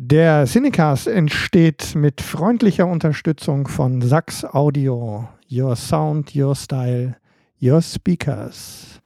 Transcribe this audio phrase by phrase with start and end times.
[0.00, 5.28] Der Cinecast entsteht mit freundlicher Unterstützung von Sax Audio.
[5.50, 7.16] Your Sound, Your Style,
[7.60, 9.00] Your Speakers.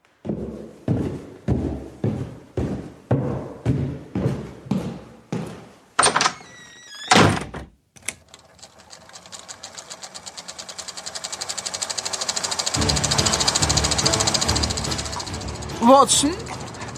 [15.81, 16.33] Watson,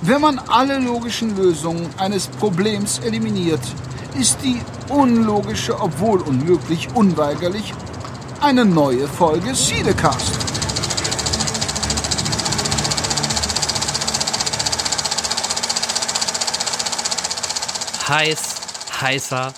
[0.07, 3.62] wenn man alle logischen Lösungen eines Problems eliminiert,
[4.21, 4.61] ist die
[4.91, 7.72] unlogische, obwohl unmöglich, unweigerlich
[8.43, 10.39] eine neue Folge Siedecast.
[18.07, 18.61] Heiß,
[19.00, 19.54] heißer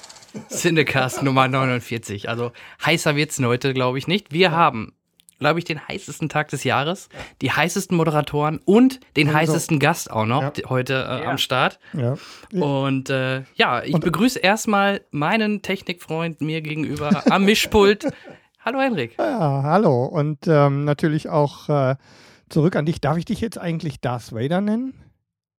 [0.48, 2.28] Cinecast Nummer 49.
[2.28, 2.52] Also
[2.84, 4.30] heißer wird's heute, glaube ich, nicht.
[4.30, 4.92] Wir haben
[5.38, 7.08] glaube ich, den heißesten Tag des Jahres,
[7.42, 10.68] die heißesten Moderatoren und den und heißesten Gast auch noch ja.
[10.68, 11.30] heute äh, ja.
[11.30, 11.78] am Start.
[11.92, 12.16] Ja.
[12.52, 18.06] Und äh, ja, ich und, begrüße erstmal meinen Technikfreund mir gegenüber am Mischpult.
[18.64, 19.16] hallo Henrik.
[19.18, 21.96] Ja, hallo und ähm, natürlich auch äh,
[22.48, 23.00] zurück an dich.
[23.00, 24.94] Darf ich dich jetzt eigentlich Darth Vader nennen?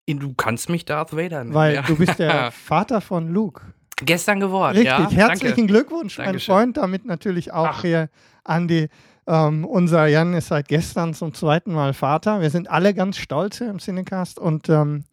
[0.07, 1.53] Du kannst mich Darth Vader nennen.
[1.53, 3.61] Weil du bist der Vater von Luke.
[3.99, 4.85] Gestern geworden, Richtig.
[4.85, 5.09] ja.
[5.09, 5.73] Herzlichen Danke.
[5.73, 6.53] Glückwunsch, Dankeschön.
[6.53, 6.77] mein Freund.
[6.77, 7.81] Damit natürlich auch Ach.
[7.81, 8.09] hier
[8.43, 8.89] an die
[9.27, 12.41] ähm, unser Jan ist seit gestern zum zweiten Mal Vater.
[12.41, 15.03] Wir sind alle ganz stolz hier im Cinecast und ähm,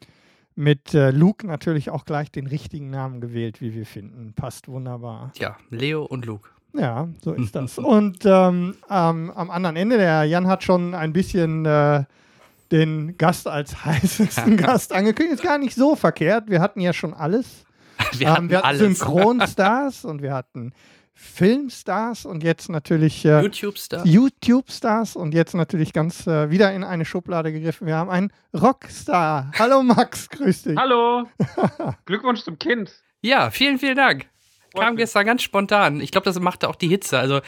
[0.55, 4.33] mit äh, Luke natürlich auch gleich den richtigen Namen gewählt, wie wir finden.
[4.35, 5.33] Passt wunderbar.
[5.37, 6.49] Ja, Leo und Luke.
[6.75, 7.79] Ja, so ist das.
[7.79, 12.05] und ähm, ähm, am anderen Ende, der Jan hat schon ein bisschen äh,
[12.71, 15.41] den Gast als heißesten Gast angekündigt.
[15.41, 16.49] Ist gar nicht so verkehrt.
[16.49, 17.65] Wir hatten ja schon alles.
[18.13, 20.73] Wir hatten, ähm, wir hatten Synchronstars und wir hatten
[21.15, 24.03] Filmstars und jetzt natürlich äh, YouTube-Stars.
[24.05, 27.87] YouTube-Stars und jetzt natürlich ganz äh, wieder in eine Schublade gegriffen.
[27.87, 29.51] Wir haben einen Rockstar.
[29.59, 30.77] Hallo Max, grüß dich.
[30.77, 31.29] Hallo.
[32.05, 32.93] Glückwunsch zum Kind.
[33.23, 34.27] Ja, vielen, vielen Dank.
[34.77, 36.01] Kam gestern ganz spontan.
[36.01, 37.19] Ich glaube, das machte auch die Hitze.
[37.19, 37.41] Also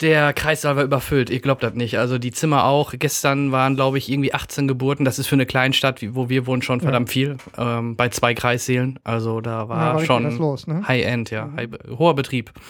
[0.00, 1.98] der Kreissaal war überfüllt, ich glaube das nicht.
[1.98, 2.94] Also die Zimmer auch.
[2.98, 5.04] Gestern waren, glaube ich, irgendwie 18 Geburten.
[5.04, 7.12] Das ist für eine Kleinstadt, wo wir wohnen, schon verdammt ja.
[7.12, 7.36] viel.
[7.58, 8.98] Ähm, bei zwei Kreissälen.
[9.04, 10.22] Also da war, war schon
[10.66, 10.88] ne?
[10.88, 11.46] High-End, ja.
[11.46, 11.56] Mhm.
[11.56, 11.68] High,
[11.98, 12.52] hoher Betrieb.
[12.54, 12.62] Ja.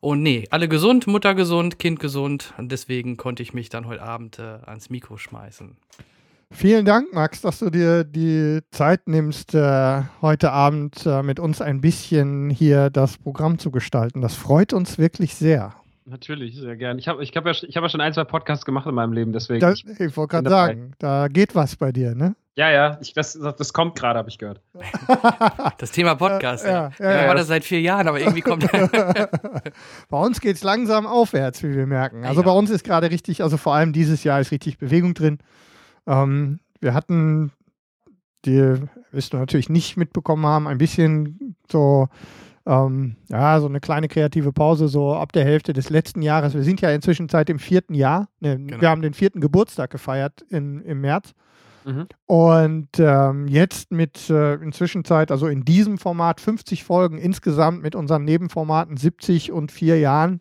[0.00, 2.54] Und nee, alle gesund, Mutter gesund, Kind gesund.
[2.58, 5.76] Und deswegen konnte ich mich dann heute Abend äh, ans Mikro schmeißen.
[6.50, 11.62] Vielen Dank, Max, dass du dir die Zeit nimmst, äh, heute Abend äh, mit uns
[11.62, 14.20] ein bisschen hier das Programm zu gestalten.
[14.20, 15.72] Das freut uns wirklich sehr.
[16.04, 16.98] Natürlich, sehr gern.
[16.98, 19.32] Ich habe ich hab ja, hab ja schon ein, zwei Podcasts gemacht in meinem Leben,
[19.32, 19.60] deswegen.
[19.60, 22.34] Das, ich wollte gerade sagen, da geht was bei dir, ne?
[22.54, 24.60] Ja, ja, ich, das, das kommt gerade, habe ich gehört.
[25.78, 26.66] Das Thema Podcast.
[26.66, 28.70] Ja, ja, ja, ja, war das seit vier Jahren, aber irgendwie kommt.
[30.08, 32.24] bei uns geht es langsam aufwärts, wie wir merken.
[32.24, 35.38] Also bei uns ist gerade richtig, also vor allem dieses Jahr ist richtig Bewegung drin.
[36.06, 37.52] Ähm, wir hatten,
[38.44, 38.74] die
[39.12, 42.08] wirst du natürlich nicht mitbekommen haben, ein bisschen so
[42.66, 46.54] ähm, ja, so eine kleine kreative Pause so ab der Hälfte des letzten Jahres.
[46.54, 48.28] Wir sind ja inzwischen seit dem vierten Jahr.
[48.40, 48.80] Ne, genau.
[48.80, 51.34] Wir haben den vierten Geburtstag gefeiert in, im März.
[51.84, 52.06] Mhm.
[52.26, 57.94] Und ähm, jetzt mit äh, inzwischen Zeit, also in diesem Format 50 Folgen insgesamt mit
[57.94, 60.40] unseren Nebenformaten 70 und vier Jahren.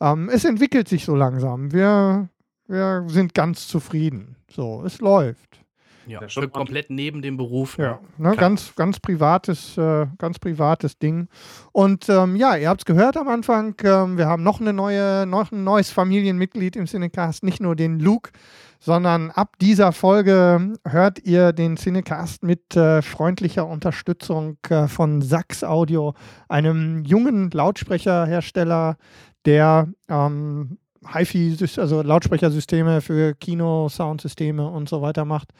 [0.00, 1.72] Ähm, es entwickelt sich so langsam.
[1.72, 2.28] Wir,
[2.68, 4.36] wir sind ganz zufrieden.
[4.48, 5.65] So, es läuft.
[6.06, 6.20] Ja,
[6.52, 7.78] komplett neben dem Beruf.
[7.78, 11.28] Ja, ne, ne ganz, ganz privates, äh, ganz privates Ding.
[11.72, 15.26] Und ähm, ja, ihr habt es gehört am Anfang, ähm, wir haben noch eine neue,
[15.26, 18.30] noch ein neues Familienmitglied im Cinecast, nicht nur den Luke,
[18.78, 25.64] sondern ab dieser Folge hört ihr den Cinecast mit äh, freundlicher Unterstützung äh, von Sax
[25.64, 26.14] Audio,
[26.48, 28.96] einem jungen Lautsprecherhersteller,
[29.44, 30.78] der ähm,
[31.12, 35.52] HiFi, also Lautsprechersysteme für Kino, Soundsysteme und so weiter macht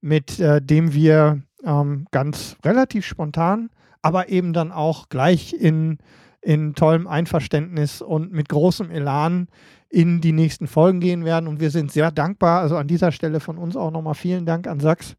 [0.00, 3.70] mit äh, dem wir ähm, ganz relativ spontan,
[4.02, 5.98] aber eben dann auch gleich in,
[6.40, 9.48] in tollem Einverständnis und mit großem Elan
[9.88, 11.48] in die nächsten Folgen gehen werden.
[11.48, 12.60] Und wir sind sehr dankbar.
[12.60, 15.16] Also an dieser Stelle von uns auch nochmal vielen Dank an Sachs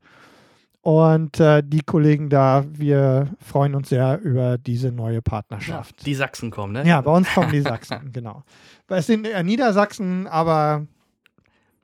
[0.88, 2.64] und äh, die Kollegen da.
[2.72, 5.96] Wir freuen uns sehr über diese neue Partnerschaft.
[6.00, 6.88] Ja, die Sachsen kommen, ne?
[6.88, 8.44] Ja, bei uns kommen die Sachsen, genau.
[8.88, 10.88] Es sind eher Niedersachsen, aber.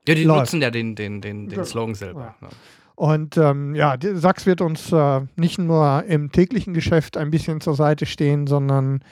[0.07, 0.39] Ja, die läuft.
[0.39, 2.36] nutzen ja den, den, den, den Slogan selber.
[2.42, 2.48] Ja.
[2.95, 7.75] Und ähm, ja, Sachs wird uns äh, nicht nur im täglichen Geschäft ein bisschen zur
[7.75, 9.04] Seite stehen, sondern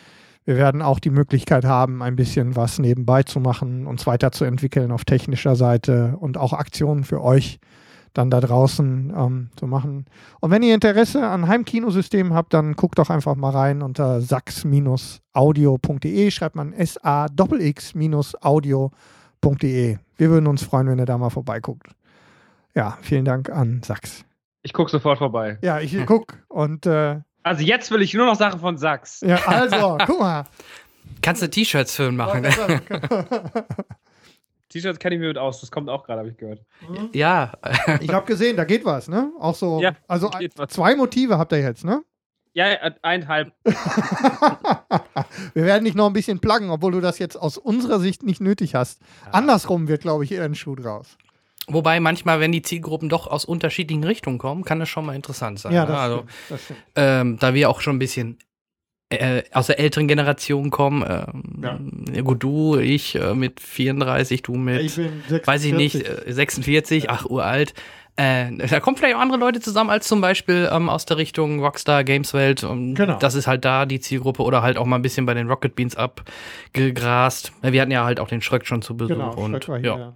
[0.45, 5.06] wir werden auch die Möglichkeit haben, ein bisschen was nebenbei zu machen, uns weiterzuentwickeln auf
[5.06, 7.60] technischer Seite und auch Aktionen für euch
[8.13, 10.06] dann da draußen ähm, zu machen.
[10.42, 14.72] Und wenn ihr Interesse an Heimkinosystemen habt, dann guckt doch einfach mal rein unter sax-audio.de,
[16.31, 17.57] schreibt man s-a-x-audio.de.
[20.18, 21.95] Wir würden uns freuen, wenn ihr da mal vorbeiguckt.
[22.75, 24.25] Ja, vielen Dank an Sachs.
[24.63, 25.57] Ich gucke sofort vorbei.
[25.62, 29.21] Ja, ich gucke und äh, Also jetzt will ich nur noch Sachen von Sachs.
[29.21, 30.45] Ja, also, guck mal.
[31.21, 32.44] Kannst du T-Shirts für ihn machen?
[34.69, 36.62] T-Shirts kenne ich mir mit aus, das kommt auch gerade, habe ich gehört.
[37.13, 37.51] ja.
[38.00, 39.31] Ich habe gesehen, da geht was, ne?
[39.39, 39.81] Auch so.
[39.81, 40.31] Ja, also
[40.67, 42.03] zwei Motive habt ihr jetzt, ne?
[42.53, 42.65] Ja,
[43.01, 43.53] eineinhalb.
[45.53, 48.41] Wir werden dich noch ein bisschen pluggen, obwohl du das jetzt aus unserer Sicht nicht
[48.41, 49.01] nötig hast.
[49.31, 51.17] Andersrum wird, glaube ich, eher ein Schuh draus.
[51.68, 55.60] Wobei manchmal, wenn die Zielgruppen doch aus unterschiedlichen Richtungen kommen, kann das schon mal interessant
[55.60, 55.74] sein.
[55.74, 55.92] Ja, ne?
[55.92, 56.80] das, also, stimmt, das stimmt.
[56.96, 58.38] ähm, da wir auch schon ein bisschen
[59.10, 62.22] äh, aus der älteren Generation kommen, ähm, ja.
[62.22, 65.48] gut, du, ich äh, mit 34, du mit, Ich bin 46.
[65.48, 67.74] weiß ich nicht, äh, 46, ach, uralt.
[68.18, 71.60] Äh, da kommen vielleicht auch andere Leute zusammen als zum Beispiel ähm, aus der Richtung
[71.62, 72.63] Rockstar Games Welt.
[72.63, 73.18] Und Genau.
[73.18, 75.75] Das ist halt da die Zielgruppe oder halt auch mal ein bisschen bei den Rocket
[75.75, 77.54] Beans abgegrast.
[77.62, 80.16] Wir hatten ja halt auch den Schröck schon zu Besuch Genau, und war ja, hier.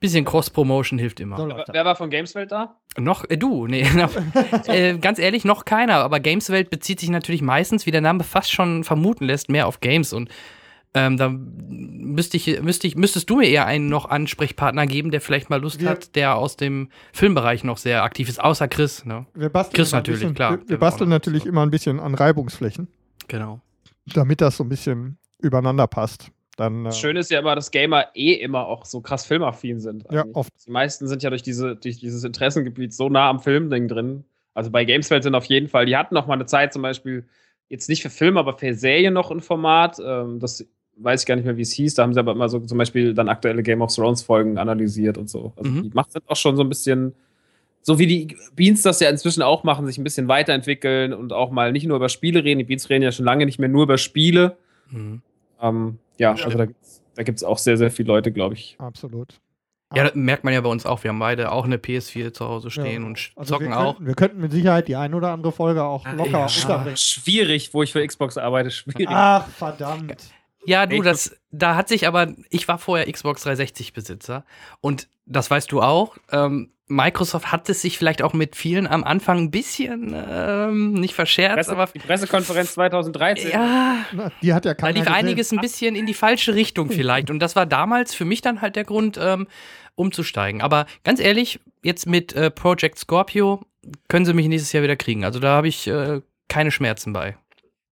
[0.00, 1.36] Bisschen Cross-Promotion hilft immer.
[1.36, 1.48] So.
[1.48, 2.76] Wer war von Gameswelt da?
[2.98, 3.86] Noch, äh, du, nee,
[4.66, 5.96] äh, ganz ehrlich, noch keiner.
[5.96, 9.80] Aber Gameswelt bezieht sich natürlich meistens, wie der Name fast schon vermuten lässt, mehr auf
[9.80, 10.12] Games.
[10.12, 10.28] Und
[10.94, 15.20] ähm, da müsste ich, müsste ich, müsstest du mir eher einen noch Ansprechpartner geben, der
[15.20, 19.04] vielleicht mal Lust Wir- hat, der aus dem Filmbereich noch sehr aktiv ist, außer Chris.
[19.04, 19.26] Ne?
[19.34, 20.58] Wir basteln, Chris natürlich, bisschen, klar.
[20.60, 21.48] Wir, wir basteln natürlich so.
[21.48, 22.88] immer ein bisschen an Reibungsflächen,
[23.28, 23.60] Genau.
[24.06, 26.30] damit das so ein bisschen übereinander passt.
[26.56, 29.78] Dann, äh, Das Schöne ist ja immer, dass Gamer eh immer auch so krass filmaffin
[29.80, 30.04] sind.
[30.10, 30.36] Ja, eigentlich.
[30.36, 30.52] oft.
[30.66, 34.24] Die meisten sind ja durch, diese, durch dieses Interessengebiet so nah am Filmding drin.
[34.54, 37.24] Also bei Gameswelt sind auf jeden Fall, die hatten noch mal eine Zeit zum Beispiel,
[37.68, 39.98] jetzt nicht für Film, aber für Serien noch ein Format.
[40.02, 40.66] Ähm, das
[40.98, 41.94] weiß ich gar nicht mehr, wie es hieß.
[41.94, 45.18] Da haben sie aber immer so zum Beispiel dann aktuelle Game of Thrones Folgen analysiert
[45.18, 45.52] und so.
[45.56, 45.82] Also Mhm.
[45.82, 47.12] die macht sind auch schon so ein bisschen,
[47.82, 51.50] so wie die Beans das ja inzwischen auch machen, sich ein bisschen weiterentwickeln und auch
[51.50, 52.58] mal nicht nur über Spiele reden.
[52.60, 54.56] Die Beans reden ja schon lange nicht mehr nur über Spiele.
[54.90, 55.20] Mhm.
[55.60, 58.76] Ähm, ja, also da gibt's da gibt's auch sehr, sehr viele Leute, glaube ich.
[58.78, 59.40] absolut.
[59.94, 61.04] Ja, das merkt man ja bei uns auch.
[61.04, 63.06] Wir haben beide auch eine PS4 zu Hause stehen Ja.
[63.08, 63.94] und Also zocken wir auch.
[63.94, 66.46] Könnten, wir könnten mit Sicherheit die ein oder andere Folge auch Ah, locker ja.
[66.46, 66.96] unterbringen.
[66.96, 69.06] Schwierig, wo ich für Xbox arbeite, schwierig.
[69.08, 70.16] Ach, verdammt.
[70.66, 74.44] Ja, du, das, da hat sich aber, ich war vorher Xbox 360 Besitzer
[74.80, 76.16] und das weißt du auch.
[76.32, 81.14] Ähm, Microsoft hat es sich vielleicht auch mit vielen am Anfang ein bisschen ähm, nicht
[81.14, 83.50] verscherzt, Presse, aber die Pressekonferenz 2013.
[83.50, 85.14] ja, Na, die hat ja da keiner lief gesehen.
[85.14, 87.30] einiges ein bisschen in die falsche Richtung vielleicht.
[87.30, 89.48] Und das war damals für mich dann halt der Grund, ähm,
[89.96, 90.62] umzusteigen.
[90.62, 93.62] Aber ganz ehrlich, jetzt mit äh, Project Scorpio
[94.08, 95.24] können sie mich nächstes Jahr wieder kriegen.
[95.24, 97.36] Also da habe ich äh, keine Schmerzen bei.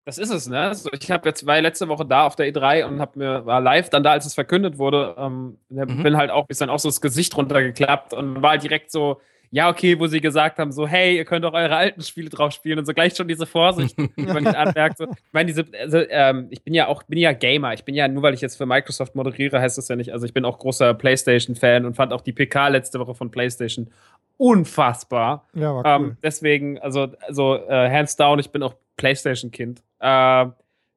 [0.06, 0.60] Das ist es, ne?
[0.60, 3.60] Also ich habe jetzt war letzte Woche da auf der E3 und hab mir war
[3.60, 5.14] live dann da, als es verkündet wurde.
[5.16, 6.02] Ähm, Mhm.
[6.02, 9.20] Bin halt auch ist dann auch so das Gesicht runtergeklappt und war halt direkt so.
[9.50, 12.50] Ja, okay, wo sie gesagt haben, so, hey, ihr könnt auch eure alten Spiele drauf
[12.50, 14.98] spielen und so gleich schon diese Vorsicht, die man nicht anmerkt.
[14.98, 15.04] So.
[15.04, 17.72] Ich meine, diese, also, ähm, ich bin ja auch, bin ja Gamer.
[17.72, 20.12] Ich bin ja, nur weil ich jetzt für Microsoft moderiere, heißt das ja nicht.
[20.12, 23.92] Also ich bin auch großer PlayStation-Fan und fand auch die PK letzte Woche von PlayStation
[24.38, 25.46] unfassbar.
[25.54, 26.06] Ja, war cool.
[26.06, 29.82] Ähm, deswegen, also, also äh, hands down, ich bin auch PlayStation-Kind.
[30.04, 30.50] Äh,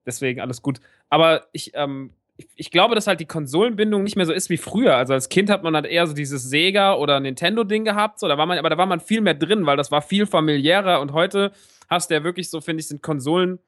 [0.05, 0.81] deswegen alles gut.
[1.09, 4.57] Aber ich, ähm, ich, ich glaube, dass halt die Konsolenbindung nicht mehr so ist wie
[4.57, 4.97] früher.
[4.97, 8.37] Also als Kind hat man halt eher so dieses Sega oder Nintendo-Ding gehabt, so, da
[8.37, 11.13] war man, aber da war man viel mehr drin, weil das war viel familiärer und
[11.13, 11.53] heute
[11.89, 13.59] hast du ja wirklich so, finde ich, sind Konsolen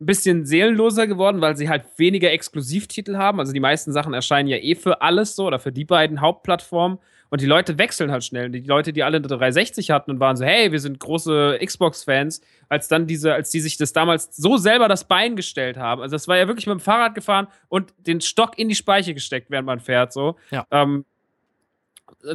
[0.00, 3.38] ein bisschen seelenloser geworden, weil sie halt weniger Exklusivtitel haben.
[3.38, 6.98] Also die meisten Sachen erscheinen ja eh für alles so oder für die beiden Hauptplattformen.
[7.30, 8.50] Und die Leute wechseln halt schnell.
[8.50, 12.40] Die Leute, die alle eine 360 hatten und waren so, hey, wir sind große Xbox-Fans,
[12.68, 16.02] als dann diese, als die sich das damals so selber das Bein gestellt haben.
[16.02, 19.14] Also das war ja wirklich mit dem Fahrrad gefahren und den Stock in die Speiche
[19.14, 20.12] gesteckt, während man fährt.
[20.12, 20.36] So.
[20.50, 20.66] Ja.
[20.72, 21.04] Ähm,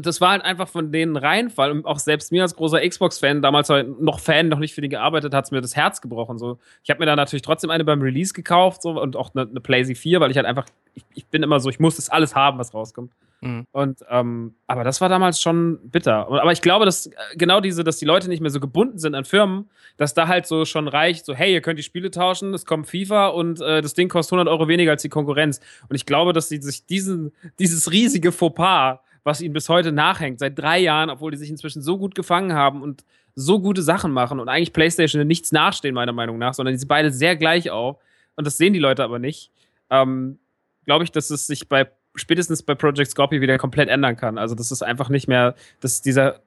[0.02, 1.72] das war halt einfach von denen Reinfall.
[1.72, 4.90] Und auch selbst mir als großer Xbox-Fan, damals halt noch Fan, noch nicht für die
[4.90, 6.38] gearbeitet, hat es mir das Herz gebrochen.
[6.38, 6.58] So.
[6.84, 9.60] Ich habe mir dann natürlich trotzdem eine beim Release gekauft so, und auch eine, eine
[9.60, 12.36] PlayStation 4, weil ich halt einfach, ich, ich bin immer so, ich muss das alles
[12.36, 13.12] haben, was rauskommt.
[13.42, 13.68] Mhm.
[13.72, 16.28] Und, ähm, aber das war damals schon bitter.
[16.28, 19.14] Aber ich glaube, dass äh, genau diese, dass die Leute nicht mehr so gebunden sind
[19.14, 22.54] an Firmen, dass da halt so schon reicht, so, hey, ihr könnt die Spiele tauschen,
[22.54, 25.60] es kommt FIFA und äh, das Ding kostet 100 Euro weniger als die Konkurrenz.
[25.88, 30.40] Und ich glaube, dass sie sich diesen, dieses riesige Fauxpas, was ihnen bis heute nachhängt,
[30.40, 33.04] seit drei Jahren, obwohl die sich inzwischen so gut gefangen haben und
[33.34, 36.88] so gute Sachen machen und eigentlich PlayStation nichts nachstehen, meiner Meinung nach, sondern die sind
[36.88, 37.98] beide sehr gleich auf.
[38.38, 39.52] Und das sehen die Leute aber nicht.
[39.90, 40.40] Ähm,
[40.86, 44.38] glaube ich, dass es sich bei spätestens bei Project Scorpio wieder komplett ändern kann.
[44.38, 46.40] Also das ist einfach nicht mehr, dass dieser,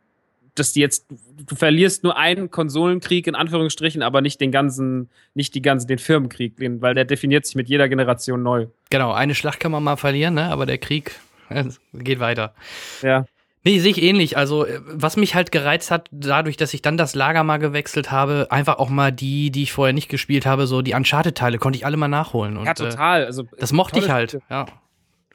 [0.54, 1.06] dass die jetzt,
[1.46, 5.98] du verlierst nur einen Konsolenkrieg in Anführungsstrichen, aber nicht den ganzen, nicht die ganzen, den
[5.98, 8.68] Firmenkrieg, weil der definiert sich mit jeder Generation neu.
[8.88, 10.44] Genau, eine Schlacht kann man mal verlieren, ne?
[10.44, 11.20] aber der Krieg
[11.92, 12.54] geht weiter.
[13.02, 13.24] Ja.
[13.64, 14.36] Nee, sehe ich ähnlich.
[14.36, 18.10] Also, äh, was mich halt gereizt hat, dadurch, dass ich dann das Lager mal gewechselt
[18.10, 21.76] habe, einfach auch mal die, die ich vorher nicht gespielt habe, so die Uncharted-Teile, konnte
[21.76, 22.56] ich alle mal nachholen.
[22.56, 23.24] Und, ja, äh, total.
[23.24, 24.44] Also, das mochte ich halt, Spiele.
[24.48, 24.66] ja.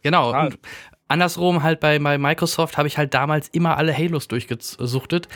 [0.02, 0.38] Genau.
[0.38, 0.58] Und
[1.08, 5.28] andersrum halt bei, bei Microsoft habe ich halt damals immer alle Halos durchgesuchtet.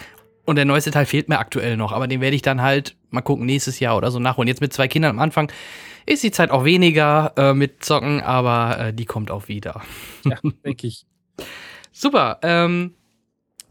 [0.45, 3.21] Und der neueste Teil fehlt mir aktuell noch, aber den werde ich dann halt mal
[3.21, 4.47] gucken, nächstes Jahr oder so nachholen.
[4.47, 5.51] Jetzt mit zwei Kindern am Anfang
[6.07, 9.81] ist die Zeit auch weniger äh, mit Zocken, aber äh, die kommt auch wieder.
[10.23, 11.05] Ja, denke ich.
[11.91, 12.39] Super.
[12.41, 12.93] Ähm,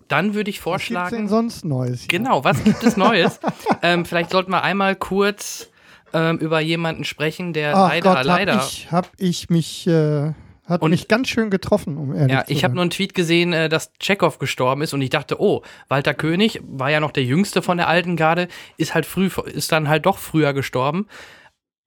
[0.08, 1.28] dann würde ich Was gibt's denn vorschlagen.
[1.28, 2.00] sonst Neues?
[2.02, 2.08] hier?
[2.08, 3.40] Genau, was gibt es Neues?
[3.82, 5.68] ähm, vielleicht sollten wir einmal kurz
[6.12, 8.54] ähm, über jemanden sprechen, der Ach leider, Gott, leider.
[8.56, 10.32] hab ich, hab ich mich, äh,
[10.64, 12.74] hat Und- mich ganz schön getroffen, um ehrlich Ja, zu ich habe sein.
[12.76, 16.60] nur einen Tweet gesehen, äh, dass Chekhov gestorben ist und ich dachte, oh, Walter König
[16.64, 20.06] war ja noch der jüngste von der alten Garde, ist halt früh, ist dann halt
[20.06, 21.06] doch früher gestorben.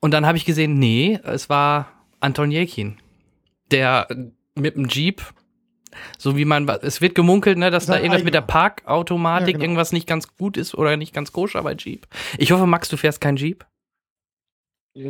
[0.01, 2.99] Und dann habe ich gesehen, nee, es war Anton Jelkin,
[3.71, 4.07] der
[4.55, 5.21] mit dem Jeep,
[6.17, 8.51] so wie man, es wird gemunkelt, ne, dass da Sein irgendwas mit der eigener.
[8.53, 9.63] Parkautomatik Ja, genau.
[9.63, 12.07] irgendwas nicht ganz gut ist oder nicht ganz koscher bei Jeep.
[12.37, 13.65] Ich hoffe, Max, du fährst kein Jeep.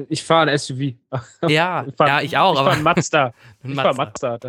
[0.09, 0.93] Ich fahre ein SUV.
[1.47, 3.33] Ja, fahr- ja, ich auch, Ich aber fahre Mazda.
[3.63, 4.39] Ich fahre Mazda.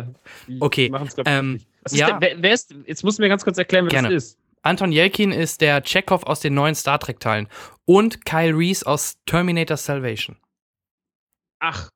[0.59, 2.17] Okay, ich, ähm, ist ja.
[2.19, 4.09] der, wer, wer ist, jetzt musst du mir ganz kurz erklären, wer Gerne.
[4.09, 4.37] das ist.
[4.63, 7.47] Anton Yelkin ist der Chekhov aus den neuen Star Trek-Teilen
[7.85, 10.37] und Kyle Reese aus Terminator Salvation.
[11.59, 11.89] Ach,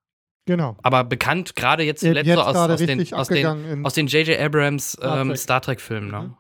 [0.48, 0.78] Genau.
[0.84, 4.40] Aber bekannt gerade jetzt Jetzt zuletzt so aus, aus, den, aus, den, aus J.J.
[4.40, 5.38] Abrams Star ähm, Trek.
[5.40, 6.12] Star Trek-Filmen.
[6.12, 6.22] Ne?
[6.22, 6.36] Mhm.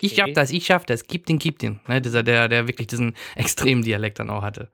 [0.00, 1.80] Ich schaff das, ich schaff das, gib den, gib den.
[1.88, 4.70] Ne, dieser, der, der wirklich diesen extremen Dialekt dann auch hatte.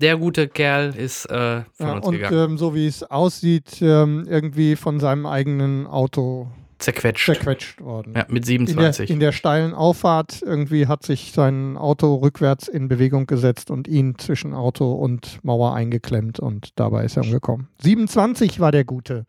[0.00, 2.50] Der gute Kerl ist äh, von Ja, uns und gegangen.
[2.52, 7.26] ähm, so wie es aussieht, ähm, irgendwie von seinem eigenen Auto Zerquetscht.
[7.26, 8.14] zerquetscht worden.
[8.16, 9.10] Ja, mit In der, 27.
[9.10, 14.18] in der steilen Auffahrt irgendwie hat sich sein Auto rückwärts in Bewegung gesetzt und ihn
[14.18, 17.68] zwischen Auto und Mauer eingeklemmt und dabei ist er umgekommen.
[17.82, 19.26] 27 war der Gute.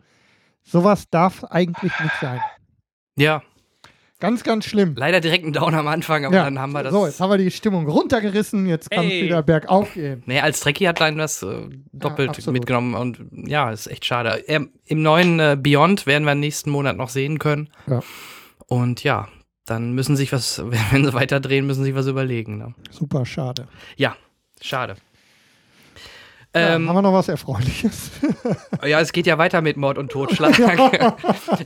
[0.63, 2.39] Sowas darf eigentlich nicht sein.
[3.17, 3.41] ja,
[4.21, 4.93] Ganz, ganz schlimm.
[4.95, 6.43] leider direkt ein Down am Anfang, aber Ja.
[6.45, 6.93] dann haben wir das.
[6.93, 10.23] So, jetzt haben wir die Stimmung runtergerissen, jetzt kann es wieder bergauf gehen.
[10.27, 12.53] Nee, als Trekkie hat Lein das äh, doppelt absolut.
[12.53, 14.43] mitgenommen und ja, ist echt schade.
[14.47, 17.69] Ähm, Im neuen äh, Beyond werden wir nächsten Monat noch sehen können.
[17.87, 17.99] Ja.
[18.67, 19.27] Und ja,
[19.65, 20.61] dann müssen sich was,
[20.91, 22.57] wenn sie weiter drehen, müssen sich was überlegen.
[22.57, 22.73] Ne?
[22.91, 23.67] Super schade.
[23.97, 24.15] Ja,
[24.61, 24.95] schade.
[26.53, 28.11] Ja, Ähm, haben wir noch was Erfreuliches?
[28.85, 30.59] ja, es geht ja weiter mit Mord und Totschlag.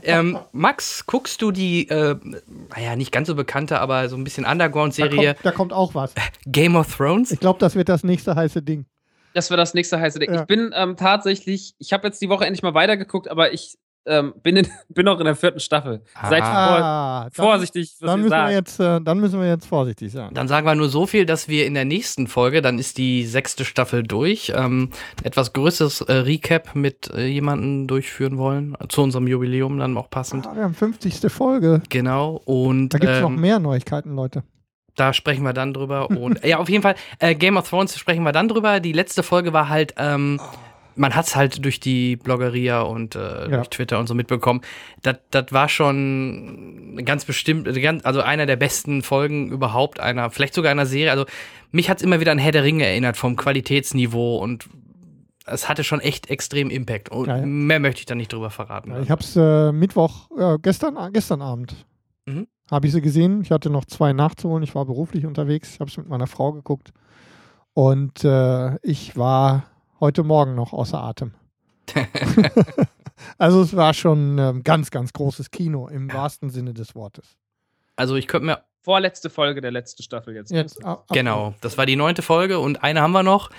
[0.04, 2.16] ähm, Max, guckst du die, äh,
[2.76, 5.94] naja, nicht ganz so bekannte, aber so ein bisschen Da Underground-Serie kommt, da kommt auch
[5.94, 6.14] was.
[6.46, 7.32] Game of Thrones?
[7.32, 8.86] Ich glaube, das wird das nächste heiße Ding.
[9.34, 10.32] das war das nächste heiße Ding.
[10.32, 10.42] Ja.
[10.42, 13.76] Ich bin ähm, tatsächlich, ich habe jetzt die Woche endlich mal weitergeguckt, aber ich
[14.06, 16.02] ähm, bin, in, bin noch in der vierten Staffel.
[16.28, 18.52] Seid vor, Ah, dann, vorsichtig, was dann ihr müssen, wir sagt.
[18.52, 20.30] jetzt, äh, dann müssen wir jetzt vorsichtig sein.
[20.34, 23.24] Dann sagen wir nur so viel, dass wir in der nächsten Folge, dann ist die
[23.26, 24.90] sechste Staffel durch, ähm,
[25.24, 30.46] etwas größeres äh, Recap mit äh, jemandem durchführen wollen, zu unserem Jubiläum dann auch passend.
[30.46, 31.30] Ah, wir haben 50.
[31.32, 31.82] Folge.
[31.88, 34.42] Genau, und Da gibt es noch ähm, mehr Neuigkeiten, Leute.
[34.94, 36.08] da sprechen wir dann drüber.
[36.10, 38.80] Und ja, auf jeden Fall, äh, Game of Thrones sprechen wir dann drüber.
[38.80, 40.40] Die letzte Folge war halt, ähm,
[40.96, 44.60] man hat es halt durch die Bloggeria und äh, durch Twitter und so mitbekommen.
[45.02, 45.18] Das
[45.52, 50.86] war schon ganz bestimmt, äh, also einer der besten Folgen überhaupt, einer, vielleicht sogar einer
[50.86, 51.10] Serie.
[51.10, 51.26] Also
[51.70, 54.68] mich hat es immer wieder an Herr der Ringe erinnert vom Qualitätsniveau und
[55.44, 57.10] es hatte schon echt extrem Impact.
[57.10, 57.46] Und Ja, ja.
[57.46, 58.90] mehr möchte ich da nicht drüber verraten.
[58.90, 61.86] Ja, ich habe es äh, Mittwoch, äh, gestern, gestern Abend,
[62.26, 62.48] Mhm.
[62.70, 63.42] habe ich sie gesehen.
[63.42, 64.64] Ich hatte noch zwei nachzuholen.
[64.64, 65.74] Ich war beruflich unterwegs.
[65.74, 66.92] Ich habe es mit meiner Frau geguckt.
[67.74, 69.64] Und äh, ich war
[70.00, 71.34] heute Morgen noch außer Atem.
[73.38, 77.36] also es war schon ähm, ganz, ganz großes Kino im wahrsten Sinne des Wortes.
[77.96, 80.52] Also ich könnte mir Vorletzte Folge der letzten Staffel jetzt.
[80.52, 83.50] Jetzt, ab, ab- Genau, das war die neunte Folge und eine haben wir noch.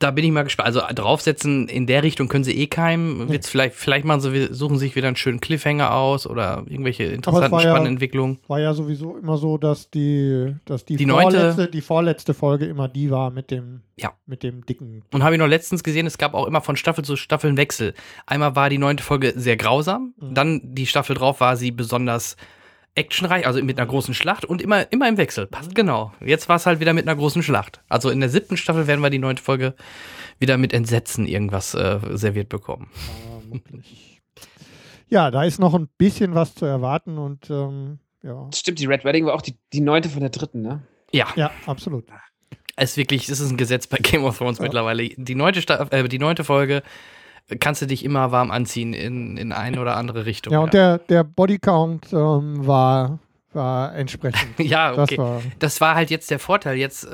[0.00, 0.66] Da bin ich mal gespannt.
[0.68, 3.28] Also draufsetzen in der Richtung können sie eh keinem.
[3.28, 7.50] Wird's vielleicht, vielleicht machen sie, suchen sich wieder einen schönen Cliffhanger aus oder irgendwelche interessanten,
[7.50, 8.38] war ja- spannenden Entwicklungen.
[8.46, 12.66] War ja sowieso immer so, dass die, dass die, Die neunte- vorletzte, die vorletzte Folge
[12.66, 14.12] immer die war mit dem, Ja.
[14.26, 15.02] mit dem dicken.
[15.12, 17.56] Und habe ich noch letztens gesehen, es gab auch immer von Staffel zu Staffel einen
[17.56, 17.92] Wechsel.
[18.24, 20.34] Einmal war die neunte Folge sehr grausam, Mhm.
[20.34, 22.36] dann die Staffel drauf war sie besonders
[22.94, 25.46] actionreich, also mit einer großen Schlacht und immer, immer im Wechsel.
[25.46, 26.12] Passt genau.
[26.24, 27.80] Jetzt war es halt wieder mit einer großen Schlacht.
[27.88, 29.74] Also in der siebten Staffel werden wir die neunte Folge
[30.38, 32.90] wieder mit Entsetzen irgendwas äh, serviert bekommen.
[33.40, 34.20] Vermutlich.
[35.08, 38.48] Ja, da ist noch ein bisschen was zu erwarten und ähm, ja.
[38.54, 40.82] Stimmt, die Red Wedding war auch die, die neunte von der dritten, ne?
[41.12, 42.04] Ja, Ja, absolut.
[42.76, 44.64] es ist wirklich, es ist ein Gesetz bei Game of Thrones Ja.
[44.64, 45.08] mittlerweile.
[45.08, 46.82] Die neunte, Sta äh, die neunte Folge
[47.60, 50.52] kannst du dich immer warm anziehen in, in eine oder andere Richtung.
[50.52, 53.18] Ja, und der, der Bodycount ähm, war,
[53.52, 54.58] war entsprechend.
[54.58, 55.18] ja, Das okay.
[55.18, 56.76] war, Das war halt jetzt der Vorteil.
[56.76, 57.08] Jetzt äh,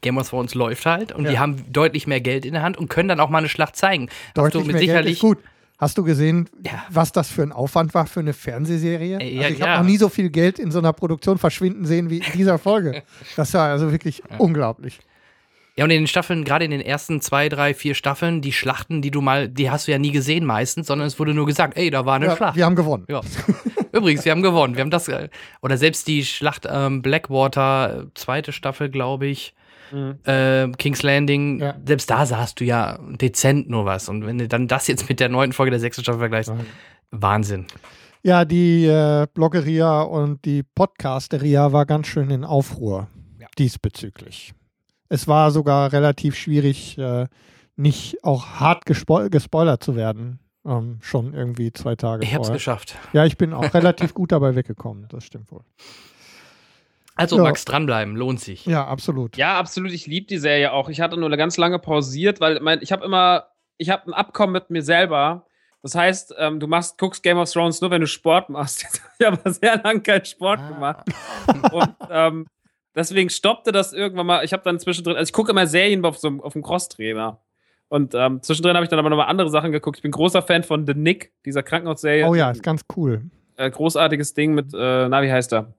[0.00, 1.30] Game of Thrones läuft halt und Ja.
[1.32, 3.76] die haben deutlich mehr Geld in der Hand und können dann auch mal eine Schlacht
[3.76, 4.08] zeigen.
[4.34, 5.38] Deutlich mehr Geld ist gut.
[5.78, 6.84] Hast du gesehen, Ja.
[6.90, 9.18] was das für ein Aufwand war für eine Fernsehserie?
[9.18, 9.66] Äh, ja, also ich ja.
[9.66, 12.58] habe noch nie so viel Geld in so einer Produktion verschwinden sehen wie in dieser
[12.58, 13.02] Folge.
[13.36, 15.00] Das war also wirklich unglaublich.
[15.76, 19.00] Ja, und in den Staffeln, gerade in den ersten zwei, drei, vier Staffeln, die Schlachten,
[19.00, 21.78] die du mal, die hast du ja nie gesehen meistens, sondern es wurde nur gesagt,
[21.78, 22.56] ey, da war eine Ja, Schlacht.
[22.56, 23.06] wir haben gewonnen.
[23.08, 23.22] Ja.
[23.92, 24.74] Übrigens, wir haben gewonnen.
[24.74, 25.30] Wir haben das, äh,
[25.62, 29.54] oder selbst die Schlacht ähm, Blackwater, äh, zweite Staffel, glaube ich,
[29.92, 30.18] mhm.
[30.24, 31.74] äh, King's Landing, ja.
[31.86, 34.10] selbst da sahst du ja dezent nur was.
[34.10, 36.66] Und wenn du dann das jetzt mit der neunten Folge der sechsten Staffel vergleichst, mhm.
[37.10, 37.66] Wahnsinn.
[38.22, 43.08] Ja, die äh, Bloggeria und die Podcasteria war ganz schön in Aufruhr
[43.40, 43.48] ja.
[43.58, 44.54] diesbezüglich.
[45.12, 47.26] Es war sogar relativ schwierig, äh,
[47.76, 50.38] nicht auch hart gespo gespoilert zu werden.
[50.64, 52.96] Ähm, schon irgendwie zwei Tage Ich habe es geschafft.
[53.12, 55.08] Ja, ich bin auch relativ gut dabei weggekommen.
[55.10, 55.64] Das stimmt wohl.
[57.14, 57.42] Also ja.
[57.42, 58.64] Max, dranbleiben, lohnt sich.
[58.64, 59.36] Ja, absolut.
[59.36, 59.92] Ja, absolut.
[59.92, 60.88] Ich liebe die Serie auch.
[60.88, 64.14] Ich hatte nur eine ganz lange pausiert, weil mein, ich habe immer, ich habe ein
[64.14, 65.44] Abkommen mit mir selber.
[65.82, 68.82] Das heißt, ähm, du machst, guckst Game of Thrones nur, wenn du Sport machst.
[68.82, 70.68] Jetzt habe ich aber sehr lange keinen Sport ah.
[70.70, 71.06] gemacht.
[71.70, 72.46] Und ähm,
[72.94, 74.44] deswegen stoppte das irgendwann mal.
[74.44, 77.40] Ich habe dann zwischendrin, also ich gucke immer Serien auf so auf dem Crosstrainer.
[77.88, 79.98] Und ähm, zwischendrin habe ich dann aber nochmal andere Sachen geguckt.
[79.98, 82.26] Ich bin großer Fan von The Nick, dieser Krankenhausserie.
[82.26, 83.22] Oh ja, ist ganz cool.
[83.56, 85.74] Äh, großartiges Ding mit, äh, na, wie heißt er?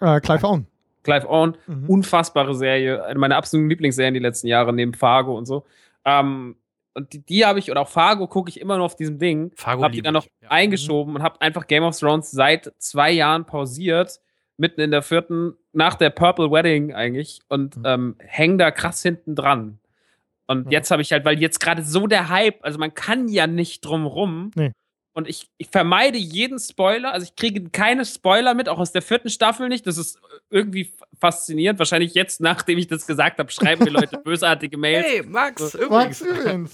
[0.00, 0.66] Äh, Clive Owen.
[1.02, 1.56] Clive Owen.
[1.66, 1.88] Mhm.
[1.88, 3.04] Unfassbare Serie.
[3.04, 5.64] Eine meiner absoluten Lieblingsserien die letzten Jahre, neben Fargo und so.
[6.04, 6.56] Ähm,
[6.94, 9.50] und die, die habe ich, und auch Fargo gucke ich immer nur auf diesem Ding.
[9.56, 10.50] Fargo habe die dann noch ja.
[10.50, 14.20] eingeschoben und habe einfach Game of Thrones seit zwei Jahren pausiert.
[14.56, 17.40] Mitten in der vierten, nach der Purple Wedding eigentlich.
[17.48, 17.82] Und mhm.
[17.86, 19.78] ähm, häng da krass hinten dran.
[20.46, 20.78] Und ja.
[20.78, 23.84] jetzt habe ich halt, weil jetzt gerade so der Hype, also man kann ja nicht
[23.84, 24.50] drum rum.
[24.54, 24.72] Nee.
[25.16, 29.00] Und ich, ich vermeide jeden Spoiler, also ich kriege keine Spoiler mit, auch aus der
[29.00, 29.86] vierten Staffel nicht.
[29.86, 30.20] Das ist
[30.50, 31.78] irgendwie faszinierend.
[31.78, 35.06] Wahrscheinlich jetzt, nachdem ich das gesagt habe, schreiben mir Leute bösartige Mails.
[35.06, 36.20] Hey, Max, so, übrigens.
[36.20, 36.72] Max, übrigens.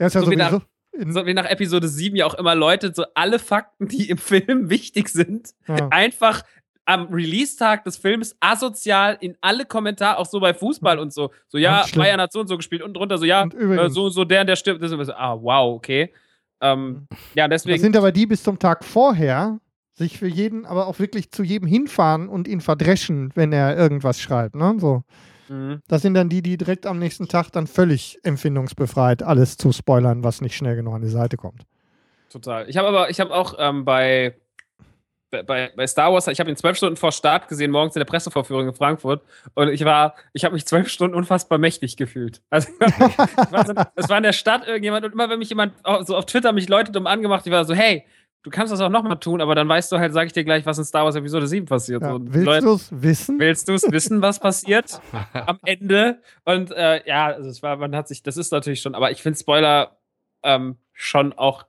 [0.00, 0.60] Ja, ist ja so wie nach,
[1.08, 4.70] so wie nach Episode 7 ja auch immer Leute so alle Fakten, die im Film
[4.70, 5.88] wichtig sind, ja.
[5.88, 6.42] einfach
[6.86, 11.30] am Release-Tag des Films asozial in alle Kommentare, auch so bei Fußball und so.
[11.48, 14.10] So, ja, Bayern hat so und so gespielt und drunter so, ja, äh, so und
[14.12, 14.82] so, der der stirbt.
[14.82, 16.12] Das ist so, ah, wow, okay.
[16.60, 17.76] Ähm, ja, deswegen.
[17.76, 19.58] Das sind aber die bis zum Tag vorher,
[19.94, 24.20] sich für jeden, aber auch wirklich zu jedem hinfahren und ihn verdreschen, wenn er irgendwas
[24.20, 24.74] schreibt, ne?
[24.78, 25.02] So.
[25.48, 25.80] Mhm.
[25.88, 30.24] Das sind dann die, die direkt am nächsten Tag dann völlig empfindungsbefreit alles zu spoilern,
[30.24, 31.62] was nicht schnell genug an die Seite kommt.
[32.30, 32.68] Total.
[32.68, 34.34] Ich habe aber, ich habe auch ähm, bei
[35.42, 38.06] bei, bei Star Wars, ich habe ihn zwölf Stunden vor Start gesehen, morgens in der
[38.06, 39.22] Pressevorführung in Frankfurt.
[39.54, 42.42] Und ich war, ich habe mich zwölf Stunden unfassbar mächtig gefühlt.
[42.50, 42.68] Also
[43.96, 46.68] es war in der Stadt irgendjemand und immer wenn mich jemand so auf Twitter mich
[46.68, 48.04] Leute dumm angemacht, ich war so, hey,
[48.44, 50.64] du kannst das auch nochmal tun, aber dann weißt du halt, sage ich dir gleich,
[50.66, 52.02] was in Star Wars Episode 7 passiert.
[52.02, 53.40] Ja, willst du es wissen?
[53.40, 55.00] Willst du es wissen, was passiert
[55.32, 56.20] am Ende?
[56.44, 59.22] Und äh, ja, also es war, man hat sich, das ist natürlich schon, aber ich
[59.22, 59.96] finde Spoiler
[60.42, 61.64] ähm, schon auch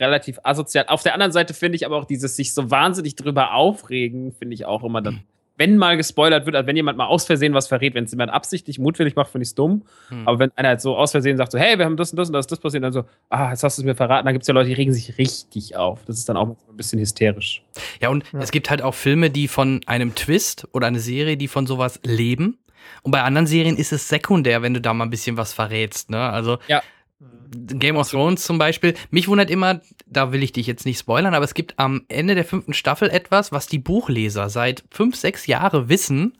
[0.00, 0.86] relativ asozial.
[0.88, 4.54] Auf der anderen Seite finde ich aber auch dieses sich so wahnsinnig drüber aufregen, finde
[4.54, 5.14] ich auch immer dann.
[5.14, 5.22] Hm.
[5.58, 8.30] Wenn mal gespoilert wird, also wenn jemand mal aus Versehen was verrät, wenn es jemand
[8.30, 9.84] absichtlich mutwillig macht, finde ich es dumm.
[10.08, 10.28] Hm.
[10.28, 12.28] Aber wenn einer halt so aus Versehen sagt, so, hey, wir haben das und das
[12.28, 14.42] und das, das passiert, dann so, ah, jetzt hast du es mir verraten, dann gibt
[14.42, 16.04] es ja Leute, die regen sich richtig auf.
[16.04, 17.62] Das ist dann auch ein bisschen hysterisch.
[18.02, 18.40] Ja, und ja.
[18.40, 22.00] es gibt halt auch Filme, die von einem Twist oder eine Serie, die von sowas
[22.04, 22.58] leben.
[23.02, 26.10] Und bei anderen Serien ist es sekundär, wenn du da mal ein bisschen was verrätst.
[26.10, 26.20] Ne?
[26.20, 26.82] Also ja.
[27.18, 28.94] Game of Thrones zum Beispiel.
[29.10, 32.34] Mich wundert immer, da will ich dich jetzt nicht spoilern, aber es gibt am Ende
[32.34, 36.36] der fünften Staffel etwas, was die Buchleser seit fünf, sechs Jahren wissen.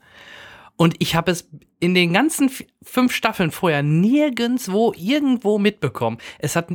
[0.75, 2.51] Und ich habe es in den ganzen
[2.83, 6.19] fünf Staffeln vorher nirgendwo irgendwo mitbekommen.
[6.37, 6.69] Es hat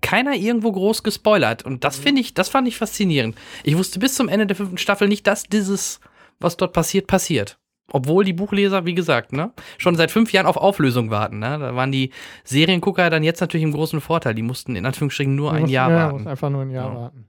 [0.00, 1.64] keiner irgendwo groß gespoilert.
[1.64, 2.02] Und das mhm.
[2.02, 3.36] finde ich, das fand ich faszinierend.
[3.62, 6.00] Ich wusste bis zum Ende der fünften Staffel nicht, dass dieses,
[6.40, 7.58] was dort passiert, passiert.
[7.92, 11.38] Obwohl die Buchleser, wie gesagt, ne, schon seit fünf Jahren auf Auflösung warten.
[11.38, 11.58] Ne?
[11.58, 12.10] Da waren die
[12.44, 14.34] Seriengucker dann jetzt natürlich im großen Vorteil.
[14.34, 16.26] Die mussten in Anführungsstrichen nur ein Jahr ja, warten.
[16.26, 17.00] einfach nur ein Jahr ja.
[17.00, 17.28] warten.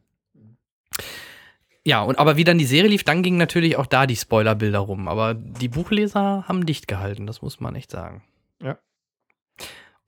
[1.88, 4.80] Ja, und aber wie dann die Serie lief, dann gingen natürlich auch da die Spoilerbilder
[4.80, 5.08] rum.
[5.08, 8.24] Aber die Buchleser haben dicht gehalten, das muss man echt sagen.
[8.62, 8.78] Ja.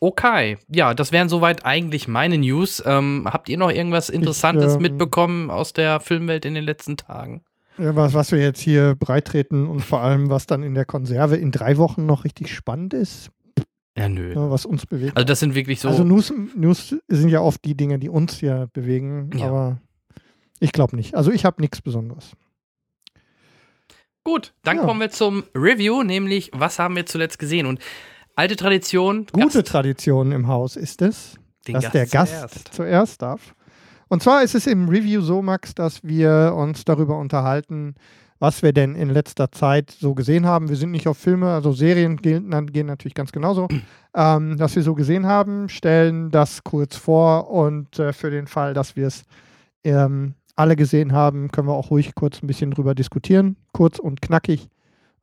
[0.01, 2.83] Okay, ja, das wären soweit eigentlich meine News.
[2.85, 6.97] Ähm, habt ihr noch irgendwas Interessantes ich, ähm, mitbekommen aus der Filmwelt in den letzten
[6.97, 7.45] Tagen?
[7.79, 11.37] Ja, was, was wir jetzt hier breitreten und vor allem, was dann in der Konserve
[11.37, 13.31] in drei Wochen noch richtig spannend ist.
[13.97, 14.33] Ja, nö.
[14.35, 15.17] Was uns bewegt.
[15.17, 15.87] Also, das sind wirklich so.
[15.89, 19.47] Also, News, News sind ja oft die Dinge, die uns hier bewegen, ja.
[19.47, 19.81] aber
[20.59, 21.15] ich glaube nicht.
[21.15, 22.31] Also, ich habe nichts Besonderes.
[24.23, 24.85] Gut, dann ja.
[24.85, 27.65] kommen wir zum Review, nämlich was haben wir zuletzt gesehen?
[27.65, 27.79] Und
[28.35, 29.25] alte Tradition.
[29.31, 29.67] Gute Gast.
[29.67, 31.35] Tradition im Haus ist es,
[31.67, 32.73] Den dass Gast der Gast zuerst.
[32.73, 33.55] zuerst darf.
[34.09, 37.95] Und zwar ist es im Review so, Max, dass wir uns darüber unterhalten,
[38.39, 40.69] was wir denn in letzter Zeit so gesehen haben.
[40.69, 43.67] Wir sind nicht auf Filme, also Serien gehen, gehen natürlich ganz genauso,
[44.15, 48.73] ähm, dass wir so gesehen haben, stellen das kurz vor und äh, für den Fall,
[48.73, 49.23] dass wir es
[49.83, 54.21] ähm, alle gesehen haben, können wir auch ruhig kurz ein bisschen drüber diskutieren, kurz und
[54.21, 54.69] knackig.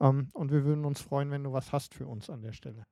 [0.01, 2.87] Ähm, und wir würden uns freuen, wenn du was hast für uns an der Stelle.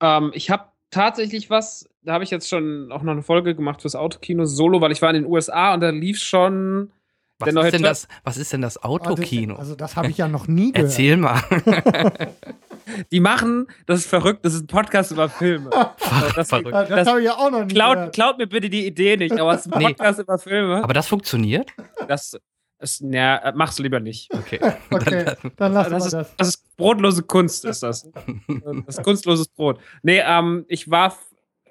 [0.00, 0.64] Ähm, ich habe
[0.94, 4.80] tatsächlich was, da habe ich jetzt schon auch noch eine Folge gemacht fürs Autokino Solo,
[4.80, 6.90] weil ich war in den USA und da lief schon
[7.38, 9.56] Was, neue ist denn das, was ist denn das Autokino?
[9.56, 10.90] Also das habe ich ja noch nie gehört.
[10.90, 11.42] Erzähl mal.
[13.10, 15.70] Die machen, das ist verrückt, das ist ein Podcast über Filme.
[16.36, 16.70] das, verrückt.
[16.70, 18.14] Ja, das das habe ich ja auch noch nie klaut, gehört.
[18.14, 19.86] klaut mir bitte die Idee nicht, aber es ist ein Nee.
[19.86, 20.84] Podcast über Filme.
[20.84, 21.70] Aber das funktioniert?
[22.08, 22.38] Das
[22.84, 24.32] ist, ja, mach's lieber nicht.
[24.32, 24.60] Okay.
[24.90, 25.24] Okay,
[25.56, 26.36] dann lassen Das wir ist, das.
[26.36, 28.08] das ist brotlose Kunst, ist das.
[28.86, 29.78] Das ist kunstloses Brot.
[30.02, 31.16] Nee, ähm, ich war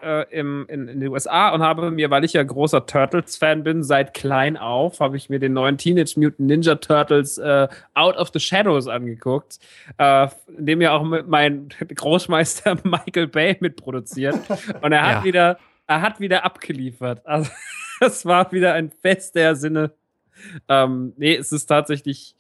[0.02, 3.84] äh, im, in, in den USA und habe mir, weil ich ja großer Turtles-Fan bin,
[3.84, 8.30] seit klein auf, habe ich mir den neuen Teenage Mutant Ninja Turtles äh, Out of
[8.34, 9.60] the Shadows angeguckt,
[9.98, 14.36] äh, in dem ja auch mein Großmeister Michael Bay mitproduziert.
[14.82, 15.24] Und er hat Ja.
[15.24, 17.26] wieder, er hat wieder abgeliefert.
[17.26, 17.50] Also,
[18.02, 19.92] das war wieder ein Fest der Sinne.
[20.68, 22.36] Ähm, nee, es ist tatsächlich,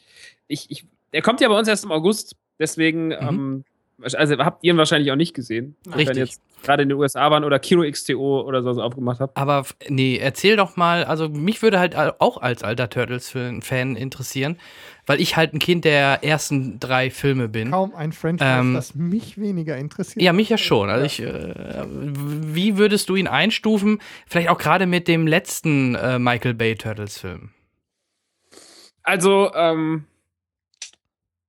[0.47, 3.63] ich, ich, der kommt ja bei uns erst im August, deswegen, ähm,
[4.01, 5.75] also habt ihr ihn wahrscheinlich auch nicht gesehen.
[5.85, 6.17] Wenn Richtig.
[6.17, 9.37] ihr jetzt gerade in den USA waren oder Kino XTO oder so aufgemacht habt.
[9.37, 14.57] Aber nee, erzähl doch mal, also mich würde halt al- auch als alter Turtles-Fan interessieren,
[15.05, 17.71] weil ich halt ein Kind der ersten drei Filme bin.
[17.71, 20.23] Kaum ein Franchise, Ähm, das mich weniger interessiert.
[20.23, 20.89] Ja, mich ja schon.
[20.89, 23.99] Also ich, äh, wie würdest du ihn einstufen?
[24.27, 27.51] Vielleicht auch gerade mit dem letzten äh, Michael Bay Turtles-Film.
[29.03, 30.05] Also, ähm,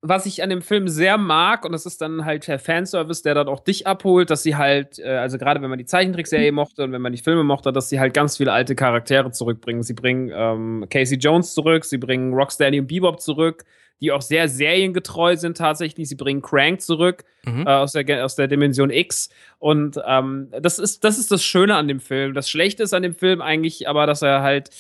[0.07, 3.35] was ich an dem Film sehr mag, und das ist dann halt der Fanservice, der
[3.35, 6.85] dann auch dich abholt, dass sie halt, äh, also gerade wenn man die Zeichentrickserie mochte
[6.85, 9.83] und wenn man die Filme mochte, dass sie halt ganz viele alte Charaktere zurückbringen.
[9.83, 13.65] Sie bringen ähm, Casey Jones zurück, sie bringen Rocksteady und Bebop zurück,
[14.03, 16.07] die auch sehr seriengetreu sind tatsächlich.
[16.07, 17.67] Sie bringen Crank zurück Mhm.
[17.67, 19.29] äh, aus, der, aus der Dimension X.
[19.59, 22.35] Und ähm, das, ist, das ist das Schöne an dem Film.
[22.35, 24.71] Das Schlechte ist an dem Film eigentlich aber, dass er halt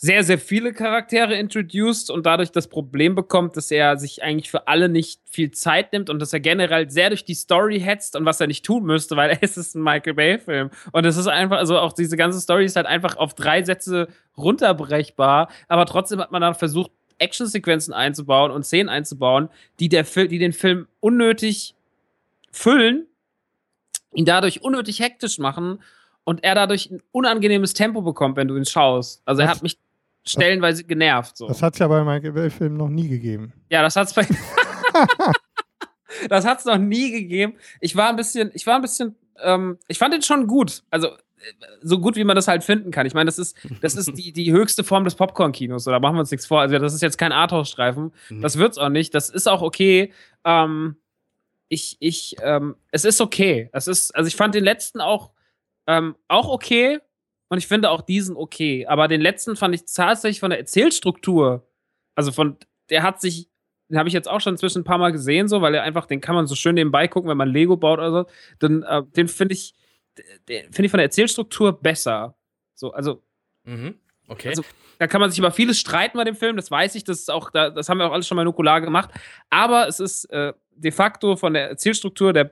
[0.00, 4.68] sehr, sehr viele Charaktere introduced und dadurch das Problem bekommt, dass er sich eigentlich für
[4.68, 8.24] alle nicht viel Zeit nimmt und dass er generell sehr durch die Story hetzt und
[8.24, 10.70] was er nicht tun müsste, weil es ist ein Michael Bay-Film.
[10.92, 14.06] Und es ist einfach, also auch diese ganze Story ist halt einfach auf drei Sätze
[14.36, 19.48] runterbrechbar, aber trotzdem hat man dann versucht, Actionsequenzen einzubauen und Szenen einzubauen,
[19.80, 21.74] die, der Fil die den Film unnötig
[22.52, 23.08] füllen,
[24.14, 25.80] ihn dadurch unnötig hektisch machen
[26.22, 29.22] und er dadurch ein unangenehmes Tempo bekommt, wenn du ihn schaust.
[29.24, 29.76] Also er hat mich
[30.24, 31.36] stellenweise genervt.
[31.36, 31.48] So.
[31.48, 33.52] Das hat es ja bei Michael Bay-Filmen noch nie gegeben.
[33.70, 34.26] Ja, das hat's bei.
[36.28, 37.54] das hat's noch nie gegeben.
[37.80, 40.82] Ich war ein bisschen, ich war ein bisschen, ähm, ich fand den schon gut.
[40.90, 41.10] Also äh,
[41.82, 43.06] so gut, wie man das halt finden kann.
[43.06, 45.84] Ich meine, das ist, das ist die, die höchste Form des Popcorn-Kinos.
[45.84, 46.60] So, da machen wir uns nichts vor.
[46.60, 48.12] Also das ist jetzt kein Arthouse-Streifen.
[48.28, 48.42] Mhm.
[48.42, 49.14] Das wird's auch nicht.
[49.14, 50.12] Das ist auch okay.
[50.44, 50.96] Ähm,
[51.68, 53.68] ich, ich, ähm, es ist okay.
[53.72, 55.30] Es ist, also ich fand den letzten auch,
[55.86, 56.98] ähm, auch okay.
[57.48, 58.86] Und ich finde auch diesen okay.
[58.86, 61.66] Aber den letzten fand ich tatsächlich von der Erzählstruktur,
[62.14, 62.56] also von,
[62.90, 63.48] der hat sich,
[63.88, 66.06] den habe ich jetzt auch schon inzwischen ein paar Mal gesehen, so, weil er einfach,
[66.06, 68.26] den kann man so schön nebenbei gucken, wenn man Lego baut oder so.
[68.58, 69.72] Dann, äh, den finde ich,
[70.48, 72.36] den finde ich von der Erzählstruktur besser.
[72.74, 73.22] So, also
[73.64, 73.94] Mhm.
[74.28, 74.48] Okay.
[74.48, 74.62] Also-
[74.98, 77.30] da kann man sich über vieles streiten bei dem Film, das weiß ich, das ist
[77.30, 79.10] auch, da, das haben wir auch alles schon mal nukular gemacht.
[79.48, 82.46] Aber es ist äh, de facto von der Erzählstruktur der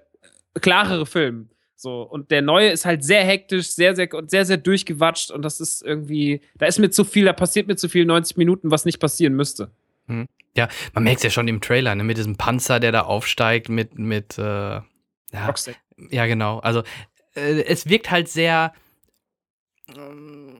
[0.54, 1.50] äh, klarere Film.
[1.78, 5.42] So, und der neue ist halt sehr hektisch, sehr, sehr, und sehr, sehr durchgewatscht und
[5.42, 8.70] das ist irgendwie, da ist mir zu viel, da passiert mir zu viel 90 Minuten,
[8.70, 9.70] was nicht passieren müsste.
[10.56, 13.68] ja, man merkt es ja schon im Trailer, ne, mit diesem Panzer, der da aufsteigt,
[13.68, 14.84] mit, mit, äh, ja,
[15.46, 15.76] Rocksteady.
[16.10, 16.60] ja, genau.
[16.60, 16.82] Also,
[17.34, 18.72] äh, es wirkt halt sehr
[19.94, 20.56] ähm,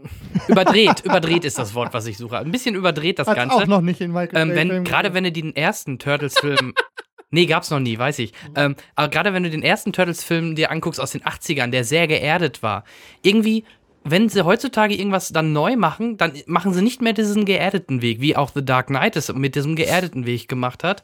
[0.49, 1.01] überdreht.
[1.05, 2.39] überdreht ist das Wort, was ich suche.
[2.39, 3.57] Ein bisschen überdreht das Hat's Ganze.
[3.57, 6.75] auch noch nicht in Michael Ähm, wenn, gerade wenn du den ersten Turtles-Film.
[7.31, 8.33] nee, gab's noch nie, weiß ich.
[8.55, 12.07] Ähm, aber gerade wenn du den ersten Turtles-Film dir anguckst aus den 80ern, der sehr
[12.07, 12.85] geerdet war,
[13.23, 13.65] irgendwie,
[14.05, 18.21] wenn sie heutzutage irgendwas dann neu machen, dann machen sie nicht mehr diesen geerdeten Weg,
[18.21, 21.03] wie auch The Dark Knight es mit diesem geerdeten Weg gemacht hat,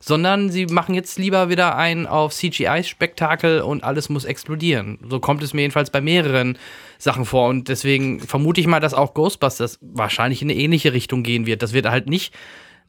[0.00, 4.98] sondern sie machen jetzt lieber wieder ein auf CGI-Spektakel und alles muss explodieren.
[5.08, 6.58] So kommt es mir jedenfalls bei mehreren
[6.98, 11.22] Sachen vor und deswegen vermute ich mal, dass auch Ghostbusters wahrscheinlich in eine ähnliche Richtung
[11.22, 11.62] gehen wird.
[11.62, 12.34] Das wird halt nicht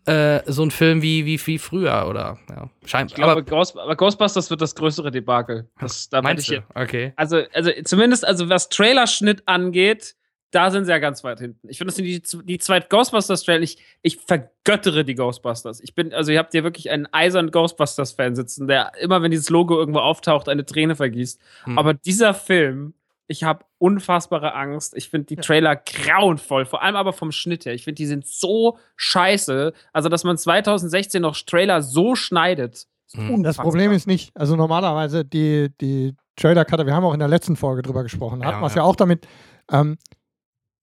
[0.06, 3.16] äh, so ein Film wie, wie, wie früher oder ja, Ich scheinbar.
[3.16, 5.70] glaube, Aber Ghost, aber Ghostbusters wird das größere Debakel.
[5.80, 6.64] Das, da meinst ich du?
[6.74, 7.14] Okay.
[7.16, 10.16] Also, also zumindest, also was Trailerschnitt angeht,
[10.52, 11.70] da sind sie ja ganz weit hinten.
[11.70, 13.62] Ich finde, das sind die, die zwei Ghostbusters-Trailer.
[13.64, 15.80] Ich, ich vergöttere die Ghostbusters.
[15.82, 19.50] Ich bin, also ihr habt hier wirklich einen eisernen Ghostbusters-Fan sitzen, der immer, wenn dieses
[19.50, 21.40] Logo irgendwo auftaucht, eine Träne vergießt.
[21.64, 21.78] Hm.
[21.78, 22.94] Aber dieser Film,
[23.32, 24.96] ich habe unfassbare Angst.
[24.96, 27.74] Ich finde die Trailer grauenvoll, vor allem aber vom Schnitt her.
[27.74, 29.74] Ich finde, die sind so scheiße.
[29.94, 32.76] Also, dass man 2016 noch Trailer so schneidet.
[32.76, 33.44] ist Hm.
[33.44, 33.58] Das.
[33.58, 37.82] Problem ist nicht, also normalerweise die, die Trailer-Cutter, wir haben auch in der letzten Folge
[37.82, 38.82] drüber gesprochen, hatten Ja, wir es ja.
[38.82, 39.28] ja auch damit,
[39.72, 39.98] ähm,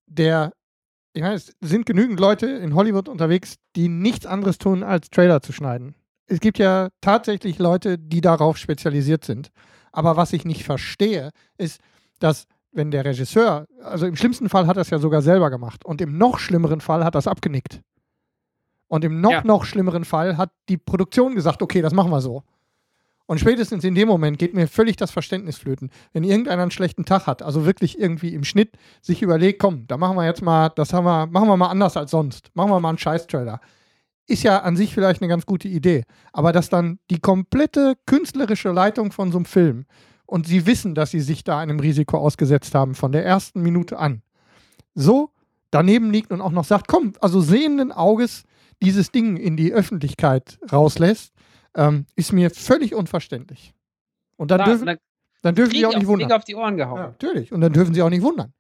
[0.06, 0.52] der,
[1.12, 5.42] ich meine, es sind genügend Leute in Hollywood unterwegs, die nichts anderes tun, als Trailer
[5.42, 5.94] zu schneiden.
[6.26, 9.50] Es gibt ja tatsächlich Leute, die darauf spezialisiert sind.
[9.92, 11.80] Aber was ich nicht verstehe, ist,
[12.18, 15.84] dass wenn der Regisseur, also im schlimmsten Fall hat er es ja sogar selber gemacht
[15.84, 17.80] und im noch schlimmeren Fall hat er es abgenickt.
[18.88, 19.42] Und im noch, Ja.
[19.44, 22.42] noch schlimmeren Fall hat die Produktion gesagt, okay, das machen wir so.
[23.26, 25.90] Und spätestens in dem Moment geht mir völlig das Verständnis flöten.
[26.14, 29.98] Wenn irgendeiner einen schlechten Tag hat, also wirklich irgendwie im Schnitt sich überlegt, komm, da
[29.98, 32.50] machen wir jetzt mal, das haben wir, machen wir mal anders als sonst.
[32.54, 33.60] Machen wir mal einen Scheiß-Trailer.
[34.26, 36.04] Ist ja an sich vielleicht eine ganz gute Idee.
[36.32, 39.84] Aber dass dann die komplette künstlerische Leitung von so einem Film
[40.28, 43.98] und sie wissen, dass sie sich da einem Risiko ausgesetzt haben von der ersten Minute
[43.98, 44.22] an,
[44.94, 45.30] so
[45.70, 48.44] daneben liegt und auch noch sagt, komm, also sehenden Auges
[48.82, 51.32] dieses Ding in die Öffentlichkeit rauslässt,
[51.74, 53.74] ähm, ist mir völlig unverständlich.
[54.36, 54.98] Und dann Da- dürfen, dann
[55.42, 56.32] dann dürfen sie auch ich nicht wundern.
[56.32, 56.98] auf die Ohren gehauen.
[56.98, 57.52] Ja, natürlich.
[57.52, 58.52] Und dann dürfen sie auch nicht wundern.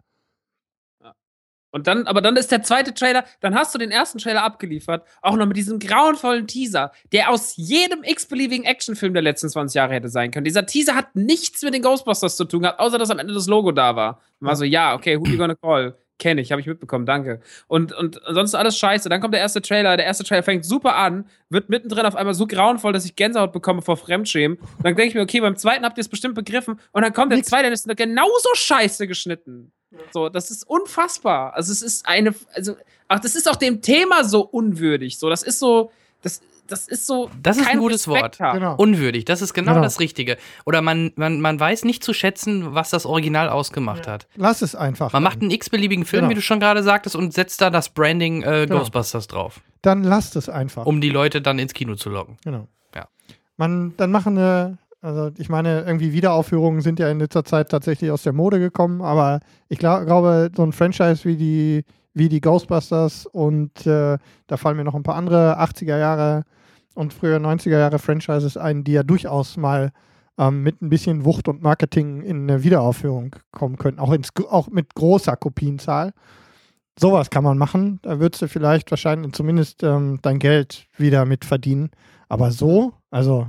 [1.70, 5.04] Und dann, aber dann ist der zweite Trailer, dann hast du den ersten Trailer abgeliefert,
[5.20, 9.94] auch noch mit diesem grauenvollen Teaser, der aus jedem x-beliebigen Actionfilm der letzten 20 Jahre
[9.94, 10.44] hätte sein können.
[10.44, 13.46] Dieser Teaser hat nichts mit den Ghostbusters zu tun gehabt, außer dass am Ende das
[13.46, 14.20] Logo da war.
[14.40, 15.96] Man war so, ja, okay, who you gonna call?
[16.18, 17.40] Kenne ich, habe ich mitbekommen, danke.
[17.68, 19.08] Und, und ansonsten alles scheiße.
[19.08, 22.34] Dann kommt der erste Trailer, der erste Trailer fängt super an, wird mittendrin auf einmal
[22.34, 24.58] so grauenvoll, dass ich Gänsehaut bekomme vor Fremdschämen.
[24.82, 26.80] Dann denke ich mir, okay, beim zweiten habt ihr es bestimmt begriffen.
[26.90, 29.70] Und dann kommt der zweite, der ist genauso scheiße geschnitten.
[30.12, 31.54] So, das ist unfassbar.
[31.54, 32.76] Also es ist eine, also,
[33.08, 35.18] ach, das ist auch dem Thema so unwürdig.
[35.18, 35.90] So, das ist so,
[36.22, 37.30] das, das ist so.
[37.42, 38.52] Das ist ein kein gutes Respekt Wort.
[38.54, 38.74] Genau.
[38.76, 39.82] Unwürdig, das ist genau, Genau.
[39.82, 40.36] das Richtige.
[40.66, 44.26] Oder man, man, man weiß nicht zu schätzen, was das Original ausgemacht hat.
[44.36, 45.12] Lass es einfach.
[45.14, 46.30] Man macht einen x-beliebigen Film, Genau.
[46.30, 48.80] wie du schon gerade sagtest, und setzt da das Branding äh, Genau.
[48.80, 50.84] Ghostbusters drauf, dann lasst es einfach.
[50.84, 52.36] um die Leute dann ins Kino zu locken.
[52.44, 52.68] Genau.
[52.94, 53.08] Ja.
[53.56, 58.10] Man, dann machen eine, also ich meine, irgendwie Wiederaufführungen sind ja in letzter Zeit tatsächlich
[58.10, 61.84] aus der Mode gekommen, aber ich gla glaube, so ein Franchise wie die,
[62.14, 66.44] wie die Ghostbusters und äh, da fallen mir noch ein paar andere 80er Jahre
[66.94, 69.92] und früher 90er Jahre Franchises ein, die ja durchaus mal
[70.36, 74.68] ähm, mit ein bisschen Wucht und Marketing in eine Wiederaufführung kommen könnten, auch, ins, auch
[74.68, 76.12] mit großer Kopienzahl.
[76.98, 78.00] Sowas kann man machen.
[78.02, 81.90] Da würdest du vielleicht wahrscheinlich zumindest ähm, dein Geld wieder mit verdienen.
[82.28, 83.48] Aber so, also,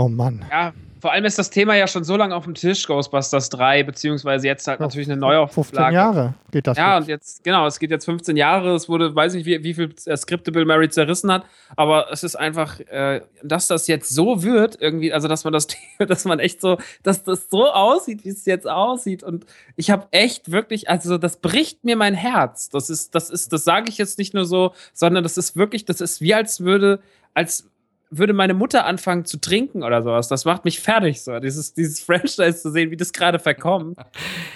[0.00, 0.44] oh Mann.
[0.50, 3.84] Ja, vor allem ist das Thema ja schon so lange auf dem Tisch, Ghostbusters 3,
[3.84, 5.94] beziehungsweise jetzt halt natürlich eine 15 Neuauflage.
[5.94, 6.76] Jahre geht das.
[6.76, 7.02] Ja, jetzt.
[7.02, 9.94] und jetzt, genau, es geht jetzt 15 Jahre, es wurde, weiß nicht, wie, wie viel
[10.04, 11.44] äh, Skripte Bill Murray zerrissen hat,
[11.76, 15.68] aber es ist einfach, äh, dass das jetzt so wird, irgendwie, also dass man das,
[15.98, 19.22] dass man echt so, dass das so aussieht, wie es jetzt aussieht.
[19.22, 22.68] Und ich habe echt wirklich, also das bricht mir mein Herz.
[22.68, 25.86] Das ist, das ist, das sage ich jetzt nicht nur so, sondern das ist wirklich,
[25.86, 27.00] das ist wie als würde,
[27.32, 27.69] als
[28.10, 30.28] würde meine Mutter anfangen zu trinken oder sowas.
[30.28, 31.38] Das macht mich fertig, so.
[31.38, 33.98] Dieses, dieses Franchise zu sehen, wie das gerade verkommt.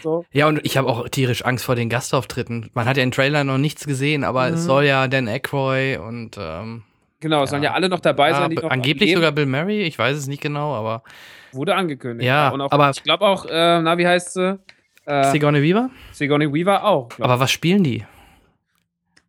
[0.02, 0.24] So.
[0.32, 2.70] Ja, und ich habe auch tierisch Angst vor den Gastauftritten.
[2.74, 4.54] Man hat ja im Trailer noch nichts gesehen, aber Mhm.
[4.54, 6.82] es soll ja Dan Aykroy und ähm,
[7.20, 9.82] Genau, es sollen ja alle noch dabei ja, sein, die noch angeblich sogar Bill Murray,
[9.84, 11.02] ich weiß es nicht genau, aber
[11.52, 12.26] Wurde angekündigt.
[12.26, 14.58] Ja, Und auch, aber- ich glaube auch, äh, na, wie heißt sie?
[15.06, 15.90] Äh, Sigourney Weaver?
[16.12, 17.08] Sigourney Weaver auch.
[17.20, 18.04] Aber was spielen die?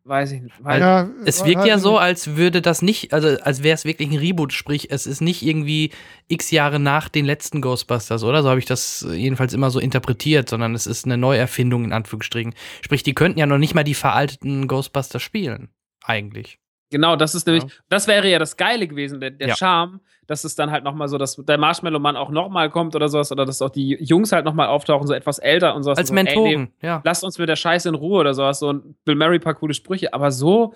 [0.06, 0.54] Weiß ich nicht.
[0.64, 3.84] Ja, Es äh, wirkt ja äh, so, als würde das nicht, also als wäre es
[3.84, 5.90] wirklich ein Reboot, sprich, es ist nicht irgendwie
[6.28, 8.42] x Jahre nach den letzten Ghostbusters, oder?
[8.42, 12.54] So habe ich das jedenfalls immer so interpretiert, sondern es ist eine Neuerfindung in Anführungsstrichen.
[12.82, 15.68] Sprich, die könnten ja noch nicht mal die veralteten Ghostbusters spielen,
[16.04, 16.58] eigentlich.
[16.90, 17.70] Genau, das ist nämlich, Ja.
[17.88, 19.56] das wäre ja das Geile gewesen, der, der Ja.
[19.56, 23.30] Charme, dass es dann halt nochmal so, dass der Marshmallow-Mann auch nochmal kommt oder sowas,
[23.32, 25.98] oder dass auch die Jungs halt nochmal auftauchen, so etwas älter und sowas.
[25.98, 27.00] Als so, ey, nee, Mentoren, ja.
[27.04, 29.74] lasst uns mit der Scheiße in Ruhe oder sowas, so ein Bill Murray paar coole
[29.74, 30.74] Sprüche, aber so,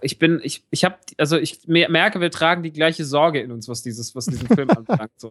[0.00, 3.52] ich bin, ich, ich hab, also ich mer- merke, wir tragen die gleiche Sorge in
[3.52, 5.10] uns, was dieses, was diesen Film anbelangt.
[5.18, 5.30] So.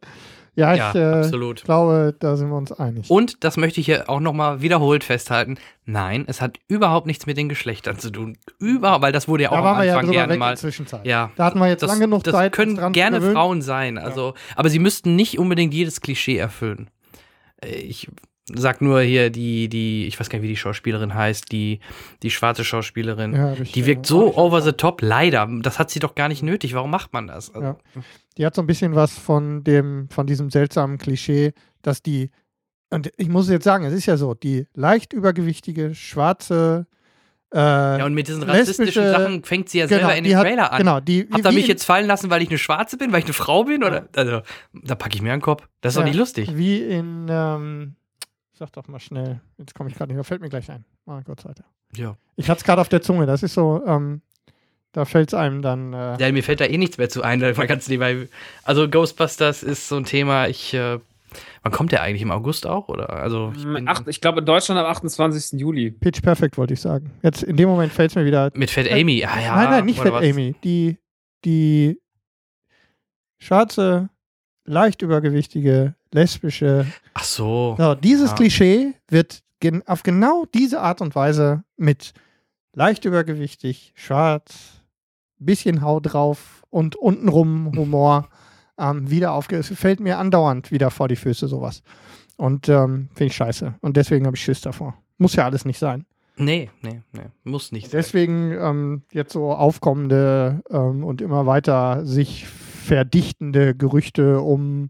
[0.55, 1.63] Ja, Ja, ich äh, absolut.
[1.63, 3.09] glaube, da sind wir uns einig.
[3.09, 7.37] Und, das möchte ich hier auch nochmal wiederholt festhalten, nein, es hat überhaupt nichts mit
[7.37, 8.37] den Geschlechtern zu tun.
[8.59, 10.49] Überhaupt, weil das wurde ja auch da am waren wir ja Anfang drüber gerne mal.
[10.49, 11.05] der Zwischenzeit.
[11.05, 12.51] Ja, Da hatten wir jetzt das, lang genug das Zeit.
[12.51, 13.33] uns können gerne gewöhnen.
[13.35, 16.89] Frauen sein, also, aber sie müssten nicht unbedingt jedes Klischee erfüllen.
[17.63, 18.07] Äh, Ich
[18.55, 21.79] sag nur hier die, die, ich weiß gar nicht, wie die Schauspielerin heißt, die,
[22.23, 23.33] die schwarze Schauspielerin.
[23.35, 25.47] Ja, ich, Die wirkt so over the top, leider.
[25.61, 26.73] Das hat sie doch gar nicht nötig.
[26.73, 27.53] Warum macht man das?
[27.53, 27.77] Also, Ja.
[28.37, 32.29] Die hat so ein bisschen was von dem, von diesem seltsamen Klischee, dass die,
[32.89, 36.87] und ich muss jetzt sagen, es ist ja so, die leicht übergewichtige, schwarze,
[37.53, 40.37] äh, ja, und mit diesen rassistischen Sachen fängt sie ja genau, selber in die den
[40.37, 40.77] hat, Trailer an.
[40.77, 43.25] Genau, die, Habt ihr mich jetzt fallen lassen, weil ich eine Schwarze bin, weil ich
[43.25, 43.83] eine Frau bin?
[43.83, 44.07] Oder?
[44.15, 44.41] Also,
[44.73, 45.67] da packe ich mir einen Kopf.
[45.81, 46.07] Das ist doch Ja.
[46.07, 46.55] nicht lustig.
[46.55, 47.95] Wie in, ähm,
[48.61, 50.85] sag doch mal schnell, jetzt komme ich gerade nicht, da fällt mir gleich ein.
[51.07, 51.67] Oh Gott sei Dank.
[51.95, 52.15] Ja.
[52.35, 54.21] Ich hatte es gerade auf der Zunge, das ist so, ähm,
[54.91, 55.93] da fällt es einem dann.
[55.93, 57.41] Äh, ja, mir fällt da eh nichts mehr zu ein.
[57.41, 58.27] weil Man kann's nebenbei-
[58.63, 60.99] also Ghostbusters ist so ein Thema, ich, äh,
[61.63, 62.21] wann kommt der eigentlich?
[62.21, 62.87] Im August auch?
[62.87, 63.09] Oder?
[63.09, 65.59] Also, ich Acht, ich glaube in Deutschland am 28.
[65.59, 65.89] Juli.
[65.89, 67.09] Pitch Perfect wollte ich sagen.
[67.23, 68.51] Jetzt in dem Moment fällt es mir wieder.
[68.53, 69.25] mit Fat Amy.
[69.25, 70.23] Ah, ja, nein, nein, nicht Fat was?
[70.23, 70.53] Amy.
[70.63, 70.99] Die,
[71.45, 71.99] die
[73.39, 74.09] schwarze,
[74.65, 76.85] leicht übergewichtige, lesbische.
[77.13, 77.75] Ach so.
[77.77, 78.35] So, dieses Ja.
[78.35, 82.13] Klischee wird gen auf genau diese Art und Weise mit
[82.73, 84.81] leicht übergewichtig, schwarz,
[85.37, 88.29] bisschen Haut drauf und untenrum Humor
[88.77, 89.57] ähm, wieder aufge...
[89.57, 91.83] Es fällt mir andauernd wieder vor die Füße, sowas.
[92.37, 93.75] Und ähm, finde ich scheiße.
[93.81, 94.95] Und deswegen habe ich Schiss davor.
[95.17, 96.05] Muss ja alles nicht sein.
[96.37, 97.25] Nee, nee, nee.
[97.43, 97.91] Muss nicht.
[97.91, 97.99] sein.
[97.99, 104.89] Deswegen ähm, jetzt so aufkommende ähm, und immer weiter sich verdichtende Gerüchte um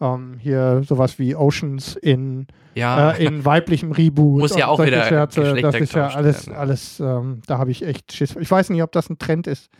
[0.00, 3.12] ähm, hier sowas wie Oceans in, Ja.
[3.12, 4.40] äh, in weiblichem Reboot.
[4.40, 5.54] Muss ja auch wieder Scherze.
[5.60, 6.58] Das ist ja alles, werden.
[6.58, 8.36] alles ähm, da habe ich echt Schiss.
[8.36, 9.70] Ich weiß nicht, ob das ein Trend ist,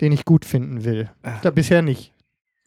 [0.00, 1.10] den ich gut finden will.
[1.22, 1.38] Ah.
[1.42, 2.12] Da, bisher nicht.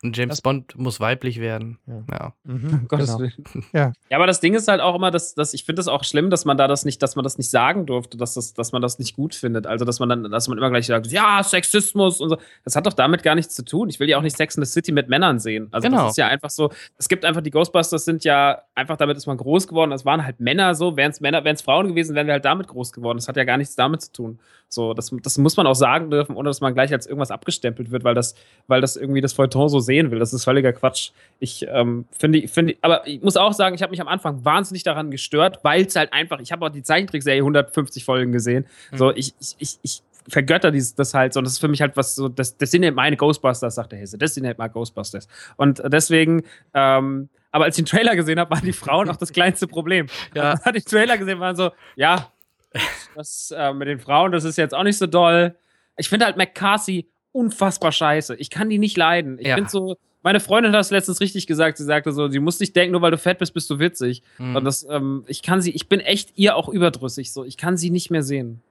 [0.04, 1.80] Und James Bond muss weiblich werden.
[1.88, 2.04] Ja.
[2.12, 2.34] Ja.
[2.44, 3.20] Mhm, Gottes genau.
[3.20, 3.66] Willen.
[3.74, 3.94] Ja.
[4.10, 6.30] ja, aber das Ding ist halt auch immer, dass, dass ich finde es auch schlimm,
[6.30, 8.82] dass man da das nicht, dass man das nicht sagen durfte, dass, das, dass man
[8.82, 9.66] das nicht gut findet.
[9.66, 12.38] Also, dass man dann, dass man immer gleich sagt, ja, Sexismus und so.
[12.66, 13.90] Das hat doch damit gar nichts zu tun.
[13.90, 15.70] Ich will ja auch nicht Sex in the City mit Männern sehen.
[15.72, 16.04] Also, Genau.
[16.04, 19.28] das ist ja einfach so, es gibt einfach, die Ghostbusters sind ja einfach damit ist
[19.28, 19.92] man groß geworden.
[19.92, 20.98] Das waren halt Männer so.
[20.98, 23.18] Wären es Männer, wären es Frauen gewesen, wären wir halt damit groß geworden.
[23.18, 24.40] Das hat ja gar nichts damit zu tun.
[24.68, 27.92] So, das, das muss man auch sagen dürfen, ohne dass man gleich als irgendwas abgestempelt
[27.92, 28.34] wird, weil das,
[28.68, 30.20] weil das irgendwie das Feuilleton so sehen will.
[30.20, 31.12] Das ist völliger Quatsch.
[31.40, 34.84] Ich ähm, finde, finde, aber ich muss auch sagen, ich habe mich am Anfang wahnsinnig
[34.84, 38.66] daran gestört, weil es halt einfach, ich habe auch die Zeichentrickserie 150 Folgen gesehen.
[38.94, 41.40] So, ich, ich, ich, ich vergötter dieses, das halt so.
[41.40, 43.92] Und das ist für mich halt was so, das, das sind halt meine Ghostbusters, sagt
[43.92, 44.18] der Hesse.
[44.18, 45.28] Das sind halt mal Ghostbusters.
[45.58, 49.32] Und deswegen, ähm, aber als ich den Trailer gesehen habe, waren die Frauen auch das
[49.32, 50.08] kleinste Problem.
[50.34, 50.52] Ja.
[50.52, 52.32] Als ich den Trailer gesehen waren so, ja,
[53.16, 55.56] das äh, mit den Frauen, das ist jetzt auch nicht so doll.
[55.98, 58.36] Ich finde halt McCarthy unfassbar scheiße.
[58.38, 59.38] Ich kann die nicht leiden.
[59.40, 59.56] Ich Ja.
[59.56, 61.78] finde so, meine Freundin hat das letztens richtig gesagt.
[61.78, 64.22] Sie sagte so, sie muss nicht denken, nur weil du fett bist, bist du witzig.
[64.38, 64.56] Mhm.
[64.56, 67.34] Und das, ähm, ich kann sie, ich bin echt ihr auch überdrüssig.
[67.34, 68.62] So, ich kann sie nicht mehr sehen.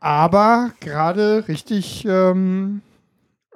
[0.00, 2.82] Aber gerade richtig, ähm,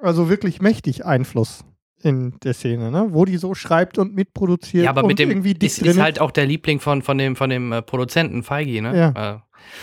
[0.01, 1.65] also wirklich mächtig Einfluss
[2.01, 3.07] in der Szene, ne?
[3.09, 6.21] Wo die so schreibt und mitproduziert Ja, aber und mit dem irgendwie ist, ist halt
[6.21, 8.97] auch der Liebling von, von dem, von dem äh, Produzenten Feige, ne?
[8.97, 9.33] Ja.
[9.35, 9.39] Äh,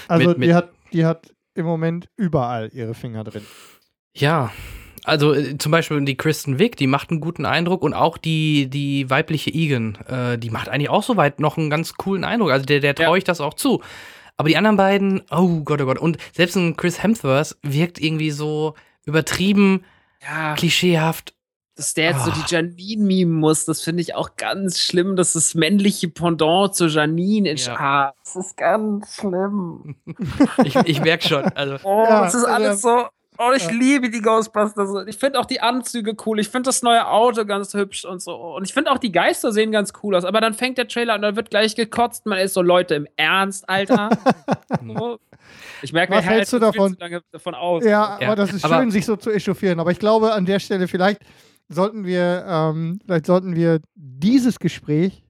[0.09, 3.43] Also mit- mit- die, hat, die hat im Moment überall ihre Finger drin.
[4.15, 4.51] Ja.
[5.07, 8.69] Also äh, zum Beispiel die Kristen Wiig, die macht einen guten Eindruck und auch die,
[8.71, 12.51] die weibliche Egan, äh, die macht eigentlich auch soweit noch einen ganz coolen Eindruck.
[12.53, 13.17] Also der, der traue Ja.
[13.17, 13.83] ich das auch zu.
[14.39, 15.99] Aber die anderen beiden, oh Gott, oh Gott.
[15.99, 18.75] Und selbst ein Chris Hemsworth wirkt irgendwie so
[19.05, 19.85] übertrieben,
[20.23, 21.35] Ja, klischeehaft.
[21.77, 22.35] dass der jetzt so Ah.
[22.35, 26.87] die Janine mimen muss, das finde ich auch ganz schlimm, dass das männliche Pendant zu
[26.87, 27.77] Janine in Ja.
[27.79, 29.97] ah, Das ist ganz schlimm.
[30.65, 31.45] Ich, ich merke schon.
[31.45, 33.07] Also, Oh, Ja, das ist also- alles so.
[33.39, 33.71] Oh, ich Ja.
[33.73, 35.07] liebe die Ghostbusters.
[35.09, 36.39] Ich finde auch die Anzüge cool.
[36.39, 38.35] Ich finde das neue Auto ganz hübsch und so.
[38.37, 40.25] Und ich finde auch die Geister sehen ganz cool aus.
[40.25, 42.27] Aber dann fängt der Trailer an, dann wird gleich gekotzt.
[42.27, 44.11] Man ist so, Leute, im Ernst, Alter.
[44.87, 45.19] so.
[45.83, 46.93] Ich merke, Was wir hältst du uns viel davon?
[46.95, 47.85] zu lange davon aus.
[47.85, 49.81] Ja, Ja, aber das ist aber- schön, sich so zu echauffieren.
[49.81, 51.21] Aber ich glaube, an der Stelle vielleicht
[51.69, 55.25] sollten wir, ähm, vielleicht sollten wir dieses Gespräch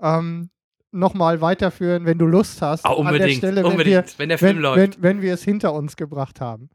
[0.00, 0.50] ähm,
[0.92, 2.84] nochmal weiterführen, wenn du Lust hast.
[2.86, 4.76] ah, an der unbedingt, Stelle, unbedingt, wenn, der Film wenn, läuft.
[4.96, 6.70] wenn, wenn wir es hinter uns gebracht haben.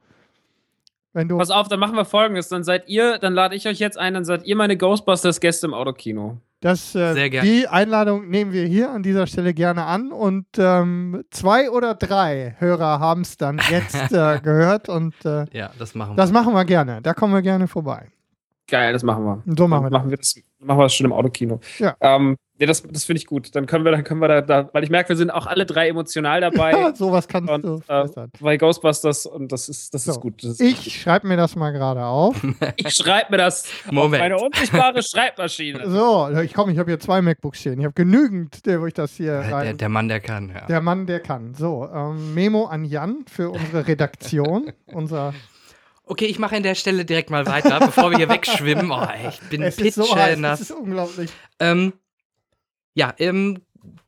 [1.14, 2.50] Wenn du Pass auf, dann machen wir folgendes.
[2.50, 5.74] Dann seid ihr, dann lade ich euch jetzt ein, dann seid ihr meine Ghostbusters-Gäste im
[5.76, 6.38] Autokino.
[6.62, 7.46] das, äh, Sehr gern.
[7.46, 12.56] die Einladung nehmen wir hier an dieser Stelle gerne an und ähm, zwei oder drei
[12.60, 16.16] Hörer haben es dann jetzt äh, gehört und äh, ja, das machen wir.
[16.16, 17.02] das machen wir gerne.
[17.02, 18.08] Da kommen wir gerne vorbei.
[18.74, 19.44] Geil, das machen wir.
[19.46, 21.60] Und so machen wir Dann machen wir das, machen wir das schon im Autokino.
[21.78, 21.96] Ja.
[22.02, 23.54] Ähm, nee, das das finde ich gut.
[23.56, 25.68] Dann können wir, dann können wir da, da, weil ich merke, wir sind auch alle
[25.68, 26.72] drei emotional dabei.
[26.84, 28.32] Ja, sowas kannst und, du äh, verbessern.
[28.40, 30.44] bei Ghostbusters und das ist, das So, ist gut.
[30.44, 32.36] Das ist Ich schreibe mir das mal gerade auf.
[32.78, 34.16] ich schreibe mir das Moment.
[34.16, 35.88] auf meine unsichtbare Schreibmaschine.
[35.92, 37.78] So, ich komme, ich habe hier zwei MacBooks stehen.
[37.80, 39.78] Ich habe genügend, der, wo ich das hier der, rein.
[39.78, 40.66] der Mann, der kann, ja.
[40.66, 41.54] Der Mann, der kann.
[41.54, 44.72] So, ähm, Memo an Jan für unsere Redaktion.
[44.88, 45.36] Unser,
[46.14, 48.92] Okay, ich mache an der Stelle direkt mal weiter, bevor wir hier wegschwimmen.
[48.92, 50.62] Oh, ey, ich bin es ist so heiß, pitschnass.
[50.62, 51.32] ist unglaublich.
[51.60, 51.94] Ähm,
[52.94, 53.64] ja, ähm,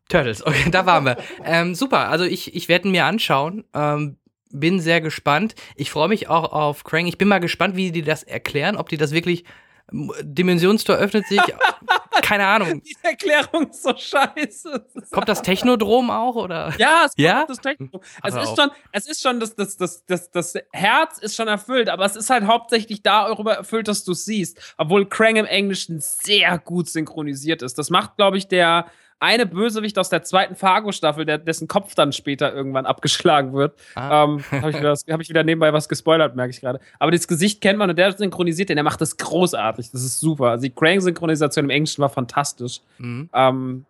[0.07, 1.17] Turtles, okay, da waren wir.
[1.43, 3.63] ähm, super, also ich, ich werde ihn mir anschauen.
[3.73, 4.17] Ähm,
[4.51, 5.55] bin sehr gespannt.
[5.75, 7.07] Ich freue mich auch auf Krang.
[7.07, 9.43] Ich bin mal gespannt, wie die das erklären, ob die das wirklich.
[9.91, 11.41] Dimensionstor öffnet sich.
[12.21, 12.81] Keine Ahnung.
[12.85, 14.85] Die Erklärung ist so scheiße.
[15.11, 16.73] Kommt das Technodrom auch oder?
[16.77, 17.39] Ja, es Ja?
[17.39, 18.01] kommt das Techno.
[18.23, 21.89] Es ist schon, es ist schon, das, das, das, das, das Herz ist schon erfüllt,
[21.89, 24.75] aber es ist halt hauptsächlich darüber erfüllt, dass du es siehst.
[24.77, 27.77] Obwohl Krang im Englischen sehr gut synchronisiert ist.
[27.77, 28.85] Das macht, glaube ich, der
[29.19, 33.73] eine Bösewicht aus der zweiten Fargo-Staffel, dessen Kopf dann später irgendwann abgeschlagen wird.
[33.95, 34.23] Ah.
[34.25, 34.77] Ähm, Habe ich,
[35.13, 36.79] hab ich wieder nebenbei was gespoilert, merke ich gerade.
[36.99, 39.91] Aber das Gesicht kennt man und der synchronisiert den, der macht das großartig.
[39.91, 40.49] Das ist super.
[40.51, 42.81] Also die Krang-Synchronisation im Englischen war fantastisch.
[42.97, 43.29] Mhm.
[43.33, 43.85] Ähm,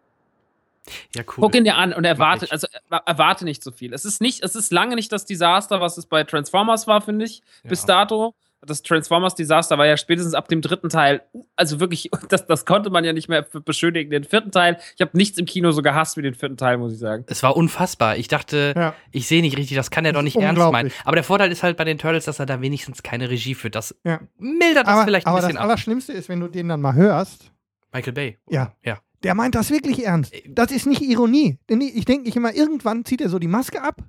[1.15, 1.35] Ja, cool.
[1.41, 3.93] Guck ihn dir an und erwarte, also er- erwarte nicht so viel.
[3.93, 7.25] Es ist nicht, es ist lange nicht das Desaster, was es bei Transformers war, finde
[7.25, 7.87] ich, bis Ja.
[7.87, 8.35] dato.
[8.65, 11.21] Das Transformers-Desaster war ja spätestens ab dem dritten Teil,
[11.55, 14.11] also wirklich, das, das konnte man ja nicht mehr beschönigen.
[14.11, 16.93] Den vierten Teil, ich habe nichts im Kino so gehasst wie den vierten Teil, muss
[16.93, 17.23] ich sagen.
[17.27, 18.17] Es war unfassbar.
[18.17, 18.93] Ich dachte, Ja.
[19.11, 20.91] ich sehe nicht richtig, das kann er doch nicht ernst meinen.
[21.03, 23.75] Aber der Vorteil ist halt bei den Turtles, dass er da wenigstens keine Regie führt.
[23.75, 24.19] Das Ja.
[24.37, 25.65] mildert das aber vielleicht ein aber bisschen das ab.
[25.69, 27.51] Allerschlimmste ist, wenn du den dann mal hörst,
[27.93, 28.37] Michael Bay.
[28.49, 28.73] Ja.
[28.83, 28.97] Ja.
[29.23, 30.33] der meint das wirklich ernst.
[30.47, 31.57] Das ist nicht Ironie.
[31.69, 34.01] Denn ich denke ich immer, irgendwann zieht er so die Maske ab.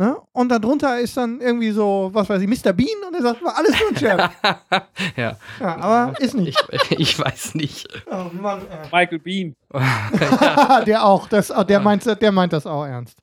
[0.00, 0.16] Ne?
[0.30, 2.72] Und darunter ist dann irgendwie so, was weiß ich, Mr.
[2.72, 4.30] Bean und er sagt, war alles nur ein Scherz.
[5.16, 5.36] ja.
[5.58, 6.56] ja, aber ist nicht.
[6.70, 7.88] Ich, ich weiß nicht.
[8.08, 8.86] Oh Mann, ey.
[8.92, 9.56] Michael Bean.
[10.86, 13.18] der auch, das, der, meint, der meint das auch ernst.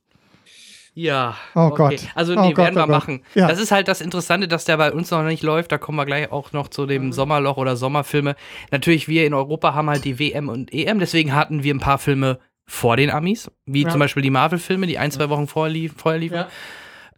[0.92, 1.36] Ja.
[1.54, 1.76] Oh okay.
[1.76, 2.00] Gott.
[2.14, 2.88] Also, Oh nee, Gott, werden oh wir Gott.
[2.88, 3.22] machen.
[3.34, 3.48] Ja.
[3.48, 5.72] Das ist halt das Interessante, dass der bei uns noch nicht läuft.
[5.72, 6.88] Da kommen wir gleich auch noch zu Mhm.
[6.88, 8.36] dem Sommerloch oder Sommerfilme.
[8.70, 10.98] Natürlich, wir in Europa haben halt die WM und EM.
[10.98, 13.90] Deswegen hatten wir ein paar Filme vor den Amis, wie Ja.
[13.90, 16.44] zum Beispiel die Marvel-Filme, die ein, zwei Wochen vorher, lief, vorher liefen.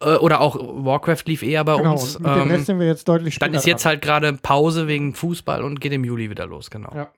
[0.00, 2.16] Äh, Oder auch Warcraft lief eher bei Genau, uns.
[2.16, 3.90] und mit dem Ähm, Rest sind wir jetzt deutlich Dann später ist jetzt dran.
[3.92, 6.92] halt gerade Pause wegen Fußball und geht im Juli wieder los, genau.
[6.94, 7.10] Ja.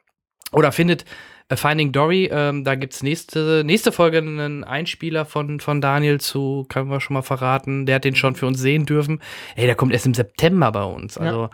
[0.53, 1.05] Oder findet
[1.49, 6.65] äh, Finding Dory, ähm, da gibt's nächste, nächste Folge einen Einspieler von, von Daniel zu,
[6.69, 7.85] können wir schon mal verraten.
[7.87, 9.21] Der hat den schon für uns sehen dürfen.
[9.57, 11.19] Ey, der kommt erst im September bei uns.
[11.19, 11.51] Also,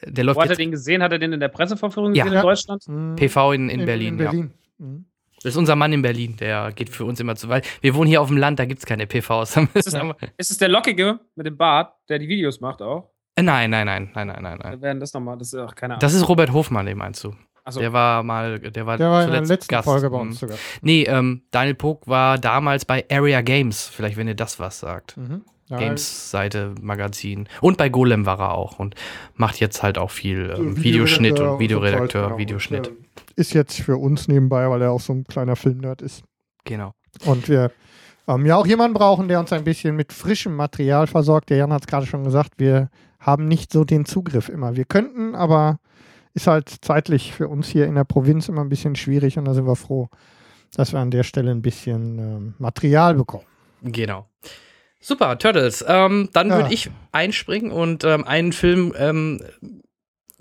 [0.00, 1.02] äh, der läuft Wo hat er den gesehen?
[1.02, 2.24] Hat er den in der Presseverführung Ja.
[2.24, 2.84] gesehen in Deutschland?
[3.16, 4.18] PV in, in, Berlin.
[4.18, 4.32] Ja.
[4.32, 5.04] Mhm.
[5.44, 8.08] Das ist unser Mann in Berlin, der geht für uns immer zu, weil wir wohnen
[8.08, 9.56] hier auf dem Land, da gibt's keine PVs.
[9.56, 13.10] Müssen wir- Ist es der Lockige mit dem Bart, der die Videos macht auch?
[13.36, 14.72] Äh, nein, nein, nein, nein, nein, nein, nein.
[14.72, 16.00] Wir werden das nochmal, das ist auch keine Ahnung.
[16.00, 17.34] Das ist Robert Hofmann, den meinst du.
[17.64, 17.80] Achso.
[17.80, 19.84] Der war mal, der war, Der war in der letzten Gast.
[19.86, 20.28] Folge bei Mhm.
[20.30, 20.56] uns sogar.
[20.82, 25.16] Nee, ähm, Daniel Pog war damals bei Area Games, vielleicht wenn ihr das was sagt.
[25.16, 25.44] Mhm.
[25.78, 27.48] Games-Seite, Magazin.
[27.60, 28.94] Und bei Golem war er auch und
[29.34, 32.38] macht jetzt halt auch viel ähm, Videoschnitt und Videoredakteur.
[32.38, 32.88] Videoschnitt.
[32.88, 36.22] Und, äh, Ist jetzt für uns nebenbei, weil er auch so ein kleiner Filmnerd ist.
[36.64, 36.94] Genau.
[37.24, 37.70] Und wir
[38.26, 41.50] ähm, ja auch jemanden brauchen, der uns ein bisschen mit frischem Material versorgt.
[41.50, 42.88] Der Jan hat es gerade schon gesagt, wir
[43.20, 44.76] haben nicht so den Zugriff immer.
[44.76, 45.78] Wir könnten, aber
[46.34, 49.54] ist halt zeitlich für uns hier in der Provinz immer ein bisschen schwierig und da
[49.54, 50.08] sind wir froh,
[50.74, 53.44] dass wir an der Stelle ein bisschen ähm, Material bekommen.
[53.82, 54.26] Genau.
[55.06, 55.84] Super, Turtles.
[55.86, 56.56] Ähm, dann Ja.
[56.56, 59.42] würde ich einspringen und ähm, einen Film ähm,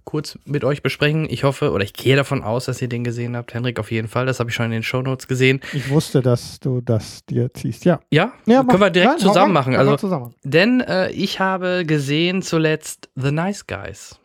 [0.06, 1.28] kurz mit euch besprechen.
[1.30, 3.54] Ich hoffe, oder ich gehe davon aus, dass ihr den gesehen habt.
[3.54, 4.26] Henrik auf jeden Fall.
[4.26, 5.60] Das habe ich schon in den Shownotes gesehen.
[5.74, 7.84] Ich wusste, dass du das dir ziehst.
[7.84, 8.00] Ja.
[8.10, 9.74] Ja, ja können wir direkt nein, zusammen machen.
[9.74, 10.34] Können wir Also, zusammen.
[10.44, 14.18] Denn äh, ich habe gesehen zuletzt The Nice Guys.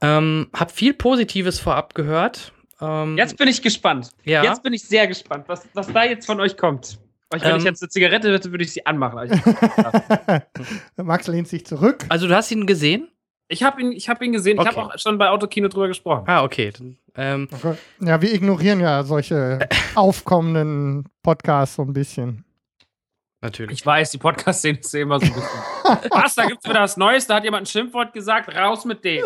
[0.00, 2.52] Ähm, hab viel Positives vorab gehört.
[2.80, 4.10] Ähm, Jetzt bin ich gespannt.
[4.24, 4.42] ja.
[4.44, 6.98] Jetzt bin ich sehr gespannt, was, was da jetzt von euch kommt.
[7.34, 7.56] Ich, wenn Ähm.
[7.58, 9.30] ich jetzt eine Zigarette hätte, würde ich sie anmachen.
[9.30, 9.40] Ich,
[11.04, 12.04] Max lehnt sich zurück.
[12.08, 13.08] Also du hast ihn gesehen?
[13.48, 14.54] ich habe ihn, ich hab ihn gesehen.
[14.56, 14.76] Ich Okay.
[14.76, 16.24] habe auch schon bei Autokino drüber gesprochen.
[16.26, 16.72] Ah, okay.
[16.76, 17.74] Dann, Ähm, Okay.
[18.00, 19.58] Ja, wir ignorieren ja solche
[19.94, 22.44] aufkommenden Podcasts so ein bisschen.
[23.40, 23.78] natürlich.
[23.80, 26.10] Ich weiß, die Podcast-Szene ist immer so ein bisschen.
[26.10, 26.34] Was?
[26.34, 27.26] Da gibt's wieder was Neues.
[27.28, 28.52] Da hat jemand ein Schimpfwort gesagt.
[28.54, 29.24] Raus mit dem.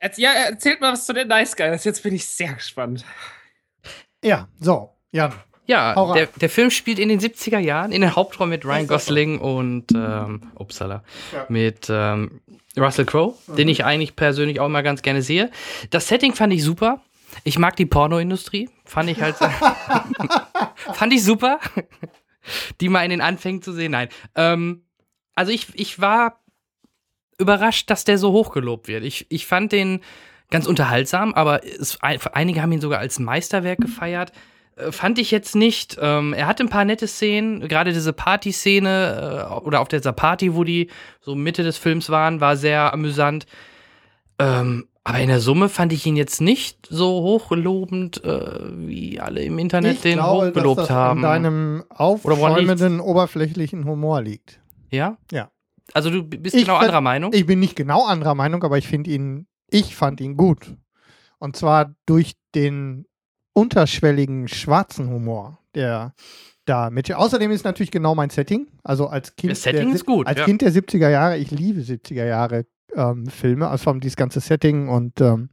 [0.00, 1.84] Erz ja, erzählt mal was zu den Nice Guys.
[1.84, 3.04] Jetzt bin ich sehr gespannt.
[4.24, 5.32] Ja, so, Jan.
[5.66, 8.86] Ja, der, der Film spielt in den 70er Jahren in der Hauptrolle mit Ryan.
[8.86, 11.02] Gosling und ähm, upsala,
[11.32, 11.46] Ja.
[11.48, 12.40] mit ähm,
[12.76, 15.50] Russell Crowe, den ich eigentlich persönlich auch mal ganz gerne sehe.
[15.90, 17.00] Das Setting fand ich super.
[17.44, 18.68] Ich mag die Pornoindustrie.
[18.84, 19.36] Fand ich halt.
[20.92, 21.58] fand ich super.
[22.80, 23.92] die mal in den Anfängen zu sehen.
[23.92, 24.08] Nein.
[24.34, 24.82] Ähm,
[25.34, 26.40] also ich, ich war
[27.38, 29.04] überrascht, dass der so hochgelobt wird.
[29.04, 30.00] Ich, ich fand den
[30.50, 34.32] ganz unterhaltsam, aber es, einige haben ihn sogar als Meisterwerk gefeiert.
[34.76, 35.96] Äh, Fand ich jetzt nicht.
[36.00, 40.54] Ähm, er hatte ein paar nette Szenen, gerade diese Party-Szene äh, oder auf dieser Party,
[40.54, 43.46] wo die so Mitte des Films waren, war sehr amüsant.
[44.38, 49.42] Ähm, aber in der Summe fand ich ihn jetzt nicht so hochlobend, äh, wie alle
[49.42, 51.24] im Internet ich den glaube, hochgelobt dass das haben.
[51.24, 54.60] an deinem woran aufschäumenden, oberflächlichen Humor liegt.
[54.90, 55.18] ja?
[55.30, 55.50] Ja.
[55.92, 57.32] Also du bist Ich genau anderer Meinung?
[57.34, 60.74] Ich bin nicht genau anderer Meinung, aber ich finde ihn, ich fand ihn gut.
[61.38, 63.04] Und zwar durch den
[63.54, 66.12] unterschwelligen schwarzen Humor, der
[66.66, 67.12] da mit.
[67.12, 68.68] Außerdem ist natürlich genau mein Setting.
[68.82, 69.52] Also als Kind.
[69.52, 70.44] Das Setting der, ist gut, Als ja.
[70.44, 74.40] Kind der 70er Jahre, ich liebe 70er Jahre ähm, Filme, also vor allem dieses ganze
[74.40, 75.50] Setting und ähm,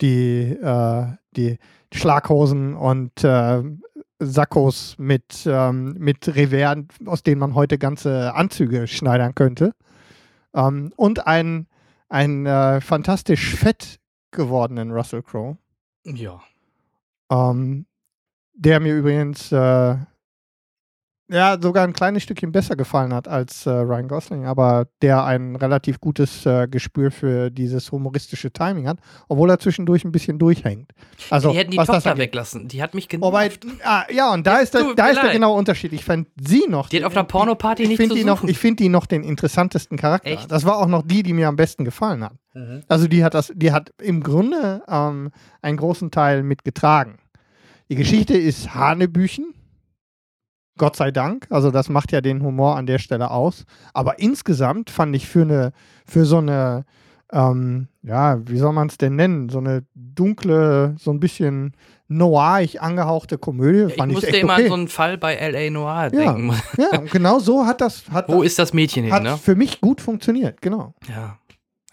[0.00, 1.06] die, äh,
[1.36, 1.58] die
[1.92, 3.62] Schlaghosen und äh,
[4.18, 9.72] Sakkos mit, ähm, mit Revers, aus denen man heute ganze Anzüge schneidern könnte.
[10.54, 11.66] Ähm, und ein,
[12.08, 13.98] ein äh, fantastisch fett
[14.30, 15.58] gewordenen Russell Crowe,
[16.04, 16.40] ja.
[17.28, 17.86] Um, ähm,
[18.54, 20.13] der mir übrigens äh, uh,
[21.28, 25.56] ja, sogar ein kleines Stückchen besser gefallen hat als äh, Ryan Gosling, aber der ein
[25.56, 28.98] relativ gutes äh, Gespür für dieses humoristische Timing hat,
[29.28, 30.92] obwohl er zwischendurch ein bisschen durchhängt.
[31.30, 32.26] Also, die hätten die was das Tochter angeht.
[32.26, 32.68] weglassen.
[32.68, 33.26] Die hat mich genervt.
[33.26, 33.50] Wobei,
[33.84, 35.94] ah, ja, und da ist, der, da ist der genaue Unterschied.
[35.94, 36.90] Ich fand sie noch.
[36.90, 38.44] Die hat auf einer Pornoparty find zu die noch.
[38.44, 40.28] Ich finde die noch den interessantesten Charakter.
[40.28, 40.52] Echt?
[40.52, 42.34] Das war auch noch die, die mir am besten gefallen hat.
[42.52, 42.82] Mhm.
[42.88, 45.30] Also die hat das, die hat im Grunde ähm,
[45.62, 47.18] einen großen Teil mitgetragen.
[47.88, 49.54] Die Geschichte ist Hanebüchen.
[50.76, 51.46] Gott sei Dank.
[51.50, 53.64] Also das macht ja den Humor an der Stelle aus.
[53.92, 55.72] Aber insgesamt fand ich für eine,
[56.04, 56.84] für so eine,
[57.32, 59.48] ähm, ja, wie soll man es denn nennen?
[59.48, 61.74] So eine dunkle, so ein bisschen
[62.08, 63.92] noirig angehauchte Komödie.
[63.92, 64.62] Ich fand ich musste echt immer okay.
[64.64, 65.70] an so einen Fall bei L.A.
[65.70, 66.32] Noir Ja.
[66.32, 66.54] denken.
[66.76, 69.36] ja, und genau so hat das, hat, Wo ist das Mädchen hin, hat ne?
[69.36, 70.94] für mich gut funktioniert, genau.
[71.08, 71.38] Ja.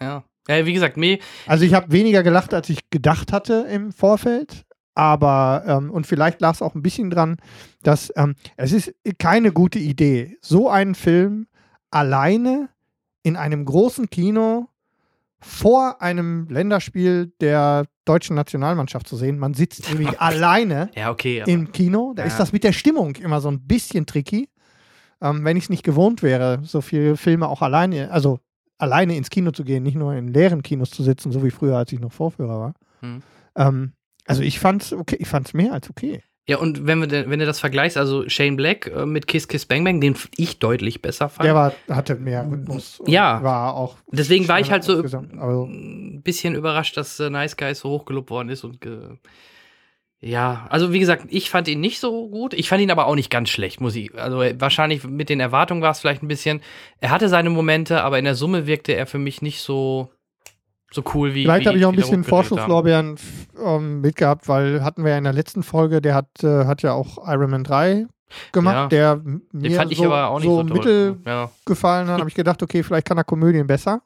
[0.00, 0.24] Ja.
[0.48, 4.64] Ja, wie gesagt, mir, Also ich habe weniger gelacht, als ich gedacht hatte im Vorfeld.
[4.94, 7.36] Aber, ähm, und vielleicht lag es auch ein bisschen dran,
[7.82, 11.46] dass ähm, es ist keine gute Idee, so einen Film
[11.90, 12.68] alleine
[13.22, 14.68] in einem großen Kino
[15.40, 19.38] vor einem Länderspiel der deutschen Nationalmannschaft zu sehen.
[19.38, 21.42] Man sitzt irgendwie alleine ja, okay.
[21.46, 22.12] im Kino.
[22.14, 22.28] Da Ja.
[22.28, 24.48] ist das mit der Stimmung immer so ein bisschen tricky.
[25.20, 28.40] Ähm, wenn ich es nicht gewohnt wäre, so viele Filme auch alleine, also
[28.78, 31.76] alleine ins Kino zu gehen, nicht nur in leeren Kinos zu sitzen, so wie früher,
[31.76, 32.74] als ich noch Vorführer war.
[33.00, 33.22] Hm.
[33.56, 33.92] Ähm,
[34.26, 36.22] also ich fand's okay, ich fand's mehr als okay.
[36.48, 39.64] Ja, und wenn, wir, wenn du das vergleichst, also Shane Black äh, mit Kiss Kiss
[39.64, 41.46] Bang Bang, den ich deutlich besser fand.
[41.46, 42.98] Der war, hatte mehr Rhythmus.
[42.98, 43.40] und Ja.
[43.44, 43.96] War auch.
[44.10, 48.30] Deswegen war ich halt so Also, ein bisschen überrascht, dass äh, Nice Guys so hochgelobt
[48.30, 48.84] worden ist und
[50.24, 52.54] ja, also wie gesagt, ich fand ihn nicht so gut.
[52.54, 54.14] Ich fand ihn aber auch nicht ganz schlecht, muss ich.
[54.14, 56.60] Also wahrscheinlich mit den Erwartungen war es vielleicht ein bisschen.
[57.00, 60.12] Er hatte seine Momente, aber in der Summe wirkte er für mich nicht so
[60.92, 61.42] so cool wie.
[61.44, 62.24] vielleicht habe ich auch ein bisschen.
[62.24, 63.16] Vorschusslorbeeren
[63.64, 66.92] ähm, mitgehabt, weil hatten wir ja in der letzten Folge, der hat, äh, hat ja
[66.92, 68.06] auch Iron Man 3
[68.52, 68.86] gemacht, Ja.
[68.88, 69.20] der
[69.52, 71.50] mir fand ich so, aber auch nicht so so, mittel Ja.
[71.66, 74.00] gefallen hat, habe ich gedacht, okay, vielleicht kann er Komödien besser.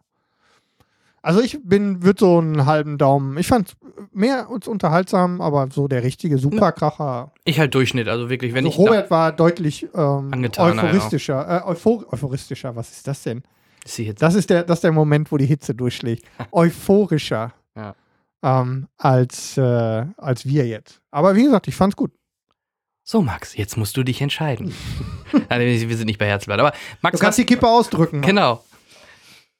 [1.23, 3.37] Also ich bin, würde so einen halben Daumen.
[3.37, 3.75] Ich fand
[4.13, 7.33] mehr als unterhaltsam, aber so der richtige Superkracher.
[7.45, 8.87] Ich halt Durchschnitt, also wirklich, wenn Also ich.
[8.89, 11.63] Robert war deutlich ähm, euphoristischer.
[11.65, 13.43] Äh, euphor euphoristischer, was ist das denn?
[13.87, 14.23] Ist.
[14.23, 16.25] Das ist der, das ist der Moment, wo die Hitze durchschlägt.
[16.53, 17.95] Euphorischer Ja.
[18.43, 21.01] ähm, als, äh, als wir jetzt.
[21.11, 22.13] Aber wie gesagt, ich fand's gut.
[23.03, 24.75] So, Max, jetzt musst du dich entscheiden.
[25.49, 26.73] Nein, wir sind nicht bei Herzblatt, aber
[27.03, 28.21] Max, Du kannst die Kippe ausdrücken.
[28.23, 28.65] Genau.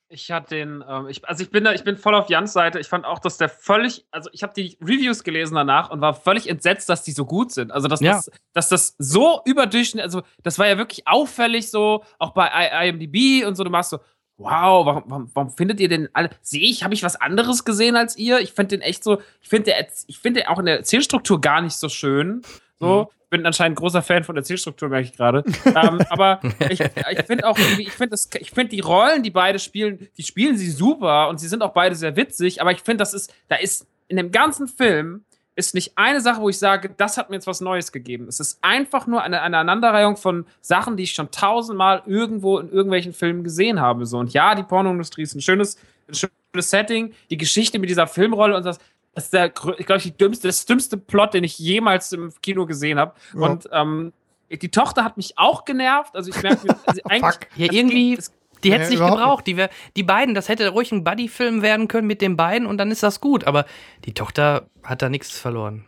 [0.09, 2.79] Ich hatte den, ähm, ich, also ich bin da, ich bin voll auf Jans Seite.
[2.79, 6.15] Ich fand auch, dass der völlig, also ich habe die Reviews gelesen danach und war
[6.15, 7.73] völlig entsetzt, dass die so gut sind.
[7.73, 8.13] Also dass, Ja.
[8.13, 12.47] das, dass das so überdurchschnittlich, also das war ja wirklich auffällig so, auch bei
[12.89, 13.65] IMDb und so.
[13.65, 13.99] Du machst so,
[14.39, 16.31] wow, warum, warum, warum findet ihr den alle?
[16.43, 18.41] Sehe ich, habe ich was anderes gesehen als ihr?
[18.41, 21.41] Ich finde den echt so, ich finde der, ich finde den auch in der Erzählstruktur
[21.41, 22.43] gar nicht so schön.
[22.79, 25.43] So, ich bin anscheinend großer Fan von Erzählstruktur, merke ich gerade.
[25.65, 29.31] ähm, aber ich, ich finde auch irgendwie, ich finde das, ich finde die Rollen, die
[29.31, 32.81] beide spielen, die spielen sie super und sie sind auch beide sehr witzig, aber ich
[32.81, 35.25] finde, das ist, da ist in dem ganzen Film
[35.57, 38.29] ist nicht eine Sache, wo ich sage, das hat mir jetzt was Neues gegeben.
[38.29, 42.69] Es ist einfach nur eine, eine Aneinanderreihung von Sachen, die ich schon tausendmal irgendwo in
[42.71, 44.05] irgendwelchen Filmen gesehen habe.
[44.07, 44.19] So.
[44.19, 45.77] Und ja, die Pornoindustrie ist ein schönes,
[46.09, 47.13] ein schönes Setting.
[47.31, 48.79] Die Geschichte mit dieser Filmrolle und das,
[49.15, 49.47] das ist der,
[49.79, 53.15] ich glaube, die dümmste, das dümmste Plot, den ich jemals im Kino gesehen habe.
[53.35, 53.41] Ja.
[53.47, 54.13] Und ähm,
[54.51, 56.15] die Tochter hat mich auch genervt.
[56.15, 57.39] Also ich merke, mir- also eigentlich.
[57.57, 58.31] Ja, irgendwie- es,
[58.65, 59.47] Die hätte es Nee, nicht gebraucht.
[59.47, 62.79] Die, wär, die beiden, das hätte ruhig ein Buddy-Film werden können mit den beiden und
[62.79, 63.45] dann ist das gut.
[63.45, 63.67] Aber
[64.05, 65.85] die Tochter hat da nichts verloren.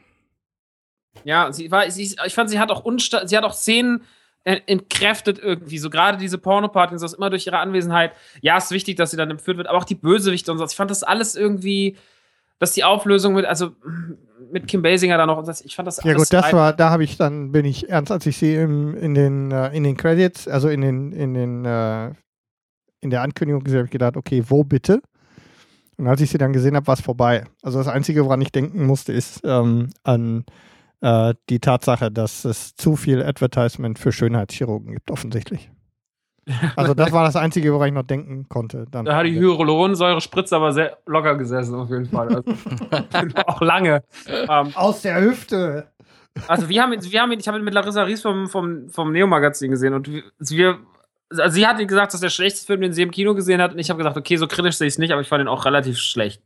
[1.25, 4.05] Ja, sie war, sie, ich fand, sie hat auch unsta sie hat auch Szenen
[4.45, 5.79] äh, entkräftet irgendwie.
[5.79, 8.13] So gerade diese Pornoparty und so, immer durch ihre Anwesenheit.
[8.41, 10.65] Ja, ist wichtig, dass sie dann entführt wird, aber auch die Bösewichte und so.
[10.65, 11.97] Ich fand das alles irgendwie,
[12.59, 13.73] dass die Auflösung mit, also
[14.51, 17.05] mit Kim Basinger da noch ich fand das Ja alles gut, das war, da habe
[17.05, 20.49] ich dann, bin ich ernst, als ich sie im, in den äh, in den Credits,
[20.49, 22.13] also in den, in den, äh,
[23.01, 25.01] in der Ankündigung gesehen habe, ich gedacht, okay, wo bitte?
[25.97, 27.45] Und als ich sie dann gesehen habe, war es vorbei.
[27.63, 30.45] Also das Einzige, woran ich denken musste, ist ähm, an
[31.01, 35.71] äh, die Tatsache, dass es zu viel Advertisement für Schönheitschirurgen gibt, offensichtlich.
[36.77, 38.87] Also das war das Einzige, woran ich noch denken konnte.
[38.91, 42.29] Dann Da hat die Hyaluronsäure-Spritze aber sehr locker gesessen, auf jeden Fall.
[42.29, 42.43] Also,
[43.47, 44.03] auch lange.
[44.27, 45.89] Ähm, Aus der Hüfte.
[46.47, 48.89] Also wir haben, ihn- wir haben ihn, ich habe ihn mit Larissa Ries vom, vom,
[48.89, 50.79] vom Neo-Magazin gesehen und wir, wir
[51.31, 53.73] also sie hat gesagt, dass das der schlechteste Film, den sie im Kino gesehen hat
[53.73, 55.49] und ich habe gesagt, okay, so kritisch sehe ich es nicht, aber ich fand ihn
[55.49, 56.43] auch relativ schlecht.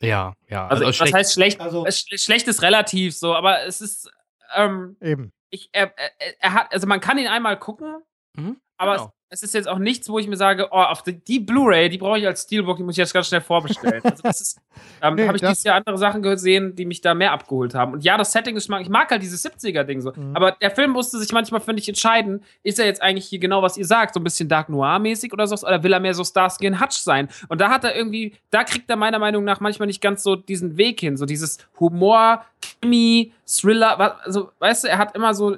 [0.00, 0.66] Ja, ja.
[0.66, 1.60] Also, was schlecht- heißt schlecht?
[1.60, 4.10] Also- schlecht ist relativ so, aber es ist,
[4.56, 5.32] ähm, Eben.
[5.50, 6.10] ich, er, er,
[6.40, 8.02] er hat, also man kann ihn einmal gucken,
[8.34, 9.12] Mhm, aber genau.
[9.32, 11.96] Es ist jetzt auch nichts, wo ich mir sage, oh, auf die, die Blu-ray, die
[11.96, 14.02] brauche ich als Steelbook, die muss ich jetzt ganz schnell vorbestellen.
[14.12, 14.60] Also das ist,
[15.00, 17.94] ähm, Nee, habe ich dieses Jahr andere Sachen gesehen, die mich da mehr abgeholt haben.
[17.94, 20.12] Und ja, das Setting ist, ich mag halt dieses 70er-Ding so.
[20.14, 20.36] Mhm.
[20.36, 23.62] Aber der Film musste sich manchmal, finde ich, entscheiden, ist er jetzt eigentlich hier genau,
[23.62, 26.24] was ihr sagt, so ein bisschen Dark Noir-mäßig oder so, oder will er mehr so
[26.24, 27.28] Starsky und Hutch sein?
[27.48, 30.36] Und da hat er irgendwie, da kriegt er meiner Meinung nach manchmal nicht ganz so
[30.36, 35.56] diesen Weg hin, so dieses Humor, Krimi, Thriller, also, weißt du, er hat immer so,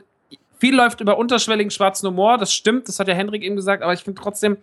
[0.64, 3.92] viel läuft über unterschwelligen schwarzen Humor, das stimmt, das hat ja Hendrik eben gesagt, aber
[3.92, 4.56] ich finde trotzdem,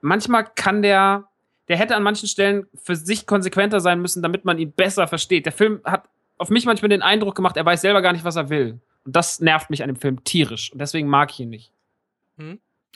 [0.00, 1.24] manchmal kann der,
[1.68, 5.44] der hätte an manchen Stellen für sich konsequenter sein müssen, damit man ihn besser versteht.
[5.44, 6.08] Der Film hat
[6.38, 8.80] auf mich manchmal den Eindruck gemacht, er weiß selber gar nicht, was er will.
[9.04, 10.72] Und das nervt mich an dem Film tierisch.
[10.72, 11.72] Und deswegen mag ich ihn nicht.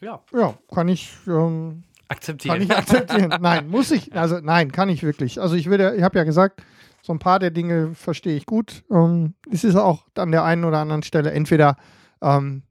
[0.01, 2.55] Ja, Ja, kann ich, ähm, akzeptieren.
[2.55, 3.35] kann ich akzeptieren.
[3.43, 5.39] nein, muss ich, also nein, kann ich wirklich.
[5.39, 6.62] Also ich würde, ich habe ja gesagt,
[7.03, 8.85] so ein paar der Dinge verstehe ich gut.
[8.91, 11.76] Ähm, es ist auch an der einen oder anderen Stelle entweder
[12.23, 12.62] ähm,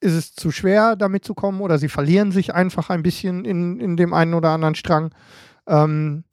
[0.00, 3.78] ist es zu schwer, damit zu kommen, oder sie verlieren sich einfach ein bisschen in,
[3.80, 5.14] in dem einen oder anderen Strang.
[5.66, 6.24] Ähm,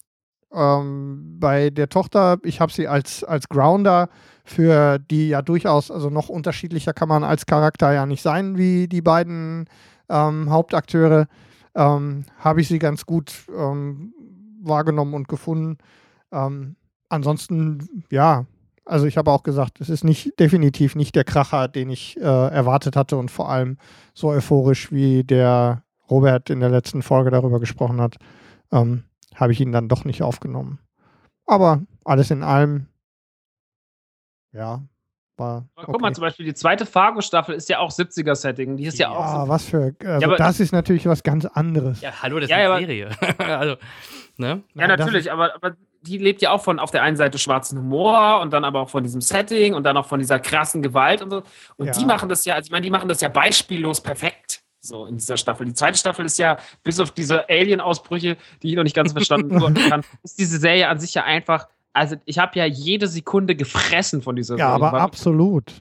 [0.51, 4.09] ähm, bei der Tochter, ich habe sie als, als Grounder
[4.45, 8.87] für die ja durchaus, also noch unterschiedlicher kann man als Charakter ja nicht sein wie
[8.87, 9.69] die beiden
[10.09, 11.27] ähm, Hauptakteure,
[11.75, 14.13] ähm, habe ich sie ganz gut ähm,
[14.61, 15.77] wahrgenommen und gefunden.
[17.09, 18.47] Ansonsten, ja,
[18.85, 22.21] also ich habe auch gesagt, es ist nicht definitiv nicht der Kracher, den ich äh,
[22.21, 23.77] erwartet hatte und vor allem
[24.13, 28.17] so euphorisch, wie der Robert in der letzten Folge darüber gesprochen hat,
[28.71, 29.03] ähm,
[29.35, 30.79] habe ich ihn dann doch nicht aufgenommen.
[31.45, 32.87] Aber alles in allem,
[34.51, 34.81] ja,
[35.37, 35.65] war.
[35.75, 36.15] Aber Guck mal, okay.
[36.15, 38.77] zum Beispiel die zweite Fargo-Staffel ist ja auch 70er-Setting.
[38.77, 39.49] Die ist ja, auch Ja, so.
[39.49, 39.95] was für.
[40.05, 42.01] Also aber- das ist natürlich was ganz anderes.
[42.01, 43.09] Ja, hallo, das Ja, ist aber- eine Serie.
[43.39, 43.75] also,
[44.37, 44.61] ne?
[44.75, 48.39] Ja, natürlich, aber, aber die lebt ja auch von auf der einen Seite schwarzen Humor
[48.41, 51.29] und dann aber auch von diesem Setting und dann auch von dieser krassen Gewalt und
[51.31, 51.43] so.
[51.77, 51.93] Und Ja.
[51.93, 54.61] die machen das ja, also ich meine, die machen das ja beispiellos perfekt.
[54.81, 55.65] So in dieser Staffel.
[55.65, 59.57] Die zweite Staffel ist ja, bis auf diese Alien-Ausbrüche, die ich noch nicht ganz verstanden
[59.89, 61.69] kann, ist diese Serie an sich ja einfach.
[61.93, 64.75] Also, ich habe ja jede Sekunde gefressen von dieser Ja, Serie.
[64.87, 65.71] aber Weil- absolut.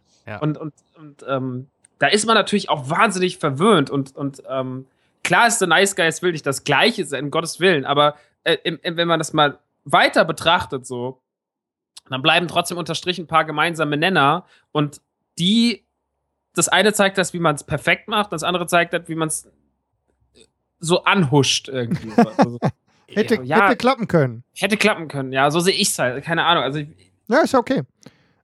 [0.40, 1.66] Und, und, und ähm,
[1.98, 3.90] da ist man natürlich auch wahnsinnig verwöhnt.
[3.90, 4.86] Und, und ähm,
[5.24, 8.14] klar ist The Nice Guys will nicht das Gleiche sein, um Gottes Willen, aber
[8.44, 11.20] äh, im, im, wenn man das mal weiter betrachtet, so,
[12.08, 14.44] dann bleiben trotzdem unterstrichen ein paar gemeinsame Nenner.
[14.72, 15.00] Und
[15.38, 15.84] die,
[16.54, 19.28] das eine zeigt das, wie man es perfekt macht, das andere zeigt das, wie man
[19.28, 19.48] es
[20.78, 22.12] so anhuscht irgendwie.
[22.36, 22.58] also,
[23.08, 23.66] Hätte, Ja.
[23.66, 24.42] hätte klappen können.
[24.54, 26.24] hätte klappen können, ja, so sehe ich es halt.
[26.24, 26.64] Keine Ahnung.
[26.64, 26.88] Also, ich,
[27.28, 27.82] Ja, ist ja okay.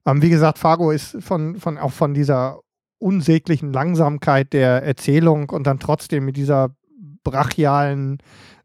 [0.04, 2.60] Ähm, wie gesagt, Fargo ist von, von, auch von dieser
[2.98, 6.74] unsäglichen Langsamkeit der Erzählung und dann trotzdem mit dieser
[7.24, 8.18] brachialen,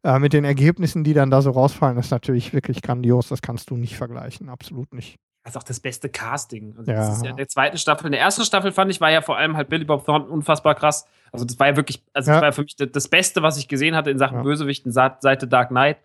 [0.04, 3.30] äh, mit den Ergebnissen, die dann da so rausfallen, ist natürlich wirklich grandios.
[3.30, 4.49] Das kannst du nicht vergleichen.
[4.49, 5.18] Absolut nicht.
[5.43, 6.74] Das ist auch das beste Casting.
[6.78, 6.97] Also Ja.
[6.99, 8.06] Das ist ja in der zweiten Staffel.
[8.08, 10.76] In der ersten Staffel fand ich, war ja vor allem halt Billy Bob Thornton unfassbar
[10.76, 11.06] krass.
[11.32, 12.36] Also das war ja wirklich, also Ja.
[12.38, 14.43] das war für mich das- Beste, was ich gesehen hatte in Sachen Ja.
[14.43, 15.97] Bösewichten seit Dark Knight.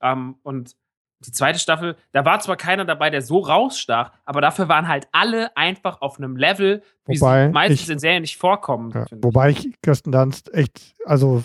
[0.00, 0.76] Ähm, und
[1.20, 5.08] die zweite Staffel, da war zwar keiner dabei, der so rausstach, aber dafür waren halt
[5.12, 8.92] alle einfach auf einem Level, wie Wobei sie meistens ich- in Serien nicht vorkommen.
[8.94, 11.42] Ja, wobei ich Kirsten Dunst echt, also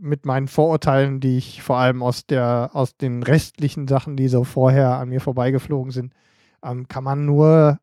[0.00, 4.44] mit meinen Vorurteilen, die ich vor allem aus der, aus den restlichen Sachen, die so
[4.44, 6.12] vorher an mir vorbeigeflogen sind,
[6.64, 7.78] ähm, kann man nur,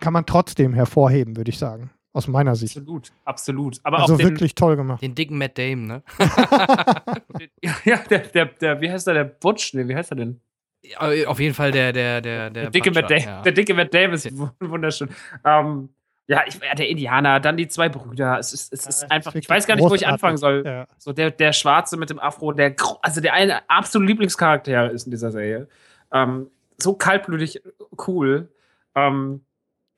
[0.00, 1.90] kann man trotzdem hervorheben, würde ich sagen.
[2.12, 2.78] Aus meiner Sicht.
[2.78, 3.80] Absolut, absolut.
[3.82, 5.02] Aber Also auch den, wirklich toll gemacht.
[5.02, 6.02] Den dicken Matt Damon, ne?
[7.84, 9.74] ja, der, der, der, wie heißt der, der Butch?
[9.74, 10.40] Nee, wie heißt er denn?
[10.82, 13.42] Ja, Auf jeden Fall der, der, der, der, Der dicke, Matt Puncher, Da- ja.
[13.42, 15.08] der dicke Matt Davis, wu- wunderschön.
[15.44, 15.88] Ähm,
[16.28, 18.38] ja, ich, ja, der Indianer, dann die zwei Brüder.
[18.38, 20.62] Es ist, es ist Ja, einfach, ich weiß gar nicht, wo ich anfangen soll.
[20.66, 20.86] Ja.
[20.98, 25.10] So der, der Schwarze mit dem Afro, der, also der eine absolute Lieblingscharakter ist in
[25.12, 25.68] dieser Serie.
[26.12, 26.48] Ähm,
[26.78, 27.62] so kaltblütig
[28.06, 28.48] cool.
[28.94, 29.44] Ähm,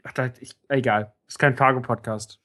[0.05, 2.39] ach, da, ich, egal, ist kein Fargo-Podcast.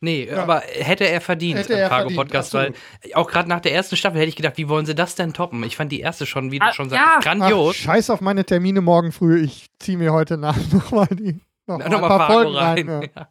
[0.00, 0.42] Nee, Ja.
[0.42, 3.96] aber hätte er verdient Hätte im er Fargo-Podcast, weil verdient, auch gerade nach der ersten
[3.96, 5.62] Staffel hätte ich gedacht, wie wollen sie das denn toppen?
[5.64, 6.96] Ich fand die erste schon, wie du Ah, schon ja.
[6.96, 7.76] sagst, Ach, grandios.
[7.76, 9.40] scheiß auf meine Termine morgen früh.
[9.42, 12.88] Ich ziehe mir heute Nacht nochmal die noch mal ein Nochmal paar Fargo Folgen rein.
[12.88, 13.02] rein.
[13.14, 13.20] Ja.
[13.22, 13.28] Ja.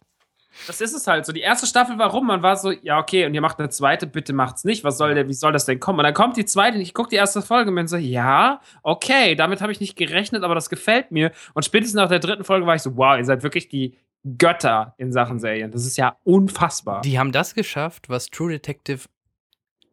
[0.68, 1.34] Das ist es halt so.
[1.34, 4.06] Die erste Staffel war rum, man war so, ja, okay, und ihr macht eine zweite,
[4.06, 4.84] bitte macht's nicht.
[4.84, 5.98] Was soll der, wie soll das denn kommen?
[6.00, 8.62] Und dann kommt die zweite und ich gucke die erste Folge und bin so, ja,
[8.84, 11.32] okay, damit habe ich nicht gerechnet, aber das gefällt mir.
[11.56, 13.98] Und spätestens nach der dritten Folge war ich so, wow, ihr seid wirklich die
[14.38, 15.72] Götter in Sachen Serien.
[15.72, 17.02] Das ist ja unfassbar.
[17.02, 19.08] Die haben das geschafft, was True Detective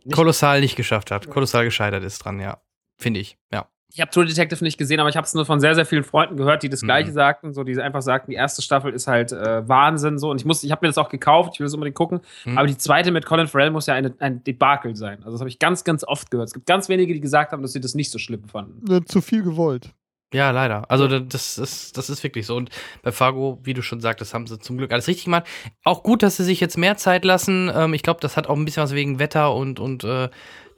[0.05, 1.31] Nicht- kolossal nicht geschafft hat.
[1.31, 2.59] Kolossal gescheitert ist dran, ja.
[2.99, 3.67] Finde ich, ja.
[3.93, 6.05] Ich habe True Detective nicht gesehen, aber ich habe es nur von sehr, sehr vielen
[6.05, 6.87] Freunden gehört, die das Mhm.
[6.87, 10.31] Gleiche sagten, so die einfach sagten, die erste Staffel ist halt äh, Wahnsinn, so.
[10.31, 12.21] Und ich muss, ich habe mir das auch gekauft, ich will das unbedingt gucken.
[12.45, 12.57] Mhm.
[12.59, 15.19] Aber die zweite mit Colin Farrell muss ja eine, ein Debakel sein.
[15.19, 16.49] Also das habe ich ganz, ganz oft gehört.
[16.49, 18.91] Es gibt ganz wenige, die gesagt haben, dass sie das nicht so schlimm fanden.
[18.93, 19.91] Äh, Zu viel gewollt.
[20.33, 20.89] Ja, leider.
[20.89, 22.55] Also das ist, das ist wirklich so.
[22.55, 22.71] Und
[23.03, 25.45] bei Fargo, wie du schon sagtest, haben sie zum Glück alles richtig gemacht.
[25.83, 27.69] Auch gut, dass sie sich jetzt mehr Zeit lassen.
[27.75, 30.29] Ähm, ich glaube, das hat auch ein bisschen was wegen Wetter und, und äh,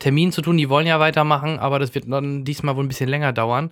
[0.02, 0.56] Termin zu tun.
[0.56, 3.70] Die wollen ja weitermachen, aber das wird dann diesmal wohl ein bisschen länger dauern.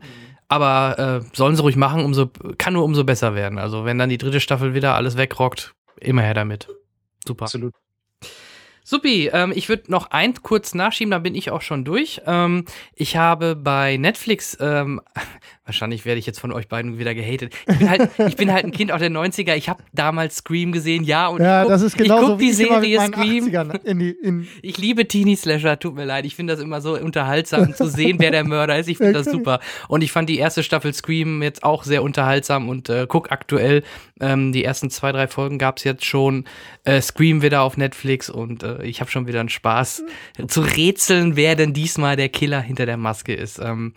[0.49, 3.59] Aber äh, sollen sie ruhig machen, umso, kann nur umso besser werden.
[3.59, 6.69] Also wenn dann die dritte Staffel wieder alles wegrockt, immer her damit.
[7.27, 7.45] Super.
[7.45, 7.75] Absolut.
[8.91, 12.23] Supi, ähm, ich würde noch eins kurz nachschieben, dann bin ich auch schon durch.
[12.27, 12.65] Ähm,
[12.97, 15.01] ich habe bei Netflix, ähm,
[15.65, 17.55] wahrscheinlich werde ich jetzt von euch beiden wieder gehatet.
[17.69, 19.55] Ich bin halt, ich bin halt ein Kind auch der 90er.
[19.55, 21.29] Ich habe damals Scream gesehen, ja.
[21.29, 23.45] Und Ja, ich guck, das ist ich genauso guck die ich immer mit Serie Scream.
[23.45, 26.27] 80ern in die, in, Ich liebe Teenie Slasher, tut mir leid.
[26.27, 28.89] Ich finde das immer so unterhaltsam zu sehen, wer der Mörder ist.
[28.89, 29.61] Ich finde das super.
[29.87, 33.85] Und ich fand die erste Staffel Scream jetzt auch sehr unterhaltsam und äh, guck aktuell,
[34.21, 36.45] ähm, die ersten zwei, drei Folgen gab's jetzt schon.
[36.85, 40.03] Äh, Scream wieder auf Netflix und äh, ich habe schon wieder einen Spaß
[40.49, 43.59] zu rätseln, wer denn diesmal der Killer hinter der Maske ist.
[43.59, 43.95] Ähm,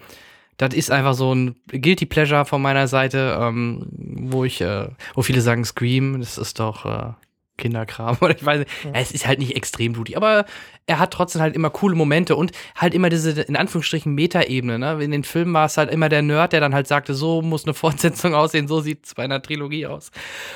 [0.58, 5.22] das ist einfach so ein Guilty Pleasure von meiner Seite, ähm, wo ich, äh, wo
[5.22, 7.14] viele sagen Scream, das ist doch äh,
[7.58, 8.72] Kinderkram oder ich weiß nicht.
[8.84, 10.46] Ja, es ist halt nicht extrem blutig, aber
[10.86, 14.80] er hat trotzdem halt immer coole Momente und halt immer diese, in Anführungsstrichen, Metaebene.
[14.80, 15.04] Ne?
[15.04, 17.64] In den Filmen war es halt immer der Nerd, der dann halt sagte, so muss
[17.66, 20.12] eine Fortsetzung aussehen, so sieht es bei einer Trilogie aus.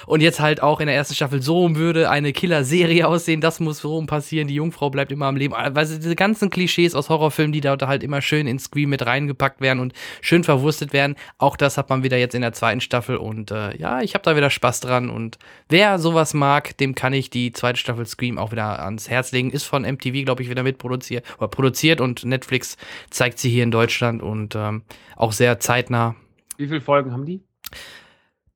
[0.05, 3.79] Und jetzt halt auch in der ersten Staffel, so würde eine Killer-Serie aussehen, das muss
[3.79, 5.53] so passieren, die Jungfrau bleibt immer am Leben.
[5.53, 9.61] Also diese ganzen Klischees aus Horrorfilmen, die da halt immer schön in Scream mit reingepackt
[9.61, 13.17] werden und schön verwurstet werden, auch das hat man wieder jetzt in der zweiten Staffel
[13.17, 15.37] und äh, ja, ich habe da wieder Spaß dran und
[15.69, 19.51] wer sowas mag, dem kann ich die zweite Staffel Scream auch wieder ans Herz legen.
[19.51, 22.77] Ist von MTV, glaube ich, wieder mitproduziert oder produziert und Netflix
[23.09, 24.83] zeigt sie hier in Deutschland und ähm,
[25.15, 26.15] auch sehr zeitnah.
[26.57, 27.41] Wie viele Folgen haben die?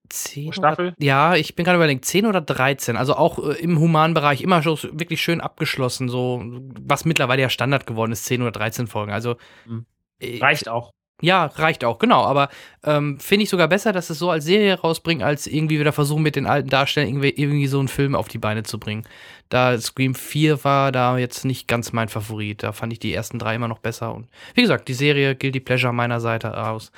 [0.10, 0.88] Zehn Staffel?
[0.88, 2.98] Oder, ja, ich bin gerade überlegt, 10 oder 13.
[2.98, 6.44] Also auch äh, im Humanbereich immer schon wirklich schön abgeschlossen, so
[6.82, 9.12] was mittlerweile ja Standard geworden ist, 10 oder 13 Folgen.
[9.14, 9.86] Also Mhm.
[10.20, 10.92] äh, Reicht auch.
[11.22, 12.24] Ja, reicht auch, genau.
[12.24, 12.50] Aber
[12.84, 16.24] ähm, finde ich sogar besser, dass es so als Serie rausbringen, als irgendwie wieder versuchen,
[16.24, 19.06] mit den alten Darstellern irgendwie, irgendwie so einen Film auf die Beine zu bringen.
[19.52, 22.64] Da Scream 4 war da jetzt nicht ganz mein Favorit.
[22.64, 24.16] Da fand ich die ersten drei immer noch besser.
[24.16, 26.92] Und wie gesagt, die Serie gilt die Pleasure meiner Seite aus.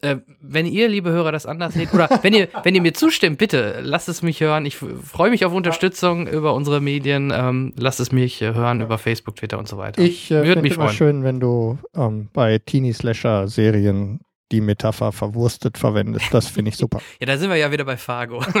[0.00, 3.36] Äh, wenn ihr, liebe Hörer, das anders seht, oder wenn ihr, wenn ihr mir zustimmt,
[3.36, 4.64] bitte lasst es mich hören.
[4.64, 7.30] Ich freue mich auf Unterstützung über unsere Medien.
[7.34, 10.00] Ähm, lasst es mich äh, hören über Facebook, Twitter und so weiter.
[10.00, 10.96] ich äh, Würde finde mich immer freuen.
[10.96, 14.20] schön, wenn du ähm, bei Teenie-Slasher-Serien
[14.52, 16.32] die Metapher verwurstet verwendest.
[16.32, 17.00] Das finde ich super.
[17.20, 18.42] Ja, da sind wir ja wieder bei Fargo.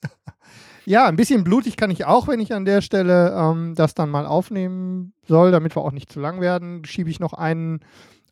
[0.88, 4.08] Ja, ein bisschen blutig kann ich auch, wenn ich an der Stelle ähm, das dann
[4.10, 7.80] mal aufnehmen soll, damit wir auch nicht zu lang werden, schiebe ich noch einen,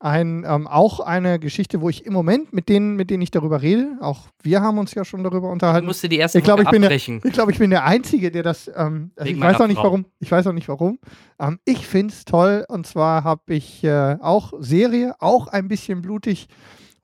[0.00, 3.60] einen ähm, auch eine Geschichte, wo ich im Moment mit denen, mit denen ich darüber
[3.60, 5.86] rede, auch wir haben uns ja schon darüber Du unterhalten.
[5.86, 7.20] musst dir die erste Ich glaube, ich bin der- abbrechen.
[7.24, 8.70] Ich glaube, ich bin der Einzige, der das.
[8.74, 9.84] Ähm, also ich weiß auch nicht Frau.
[9.84, 10.06] warum.
[10.20, 10.98] Ich weiß auch nicht warum.
[11.38, 12.64] Ähm, ich finde es toll.
[12.68, 16.48] Und zwar habe ich äh, auch Serie, auch ein bisschen blutig.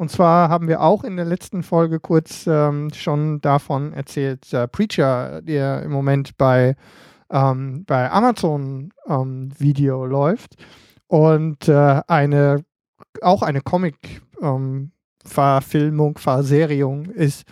[0.03, 4.67] Und zwar haben wir auch in der letzten Folge kurz ähm, schon davon erzählt, äh,
[4.67, 6.75] Preacher, der im Moment bei,
[7.31, 10.57] ähm, bei Amazon ähm, Video läuft.
[11.07, 12.65] Und äh, eine,
[13.21, 17.45] auch eine Comic-Verfilmung, Verseriung ist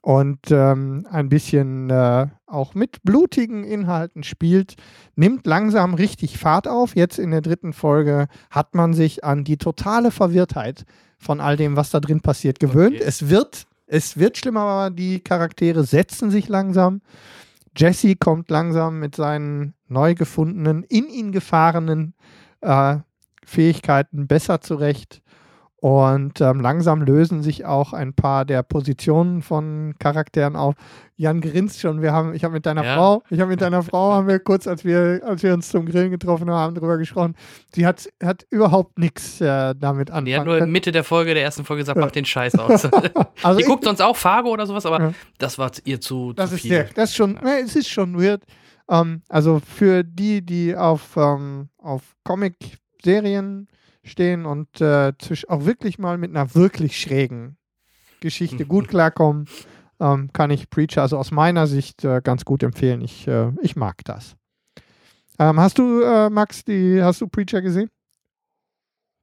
[0.00, 4.76] und ähm, ein bisschen äh, auch mit blutigen Inhalten spielt,
[5.14, 6.96] nimmt langsam richtig Fahrt auf.
[6.96, 10.86] Jetzt in der dritten Folge hat man sich an die totale Verwirrtheit
[11.18, 12.96] von all dem, was da drin passiert, gewöhnt.
[12.96, 13.04] Okay.
[13.04, 17.02] Es wird, es wird schlimmer, aber die Charaktere setzen sich langsam.
[17.76, 22.14] Jesse kommt langsam mit seinen neu gefundenen, in ihn gefahrenen
[22.60, 22.96] äh,
[23.44, 25.22] Fähigkeiten besser zurecht.
[25.80, 30.74] Und ähm, langsam lösen sich auch ein paar der Positionen von Charakteren auf.
[31.14, 32.02] Jan grinst schon.
[32.02, 32.96] Wir haben, ich habe mit deiner Ja.
[32.96, 35.86] Frau, ich habe mit deiner Frau, haben wir kurz, als wir, als wir uns zum
[35.86, 37.36] Grillen getroffen haben, darüber gesprochen.
[37.72, 40.66] Sie hat, hat überhaupt nichts äh, damit anfangen Die hat nur.
[40.66, 42.88] Mitte der Folge, der ersten Folge gesagt, mach den Scheiß aus.
[43.44, 45.12] Also die guckt sonst auch Fargo oder sowas, aber Ja.
[45.38, 46.70] das war ihr zu, Das zu ist viel.
[46.72, 48.42] sehr, das ist schon, ne, es ist schon weird.
[48.90, 53.68] Ähm, also für die, die auf, ähm, auf Comic-Serien
[54.08, 55.12] stehen und äh,
[55.48, 57.56] auch wirklich mal mit einer wirklich schrägen
[58.20, 59.46] Geschichte gut klarkommen,
[60.00, 63.00] ähm, kann ich Preacher also aus meiner Sicht äh, ganz gut empfehlen.
[63.00, 64.36] Ich, äh, ich mag das.
[65.38, 67.90] Ähm, hast du, äh, Max, die, hast du Preacher gesehen?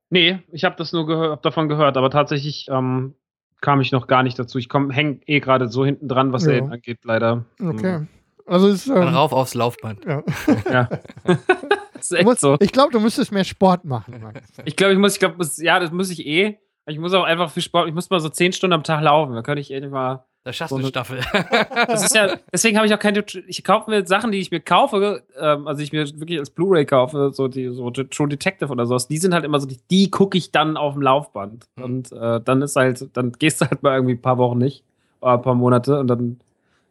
[0.09, 3.15] Nee, ich habe das nur gehör, hab davon gehört, aber tatsächlich ähm,
[3.59, 4.57] kam ich noch gar nicht dazu.
[4.57, 6.51] Ich komm, häng eh gerade so hinten dran, was Ja.
[6.51, 7.45] Serien angeht, leider.
[7.61, 8.07] Okay.
[8.45, 10.05] Also es ist, ähm, rauf aufs Laufband.
[10.05, 10.23] ja.
[10.71, 10.89] Ja.
[12.05, 12.57] ist du echt musst, so.
[12.59, 14.19] Ich glaube, du müsstest mehr Sport machen.
[14.21, 14.41] Max.
[14.65, 16.57] Ich glaube, ich muss, ich glaube, ja, das muss ich eh.
[16.87, 19.33] Ich muss auch einfach für Sport, ich muss mal so zehn Stunden am Tag laufen.
[19.33, 21.85] Da könnte ich endlich mal Das schaffst So du eine eine- Staffel.
[21.87, 23.25] Das ist ja, deswegen habe ich auch keine.
[23.47, 26.85] Ich kaufe mir Sachen, die ich mir kaufe, ähm, also ich mir wirklich als Blu-ray
[26.85, 29.07] kaufe, so die so True Detective oder sowas.
[29.07, 31.65] Die sind halt immer so, die, die gucke ich dann auf dem Laufband.
[31.75, 31.83] Mhm.
[31.83, 34.83] Und äh, dann ist halt, dann gehst du halt mal irgendwie ein paar Wochen nicht,
[35.21, 36.39] oder ein paar Monate und dann.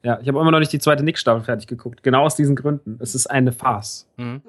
[0.04, 2.02] Ja, ich habe immer noch nicht die zweite Nick-Staffel fertig geguckt.
[2.02, 2.98] Genau aus diesen Gründen.
[3.00, 4.06] Es ist eine Farce.
[4.18, 4.42] Mhm.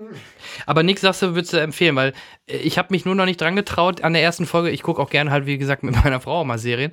[0.66, 2.12] Aber Nick, sagst du, würdest du empfehlen, weil
[2.46, 4.70] äh, ich habe mich nur noch nicht dran getraut an der ersten Folge.
[4.70, 6.92] Ich gucke auch gerne halt, wie gesagt, mit meiner Frau auch mal Serien.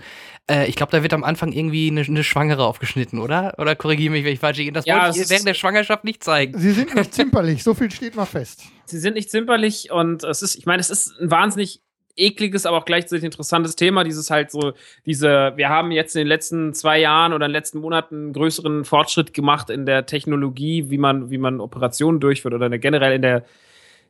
[0.49, 3.55] Äh, ich glaube, da wird am Anfang irgendwie eine, eine Schwangere aufgeschnitten, oder?
[3.59, 4.71] Oder korrigiere mich, wenn ich falsch liege.
[4.71, 6.57] Das Ja, wollte ich während der Schwangerschaft nicht zeigen.
[6.57, 8.63] Sie sind nicht zimperlich, so viel steht mal fest.
[8.85, 11.83] Sie sind nicht zimperlich und es ist, ich meine, es ist ein wahnsinnig
[12.17, 14.05] ekliges, aber auch gleichzeitig interessantes Thema.
[14.05, 14.73] Dieses halt so,
[15.07, 18.33] diese, wir haben jetzt in den letzten zwei Jahren oder in den letzten Monaten einen
[18.33, 23.23] größeren Fortschritt gemacht in der Technologie, wie man, wie man Operationen durchführt oder generell in
[23.23, 23.45] der,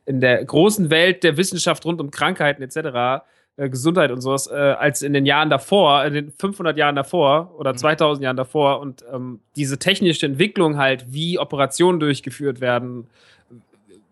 [0.05, 3.23] in der großen Welt der Wissenschaft rund um Krankheiten etc.,
[3.55, 7.53] äh, Gesundheit und sowas, äh, als in den Jahren davor, in den 500 Jahren davor
[7.57, 8.79] oder 2000 Jahren davor.
[8.79, 13.07] Und ähm, diese technische Entwicklung halt, wie Operationen durchgeführt werden,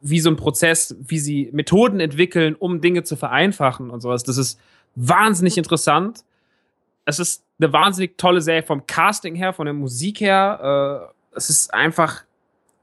[0.02, 4.24] wie so ein Prozess, wie sie Methoden entwickeln, um Dinge zu vereinfachen und sowas.
[4.24, 4.60] Das ist
[4.96, 6.24] wahnsinnig interessant.
[7.06, 11.10] Es ist eine wahnsinnig tolle Serie vom Casting her, von der Musik her.
[11.34, 12.24] Äh, es ist einfach,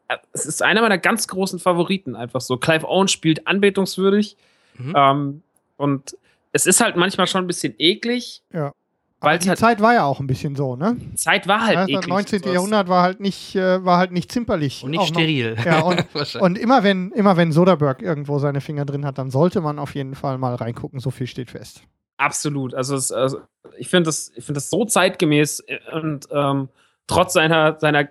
[0.08, 2.56] äh, es ist einer meiner ganz großen Favoriten einfach so.
[2.56, 4.36] Clive Owen spielt anbetungswürdig
[4.80, 4.94] Mhm.
[4.96, 5.42] ähm,
[5.76, 6.16] und
[6.52, 8.72] es ist halt manchmal schon ein bisschen eklig, Ja.
[9.20, 10.96] Weil die halt, Zeit war ja auch ein bisschen so, ne?
[11.14, 12.00] Zeit war halt Ja, eklig.
[12.00, 12.36] das 19.
[12.38, 12.54] und sowas.
[12.54, 14.84] Jahrhundert war halt nicht, äh, war halt nicht zimperlich.
[14.84, 15.56] Und nicht Auch noch- steril.
[15.64, 16.04] Ja, und,
[16.40, 19.94] und immer wenn, immer wenn Soderbergh irgendwo seine Finger drin hat, dann sollte man auf
[19.94, 21.82] jeden Fall mal reingucken, so viel steht fest.
[22.16, 22.74] Absolut.
[22.74, 23.40] Also, es, also
[23.76, 26.68] ich finde das, ich finde das so zeitgemäß äh, und ähm,
[27.06, 28.08] trotz seiner, seiner,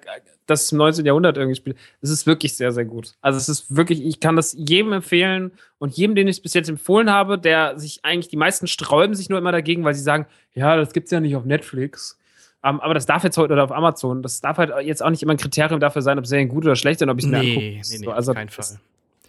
[0.47, 1.05] das ist im 19.
[1.05, 3.13] Jahrhundert irgendwie spielt, es ist wirklich sehr, sehr gut.
[3.21, 6.53] Also es ist wirklich, ich kann das jedem empfehlen und jedem, den ich es bis
[6.55, 10.01] jetzt empfohlen habe, der sich eigentlich, die meisten sträuben sich nur immer dagegen, weil sie
[10.01, 12.17] sagen, ja, das gibt's ja nicht auf Netflix.
[12.63, 15.21] Ähm, aber das darf jetzt heute oder auf Amazon, das darf halt jetzt auch nicht
[15.21, 17.37] immer ein Kriterium dafür sein, ob Serien gut oder schlecht sind, ob ich es mir
[17.37, 17.59] angucke.
[17.59, 18.79] nee, nee, nee, So, also das- Fall.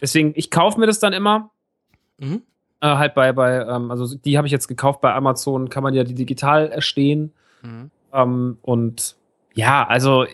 [0.01, 1.51] Deswegen, ich kaufe mir das dann immer
[2.17, 2.41] Mhm.
[2.81, 5.93] äh, halt bei, bei ähm, also die habe ich jetzt gekauft bei Amazon, kann man
[5.93, 7.33] ja die digital erstehen.
[7.61, 7.91] Mhm.
[8.13, 9.15] Ähm, und
[9.53, 10.25] ja, also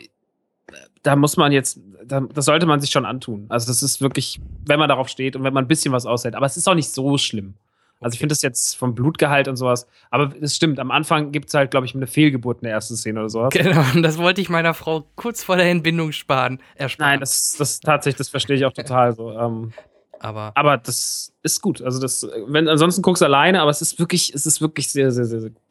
[1.06, 3.46] da muss man jetzt, da, das sollte man sich schon antun.
[3.50, 6.36] Also das ist wirklich, wenn man darauf steht und wenn man ein bisschen was aushält.
[6.36, 7.54] Aber es ist auch nicht so schlimm.
[8.02, 9.88] Also ich finde das jetzt vom Blutgehalt und sowas.
[10.10, 12.96] Aber es stimmt, am Anfang gibt es halt, glaube ich, eine Fehlgeburt in der ersten
[12.96, 13.54] Szene oder sowas.
[13.54, 16.60] Genau, und das wollte ich meiner Frau kurz vor der Entbindung sparen.
[16.76, 17.12] Ersparen.
[17.12, 19.32] Nein, das, das tatsächlich, das verstehe ich auch total so.
[19.32, 19.74] Ähm,
[20.20, 21.82] aber aber das ist gut.
[21.82, 25.12] Also das, wenn ansonsten guckst du alleine, aber es ist wirklich, es ist wirklich sehr,
[25.12, 25.62] sehr, sehr, sehr gut.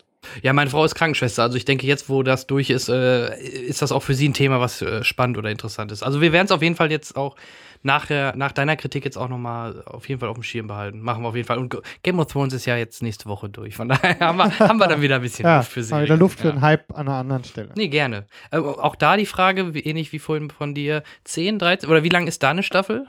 [0.42, 3.82] Ja, meine Frau ist Krankenschwester, also ich denke, jetzt, wo das durch ist, äh, ist
[3.82, 6.02] das auch für sie ein Thema, was äh, spannend oder interessant ist.
[6.02, 7.36] Also wir werden es auf jeden Fall jetzt auch
[7.82, 11.00] nachher, nach deiner Kritik jetzt auch nochmal auf jeden Fall auf dem Schirm behalten.
[11.00, 11.58] Machen wir auf jeden Fall.
[11.58, 13.76] Und Game of Thrones ist ja jetzt nächste Woche durch.
[13.76, 16.02] Von daher haben wir, haben wir dann wieder ein bisschen Ja, Luft für sie.
[16.02, 16.52] wieder Luft für ja.
[16.54, 17.70] einen Hype an einer anderen Stelle.
[17.76, 18.26] Nee, gerne.
[18.50, 22.08] Äh, auch da die Frage, wie, ähnlich wie vorhin von dir, 10, 13, oder wie
[22.08, 23.06] lang ist da eine Staffel?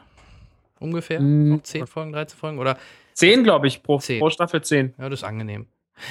[0.79, 1.21] Ungefähr?
[1.21, 1.55] Mm.
[1.55, 2.59] Auch 10 Folgen, 13 Folgen?
[2.59, 2.77] Oder,
[3.13, 4.19] Zehn, glaube ich, pro, Zehn.
[4.19, 4.93] pro Staffel zehn.
[4.97, 5.67] ja, das ist angenehm.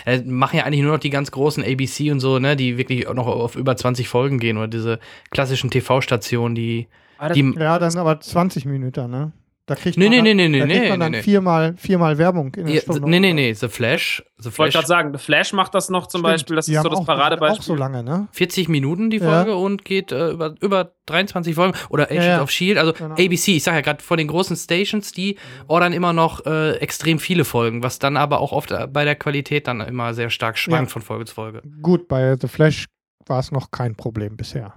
[0.06, 3.06] Äh, machen ja eigentlich nur noch die ganz großen ABC und so, ne, die wirklich
[3.06, 4.98] auch noch auf über 20 Folgen gehen oder diese
[5.30, 9.32] klassischen TV-Stationen, die, Ah, das- die Ja, dann aber 20 Minuten, ne?
[9.66, 11.22] Da kriegt Nee, man, nee, dann- nee, nee, da kriegt nee, man dann nee.
[11.22, 13.08] Viermal, viermal Werbung in der ja, Stunde.
[13.08, 15.88] nee, nee, nee, The Flash, The Ich wollte Flash, gerade sagen, The Flash macht das
[15.88, 16.56] noch zum Stimmt, Beispiel.
[16.56, 17.60] Das ist so das auch, Paradebeispiel.
[17.60, 18.28] Auch so lange, ne?
[18.32, 19.30] 40 Minuten die Ja.
[19.30, 22.42] Folge und geht äh, über, über 23 Folgen oder Agents ja.
[22.42, 23.14] of Shield, also Genau.
[23.14, 27.18] ABC, ich sag ja gerade von den großen Stations, die ordern immer noch äh, extrem
[27.18, 30.58] viele Folgen, was dann aber auch oft äh, bei der Qualität dann immer sehr stark
[30.58, 30.92] schwankt Ja.
[30.92, 31.62] von Folge zu Folge.
[31.80, 32.84] Gut, bei The Flash
[33.24, 34.74] war es noch kein Problem bisher.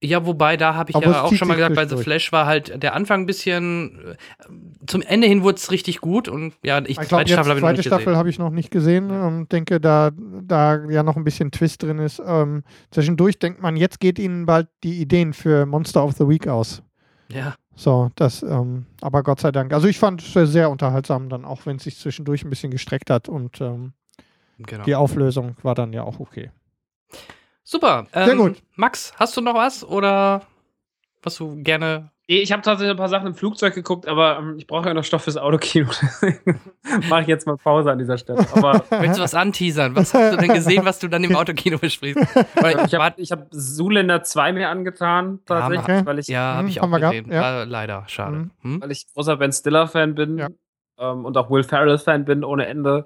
[0.00, 1.96] Ja, wobei, da habe ich Aber ja auch schon mal gesagt, bei The.
[1.96, 6.28] Flash war halt der Anfang ein bisschen, äh, zum Ende hin wurde es richtig gut
[6.28, 8.16] und ja, ich, Ich glaube, zweite Staffel habe ich noch zweite nicht Staffel gesehen.
[8.16, 9.10] habe ich noch nicht gesehen.
[9.10, 12.22] Ähm, denke, da, da ja noch ein bisschen Twist drin ist.
[12.24, 16.46] Ähm, zwischendurch denkt man, jetzt geht ihnen bald die Ideen für Monster of the Week
[16.46, 16.82] aus.
[17.30, 19.72] Ja, So, das, ähm, aber Gott sei Dank.
[19.72, 23.10] Also ich fand es sehr unterhaltsam dann, auch wenn es sich zwischendurch ein bisschen gestreckt
[23.10, 23.92] hat und ähm,
[24.58, 24.84] genau.
[24.84, 26.50] die Auflösung war dann ja auch okay.
[27.70, 28.06] Super.
[28.14, 28.62] Ähm, Sehr gut.
[28.76, 30.40] Max, hast du noch was oder
[31.22, 34.66] was du gerne Ich habe tatsächlich ein paar Sachen im Flugzeug geguckt, aber ähm, ich
[34.66, 35.90] brauche ja noch Stoff fürs Autokino.
[36.22, 36.58] Deswegen
[37.10, 38.46] mache ich jetzt mal Pause an dieser Stelle.
[38.54, 39.94] Aber Willst du was anteasern?
[39.96, 42.26] Was hast du denn gesehen, was du dann im Autokino besprichst?
[42.86, 46.06] Ich habe ich hab Zoolander 2 mir angetan, tatsächlich, okay.
[46.06, 47.30] weil, ich, ja, habe Hm, ich auch gesehen.
[47.30, 47.42] ja.
[47.42, 48.36] War leider, schade.
[48.36, 48.50] Hm.
[48.62, 48.80] Hm?
[48.80, 50.48] weil ich großer Ben Stiller-Fan bin Ja.
[50.98, 53.04] ähm, und auch Will Ferrell-Fan bin ohne Ende.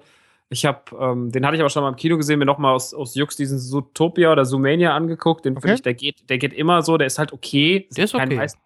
[0.53, 2.93] Ich habe, ähm, den hatte ich aber schon mal im Kino gesehen, mir nochmal aus,
[2.93, 5.45] aus Jux diesen Zootopia oder Zoomania angeguckt.
[5.45, 5.61] Den Okay.
[5.61, 7.87] finde ich, der geht, der geht immer so, der ist halt okay.
[7.97, 8.35] Der ist kein okay.
[8.37, 8.59] Meister-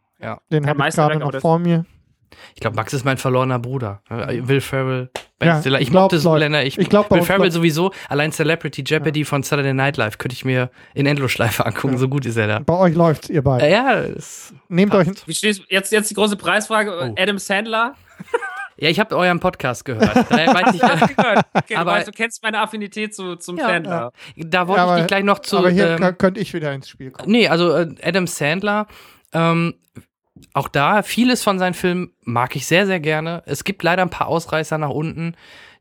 [0.52, 1.86] Den Kein habe ich gerade noch vor mir.
[2.56, 4.02] Ich glaube, Max ist mein verlorener Bruder.
[4.10, 5.10] Äh, Will Ferrell,
[5.40, 5.78] Ben Ja, Stiller.
[5.80, 6.24] Ich ich glaub, mochte läuft.
[6.24, 6.66] Zoolander.
[6.66, 7.92] Ich, Ich glaub, Will Ferrell läuft- sowieso.
[8.10, 11.98] Allein Celebrity Jeopardy von Saturday Night Live könnte ich mir in Endlosschleife angucken.
[11.98, 12.60] So gut ist er da.
[12.60, 13.66] Bei euch läuft's, ihr beiden.
[13.68, 16.92] Äh, Ja, das, Nehmt euch Wie stehst jetzt, jetzt die große Preisfrage?
[17.16, 17.16] Oh.
[17.18, 17.96] Adam Sandler?
[18.78, 20.16] ja ich habe euren Podcast gehört.
[20.30, 21.46] Daher weiß ich, Hast du gehört?
[21.54, 24.12] Okay, Aber- du, weißt, du kennst meine Affinität zu, zum Ja, Sandler.
[24.36, 25.58] da wollte Ja, ich dich gleich noch zu.
[25.58, 27.32] aber hier ähm, könnte ich wieder ins Spiel kommen.
[27.32, 28.88] Nee, also äh, Adam Sandler,
[29.34, 29.76] ähm,
[30.54, 33.42] auch da, vieles von seinen Filmen mag ich sehr, sehr gerne.
[33.48, 35.34] Es gibt leider ein paar Ausreißer nach unten,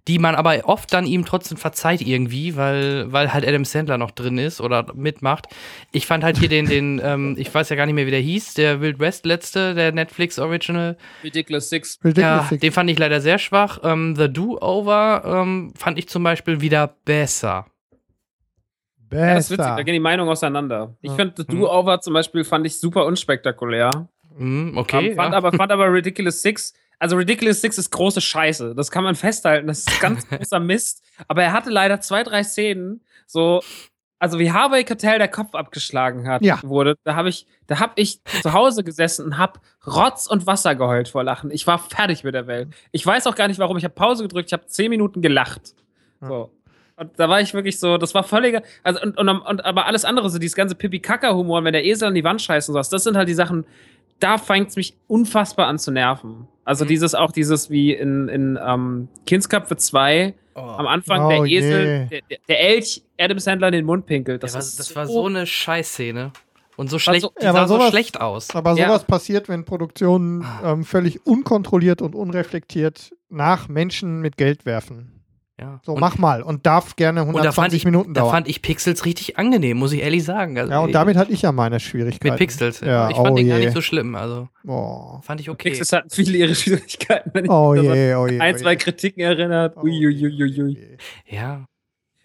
[0.08, 4.12] die man aber oft dann ihm trotzdem verzeiht irgendwie, weil, weil halt Adam Sandler noch
[4.12, 5.46] drin ist oder mitmacht.
[5.92, 8.20] Ich fand halt hier den, den, ähm, ich weiß ja gar nicht mehr, wie der
[8.20, 10.96] hieß, der Wild West letzte, der Netflix Original.
[11.24, 11.98] Ridiculous Six.
[12.04, 12.60] Ridiculous Ja, Six.
[12.60, 13.80] den fand ich leider sehr schwach.
[13.82, 17.66] Ähm, The Do-Over ähm, fand ich zum Beispiel wieder besser.
[19.12, 19.76] Ja, das ist witzig, Besser.
[19.76, 20.96] da gehen die Meinungen auseinander.
[21.00, 21.16] Ich Ja.
[21.16, 24.08] finde, The Do-Over zum Beispiel fand ich super unspektakulär.
[24.36, 25.10] Hm, okay.
[25.10, 25.38] Ähm, fand, ja.
[25.38, 28.74] aber, fand aber Ridiculous Six, also Ridiculous Six ist große Scheiße.
[28.74, 29.66] Das kann man festhalten.
[29.66, 31.02] Das ist ganz großer Mist.
[31.28, 33.62] Aber er hatte leider zwei, drei Szenen, so,
[34.18, 36.58] also wie Harvey Keitel der Kopf abgeschlagen hat, Ja.
[36.62, 40.74] wurde, da habe ich, da habe ich zu Hause gesessen und habe Rotz und Wasser
[40.74, 41.50] geheult vor Lachen.
[41.50, 42.68] Ich war fertig mit der Welt.
[42.92, 43.76] Ich weiß auch gar nicht warum.
[43.76, 45.74] Ich habe Pause gedrückt, ich habe zehn Minuten gelacht.
[46.22, 46.50] So.
[46.96, 50.06] Und da war ich wirklich so, das war völliger, also und, und, und aber alles
[50.06, 53.04] andere, so dieses ganze Pipi-Kaka-Humor, wenn der Esel an die Wand scheißt und sowas, das
[53.04, 53.66] sind halt die Sachen,
[54.18, 56.48] da fängt es mich unfassbar an zu nerven.
[56.66, 56.88] Also Mhm.
[56.88, 61.44] dieses auch dieses wie in, in ähm, Kindsköpfe 2 am Anfang Oh der.
[61.44, 64.42] Esel, der, der- der Elch Adam Sandler in den Mund pinkelt.
[64.42, 66.32] Das, Das, war, das war so eine Scheißszene.
[66.76, 68.50] Und so schlecht, so- die Ja, sah aber so sowas- schlecht aus.
[68.54, 68.88] Aber Ja.
[68.88, 70.72] sowas passiert, wenn Produktionen Ah.
[70.72, 75.15] ähm, völlig unkontrolliert und unreflektiert nach Menschen mit Geld werfen.
[75.58, 75.80] Ja.
[75.84, 76.42] So, und, mach mal.
[76.42, 78.32] Und darf gerne und da fand 120 ich, Minuten da dauern.
[78.32, 80.58] fand ich Pixels richtig angenehm, muss ich ehrlich sagen.
[80.58, 82.28] Also, ja, und damit hatte ich ja meine Schwierigkeiten.
[82.28, 82.80] mit Pixels.
[82.80, 83.64] Ja, ich fand oh den gar je.
[83.64, 84.14] nicht so schlimm.
[84.16, 85.70] Also Oh, fand ich okay.
[85.70, 88.34] Pixels hatten viele ihre Schwierigkeiten, wenn ich oh mich je, oh je.
[88.34, 88.76] an ein, oh zwei je.
[88.76, 89.76] Kritiken erinnert.
[89.76, 90.74] Oh Uiuiuiui.
[90.74, 90.96] je.
[91.36, 91.66] Ja.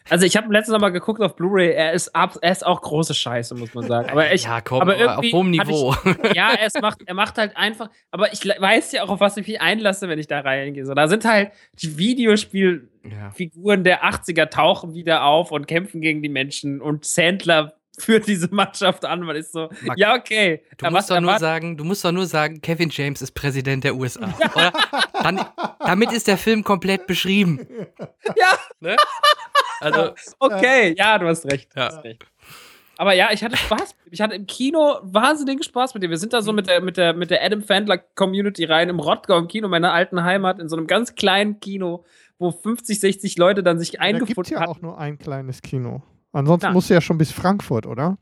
[0.10, 3.14] Also ich habe letztens mal geguckt auf Blu-ray, er ist ab, er ist auch große
[3.14, 4.10] Scheiße, muss man sagen.
[4.10, 5.96] Aber ich, ja, komm, aber aber auf irgendwie hohem Niveau.
[6.36, 9.48] ja, er macht, er macht halt einfach, aber ich weiß ja auch, auf was ich
[9.48, 10.86] mich einlasse, wenn ich da reingehe.
[10.86, 13.84] So, da sind halt die Videospielfiguren ja.
[13.84, 19.06] der 80er tauchen wieder auf und kämpfen gegen die Menschen und Sandler führt diese Mannschaft
[19.06, 19.22] an.
[19.22, 20.64] Man ist so, Max, ja, okay.
[20.78, 23.96] Du musst, doch nur sagen, du musst doch nur sagen, Kevin James ist Präsident der
[23.96, 24.34] USA.
[24.56, 24.74] Oder?
[25.24, 25.46] Dann,
[25.80, 27.68] damit ist der Film komplett beschrieben.
[28.36, 28.58] Ja.
[28.80, 28.96] Ne?
[29.80, 31.70] Also, Okay, ja, du hast recht.
[31.76, 31.90] Ja.
[31.90, 32.26] Du hast recht.
[32.98, 33.96] Aber ja, ich hatte Spaß.
[34.12, 36.10] Ich hatte im Kino wahnsinnigen Spaß mit dir.
[36.12, 39.00] Wir sind da so mit der, mit der, mit der Adam Fandler Community rein im
[39.00, 42.04] Rottgau im Kino, meiner alten Heimat, in so einem ganz kleinen Kino,
[42.38, 44.72] wo 50, 60 Leute dann sich Da gibt eingefunden ja hatten.
[44.72, 46.04] auch nur ein kleines Kino.
[46.32, 46.72] Ansonsten Ja.
[46.74, 48.18] musst du ja schon bis Frankfurt, oder?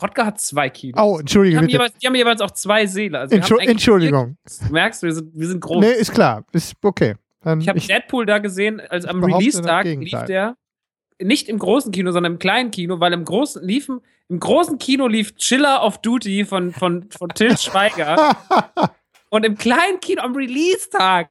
[0.00, 1.00] Rottgau hat zwei Kinos.
[1.00, 3.18] Oh, entschuldige die, haben jeweils, die haben jeweils auch zwei Seele.
[3.20, 4.36] Also Entschu Entschuldigung.
[4.46, 5.80] vier- Du merkst, wir sind, wir sind groß.
[5.80, 6.44] Nee, ist klar.
[6.52, 7.14] Ist okay.
[7.42, 10.56] Dann Ich habe Deadpool da gesehen, als am Release-Tag lief der
[11.22, 15.06] nicht im großen Kino, sondern im kleinen Kino, weil im großen liefen, im großen Kino
[15.06, 18.36] lief Chiller of Duty von, von, von Till Schweiger
[19.30, 21.30] und im kleinen Kino am Release-Tag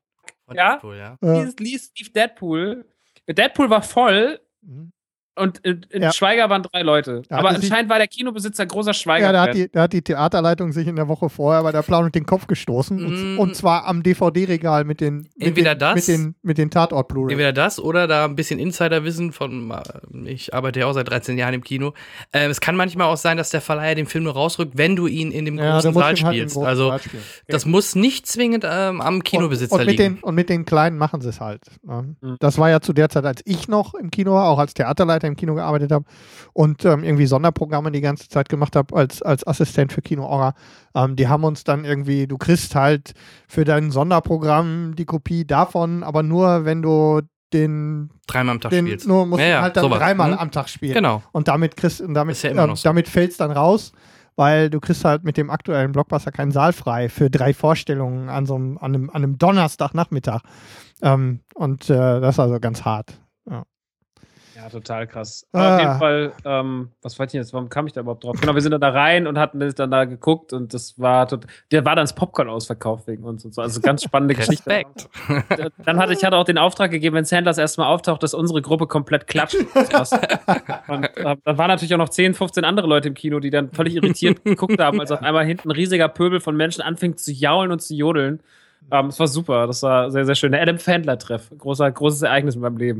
[0.53, 0.79] Ja?
[0.81, 1.17] Cool, ja.
[1.21, 2.85] lief, lief, lief Deadpool.
[3.27, 4.93] Deadpool war voll mhm.
[5.35, 6.11] Und in, in Ja.
[6.13, 7.23] Schweiger waren drei Leute.
[7.29, 9.25] Da Aber anscheinend war der Kinobesitzer großer Schweiger.
[9.27, 11.81] ja, da hat, die, da hat die Theaterleitung sich in der Woche vorher bei der
[11.81, 12.97] Planung den Kopf gestoßen.
[12.97, 13.05] Mm.
[13.05, 16.69] Und, und zwar am DVD-Regal mit den, mit Entweder den, das- mit den, mit den
[16.69, 17.33] Tatort-Blu-ray.
[17.33, 21.37] Entweder das oder da ein bisschen Insiderwissen von, äh, ich arbeite ja auch seit 13
[21.37, 21.93] Jahren im Kino.
[22.31, 25.07] Ähm, es kann manchmal auch sein, dass der Verleiher den Film nur rausrückt, wenn du
[25.07, 26.55] ihn in dem Ja, großen Saal halt spielst.
[26.55, 27.23] großen also, Saal spielen.
[27.47, 30.15] das muss nicht zwingend ähm, am Kinobesitzer und, und mit liegen.
[30.15, 31.61] den Und mit den Kleinen machen sie es halt.
[31.83, 32.15] ne?
[32.21, 32.35] Mhm.
[32.39, 35.22] Das war ja zu der Zeit, als ich noch im Kino war, auch als Theaterleiter
[35.27, 36.05] im Kino gearbeitet habe
[36.53, 40.53] und ähm, irgendwie Sonderprogramme die ganze Zeit gemacht habe als, als Assistent für Kino Aura.
[40.95, 43.13] Ähm, die haben uns dann irgendwie, du kriegst halt
[43.47, 47.21] für dein Sonderprogramm die Kopie davon, aber nur, wenn du
[47.53, 49.07] den, Dreimal am Tag den spielst.
[49.07, 49.99] nur musst Ja, du ja, halt dann sowas.
[49.99, 50.37] dreimal Mhm.
[50.39, 50.93] am Tag spielen.
[50.95, 51.21] Genau.
[51.31, 52.83] Und damit kriegst und damit, ja noch so.
[52.89, 53.91] damit fällst dann raus,
[54.35, 58.47] weil du kriegst halt mit dem aktuellen Blockbuster keinen Saal frei für drei Vorstellungen an
[58.47, 60.41] so einem, an einem, an einem Donnerstagnachmittag.
[61.03, 63.19] Ähm, und äh, das ist also ganz hart.
[64.63, 65.45] Ja, total krass.
[65.51, 65.75] Aber Ah.
[65.75, 68.39] auf jeden Fall, ähm, was wollte ich jetzt, warum kam ich da überhaupt drauf?
[68.39, 71.27] Genau, wir sind dann da rein und hatten das dann da geguckt und das war
[71.27, 73.61] tot, der war dann das Popcorn ausverkauft wegen uns und so.
[73.61, 74.69] Also ganz spannende Geschichte.
[74.69, 75.09] Respekt.
[75.85, 78.87] Dann hatte ich hatte auch den Auftrag gegeben, wenn Sanders erstmal auftaucht, dass unsere Gruppe
[78.87, 79.55] komplett klatscht.
[80.87, 83.71] Und äh, da waren natürlich auch noch 10, 15 andere Leute im Kino, die dann
[83.71, 87.31] völlig irritiert geguckt haben, als auf einmal hinten ein riesiger Pöbel von Menschen anfing zu
[87.31, 88.41] jaulen und zu jodeln.
[88.91, 90.51] Ähm, es war super, das war sehr, sehr schön.
[90.51, 92.99] Der Adam Fandler-Treff, großer, großes Ereignis in meinem Leben.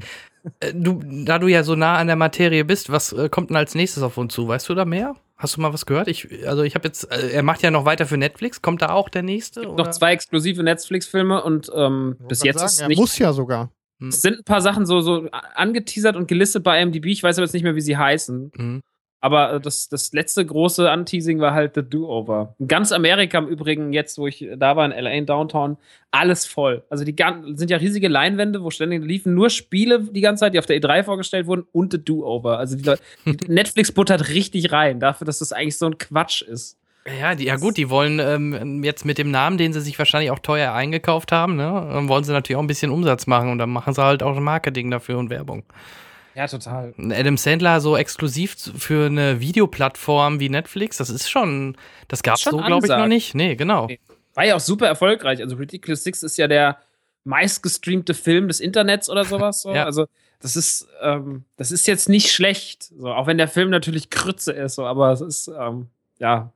[0.60, 3.58] Äh, Du, da du ja so nah an der Materie bist, was äh, kommt denn
[3.58, 4.48] als nächstes auf uns zu?
[4.48, 5.16] Weißt du da mehr?
[5.38, 6.08] Hast du mal was gehört?
[6.08, 8.62] Ich, also ich habe jetzt, äh, er macht ja noch weiter für Netflix.
[8.62, 9.62] Kommt da auch der nächste?
[9.62, 9.84] Gibt oder?
[9.86, 12.98] noch zwei exklusive Netflix-Filme und ähm, bis jetzt sagen, ist er nicht.
[13.00, 13.70] muss ja sogar.
[14.06, 17.12] Es sind ein paar Sachen so, so angeteasert und gelistet bei MDB.
[17.12, 18.52] Ich weiß aber jetzt nicht mehr, wie sie heißen.
[18.56, 18.82] Mhm.
[19.24, 22.56] Aber äh, das, das letzte große Anteasing war halt The Do-Over.
[22.60, 25.78] In ganz Amerika im Übrigen, jetzt, wo ich da war, in LA in Downtown,
[26.12, 26.84] alles voll.
[26.90, 27.16] Also die
[27.56, 30.76] sind ja riesige Leinwände, wo ständig liefen nur Spiele die ganze Zeit, die auf der
[30.82, 32.58] E3 vorgestellt wurden und The Do-Over.
[32.60, 32.96] Also die
[33.48, 36.78] Netflix buttert richtig rein, dafür, dass das eigentlich so ein Quatsch ist.
[37.22, 40.32] Ja, die, ja gut, die wollen ähm, jetzt mit dem Namen, den sie sich wahrscheinlich
[40.32, 43.58] auch teuer eingekauft haben, ne, ähm, wollen sie natürlich auch ein bisschen Umsatz machen und
[43.58, 45.64] dann machen sie halt auch Marketing dafür und Werbung.
[46.36, 46.94] Ja, total.
[46.98, 51.78] Adam Sandler so exklusiv für eine Videoplattform wie Netflix, das ist schon,
[52.08, 53.36] das gab's Schon so, glaube ich, noch nicht.
[53.36, 53.88] Nee, genau.
[53.88, 54.00] Nee.
[54.34, 55.42] War ja auch super erfolgreich.
[55.42, 56.78] Also Ridiculous Six ist ja der
[57.24, 59.62] meistgestreamte Film des Internets oder sowas.
[59.62, 59.74] So.
[59.74, 59.86] Ja.
[59.86, 60.08] Also
[60.40, 62.92] das ist, ähm, das ist jetzt nicht schlecht.
[62.98, 65.88] So, auch wenn der Film natürlich Krütze ist, so, aber es ist, ähm,
[66.20, 66.52] ja.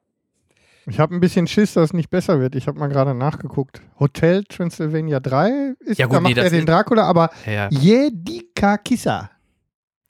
[0.88, 2.56] Ich habe ein bisschen Schiss, dass es nicht besser wird.
[2.56, 3.82] Ich habe mal gerade nachgeguckt.
[4.00, 7.70] Hotel Transylvania 3 ist, Ja, gut, da macht nee, er den Dracula, aber Ja, ja.
[7.70, 9.30] Jedika Kissa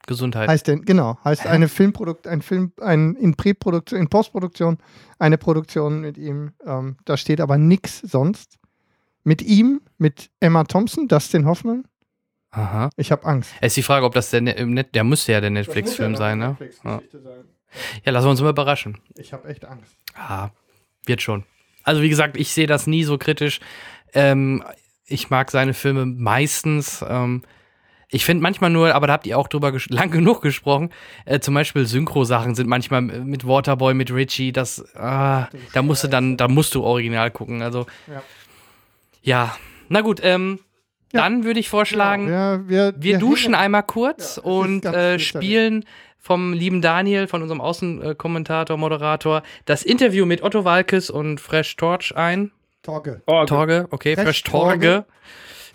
[0.07, 0.49] Gesundheit.
[0.49, 4.77] heißt denn, genau, heißt eine Filmprodukt, ein Film, ein in Präproduktion, in Postproduktion,
[5.19, 6.53] eine Produktion mit ihm.
[6.65, 8.57] Ähm, da steht aber nichts sonst.
[9.23, 11.83] Mit ihm, mit Emma Thompson, Dustin Hoffman.
[12.51, 12.89] Aha.
[12.95, 13.51] Ich habe Angst.
[13.59, 16.39] Es ist die Frage, ob das der, Ne- Net, der müsste ja der Netflix-Film sein,
[16.39, 16.57] ne?
[16.85, 17.01] Ja.
[18.05, 18.97] ja, lassen wir uns mal überraschen.
[19.15, 19.93] Ich habe echt Angst.
[20.15, 20.49] Ah,
[21.05, 21.43] wird schon.
[21.83, 23.59] Also wie gesagt, ich sehe das nie so kritisch.
[24.13, 24.63] Ähm,
[25.05, 27.03] ich mag seine Filme meistens.
[27.07, 27.43] Ähm,
[28.09, 30.91] ich finde manchmal nur, aber da habt ihr auch drüber lang genug gesprochen.
[31.25, 34.51] Äh, zum Beispiel Synchro-Sachen sind manchmal mit Waterboy, mit Richie.
[34.51, 37.61] Das, ah, da musst du dann, da musst du original gucken.
[37.61, 38.23] Also Ja.
[39.21, 39.57] ja,
[39.89, 40.19] na gut.
[40.23, 40.59] Ähm,
[41.13, 41.21] Ja.
[41.21, 45.85] Dann würde ich vorschlagen, Ja, wir, wir duschen hängen- einmal kurz und äh, spielen
[46.19, 52.13] vom lieben Daniel, von unserem Außenkommentator, Moderator, das Interview mit Otto Walkes und Fresh Torch
[52.17, 52.51] ein.
[52.83, 53.21] Torge.
[53.25, 55.05] Torge, okay, Fresh Fresh, Torge.
[55.05, 55.17] Fresh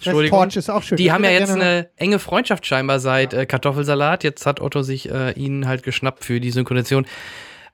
[0.06, 0.38] Entschuldigung.
[0.40, 0.96] Torch ist auch schön.
[0.96, 4.24] Die Ich haben ja jetzt eine enge Freundschaft scheinbar seit äh, Kartoffelsalat.
[4.24, 7.06] Jetzt hat Otto sich äh, ihn halt geschnappt für die Synchronisation.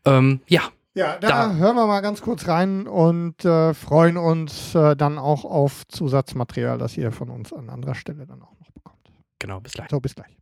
[0.05, 0.63] Ähm, ja,
[0.95, 1.55] Ja, da, Da.
[1.55, 6.79] hören wir mal ganz kurz rein und äh, freuen uns äh, dann auch auf Zusatzmaterial,
[6.79, 8.99] das ihr von uns an anderer Stelle dann auch noch bekommt.
[9.39, 9.89] genau, bis gleich.
[9.91, 10.37] So, bis gleich.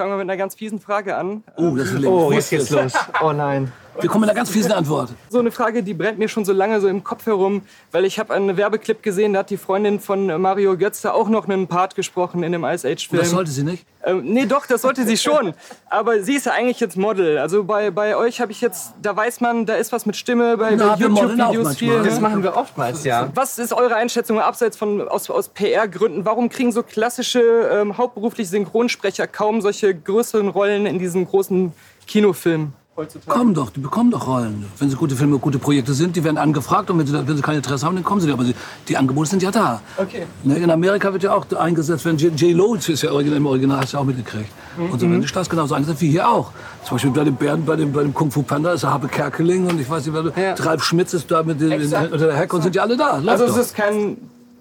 [0.00, 1.42] Ich fange mal mit einer ganz fiesen Frage an.
[1.56, 2.92] Oh, das ist Oh, jetzt geht's los.
[3.20, 3.72] Oh nein.
[4.00, 5.10] Wir kommen mit einer ganz fiesen Antwort.
[5.28, 8.20] So eine Frage, die brennt mir schon so lange so im Kopf herum, weil ich
[8.20, 11.96] habe einen Werbeclip gesehen, da hat die Freundin von Mario Götze auch noch einen Part
[11.96, 13.20] gesprochen in dem Ice Und Age-Film.
[13.20, 13.84] das sollte sie nicht.
[14.04, 15.52] Ähm, nee, doch, das sollte sie schon.
[15.90, 17.38] Aber sie ist ja eigentlich jetzt Model.
[17.38, 20.56] Also bei, bei euch habe ich jetzt, da weiß man, da ist was mit Stimme,
[20.56, 22.02] bei, Na, bei wir YouTube-Videos viel.
[22.04, 22.20] Das ne?
[22.20, 23.30] machen wir oftmals, ja.
[23.34, 26.24] Was ist eure Einschätzung abseits von aus, aus PR-Gründen?
[26.24, 31.72] Warum kriegen so klassische ähm, hauptberufliche Synchronsprecher kaum solche größeren Rollen in diesen großen
[32.06, 33.30] Kinofilmen heutzutage?
[33.30, 34.64] Kommen doch, die bekommen doch Rollen.
[34.78, 37.42] Wenn sie gute Filme, gute Projekte sind, die werden angefragt und wenn sie, wenn sie
[37.42, 38.34] kein Interesse haben, dann kommen sie nicht.
[38.34, 38.54] Aber sie,
[38.88, 39.80] die Angebote sind ja da.
[39.96, 40.26] Okay.
[40.44, 42.38] Ne, In Amerika wird ja auch eingesetzt, wenn J.
[42.40, 42.56] J.
[42.56, 44.50] Lo ist ja im Original, hast du ja auch mitgekriegt.
[44.78, 46.52] Und so werden die Stars genauso eingesetzt wie hier auch.
[46.84, 49.08] Zum Beispiel bei den Bären, bei dem, bei dem Kung Fu Panda ist der Habe
[49.08, 50.54] Kerkeling und ich weiß nicht, wer Ja.
[50.54, 52.12] Ralf Schmitz ist da mit den, Exakt.
[52.12, 53.16] unter der Heck und sind ja alle da.
[53.18, 54.16] Läuft Also es ist kein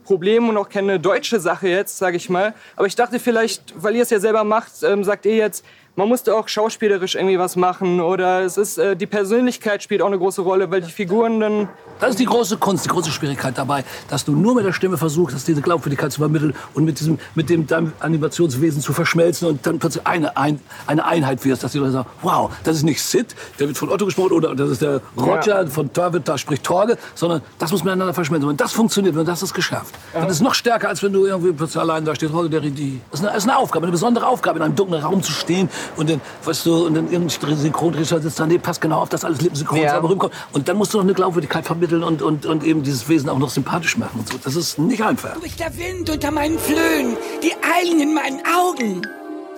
[0.07, 2.53] Problem und auch keine deutsche Sache jetzt, sage ich mal.
[2.77, 5.65] Aber ich dachte vielleicht, weil ihr es ja selber macht, ähm, sagt ihr jetzt,
[5.97, 10.07] man musste auch schauspielerisch irgendwie was machen oder es ist äh, die Persönlichkeit spielt auch
[10.07, 11.69] eine große Rolle, weil die Figuren dann
[11.99, 14.97] Das ist die große Kunst, die große Schwierigkeit dabei, dass du nur mit der Stimme
[14.99, 19.47] versuchst, dass diese Glaubwürdigkeit zu vermitteln und mit diesem, mit dem deinem Animationswesen zu verschmelzen
[19.47, 22.83] und dann plötzlich eine, ein, eine Einheit wirst, dass die Leute sagen, wow, das ist
[22.83, 26.37] nicht Sid, der wird von Otto gesprochen oder das ist der Roger von Torge, da
[26.37, 28.47] spricht Torge, sondern das muss miteinander verschmelzen.
[28.47, 29.95] Und das funktioniert, wenn das ist geschafft.
[30.13, 32.61] Dann ist es noch stärker, als wenn du irgendwie plötzlich allein da stehst, Roger der
[32.61, 33.01] Regie.
[33.09, 35.31] Das ist eine, das ist eine Aufgabe, eine besondere Aufgabe, in einem dunklen Raum zu
[35.31, 39.23] stehen und dann, weißt du, und dann irgendein Synchronregisseur sitzt daneben, passt genau auf, dass
[39.23, 39.91] alles lippensynchron Ja.
[39.95, 40.33] sauber rüberkommt.
[40.53, 43.39] Und dann musst du noch eine Glaubwürdigkeit vermitteln und, und, und eben dieses Wesen auch
[43.39, 44.37] noch sympathisch machen und so.
[44.43, 45.33] Das ist nicht einfach.
[45.35, 49.01] Du bist der Wind unter meinen Flöhen, die Eilen in meinen Augen.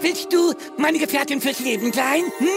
[0.02, 2.22] Willst du meine Gefährtin fürs Leben sein?
[2.38, 2.48] Hm?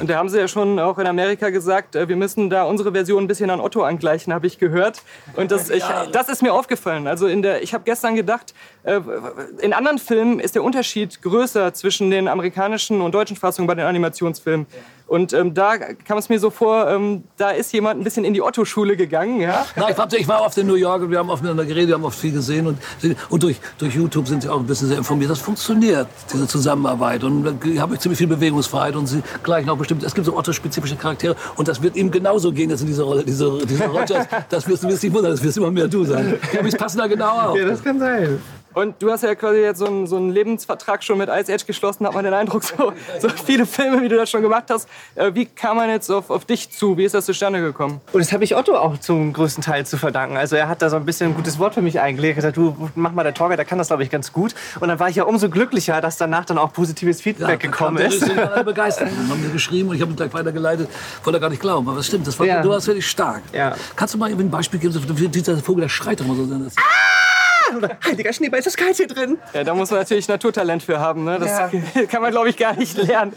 [0.00, 2.92] Und da haben sie ja schon auch in Amerika gesagt, äh, wir müssen da unsere
[2.92, 5.00] Version ein bisschen an Otto angleichen, habe ich gehört.
[5.34, 7.06] Und das, ich, das ist mir aufgefallen.
[7.06, 8.52] Also in der, ich habe gestern gedacht,
[8.84, 13.86] in anderen Filmen ist der Unterschied größer zwischen den amerikanischen und deutschen Fassungen bei den
[13.86, 14.66] Animationsfilmen.
[15.12, 18.32] Und ähm, da kam es mir so vor, ähm, da ist jemand ein bisschen in
[18.32, 19.42] die Otto-Schule gegangen.
[19.42, 19.66] Ja?
[19.76, 21.88] Na, ich, war, ich war oft in New York und wir haben oft miteinander geredet,
[21.88, 22.78] wir haben oft viel gesehen und,
[23.28, 25.30] und durch, durch YouTube sind sie auch ein bisschen sehr informiert.
[25.30, 27.24] Das funktioniert, diese Zusammenarbeit.
[27.24, 30.02] Und da habe ich ziemlich viel Bewegungsfreiheit und sie gleichen auch bestimmt.
[30.02, 33.22] Es gibt so Otto-spezifische Charaktere und das wird ihm genauso gehen jetzt in dieser Rolle.
[33.22, 36.38] Diese, diese Rogers, das wirst du wirst nicht wundern, das wirst immer mehr du sein.
[36.54, 37.58] Ja, aber ich passe da genau auf.
[37.58, 38.40] Ja, das kann sein.
[38.74, 41.66] Und du hast ja quasi jetzt so einen, so einen Lebensvertrag schon mit Ice Age
[41.66, 44.88] geschlossen, hat man den Eindruck, so, so viele Filme, wie du das schon gemacht hast.
[45.14, 46.96] Äh, wie kam man jetzt auf, auf dich zu?
[46.96, 48.00] Wie ist das zustande gekommen?
[48.12, 50.36] Und das habe ich Otto auch zum größten Teil zu verdanken.
[50.36, 52.38] Also er hat da so ein bisschen ein gutes Wort für mich eingelegt.
[52.38, 54.54] Er hat gesagt, du mach mal der Torge, der kann das glaube ich ganz gut.
[54.80, 58.06] Und dann war ich ja umso glücklicher, dass danach dann auch positives Feedback gekommen Ja,
[58.06, 58.22] ist.
[58.22, 59.08] Die sind alle begeistert.
[59.10, 60.88] Die haben mir geschrieben und ich habe ihn gleich weitergeleitet.
[61.24, 61.88] Wollte er gar nicht glauben.
[61.88, 62.62] Aber es stimmt, das war, Ja.
[62.62, 63.42] du warst wirklich stark.
[63.52, 63.74] Ja.
[63.96, 64.92] Kannst du mal ein Beispiel geben?
[65.30, 66.42] Dieser Vogel, der schreit immer so.
[67.80, 69.38] Das Heiliger Schneeball, ist das kalt hier drin?
[69.52, 71.24] Ja, da muss man natürlich Naturtalent für haben.
[71.24, 71.38] Ne?
[71.38, 71.70] Das
[72.08, 73.32] kann man, glaube ich, gar nicht lernen.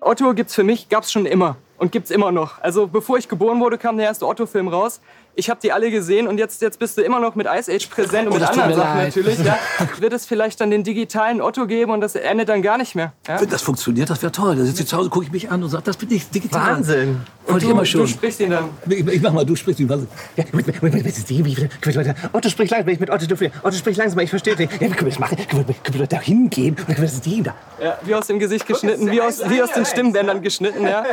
[0.00, 2.60] Otto gibt's für mich, gab's schon immer und gibt's immer noch.
[2.60, 5.00] Also bevor ich geboren wurde, kam der erste Otto-Film raus.
[5.36, 7.88] Ich habe die alle gesehen und jetzt, jetzt bist du immer noch mit Ice Age
[7.88, 9.16] präsent und mit das tut anderen Sachen leid.
[9.16, 9.38] natürlich.
[9.40, 9.58] Ja.
[9.98, 13.12] Wird es vielleicht dann den digitalen Otto geben und das endet dann gar nicht mehr?
[13.26, 13.40] Ja?
[13.40, 14.56] Wenn das funktioniert, das wäre toll.
[14.56, 16.76] Da sitze ich zu Hause, gucke ich mich an und sage, das bin ich digital.
[16.76, 17.20] Wahnsinn.
[17.46, 18.08] Wollte ich Du, immer du schon.
[18.08, 18.70] sprichst ihn dann.
[18.88, 19.88] Ich, ich mach mal, du sprichst ihn.
[19.88, 20.00] Was?
[20.36, 23.50] Ja, mit, mit, mit, mit, mit, mit, Otto sprich langsam, wenn ich mit Otto dürfen.
[23.62, 24.70] Otto sprich langsam, ich verstehe dich.
[24.72, 25.36] Ja, wie können wir das machen?
[25.48, 26.74] Können wir, können wir da hingehen?
[26.74, 27.54] Oder können wir das da?
[27.84, 30.84] Ja, wie aus dem Gesicht geschnitten, wie aus, wie aus den Stimmbändern geschnitten.
[30.84, 31.04] Ja.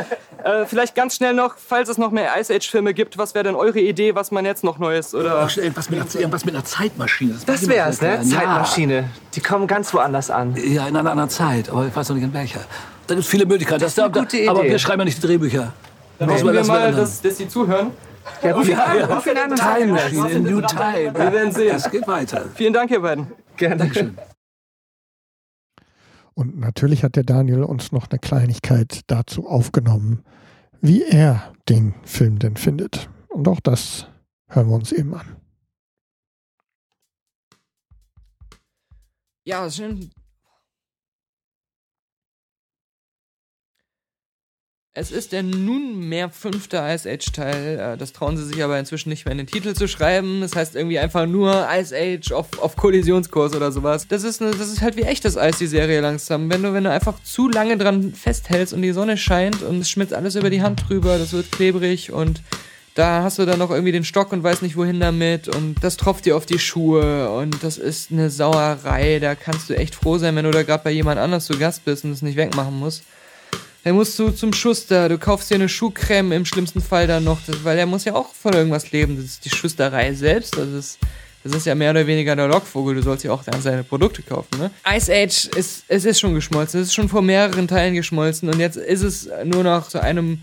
[0.42, 3.54] Äh, vielleicht ganz schnell noch, falls es noch mehr Ice Age-Filme gibt, was wäre denn
[3.54, 6.64] eure Idee, was man jetzt noch Neues oder Ach, irgendwas, mit einer, irgendwas mit einer
[6.64, 7.34] Zeitmaschine.
[7.46, 8.12] Das ich wär's, mal ne?
[8.16, 8.40] erklären.
[8.40, 9.10] Zeitmaschine.
[9.34, 10.54] Die kommen ganz woanders an.
[10.56, 12.60] Ja, ja, in einer anderen Zeit, aber ich weiß noch nicht in welcher.
[13.06, 13.82] Da gibt es viele Möglichkeiten.
[13.82, 14.48] Das eine gute Idee.
[14.48, 15.72] Aber wir schreiben ja nicht die Drehbücher.
[16.18, 17.90] Dann hoffen wir das mal, dass, dass sie zuhören.
[18.42, 20.12] Ja, ruf ihn an, Ja, ruf ihn an sag Time das.
[20.12, 21.14] Machine, in New Time.
[21.14, 21.74] Wir werden sehen.
[21.76, 22.44] Es geht weiter.
[22.54, 23.26] Vielen Dank, ihr beiden.
[23.56, 23.90] Gerne.
[26.34, 30.24] Und natürlich hat der Daniel uns noch eine Kleinigkeit dazu aufgenommen,
[30.80, 33.08] wie er den Film denn findet.
[33.32, 34.06] Und auch das
[34.48, 35.36] hören wir uns eben an.
[39.44, 40.10] Ja, schön.
[44.94, 47.78] Es ist der nunmehr fünfte Ice Age Teil.
[47.78, 50.42] Äh, Das trauen sie sich aber inzwischen nicht mehr in den Titel zu schreiben.
[50.42, 54.06] Das heißt irgendwie einfach nur Ice Age auf, auf Kollisionskurs oder sowas.
[54.06, 56.50] Das ist, eine, das ist halt wie echtes Eis, die Serie langsam.
[56.50, 59.88] Wenn du, wenn du einfach zu lange dran festhältst und die Sonne scheint und es
[59.88, 62.42] schmilzt alles über die Hand drüber, das wird klebrig und
[62.94, 65.96] da hast du dann noch irgendwie den Stock und weißt nicht wohin damit und das
[65.96, 69.18] tropft dir auf die Schuhe und das ist eine Sauerei.
[69.18, 71.84] Da kannst du echt froh sein, wenn du da gerade bei jemand anders zu Gast
[71.84, 73.04] bist und es nicht wegmachen musst.
[73.84, 77.40] Dann musst du zum Schuster, du kaufst dir eine Schuhcreme im schlimmsten Fall dann noch,
[77.64, 79.16] weil der muss ja auch von irgendwas leben.
[79.16, 80.98] Das ist die Schusterei selbst, das ist,
[81.42, 84.22] das ist ja mehr oder weniger der Lockvogel, du sollst ja auch dann seine Produkte
[84.22, 84.70] kaufen, ne?
[84.88, 88.60] Ice Age ist, es ist schon geschmolzen, es ist schon vor mehreren Teilen geschmolzen und
[88.60, 90.42] jetzt ist es nur noch zu einem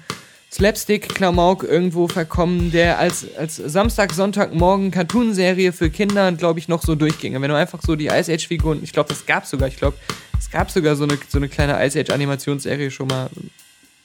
[0.52, 6.96] Slapstick-Klamauk irgendwo verkommen, der als, als Samstag, Sonntagmorgen Cartoonserie für Kinder, glaube ich, noch so
[6.96, 7.40] durchginge.
[7.42, 9.98] Wenn du einfach so die Ice Age-Figuren, ich glaube, das gab sogar, ich glaube,
[10.40, 13.30] es gab sogar so eine, so eine kleine Ice Age-Animationsserie schon mal.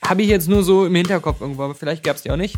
[0.04, 2.56] Habe ich jetzt nur so im Hinterkopf irgendwo, aber vielleicht gab es die auch nicht.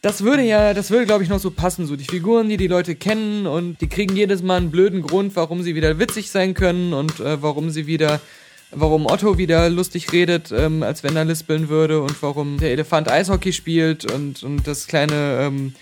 [0.00, 1.86] Das würde ja, das würde, glaube ich, noch so passen.
[1.86, 5.36] So die Figuren, die die Leute kennen und die kriegen jedes Mal einen blöden Grund,
[5.36, 8.20] warum sie wieder witzig sein können und äh, warum sie wieder,
[8.70, 13.10] warum Otto wieder lustig redet, ähm, als wenn er lispeln würde und warum der Elefant
[13.10, 15.74] Eishockey spielt und, und das kleine ähm,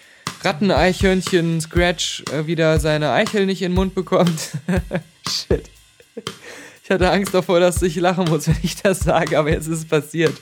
[0.43, 4.51] Ratteneichhörnchen Scratch äh, wieder seine Eichel nicht in den Mund bekommt.
[5.29, 5.71] Shit.
[6.85, 9.79] Ich hatte Angst davor, dass ich lachen muss, wenn ich das sage, aber jetzt ist
[9.79, 10.35] es passiert.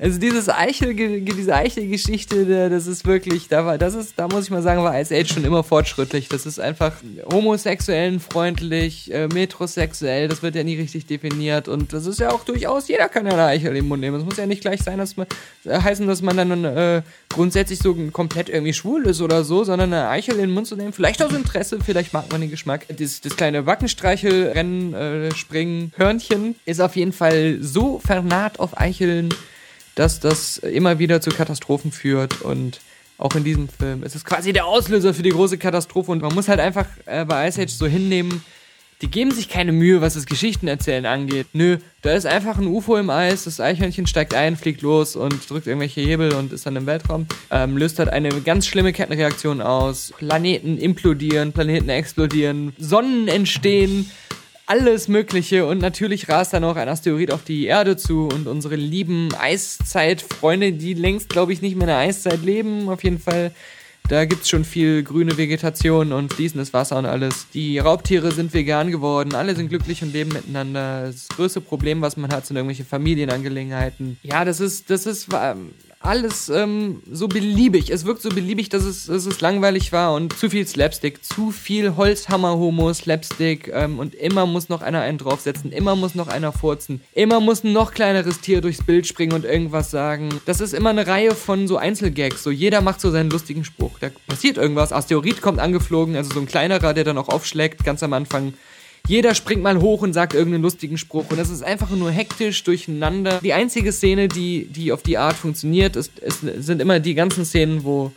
[0.00, 4.50] Also dieses Eichel, diese Eichelgeschichte, das ist wirklich, da war, das ist, da muss ich
[4.50, 6.28] mal sagen, war Ice Age schon immer fortschrittlich.
[6.28, 6.94] Das ist einfach
[7.30, 12.44] homosexuellen freundlich, äh, metrosexuell, das wird ja nie richtig definiert und das ist ja auch
[12.44, 14.16] durchaus, jeder kann ja eine Eichel im Mund nehmen.
[14.16, 15.26] Es muss ja nicht gleich sein, dass man,
[15.64, 19.92] äh, heißen, dass man dann äh, grundsätzlich so komplett irgendwie schwul ist oder so, sondern
[19.92, 22.86] eine Eichel in den Mund zu nehmen, vielleicht aus Interesse, vielleicht mag man den Geschmack.
[22.88, 28.80] Das, das kleine Wackenstreichel, Rennen, äh, Springen, Hörnchen ist auf jeden Fall so vernarrt auf
[28.80, 29.28] Eicheln,
[30.00, 32.80] dass das immer wieder zu Katastrophen führt und
[33.18, 34.02] auch in diesem Film.
[34.02, 37.26] Es ist quasi der Auslöser für die große Katastrophe und man muss halt einfach äh,
[37.26, 38.42] bei Ice Age so hinnehmen,
[39.02, 41.48] die geben sich keine Mühe, was das Geschichtenerzählen angeht.
[41.52, 45.50] Nö, da ist einfach ein UFO im Eis, das Eichhörnchen steigt ein, fliegt los und
[45.50, 47.26] drückt irgendwelche Hebel und ist dann im Weltraum.
[47.50, 50.14] Ähm, löst halt eine ganz schlimme Kettenreaktion aus.
[50.16, 54.10] Planeten implodieren, Planeten explodieren, Sonnen entstehen
[54.70, 58.76] alles Mögliche und natürlich rast dann auch ein Asteroid auf die Erde zu und unsere
[58.76, 63.50] lieben Eiszeitfreunde, die längst, glaube ich, nicht mehr in der Eiszeit leben, auf jeden Fall.
[64.08, 67.48] Da gibt's schon viel grüne Vegetation und fließendes Wasser und alles.
[67.52, 71.06] Die Raubtiere sind vegan geworden, alle sind glücklich und leben miteinander.
[71.06, 74.18] Das größte Problem, was man hat, sind irgendwelche Familienangelegenheiten.
[74.22, 75.72] Ja, das ist, das ist, ähm,
[76.02, 77.90] alles ähm, so beliebig.
[77.90, 81.50] Es wirkt so beliebig, dass es, dass es langweilig war und zu viel Slapstick, zu
[81.50, 86.52] viel Holzhammer-Homo, Slapstick ähm, und immer muss noch einer einen draufsetzen, immer muss noch einer
[86.52, 90.30] furzen, immer muss ein noch kleineres Tier durchs Bild springen und irgendwas sagen.
[90.46, 92.42] Das ist immer eine Reihe von so Einzelgags.
[92.42, 93.98] So jeder macht so seinen lustigen Spruch.
[94.00, 94.94] Da passiert irgendwas.
[94.94, 98.54] Asteroid kommt angeflogen, also so ein kleinerer, der dann auch aufschlägt, ganz am Anfang.
[99.06, 101.24] Jeder springt mal hoch und sagt irgendeinen lustigen Spruch.
[101.30, 103.40] Und das ist einfach nur hektisch durcheinander.
[103.42, 107.44] Die einzige Szene, die, die auf die Art funktioniert, ist, ist, sind immer die ganzen
[107.44, 108.12] Szenen, wo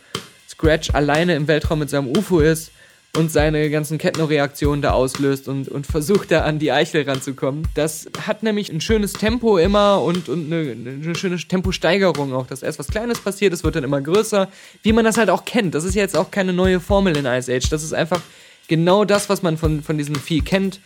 [0.48, 2.70] Scratch alleine im Weltraum mit seinem UFO ist
[3.16, 7.66] und seine ganzen Kettenreaktionen da auslöst und, und versucht da an die Eichel ranzukommen.
[7.74, 12.46] Das hat nämlich ein schönes Tempo immer und, und eine, eine schöne Temposteigerung auch.
[12.46, 14.48] Dass erst was Kleines passiert, es wird dann immer größer,
[14.82, 15.74] wie man das halt auch kennt.
[15.74, 17.68] Das ist jetzt auch keine neue Formel in Ice Age.
[17.68, 18.20] Das ist einfach
[18.68, 20.80] genau das, was man von, von diesem Vieh kennt,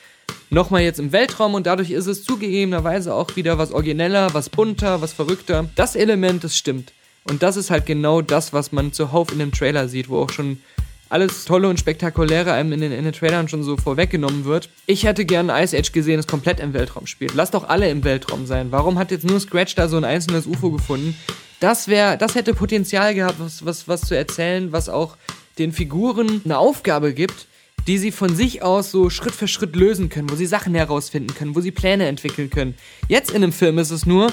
[0.50, 5.00] nochmal jetzt im Weltraum und dadurch ist es zugegebenerweise auch wieder was origineller, was bunter,
[5.00, 5.68] was verrückter.
[5.74, 6.92] Das Element, das stimmt.
[7.24, 10.30] Und das ist halt genau das, was man zuhauf in dem Trailer sieht, wo auch
[10.30, 10.60] schon
[11.10, 14.68] alles Tolle und Spektakuläre einem in den, in den Trailern schon so vorweggenommen wird.
[14.86, 17.34] Ich hätte gern Ice Age gesehen, das komplett im Weltraum spielt.
[17.34, 18.72] Lass doch alle im Weltraum sein.
[18.72, 21.16] Warum hat jetzt nur Scratch da so ein einzelnes UFO gefunden?
[21.60, 25.16] Das wäre, das hätte Potenzial gehabt, was, was, was zu erzählen, was auch
[25.58, 27.47] den Figuren eine Aufgabe gibt,
[27.88, 31.34] die sie von sich aus so Schritt für Schritt lösen können, wo sie Sachen herausfinden
[31.34, 32.74] können, wo sie Pläne entwickeln können.
[33.08, 34.30] Jetzt in einem Film ist es nur,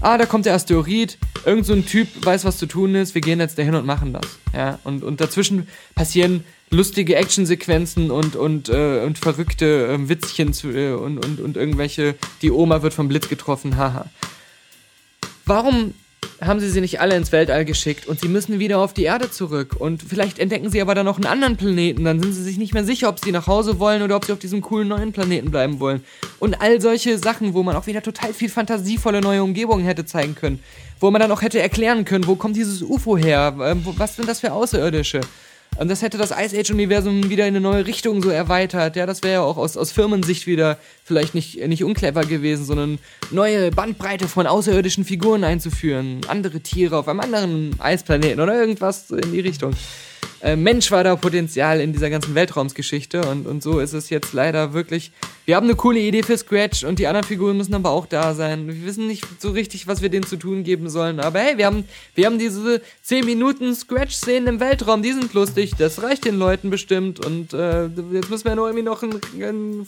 [0.00, 3.22] ah, da kommt der Asteroid, irgend so ein Typ weiß, was zu tun ist, wir
[3.22, 4.26] gehen jetzt dahin und machen das.
[4.52, 10.70] Ja, und, und dazwischen passieren lustige Actionsequenzen und, und, äh, und verrückte äh, Witzchen zu,
[10.70, 14.06] äh, und, und, und irgendwelche, die Oma wird vom Blitz getroffen, haha.
[15.46, 15.94] Warum
[16.44, 19.30] haben sie sie nicht alle ins Weltall geschickt und sie müssen wieder auf die Erde
[19.30, 19.76] zurück.
[19.78, 22.04] Und vielleicht entdecken sie aber dann noch einen anderen Planeten.
[22.04, 24.32] Dann sind sie sich nicht mehr sicher, ob sie nach Hause wollen oder ob sie
[24.32, 26.04] auf diesem coolen neuen Planeten bleiben wollen.
[26.40, 30.34] Und all solche Sachen, wo man auch wieder total viel fantasievolle neue Umgebungen hätte zeigen
[30.34, 30.60] können.
[30.98, 33.54] Wo man dann auch hätte erklären können, wo kommt dieses UFO her?
[33.62, 35.20] Ähm, was sind das für Außerirdische?
[35.78, 38.94] Und das hätte das Ice Age-Universum wieder in eine neue Richtung so erweitert.
[38.94, 42.98] Ja, das wäre ja auch aus, aus Firmensicht wieder vielleicht nicht, nicht unclever gewesen, sondern
[43.30, 46.20] neue Bandbreite von außerirdischen Figuren einzuführen.
[46.28, 49.72] Andere Tiere auf einem anderen Eisplaneten oder irgendwas in die Richtung
[50.42, 54.32] äh, Mensch war da Potenzial in dieser ganzen Weltraumsgeschichte und, und so ist es jetzt
[54.32, 55.12] leider wirklich.
[55.44, 58.34] Wir haben eine coole Idee für Scratch und die anderen Figuren müssen aber auch da
[58.34, 58.66] sein.
[58.66, 61.66] Wir wissen nicht so richtig, was wir denen zu tun geben sollen, aber hey, wir
[61.66, 66.38] haben, wir haben diese 10 Minuten Scratch-Szenen im Weltraum, die sind lustig, das reicht den
[66.38, 69.86] Leuten bestimmt und äh, jetzt müssen wir nur irgendwie noch ein, ein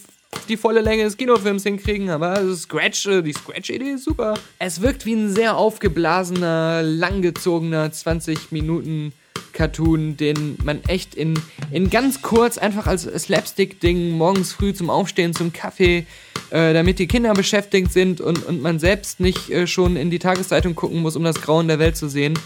[0.49, 4.35] die volle Länge des Kinofilms hinkriegen, aber also Scratch, äh, die Scratch-Idee ist super.
[4.59, 9.13] Es wirkt wie ein sehr aufgeblasener, langgezogener 20 Minuten
[9.53, 11.39] Cartoon, den man echt in,
[11.71, 16.05] in ganz kurz einfach als Slapstick-Ding morgens früh zum Aufstehen, zum Kaffee,
[16.51, 20.19] äh, damit die Kinder beschäftigt sind und, und man selbst nicht äh, schon in die
[20.19, 22.37] Tageszeitung gucken muss, um das Grauen der Welt zu sehen.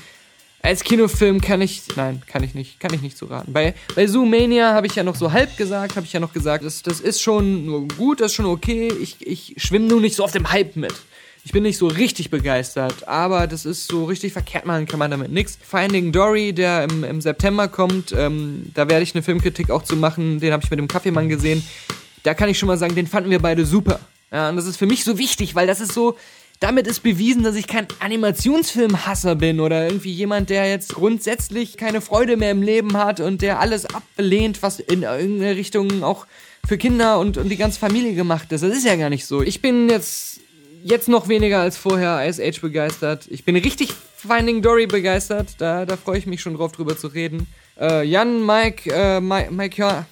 [0.61, 3.53] Als Kinofilm kann ich, nein, kann ich nicht, kann ich nicht so raten.
[3.53, 6.65] Bei, bei Zoomania habe ich ja noch so halb gesagt, habe ich ja noch gesagt,
[6.65, 8.91] das, das ist schon gut, das ist schon okay.
[9.01, 10.93] Ich, ich schwimme nur nicht so auf dem Hype mit.
[11.45, 15.09] Ich bin nicht so richtig begeistert, aber das ist so richtig verkehrt machen kann man
[15.09, 15.57] damit nichts.
[15.61, 19.95] Finding Dory, der im, im September kommt, ähm, da werde ich eine Filmkritik auch zu
[19.95, 21.63] machen, den habe ich mit dem Kaffeemann gesehen.
[22.23, 23.99] Da kann ich schon mal sagen, den fanden wir beide super.
[24.31, 26.17] Ja, und das ist für mich so wichtig, weil das ist so,
[26.59, 32.01] damit ist bewiesen, dass ich kein Animationsfilmhasser bin oder irgendwie jemand, der jetzt grundsätzlich keine
[32.01, 36.27] Freude mehr im Leben hat und der alles ablehnt, was in irgendeine Richtung auch
[36.67, 38.61] für Kinder und, und die ganze Familie gemacht ist.
[38.61, 39.41] Das ist ja gar nicht so.
[39.41, 40.41] Ich bin jetzt
[40.83, 43.27] jetzt noch weniger als vorher Ice Age begeistert.
[43.29, 45.55] Ich bin richtig Finding Dory begeistert.
[45.59, 47.47] Da, da freue ich mich schon drauf, drüber zu reden.
[47.79, 50.05] Äh, Jan, Mike, äh, Mike, Mike, ja.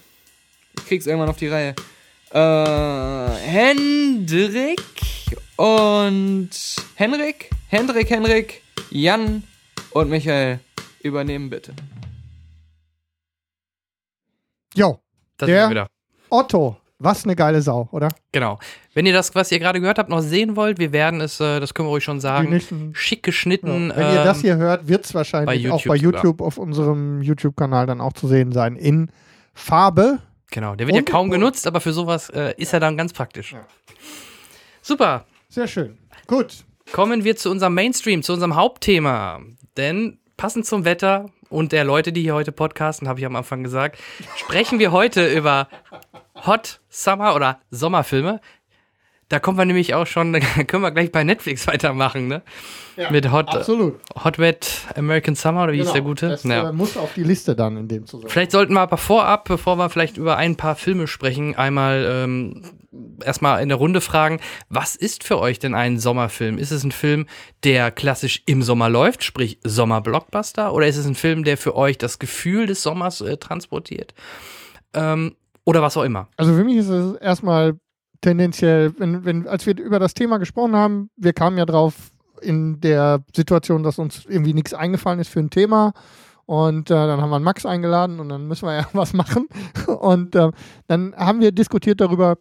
[0.77, 1.75] Ich krieg's irgendwann auf die Reihe.
[2.31, 4.81] Äh, Hendrik
[5.57, 6.49] und
[6.95, 9.43] Henrik, Hendrik, Henrik, Jan
[9.91, 10.59] und Michael
[11.01, 11.73] übernehmen bitte.
[14.75, 14.99] Jo,
[15.37, 15.87] Das Der- wieder.
[16.29, 16.77] Otto.
[16.99, 18.09] Was eine geile Sau, oder?
[18.31, 18.57] Genau.
[18.95, 21.59] Wenn ihr das, was ihr gerade gehört habt, noch sehen wollt, wir werden es, äh,
[21.59, 23.89] das können wir euch schon sagen, nächsten, schick geschnitten.
[23.89, 23.97] ja.
[23.97, 26.57] Wenn ihr das ähm, hier hört, wird es wahrscheinlich bei auch bei YouTube YouTube auf
[26.57, 28.75] unserem YouTube-Kanal dann auch zu sehen sein.
[28.75, 29.11] In
[29.53, 30.19] Farbe.
[30.49, 33.55] Genau, der wird ja kaum genutzt, aber für sowas äh, ist er dann ganz praktisch.
[34.81, 35.25] Super.
[35.49, 35.97] Sehr schön.
[36.27, 36.63] Gut.
[36.93, 39.41] Kommen wir zu unserem Mainstream, zu unserem Hauptthema.
[39.75, 43.63] Denn passend zum Wetter und der Leute, die hier heute podcasten, habe ich am Anfang
[43.63, 43.97] gesagt,
[44.35, 45.67] sprechen wir heute über
[46.45, 48.39] Hot Summer oder Sommerfilme.
[49.29, 50.31] Da kommen wir nämlich auch schon,
[50.67, 52.43] können wir gleich bei Netflix weitermachen, ne?
[53.11, 53.99] Mit Hot, Absolut.
[54.23, 56.29] Hot Wet American Summer oder wie ist der gute?
[56.29, 56.69] Das Ja.
[56.69, 58.31] äh, muss auf die Liste dann in dem Zusammenhang.
[58.31, 62.63] Vielleicht sollten wir aber vorab, bevor wir vielleicht über ein paar Filme sprechen, einmal ähm,
[63.23, 64.39] erstmal in der Runde fragen,
[64.69, 66.57] was ist für euch denn ein Sommerfilm?
[66.57, 67.27] Ist es ein Film,
[67.65, 71.97] der klassisch im Sommer läuft, sprich Sommer-Blockbuster, oder ist es ein Film, der für euch
[71.97, 74.13] das Gefühl des Sommers äh, transportiert?
[74.93, 75.35] Ähm,
[75.67, 76.29] oder was auch immer.
[76.37, 77.77] Also für mich ist es erstmal
[78.21, 81.93] tendenziell, wenn, wenn, als wir über das Thema gesprochen haben, wir kamen ja drauf
[82.41, 85.91] in der Situation, dass uns irgendwie nichts eingefallen ist für ein Thema.
[86.45, 89.49] Und äh, dann haben wir Max eingeladen und dann müssen wir ja was machen.
[89.87, 90.51] Und äh,
[90.87, 92.37] dann haben wir diskutiert darüber,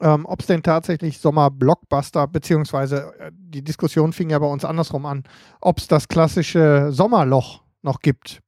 [0.00, 5.06] ähm, ob es denn tatsächlich Sommer-Blockbuster, beziehungsweise äh, die Diskussion fing ja bei uns andersrum
[5.06, 5.22] an,
[5.60, 8.40] ob es das klassische Sommerloch noch gibt.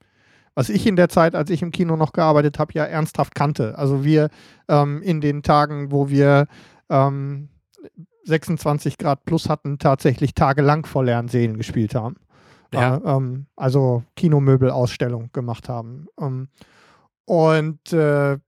[0.57, 3.79] Was ich in der Zeit, als ich im Kino noch gearbeitet habe, ja ernsthaft kannte.
[3.79, 4.31] Also wir
[4.69, 6.47] ähm, in den Tagen, wo wir
[6.89, 7.51] ähm,
[8.25, 12.17] 26 Grad plus hatten, tatsächlich tagelang vor leeren Seelen gespielt haben.
[12.73, 12.97] Ja.
[12.97, 16.07] Äh, ähm, also Kinomöbelausstellung gemacht haben.
[16.19, 16.49] Ähm,
[17.27, 18.39] und äh,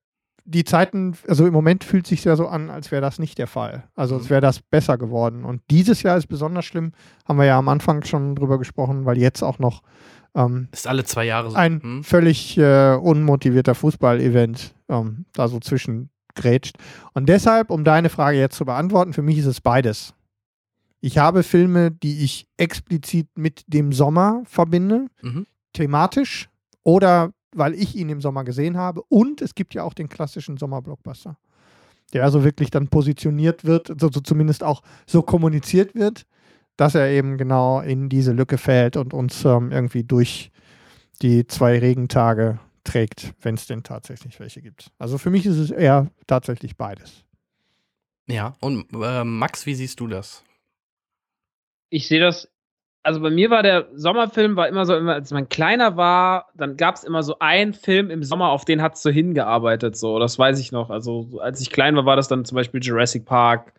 [0.45, 3.47] die Zeiten, also im Moment fühlt sich ja so an, als wäre das nicht der
[3.47, 3.85] Fall.
[3.95, 5.45] Also als wäre das besser geworden.
[5.45, 6.93] Und dieses Jahr ist besonders schlimm,
[7.27, 9.83] haben wir ja am Anfang schon drüber gesprochen, weil jetzt auch noch
[10.39, 11.57] ähm, Ist alle zwei Jahre so.
[11.57, 12.05] ein Hm?
[12.05, 16.77] völlig äh, unmotivierter Fußball-Event ähm, da so zwischen grätscht.
[17.15, 20.15] Und deshalb, um deine Frage jetzt zu beantworten, für mich ist es beides.
[21.01, 25.47] Ich habe Filme, die ich explizit mit dem Sommer verbinde, Mhm.
[25.73, 26.49] thematisch
[26.83, 29.03] oder weil ich ihn im Sommer gesehen habe.
[29.09, 31.37] Und es gibt ja auch den klassischen Sommerblockbuster,
[32.13, 36.25] der also wirklich dann positioniert wird, so, so zumindest auch so kommuniziert wird,
[36.79, 40.51] dass er eben genau in diese Lücke fällt und uns ähm, irgendwie durch
[41.21, 44.91] die zwei Regentage trägt, wenn es denn tatsächlich welche gibt.
[44.99, 47.25] Also für mich ist es eher tatsächlich beides.
[48.27, 50.43] Ja, und äh, Max, wie siehst du das?
[51.91, 52.51] ich sehe das,
[53.03, 56.77] also bei mir war der Sommerfilm war immer so, immer, als man kleiner war, dann
[56.77, 60.19] gab es immer so einen Film im Sommer, auf den hat es so hingearbeitet, so,
[60.19, 60.91] das weiß ich noch.
[60.91, 63.73] Also so, als ich klein war, war das dann zum Beispiel Jurassic Park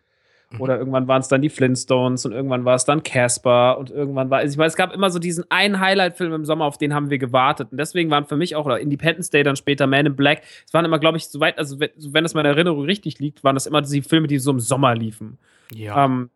[0.58, 4.30] oder irgendwann waren es dann die Flintstones und irgendwann war es dann Casper und irgendwann
[4.30, 6.92] war, also ich weiß, es gab immer so diesen einen Highlight-Film im Sommer, auf den
[6.92, 10.06] haben wir gewartet und deswegen waren für mich auch, oder Independence Day, dann später Man
[10.06, 13.44] in Black, es waren immer, glaube ich, soweit, also wenn, das meine Erinnerung richtig liegt,
[13.44, 15.38] waren das immer die Filme, die so im Sommer liefen.
[15.72, 16.04] Ja.
[16.04, 16.30] Ähm,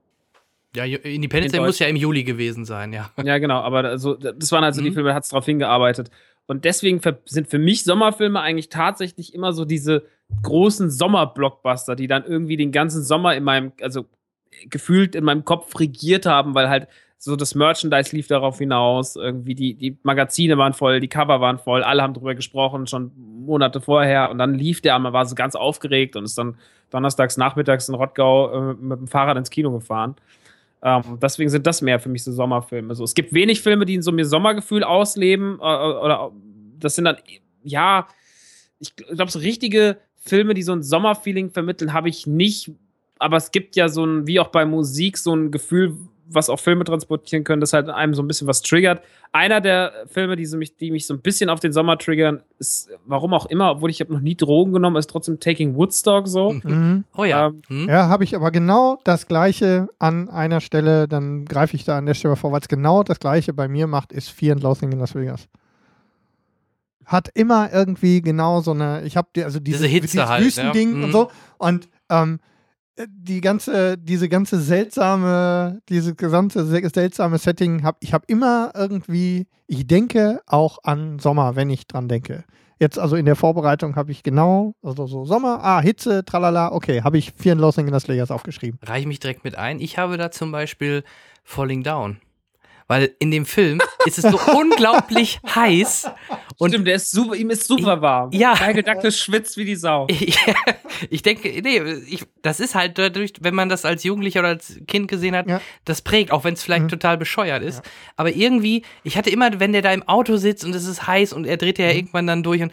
[0.76, 3.10] ja, Independence in Day muss ja im Juli gewesen sein, ja.
[3.24, 4.94] ja, genau, aber also, das waren also die Mhm.
[4.94, 6.10] Filme, da hat es drauf hingearbeitet.
[6.46, 10.04] Und deswegen sind für mich Sommerfilme eigentlich tatsächlich immer so diese
[10.42, 14.06] großen Sommerblockbuster, die dann irgendwie den ganzen Sommer in meinem, also
[14.70, 16.88] gefühlt in meinem Kopf regiert haben, weil halt
[17.18, 21.58] so das Merchandise lief darauf hinaus, irgendwie die, die Magazine waren voll, die Cover waren
[21.58, 25.34] voll, alle haben drüber gesprochen, schon Monate vorher und dann lief der, man war so
[25.34, 26.56] ganz aufgeregt und ist dann
[26.90, 30.16] donnerstags nachmittags in Rottgau äh, mit dem Fahrrad ins Kino gefahren.
[30.82, 32.94] Ähm, deswegen sind das mehr für mich so Sommerfilme.
[32.94, 35.58] So, es gibt wenig Filme, die so mir Sommergefühl ausleben.
[35.58, 36.30] Äh, oder
[36.78, 37.16] das sind dann,
[37.62, 38.06] ja,
[38.78, 42.72] ich glaube, so richtige Filme, die so ein Sommerfeeling vermitteln, habe ich nicht.
[43.18, 45.96] Aber es gibt ja so ein, wie auch bei Musik, so ein Gefühl,
[46.26, 49.02] was auch Filme transportieren können, das halt einem so ein bisschen was triggert.
[49.32, 52.40] Einer der Filme, die, so mich, die mich so ein bisschen auf den Sommer triggern,
[52.58, 56.26] ist, warum auch immer, obwohl ich habe noch nie Drogen genommen, ist trotzdem Taking Woodstock
[56.26, 56.52] so.
[56.52, 57.04] Mhm.
[57.16, 57.48] Oh ja.
[57.48, 57.88] Ähm, Hm?
[57.88, 62.06] Ja, habe ich aber genau das Gleiche an einer Stelle, dann greife ich da an
[62.06, 64.92] der Stelle vor, weil es genau das Gleiche bei mir macht, ist Fear and Loathing
[64.92, 65.48] in Las Vegas.
[67.06, 70.40] Hat immer irgendwie genau so eine, ich habe die, also diese, Diese Hitze dieses halt,
[70.40, 70.46] ja.
[70.46, 71.04] Wüstending Mhm.
[71.04, 72.40] und so und ähm,
[73.08, 79.46] die ganze, diese ganze seltsame, diese gesamte se- seltsame Setting, hab, ich habe immer irgendwie,
[79.66, 82.44] ich denke auch an Sommer, wenn ich dran denke.
[82.80, 87.02] Jetzt also in der Vorbereitung habe ich genau, also so Sommer, ah, Hitze, tralala, okay,
[87.02, 88.78] habe ich Loathing in Las Vegas aufgeschrieben.
[88.82, 89.80] Reiche mich direkt mit ein.
[89.80, 91.04] Ich habe da zum Beispiel
[91.44, 92.18] Falling Down.
[92.86, 96.10] Weil in dem Film ist es so unglaublich heiß.
[96.58, 98.30] Und Stimmt, der ist super, ihm ist super warm.
[98.32, 98.50] Ja.
[98.52, 100.06] Michael Douglas schwitzt wie die Sau.
[100.10, 100.36] ich,
[101.10, 104.78] ich denke, nee, ich, das ist halt dadurch, wenn man das als Jugendlicher oder als
[104.86, 105.60] Kind gesehen hat, Ja.
[105.84, 106.88] das prägt, auch wenn es vielleicht Mhm.
[106.88, 107.82] total bescheuert ist.
[108.16, 111.32] Aber irgendwie, ich hatte immer, wenn der da im Auto sitzt und es ist heiß
[111.32, 111.84] und er dreht Mhm.
[111.84, 112.72] ja irgendwann dann durch und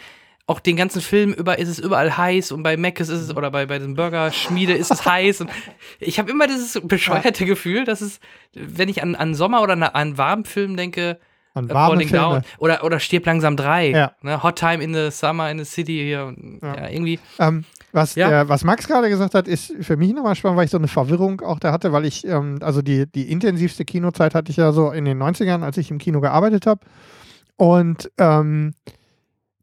[0.52, 3.50] auch den ganzen Film über ist es überall heiß und bei Mac ist es oder
[3.52, 5.50] bei, bei den Burgerschmiede ist es heiß und
[6.00, 8.20] ich habe immer dieses bescheuerte Gefühl, dass es,
[8.54, 11.20] wenn ich an, an Sommer oder an, warmen Film denke,
[11.54, 12.24] An äh, warme Falling Filme.
[12.26, 14.12] Down oder, oder Stirb langsam 3, Ja.
[14.22, 14.44] ne?
[14.44, 16.76] Hot Time in the Summer in the City hier, Ja.
[16.76, 16.90] ja.
[16.90, 18.30] irgendwie, Ähm, was, Ja.
[18.30, 20.88] der, was Max gerade gesagt hat, ist für mich nochmal spannend, weil ich so eine
[20.88, 24.72] Verwirrung auch da hatte, weil ich, ähm, also die, die intensivste Kinozeit hatte ich ja
[24.72, 26.82] so in den 90ern, als ich im Kino gearbeitet habe.
[27.58, 28.74] Und ähm,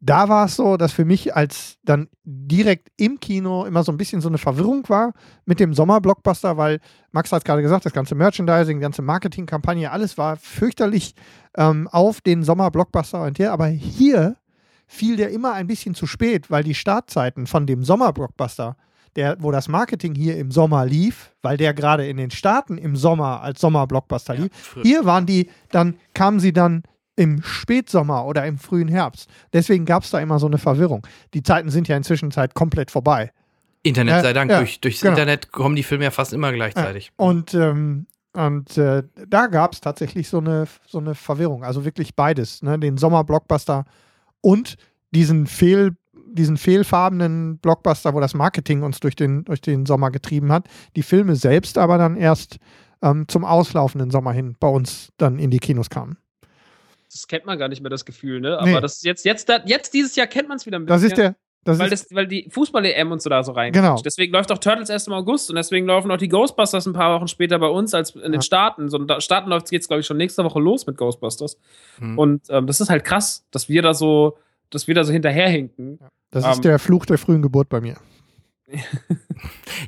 [0.00, 3.96] da war es so, dass für mich als dann direkt im Kino immer so ein
[3.96, 5.12] bisschen so eine Verwirrung war
[5.44, 6.80] mit dem Sommerblockbuster, weil
[7.10, 11.14] Max hat gerade gesagt, das ganze Merchandising, die ganze Marketingkampagne, alles war fürchterlich
[11.56, 13.50] ähm, auf den Sommerblockbuster orientiert.
[13.50, 14.36] Aber hier
[14.86, 18.76] fiel der immer ein bisschen zu spät, weil die Startzeiten von dem Sommerblockbuster,
[19.16, 22.94] der, wo das Marketing hier im Sommer lief, weil der gerade in den Staaten im
[22.94, 24.50] Sommer als Sommerblockbuster lief.
[24.52, 24.82] früh.
[24.82, 26.84] Hier waren die, dann kamen sie dann
[27.18, 29.28] im Spätsommer oder im frühen Herbst.
[29.52, 31.04] Deswegen gab es da immer so eine Verwirrung.
[31.34, 33.32] Die Zeiten sind ja inzwischen Zeit komplett vorbei.
[33.82, 35.12] Internet sei Dank, ja, durch, durchs genau.
[35.12, 37.10] Internet kommen die Filme ja fast immer gleichzeitig.
[37.16, 41.64] Und, ähm, und äh, da gab es tatsächlich so eine, so eine Verwirrung.
[41.64, 42.62] Also wirklich beides.
[42.62, 42.78] Ne?
[42.78, 43.84] Den Sommer-Blockbuster
[44.40, 44.76] und
[45.10, 45.96] diesen Fehl,
[46.30, 50.68] diesen fehlfarbenen Blockbuster, wo das Marketing uns durch den, durch den Sommer getrieben hat.
[50.94, 52.58] Die Filme selbst aber dann erst
[53.02, 56.16] ähm, zum auslaufenden Sommer hin bei uns dann in die Kinos kamen.
[57.12, 58.58] Das kennt man gar nicht mehr, das Gefühl, ne?
[58.62, 58.70] Nee.
[58.72, 61.00] Aber das ist jetzt, jetzt, da- jetzt dieses Jahr kennt man es wieder ein Das
[61.02, 61.12] bisschen.
[61.12, 61.36] ist der.
[61.64, 63.72] Das weil, ist, das, weil die Fußball-EM und so da so rein.
[63.72, 64.00] Genau.
[64.02, 67.14] Deswegen läuft auch Turtles erst im August und deswegen laufen auch die Ghostbusters ein paar
[67.18, 68.40] Wochen später bei uns als in den Ja.
[68.42, 68.88] Staaten.
[68.88, 71.58] So, in den Staaten läuft es, glaube ich, schon nächste Woche los mit Ghostbusters.
[71.98, 72.16] Hm.
[72.18, 74.38] Und ähm, das ist halt krass, dass wir da so,
[74.70, 75.98] dass wir da so hinterherhinken.
[76.30, 77.96] das ähm, ist der Fluch der frühen Geburt bei mir.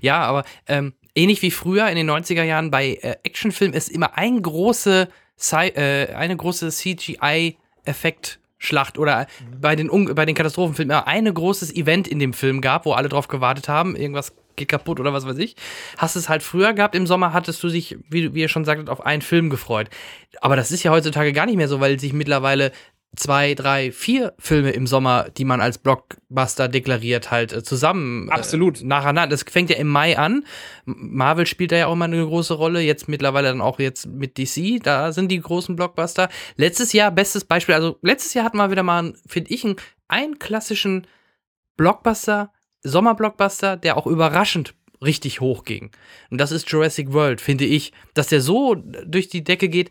[0.01, 4.17] Ja, aber ähm, ähnlich wie früher in den 90er Jahren bei äh, Actionfilmen ist immer
[4.17, 5.09] ein große
[5.41, 9.27] Sci äh, eine große CGI-Effekt-Schlacht oder
[9.61, 13.09] bei den, bei den Katastrophenfilmen immer ein großes Event in dem Film gab, wo alle
[13.09, 15.57] drauf gewartet haben, irgendwas geht kaputt oder was weiß ich.
[15.97, 18.91] Hast es halt früher gehabt, im Sommer hattest du dich, wie, wie ihr schon sagtet,
[18.91, 19.89] auf einen Film gefreut.
[20.41, 22.73] Aber das ist ja heutzutage gar nicht mehr so, weil sich mittlerweile
[23.17, 28.33] zwei, drei, vier Filme im Sommer, die man als Blockbuster deklariert, halt äh, zusammen äh,
[28.33, 28.83] Absolut.
[28.83, 29.29] nacheinander.
[29.29, 30.45] Das fängt ja im Mai an.
[30.85, 32.81] Marvel spielt da ja auch immer eine große Rolle.
[32.81, 34.83] Jetzt mittlerweile dann auch jetzt mit DC.
[34.83, 36.29] Da sind die großen Blockbuster.
[36.57, 39.77] Letztes Jahr, bestes Beispiel, also letztes Jahr hatten wir wieder mal, finde ich, einen,
[40.09, 41.07] einen klassischen
[41.77, 45.91] Blockbuster, Sommerblockbuster, der auch überraschend richtig hoch ging.
[46.31, 47.93] Und das ist Jurassic World, finde ich.
[48.15, 49.91] Dass der so durch die Decke geht,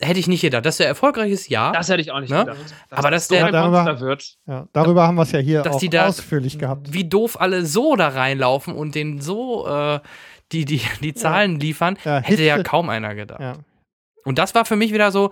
[0.00, 0.64] hätte ich nicht gedacht.
[0.66, 1.72] Dass der erfolgreich ist, ja.
[1.72, 2.40] Das hätte ich auch nicht Ne?
[2.40, 2.58] gedacht.
[2.90, 4.36] Aber dass so der- ein darüber- Monster wird.
[4.46, 6.92] Ja, darüber haben wir es ja hier dass auch die da- ausführlich gehabt.
[6.92, 10.00] wie doof alle so da reinlaufen und den so äh,
[10.52, 13.40] die, die, die Zahlen liefern, Ja, hätte ja kaum einer gedacht.
[13.40, 13.52] Ja.
[14.24, 15.30] Und das war für mich wieder so,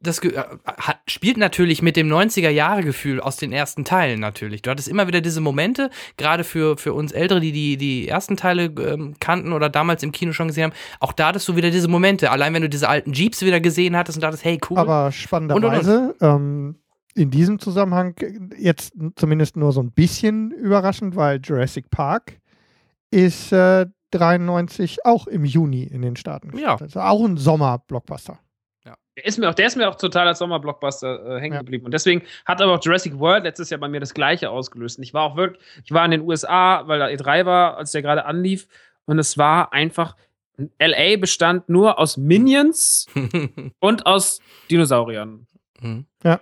[0.00, 0.32] das äh,
[0.64, 4.62] hat, spielt natürlich mit dem 90er-Jahre-Gefühl aus den ersten Teilen natürlich.
[4.62, 8.36] Du hattest immer wieder diese Momente, gerade für, für uns Ältere, die, die die ersten
[8.36, 11.70] Teile ähm, kannten oder damals im Kino schon gesehen haben, auch da hattest du wieder
[11.70, 12.30] diese Momente.
[12.30, 14.78] Allein wenn du diese alten Jeeps wieder gesehen hattest und dachtest, hey, cool.
[14.78, 16.76] Aber spannenderweise, ähm,
[17.14, 18.14] in diesem Zusammenhang
[18.56, 22.38] jetzt zumindest nur so ein bisschen überraschend, weil Jurassic Park
[23.10, 26.56] ist äh, 93 auch im Juni in den Staaten.
[26.56, 26.76] Ja.
[26.76, 28.38] Also auch ein Sommer-Blockbuster.
[29.18, 31.60] Der ist, mir auch, der ist mir auch total als Sommerblockbuster äh, hängen Ja.
[31.60, 31.84] geblieben.
[31.84, 34.98] Und deswegen hat aber auch Jurassic World letztes Jahr bei mir das Gleiche ausgelöst.
[34.98, 37.90] Und ich war auch wirklich, ich war in den USA, weil da E3 war, als
[37.90, 38.68] der gerade anlief.
[39.06, 40.14] Und es war einfach,
[40.78, 43.06] LA bestand nur aus Minions
[43.80, 44.38] und aus
[44.70, 45.46] Dinosauriern.
[45.80, 46.06] Mhm.
[46.22, 46.40] Ja.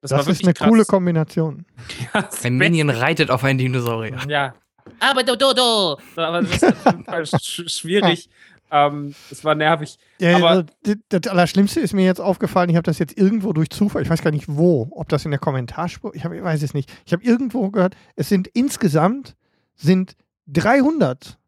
[0.00, 0.68] Das, Das, war ist eine krass.
[0.68, 1.66] coole Kombination.
[2.14, 4.16] Ja, Ein Minion reitet auf einen Dinosaurier.
[4.28, 4.54] Ja.
[5.00, 5.98] Aber do, do, do.
[6.16, 8.28] Aber das ist auf jeden Fall sch schwierig.
[8.70, 9.98] Ähm, es war nervig.
[10.20, 13.52] Ja, Aber- also, d- das Allerschlimmste ist mir jetzt aufgefallen, ich habe das jetzt irgendwo
[13.52, 16.42] durch Zufall, ich weiß gar nicht wo, ob das in der Kommentarspur, ich, hab, ich
[16.42, 16.90] weiß es nicht.
[17.04, 19.34] Ich habe irgendwo gehört, es sind insgesamt
[19.74, 20.14] sind
[20.46, 21.38] 300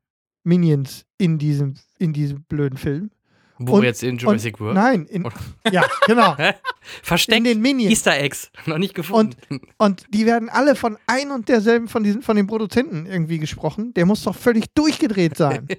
[0.44, 3.10] Minions in diesem, in diesem blöden Film.
[3.58, 4.74] Wo Und- jetzt in Jurassic World?
[4.74, 5.28] Nein, in,
[5.70, 6.34] ja, genau.
[7.02, 7.92] Versteckt in den Minions.
[7.92, 8.50] Easter Eggs.
[8.66, 9.36] Noch nicht gefunden.
[9.78, 13.94] Und die werden alle von ein und derselben, von, diesen, von den Produzenten irgendwie gesprochen.
[13.94, 15.68] Der muss doch völlig durchgedreht sein.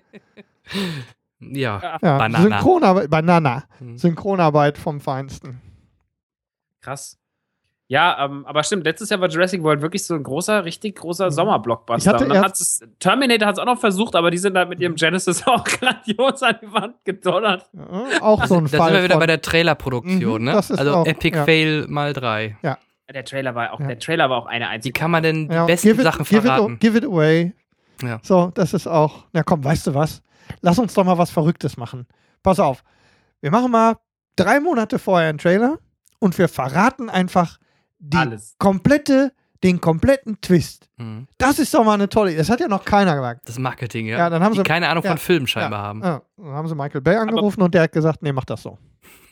[1.53, 1.97] ja.
[2.01, 2.41] Ja, Banana.
[2.41, 3.63] Synchronarbeit, Banana.
[3.79, 3.97] Hm.
[3.97, 5.61] Synchronarbeit vom Feinsten.
[6.81, 7.17] Krass.
[7.87, 11.27] Ja, ähm, aber stimmt, letztes Jahr war Jurassic World wirklich so ein großer, richtig großer
[11.27, 11.31] Mhm.
[11.31, 12.13] Sommerblockbuster.
[12.13, 14.65] hatte Und dann hat's es, Terminator hat es auch noch versucht, aber die sind da
[14.65, 17.69] mit ihrem Genesis auch grandios an die Wand gedonnert.
[17.73, 18.87] Ja, auch so ein Da Fall.
[18.87, 20.53] sind wir wieder bei der Trailerproduktion, Mhm, ne?
[20.53, 21.43] das ist Also auch- Epic ja.
[21.43, 22.57] Fail mal drei.
[23.13, 23.87] Der Trailer war auch, Ja.
[23.87, 24.99] der Trailer war auch eine Wie einzige.
[24.99, 26.73] kann man denn die ja, besten give it, Sachen give verraten?
[26.75, 27.53] It, give it away.
[28.01, 28.19] Ja.
[28.23, 29.25] So, das ist auch.
[29.33, 30.23] Na komm, weißt du was?
[30.61, 32.07] Lass uns doch mal was Verrücktes machen.
[32.41, 32.83] Pass auf.
[33.41, 33.97] Wir machen mal
[34.35, 35.79] drei Monate vorher einen Trailer
[36.19, 37.57] und wir verraten einfach
[37.99, 38.55] die Alles.
[38.57, 40.89] komplette, den kompletten Twist.
[40.97, 41.27] Mhm.
[41.37, 42.39] Das ist doch mal eine tolle Idee.
[42.39, 43.41] Das hat ja noch keiner gesagt.
[43.47, 44.17] Das Marketing, ja.
[44.17, 46.01] Ja, dann haben die sie- keine Ahnung ja, von Filmen scheinbar haben.
[46.03, 48.77] Ja, dann haben sie Michael Bay angerufen und der hat gesagt, nee, mach das so.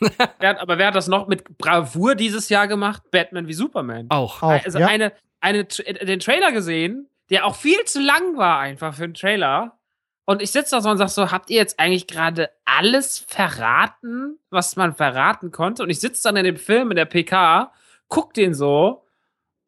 [0.38, 3.02] Wer hat, aber wer hat das noch mit Bravour dieses Jahr gemacht?
[3.10, 4.06] Batman wie Superman.
[4.08, 4.42] Auch.
[4.42, 4.88] Auch, also ja.
[4.88, 9.78] eine, eine, den Trailer gesehen, der auch viel zu lang war einfach für einen Trailer.
[10.32, 14.38] Und ich sitze da so und sag so, habt ihr jetzt eigentlich gerade alles verraten,
[14.48, 15.82] was man verraten konnte?
[15.82, 17.70] Und ich sitze dann in dem Film, in der PK,
[18.08, 19.04] guck den so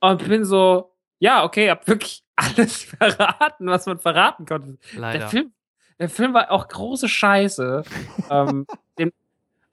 [0.00, 4.78] und bin so, ja, okay, habt wirklich alles verraten, was man verraten konnte.
[4.94, 5.28] Der Leider.
[5.28, 5.52] Film,
[5.98, 7.84] der Film war auch große Scheiße.
[8.30, 8.66] ähm,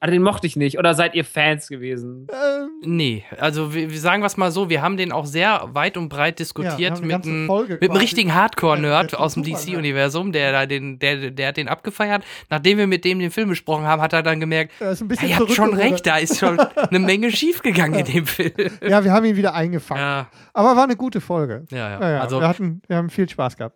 [0.04, 0.80] Ah, den mochte ich nicht.
[0.80, 2.26] Oder seid ihr Fans gewesen?
[2.32, 5.70] Ähm, Nee, also wir, wir sagen wir es mal so, wir haben den auch sehr
[5.74, 9.44] weit und breit Ja, diskutiert eine mit, Folge mit einem richtigen Ja, Hardcore-Nerd aus dem?
[9.44, 12.24] DC-Universum, der, da den, der, der hat den abgefeiert.
[12.50, 15.06] Nachdem wir mit dem den Film besprochen haben, hat er dann gemerkt, er ist ein
[15.06, 18.54] ja, bisschen ihr habt schon recht, da ist schon eine Menge schiefgegangen in dem Film.
[18.82, 20.02] Ja, wir haben ihn wieder eingefangen.
[20.02, 21.66] Ja, Aber war eine gute Folge.
[21.70, 22.00] ja, ja.
[22.02, 23.76] Ja, ja, Also wir, hatten, wir haben viel Spaß gehabt.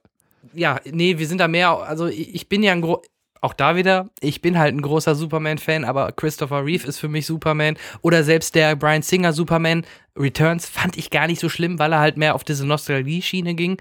[0.54, 3.04] ja, nee, wir sind da mehr, also ich ich bin ja ein gro
[3.46, 7.26] auch da wieder, ich bin halt ein großer Superman-Fan, aber Christopher Reeve ist für mich
[7.26, 7.78] Superman.
[8.02, 9.86] Oder selbst der Brian Singer Superman
[10.18, 13.78] Returns fand ich gar nicht so schlimm, weil er halt mehr auf diese Nostalgie-Schiene ging.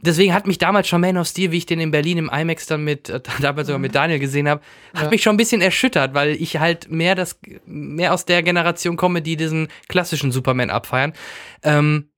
[0.00, 2.66] Deswegen hat mich damals schon Man of Steel, wie ich den in Berlin im IMAX
[2.66, 4.60] dann mit, äh, damals sogar mit Daniel gesehen habe,
[4.92, 5.10] hat Ja.
[5.10, 9.22] mich schon ein bisschen erschüttert, weil ich halt mehr das, mehr aus der Generation komme,
[9.22, 11.14] die diesen klassischen Superman abfeiern.
[11.62, 12.08] Ähm,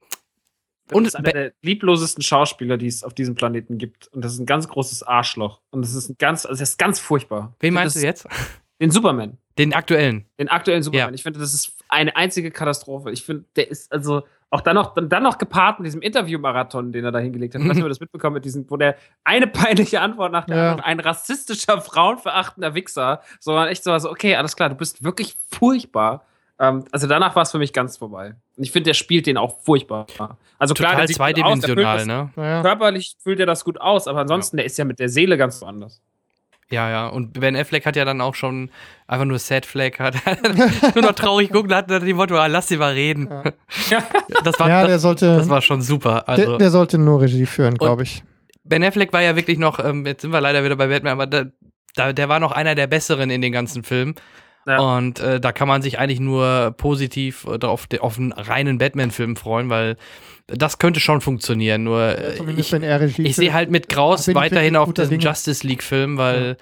[0.92, 4.08] Und das ist einer der lieblosesten Schauspieler, die es auf diesem Planeten gibt.
[4.08, 5.60] Und das ist ein ganz großes Arschloch.
[5.70, 7.54] Und das ist ein ganz, also das ist ganz furchtbar.
[7.60, 8.24] wen meinst du finde jetzt?
[8.24, 8.32] das-
[8.80, 9.38] Den Superman.
[9.58, 10.26] Den aktuellen.
[10.38, 11.08] Den aktuellen Superman.
[11.08, 11.14] Ja.
[11.14, 13.10] Ich finde, das ist eine einzige Katastrophe.
[13.10, 16.92] Ich finde, der ist also auch dann noch, dann, dann noch gepaart mit diesem Interview-Marathon,
[16.92, 17.62] den er da hingelegt hat.
[17.62, 20.70] Ob ihr das mitbekommen mit diesem, wo der eine peinliche Antwort nach der Ja.
[20.72, 25.36] anderen, ein rassistischer, frauenverachtender Wichser, sondern echt so, also, okay, alles klar, du bist wirklich
[25.50, 26.24] furchtbar.
[26.58, 28.34] Ähm, also danach war es für mich ganz vorbei.
[28.56, 30.06] Und ich finde, der spielt den auch furchtbar.
[30.58, 32.30] Also klar, Total der sieht aus, der füllt zweidimensional, das- ne?
[32.36, 32.62] Naja.
[32.62, 35.60] Körperlich füllt er das gut aus, aber ansonsten, der ist ja mit der Seele ganz
[35.60, 36.00] woanders.
[36.68, 37.06] Ja, ja.
[37.08, 38.70] Und Ben Affleck hat ja dann auch schon
[39.06, 40.16] einfach nur Sad Flag, hat
[40.96, 43.28] nur noch traurig gucken, hat dann die Motto, ah, lass sie mal reden.
[44.42, 46.28] Das war, Ja, der das, sollte, das war schon super.
[46.28, 48.22] Also, der, der sollte nur Regie führen, glaube ich.
[48.64, 51.26] Ben Affleck war ja wirklich noch, ähm, jetzt sind wir leider wieder bei Batman, aber
[51.26, 51.44] da,
[51.94, 54.14] da, der war noch einer der besseren in den ganzen Filmen.
[54.66, 54.78] Ja.
[54.80, 58.78] Und äh, da kann man sich eigentlich nur positiv äh, auf, de- auf einen reinen
[58.78, 59.96] Batman-Film freuen, weil
[60.48, 61.84] das könnte schon funktionieren.
[61.84, 65.16] Nur äh, Zumindest ich, ich sehe halt mit ich weiterhin auf Dinge.
[65.22, 66.56] Justice League-Film, weil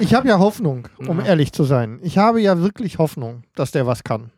[0.00, 1.26] Ich habe ja Hoffnung, um Ja.
[1.26, 2.00] ehrlich zu sein.
[2.02, 4.30] Ich habe ja wirklich Hoffnung, dass der was kann.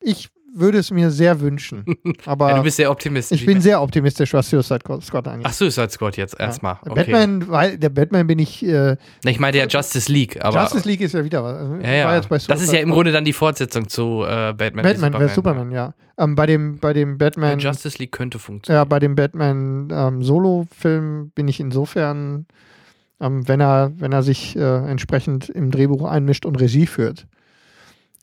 [0.00, 0.28] Ich
[0.58, 1.84] würde es mir sehr wünschen.
[2.24, 3.40] Aber ja, du bist sehr optimistisch.
[3.40, 5.46] ich bin sehr optimistisch, was Suicide Squad angeht.
[5.48, 6.78] Ach, Suicide Squad jetzt erstmal.
[6.84, 6.90] Ja.
[6.92, 7.04] Okay.
[7.04, 8.64] Batman, weil der Batman bin ich.
[8.64, 10.62] Äh, Ich meine ja Justice League, aber.
[10.62, 11.56] Justice League ist ja wieder was.
[11.56, 12.20] Also, ja, ja.
[12.20, 14.82] das ist ja im Grunde dann die Fortsetzung zu äh, Batman.
[14.84, 15.34] Batman vs.
[15.34, 15.94] Superman, ja.
[16.18, 17.58] Ähm, bei dem, bei dem Batman.
[17.58, 18.80] Justice League könnte funktionieren.
[18.80, 22.46] Ja, bei dem Batman ähm, Solo-Film bin ich insofern,
[23.20, 27.26] ähm, wenn er, wenn er sich äh, entsprechend im Drehbuch einmischt und Regie führt,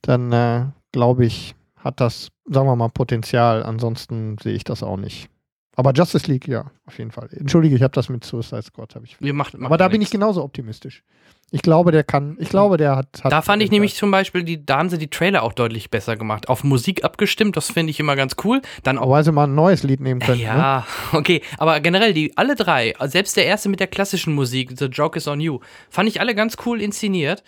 [0.02, 3.64] dann äh, glaube ich, hat das, sagen wir mal, Potenzial.
[3.64, 5.30] Ansonsten sehe ich das auch nicht.
[5.76, 7.30] Aber Justice League, ja, auf jeden Fall.
[7.32, 9.20] Entschuldige, ich habe das mit Suicide Squad, habe ich.
[9.20, 11.04] Wir macht, macht Aber da bin ich genauso optimistisch.
[11.50, 13.24] Ich glaube, der kann, ich glaube, der hat.
[13.24, 15.90] hat Da fand ich nämlich zum Beispiel, die, da haben sie die Trailer auch deutlich
[15.90, 16.48] besser gemacht.
[16.48, 18.62] Auf Musik abgestimmt, das finde ich immer ganz cool.
[18.84, 19.10] Dann auch.
[19.10, 20.40] Weil sie mal ein neues Lied nehmen können.
[20.40, 20.46] Ne?
[20.46, 21.42] Ja, okay.
[21.58, 25.28] Aber generell, die alle drei, selbst der erste mit der klassischen Musik, The Joke is
[25.28, 27.44] on You, fand ich alle ganz cool inszeniert.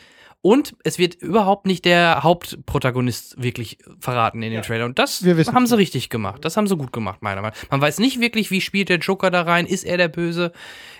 [0.45, 4.85] Und es wird überhaupt nicht der Hauptprotagonist wirklich verraten in den Trailer.
[4.85, 6.45] Und das haben sie richtig gemacht.
[6.45, 7.71] Das haben sie gut gemacht, meiner Meinung nach.
[7.71, 9.65] Man weiß nicht wirklich, wie spielt der Joker da rein.
[9.65, 10.51] Ist er der Böse?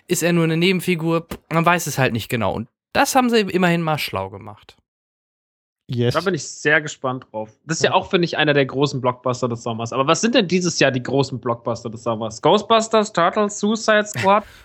[0.08, 1.28] Ist er nur eine Nebenfigur?
[1.54, 2.56] Man weiß es halt nicht genau.
[2.56, 4.78] Und das haben sie immerhin mal schlau gemacht.
[5.86, 6.16] Yes.
[6.16, 7.52] Da bin ich sehr gespannt drauf.
[7.66, 9.94] Das ist ja auch, finde ich, einer der großen Blockbuster des Sommers.
[9.94, 12.42] Aber was sind denn dieses Jahr die großen Blockbuster des Sommers?
[12.42, 14.44] Ghostbusters, Turtles, Suicide Squad?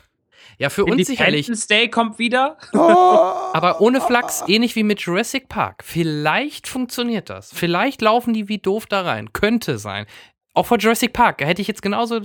[0.60, 1.50] Ja, für uns sicherlich.
[1.68, 2.56] Day kommt wieder.
[2.72, 5.82] Aber ohne Flachs, ähnlich wie mit Jurassic Park.
[5.84, 7.50] Vielleicht funktioniert das.
[7.52, 9.32] Vielleicht laufen die wie doof da rein.
[9.32, 10.06] Könnte sein.
[10.54, 11.38] Auch vor Jurassic Park.
[11.38, 12.20] Da hätte ich jetzt genauso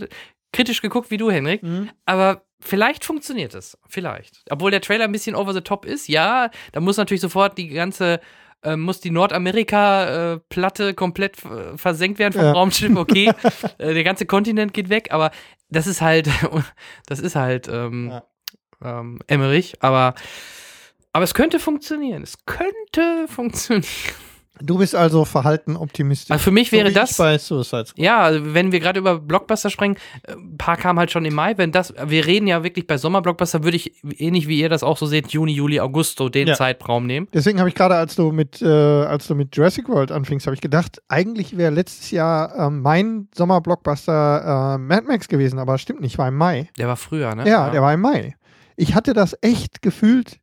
[0.51, 1.63] kritisch geguckt wie du, Henrik.
[1.63, 1.89] Mhm.
[2.05, 3.77] Aber vielleicht funktioniert es.
[3.87, 4.43] Vielleicht.
[4.49, 6.07] Obwohl der Trailer ein bisschen over the top ist.
[6.09, 8.19] Ja, da muss natürlich sofort die ganze.
[8.63, 12.51] äh, Muss die Nordamerika-Platte komplett äh, versenkt werden vom Ja.
[12.51, 13.31] Raumschiff, okay.
[13.77, 15.31] Äh, der ganze Kontinent geht weg, aber
[15.69, 16.29] das ist halt,
[17.07, 18.23] das ist halt ähm, Ja.
[18.99, 20.15] ähm, Emmerich, aber,
[21.13, 22.23] aber es könnte funktionieren.
[22.23, 23.85] Es könnte funktionieren.
[24.61, 26.31] Du bist also verhalten optimistisch.
[26.31, 27.93] Also für mich wäre so das- bei Suicide Squad.
[28.03, 31.33] Ja, also wenn wir gerade über Blockbuster sprechen, äh, ein paar kamen halt schon im
[31.35, 31.57] Mai.
[31.57, 34.97] Wenn das, wir reden ja wirklich bei Sommerblockbuster, würde ich ähnlich wie ihr das auch
[34.97, 36.53] so seht, Juni, Juli, August, so den Ja.
[36.55, 37.27] Zeitraum nehmen.
[37.33, 40.55] Deswegen habe ich gerade, als du mit, äh, als du mit Jurassic World anfingst, habe
[40.55, 46.01] ich gedacht, eigentlich wäre letztes Jahr ähm, mein Sommerblockbuster äh, Mad Max gewesen, aber stimmt
[46.01, 46.69] nicht, war im Mai.
[46.77, 47.47] Der war früher, ne?
[47.47, 48.35] Ja, der war im Mai.
[48.77, 50.37] Ich hatte das echt gefühlt,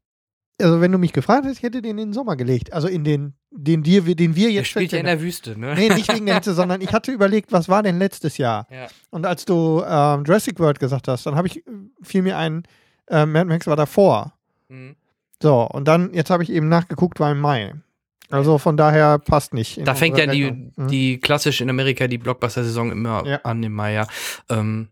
[0.60, 2.72] also wenn du mich gefragt hättest, ich hätte den in den Sommer gelegt.
[2.72, 5.74] Also in den, den, dir, den wir Der jetzt spielt ja in der Wüste, ne?
[5.74, 8.66] Nee, nicht wegen der Hitze, sondern ich hatte überlegt, was war denn letztes Jahr?
[8.70, 8.86] Ja.
[9.10, 11.64] Und als du ähm, Jurassic World gesagt hast, dann habe ich,
[12.02, 12.62] fiel mir ein,
[13.08, 14.34] äh, Mad Max war davor.
[14.68, 14.96] Mhm.
[15.42, 17.74] So, und dann, jetzt habe ich eben nachgeguckt, war im Mai.
[18.30, 19.86] Also von daher passt nicht.
[19.86, 20.50] Da fängt ja die.
[20.76, 20.88] Mhm.
[20.88, 23.40] die klassisch in Amerika die Blockbuster-Saison immer Ja.
[23.42, 24.06] an im Mai, ja.
[24.48, 24.88] Ähm,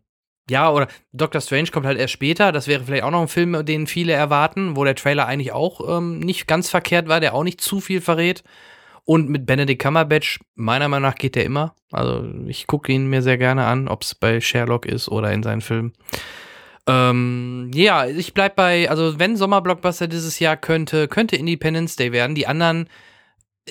[0.50, 2.50] Ja, oder Doctor Strange kommt halt erst später.
[2.50, 5.96] Das wäre vielleicht auch noch ein Film, den viele erwarten, wo der Trailer eigentlich auch
[5.96, 8.42] ähm, nicht ganz verkehrt war, der auch nicht zu viel verrät.
[9.04, 11.74] Und mit Benedict Cumberbatch, meiner Meinung nach geht der immer.
[11.92, 15.44] Also ich gucke ihn mir sehr gerne an, ob es bei Sherlock ist oder in
[15.44, 15.92] seinen Filmen.
[16.88, 22.34] Ähm, ja, ich bleib bei, also wenn Sommerblockbuster dieses Jahr könnte, könnte Independence Day werden.
[22.34, 22.88] Die anderen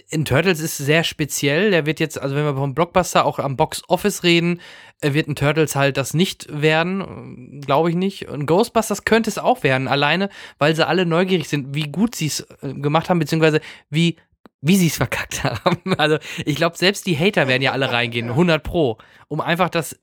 [0.10, 1.72] in Turtles ist sehr speziell.
[1.72, 4.62] Der wird jetzt, also wenn wir vom Blockbuster auch am Box Office reden,
[5.02, 8.28] wird ein Turtles halt das nicht werden, glaube ich nicht.
[8.28, 12.28] Und Ghostbusters könnte es auch werden, alleine, weil sie alle neugierig sind, wie gut sie
[12.28, 14.18] es äh, gemacht haben, beziehungsweise wie
[14.62, 15.96] wie sie es verkackt haben.
[15.98, 18.98] Also ich glaube, selbst die Hater werden ja alle reingehen, 100 pro,
[19.30, 19.98] um einfach das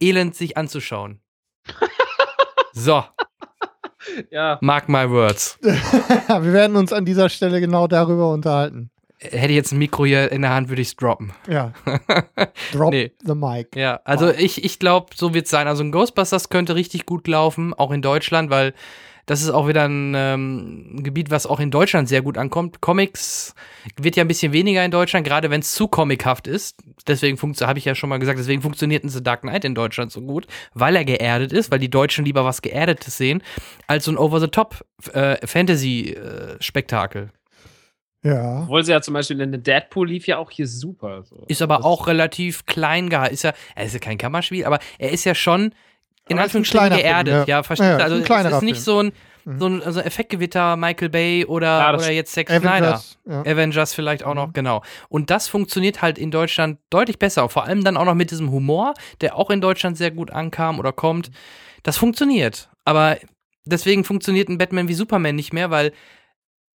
[0.00, 1.20] Elend sich anzuschauen.
[2.72, 3.04] So,
[4.30, 4.58] Ja.
[4.60, 5.58] mark my words.
[5.62, 8.90] Wir werden uns an dieser Stelle genau darüber unterhalten.
[9.30, 11.32] Hätte ich jetzt ein Mikro hier in der Hand, würde ich es droppen.
[11.48, 11.72] Ja.
[12.72, 13.12] Drop Nee.
[13.24, 13.76] the mic.
[13.76, 15.68] Ja, also ich, ich glaube, so wird es sein.
[15.68, 18.74] Also ein Ghostbusters könnte richtig gut laufen, auch in Deutschland, weil
[19.26, 22.80] das ist auch wieder ein ähm, Gebiet, was auch in Deutschland sehr gut ankommt.
[22.80, 23.54] Comics
[23.96, 26.82] wird ja ein bisschen weniger in Deutschland, gerade wenn es zu comichaft ist.
[27.06, 30.10] Deswegen habe ich ja schon mal gesagt, deswegen funktioniert ein The Dark Knight in Deutschland
[30.10, 33.44] so gut, weil er geerdet ist, weil die Deutschen lieber was Geerdetes sehen,
[33.86, 37.30] als so ein Over-the-Top äh, Fantasy-Spektakel.
[38.22, 38.62] Ja.
[38.62, 41.22] Obwohl sie ja zum Beispiel in der Deadpool lief ja auch hier super.
[41.24, 41.44] So.
[41.48, 43.34] Ist aber Das- auch relativ klein gehalten.
[43.34, 45.74] Ist ja, er ist ja kein Kammerspiel, aber er ist ja schon
[46.28, 47.48] in Aber Anführungsstrichen kleiner Film, geerdet.
[47.48, 47.56] ja.
[47.56, 48.14] ja, verstehst Ja, du?
[48.16, 48.84] ist Also ein es ist nicht Film.
[48.84, 49.12] so ein,
[49.44, 49.58] Mhm.
[49.58, 52.68] so ein also Effektgewitter Michael Bay oder, Ja, oder jetzt Zack Snyder.
[52.70, 53.18] Avengers.
[53.28, 53.40] Ja.
[53.40, 54.52] Avengers vielleicht auch noch, Mhm.
[54.52, 54.82] genau.
[55.08, 57.48] Und das funktioniert halt in Deutschland deutlich besser.
[57.48, 60.78] Vor allem dann auch noch mit diesem Humor, der auch in Deutschland sehr gut ankam
[60.78, 61.32] oder kommt.
[61.82, 62.70] Das funktioniert.
[62.84, 63.18] Aber
[63.64, 65.90] deswegen funktioniert ein Batman wie Superman nicht mehr, weil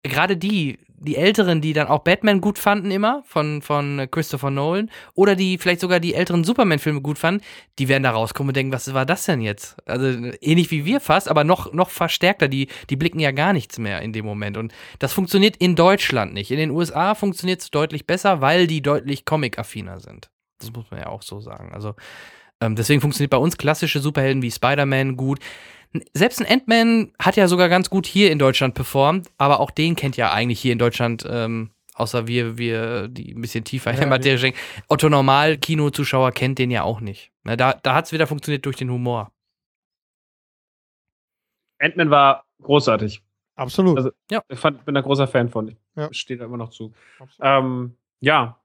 [0.02, 4.90] gerade die, die Älteren, die dann auch Batman gut fanden immer, von, von Christopher Nolan,
[5.14, 7.42] oder die vielleicht sogar die älteren Superman-Filme gut fanden,
[7.78, 9.76] die werden da rauskommen und denken, was war das denn jetzt?
[9.86, 10.06] Also
[10.40, 12.48] ähnlich wie wir fast, aber noch, noch verstärkter.
[12.48, 14.56] Die, die blicken ja gar nichts mehr in dem Moment.
[14.56, 16.50] Und das funktioniert in Deutschland nicht.
[16.50, 20.30] In den USA funktioniert es deutlich besser, weil die deutlich comic-affiner sind.
[20.58, 21.72] Das muss man ja auch so sagen.
[21.72, 21.94] Also
[22.60, 25.40] ähm, deswegen funktioniert bei uns klassische Superhelden wie Spider-Man gut.
[26.14, 29.96] Selbst ein Ant-Man hat ja sogar ganz gut hier in Deutschland performt, aber auch den
[29.96, 33.96] kennt ja eigentlich hier in Deutschland, ähm, außer wir, wir, die ein bisschen tiefer in
[33.96, 34.58] der Ja, Materie stecken.
[34.88, 37.30] Otto Normal-Kinozuschauer kennt den ja auch nicht.
[37.44, 39.30] Na, da da hat es wieder funktioniert durch den Humor.
[41.78, 43.22] Ant-Man war großartig.
[43.56, 43.96] Absolut.
[43.98, 44.10] Also-
[44.48, 45.68] Ich fand, bin ein großer Fan von.
[45.68, 46.12] Ich Ja.
[46.12, 46.92] stehe da immer noch zu.
[47.40, 48.58] Ähm, ja.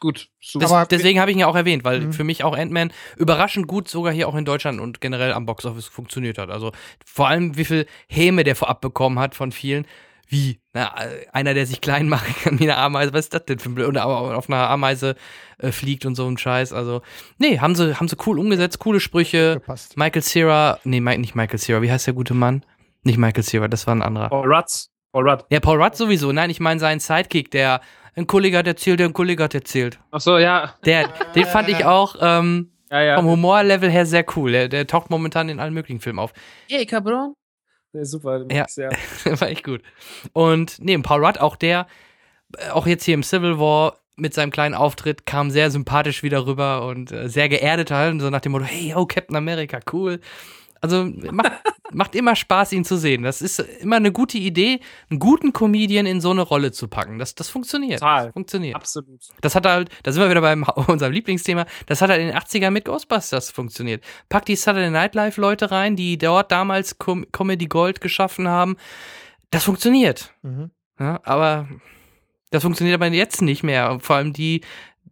[0.00, 0.28] Gut.
[0.40, 0.64] Super.
[0.64, 2.12] Des, Aber- deswegen habe ich ihn ja auch erwähnt, weil Mhm.
[2.12, 5.86] für mich auch Ant-Man überraschend gut sogar hier auch in Deutschland und generell am Boxoffice
[5.88, 6.50] funktioniert hat.
[6.50, 6.72] Also
[7.04, 9.86] vor allem, wie viel Häme der vorab bekommen hat von vielen.
[10.30, 10.60] Wie?
[10.74, 10.94] Na,
[11.32, 13.74] einer, der sich klein machen kann wie eine Ameise, was ist das denn für ein
[13.74, 13.88] Blöd?
[13.88, 15.16] Oder aber auf einer Ameise
[15.58, 16.72] äh, fliegt und so ein Scheiß.
[16.74, 17.00] Also,
[17.38, 19.54] nee, haben sie, haben sie cool umgesetzt, coole Sprüche.
[19.54, 19.96] Gepasst.
[19.96, 22.62] Michael Cera, nee, nicht Michael Cera, wie heißt der gute Mann?
[23.04, 24.28] Nicht Michael Cera, das war ein anderer.
[24.28, 24.90] Paul Rutz.
[25.12, 25.46] Paul Rudd.
[25.48, 26.30] Ja, Paul Rudd sowieso.
[26.32, 27.80] Nein, ich meine seinen Sidekick, der
[28.18, 29.98] ein Kollege hat erzählt, der ein Kollege hat erzählt.
[30.10, 30.74] Ach so, ja.
[30.84, 33.16] Der, den fand ich auch ähm, Ja, ja.
[33.16, 34.52] vom Humorlevel her sehr cool.
[34.52, 36.32] Der, der taucht momentan in allen möglichen Filmen auf.
[36.68, 37.34] Hey, Cabron.
[37.92, 38.44] Ja, super.
[38.50, 38.66] Ja.
[38.68, 38.90] Sehr.
[39.24, 39.82] War echt gut.
[40.32, 41.86] Und neben Paul Rudd, auch der,
[42.72, 46.86] auch jetzt hier im Civil War mit seinem kleinen Auftritt, kam sehr sympathisch wieder rüber
[46.86, 48.20] und äh, sehr geerdet halt.
[48.20, 50.20] So nach dem Motto, hey, oh, Captain America, cool.
[50.80, 51.52] Also macht,
[51.92, 53.22] macht immer Spaß, ihn zu sehen.
[53.22, 54.80] Das ist immer eine gute Idee,
[55.10, 57.18] einen guten Comedian in so eine Rolle zu packen.
[57.18, 58.00] Das, das funktioniert.
[58.00, 58.26] Total.
[58.26, 58.76] Das funktioniert.
[58.76, 59.20] Absolut.
[59.40, 62.36] Das hat halt, da sind wir wieder beim unserem Lieblingsthema, das hat halt in den
[62.36, 64.04] 80ern mit Ghostbusters funktioniert.
[64.28, 68.76] Pack die Saturday Night Live Leute rein, die dort damals Com Comedy Gold geschaffen haben.
[69.50, 70.34] Das funktioniert.
[70.42, 70.70] Mhm.
[70.98, 71.68] Ja, aber
[72.50, 73.98] das funktioniert aber jetzt nicht mehr.
[74.00, 74.62] Vor allem die,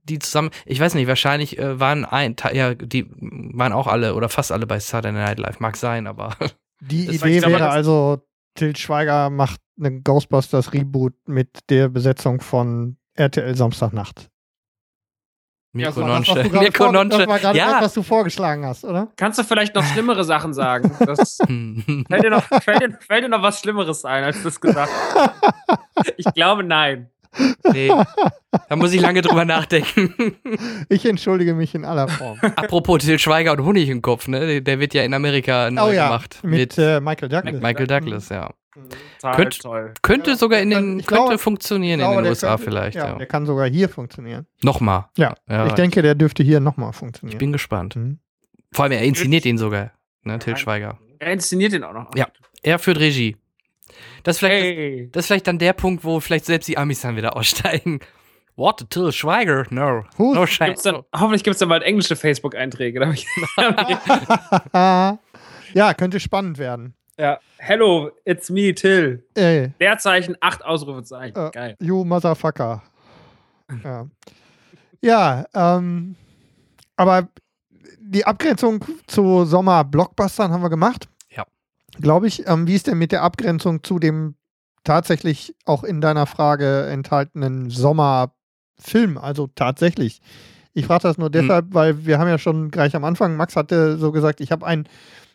[0.08, 4.28] die zusammen, ich weiß nicht, wahrscheinlich äh, waren ein, ja, die waren auch alle oder
[4.28, 5.60] fast alle bei Saturday Night Live.
[5.60, 6.34] Mag sein, aber
[6.80, 8.22] Die Das Idee mal, wäre das- also,
[8.54, 14.28] Til Schweiger macht einen Ghostbusters Reboot mit der Besetzung von RTL Samstagnacht.
[15.72, 16.48] Mirko Das das, du Nonche.
[16.50, 17.26] gerade Mirko vor- Das war Nonche.
[17.26, 17.80] gerade das, Ja.
[17.82, 19.12] was du vorgeschlagen hast, oder?
[19.16, 20.90] Kannst du vielleicht noch schlimmere Sachen sagen?
[21.06, 24.60] Das, fällt, dir noch, fällt, dir, fällt dir noch was Schlimmeres ein, als du das
[24.60, 25.34] gesagt hast?
[26.16, 27.10] Ich glaube, nein.
[27.72, 27.88] Nee.
[28.68, 30.14] Da muss ich lange drüber nachdenken.
[30.88, 32.38] Ich entschuldige mich in aller Form.
[32.40, 34.62] Apropos Til Schweiger und Honig im Kopf, ne?
[34.62, 36.38] Der- wird ja in Amerika neu oh ja, gemacht.
[36.42, 37.60] mit, Mit, äh, Michael Douglas.
[37.62, 38.50] Michael Douglas, ja.
[39.20, 39.94] Total Könnt- toll.
[40.02, 43.08] Könnte Ja, sogar in den, könnte glaube- funktionieren glaube, in den USA könnte- vielleicht, ja,
[43.08, 43.14] ja.
[43.16, 44.46] Der kann sogar hier funktionieren.
[44.62, 45.06] Nochmal.
[45.16, 47.34] Ja, Ja, ich denke, der dürfte hier nochmal funktionieren.
[47.34, 47.96] Ich bin gespannt.
[47.96, 48.18] Mhm.
[48.72, 49.92] Vor allem, er inszeniert ihn sogar,
[50.24, 50.38] ne?
[50.38, 50.98] Til Schweiger.
[51.18, 52.14] Er inszeniert ihn auch noch.
[52.14, 52.26] Ja.
[52.62, 53.36] Er führt Regie.
[54.22, 55.08] Das ist vielleicht, Hey.
[55.12, 58.00] das ist vielleicht dann der Punkt, wo vielleicht selbst die Amis dann wieder aussteigen.
[58.56, 59.64] What, Till Schweiger?
[59.70, 60.04] No.
[60.16, 63.00] Who's- no Gibt's dann, hoffentlich gibt es dann bald englische Facebook-Einträge.
[65.74, 66.94] Ja, könnte spannend werden.
[67.18, 67.38] ja.
[67.58, 69.26] Hello, it's me, Till.
[69.34, 71.34] Ey, Leerzeichen, acht Ausrufezeichen.
[71.36, 71.76] äh, Geil.
[71.80, 72.82] you motherfucker.
[73.82, 74.06] Ja,
[75.02, 76.14] ja ähm,
[76.96, 77.28] aber
[77.98, 81.08] die Abgrenzung zu Sommer-Blockbustern haben wir gemacht.
[81.96, 82.02] Ja.
[82.02, 82.46] Glaube ich.
[82.46, 84.34] Ähm, wie ist denn mit der Abgrenzung zu dem
[84.84, 89.18] tatsächlich auch in deiner Frage enthaltenen Sommerfilm?
[89.18, 90.20] Also tatsächlich.
[90.72, 93.96] Ich frage das nur deshalb, weil wir haben ja schon gleich am Anfang, Max hatte
[93.96, 94.86] so gesagt, ich habe einen,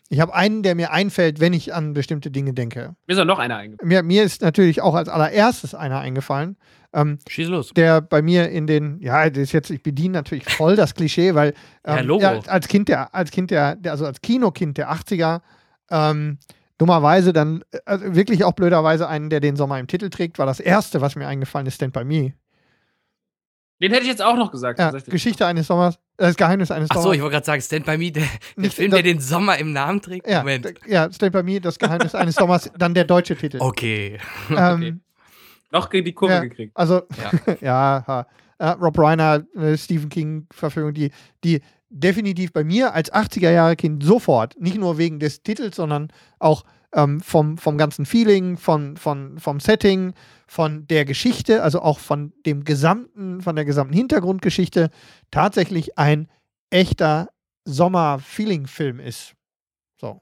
[0.08, 2.94] ich habe einen, der mir einfällt, wenn ich an bestimmte Dinge denke.
[3.08, 3.88] Mir ist noch einer eingefallen.
[3.88, 6.56] Mir, mir ist natürlich auch als allererstes einer eingefallen,
[6.92, 7.70] ähm, Schieß los.
[7.74, 11.34] der bei mir in den, ja, das ist jetzt, ich bediene natürlich voll das Klischee,
[11.34, 12.24] weil Ja, ähm, Logo.
[12.46, 15.40] als Kind der, als Kind der, der, also als Kinokind der 80er,
[15.90, 16.38] ähm,
[16.78, 20.60] dummerweise dann, also wirklich auch blöderweise einen, der den Sommer im Titel trägt, war das
[20.60, 22.32] erste, was mir eingefallen ist, Stand By Me.
[23.80, 24.78] Den hätte ich jetzt auch noch gesagt.
[24.78, 24.92] Ja.
[24.92, 27.16] Geschichte eines Sommers, äh, das Geheimnis eines Ach so, Sommers.
[27.16, 29.58] ich wollte gerade sagen, Stand By Me, der, der Nicht- Film, das- der den Sommer
[29.58, 30.28] im Namen trägt.
[30.28, 30.72] ja, Moment.
[30.86, 33.58] ja, Stand By Me, das Geheimnis eines Sommers, dann der deutsche Titel.
[33.60, 34.18] Okay.
[34.50, 35.00] Ähm,
[35.72, 36.40] Noch ge- die Kurve Ja.
[36.40, 36.76] gekriegt.
[36.76, 37.02] Also,
[37.46, 37.54] Ja.
[37.60, 38.26] ja, ha.
[38.58, 41.10] Äh, Rob Reiner, äh, Stephen King-Verfilmung, die,
[41.42, 41.60] die
[41.92, 46.08] definitiv bei mir als 80er-Jahre-Kind sofort, nicht nur wegen des Titels, sondern
[46.38, 46.64] auch
[46.94, 50.14] ähm, vom, vom ganzen Feeling, von, von, vom Setting,
[50.46, 54.90] von der Geschichte, also auch von dem gesamten, von der gesamten Hintergrundgeschichte,
[55.30, 56.28] tatsächlich ein
[56.70, 57.28] echter
[57.64, 59.34] Sommer-Feeling-Film ist.
[60.00, 60.20] So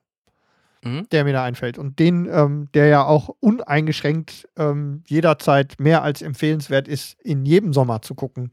[0.83, 1.07] Mhm.
[1.13, 1.79] der mir da einfällt.
[1.79, 7.73] Und den, ähm, der ja auch uneingeschränkt ähm, jederzeit mehr als empfehlenswert ist, in jedem
[7.75, 8.51] Sommer zu gucken.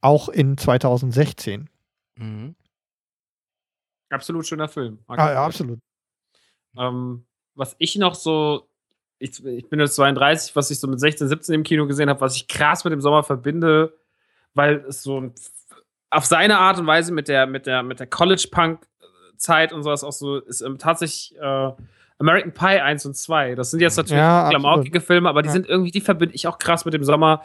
[0.00, 1.68] Auch in 2016.
[2.18, 2.54] Mhm.
[4.10, 4.98] Absolut schöner Film.
[5.08, 5.38] Ah, ja, sehr.
[5.40, 5.80] absolut.
[6.78, 8.68] Ähm, was ich noch so,
[9.18, 12.20] ich, ich bin jetzt 32, was ich so mit 16, 17 im Kino gesehen habe,
[12.20, 13.98] was ich krass mit dem Sommer verbinde,
[14.54, 15.34] weil es so ein,
[16.10, 20.12] auf seine Art und Weise mit der, mit der, mit der College-Punk-Zeit und sowas auch
[20.12, 21.72] so ist ähm, tatsächlich äh,
[22.18, 23.54] American Pie 1 und 2.
[23.56, 25.52] Das sind jetzt natürlich Ja, klamaukige Filme, aber die Ja.
[25.52, 27.44] sind irgendwie, die verbinde ich auch krass mit dem Sommer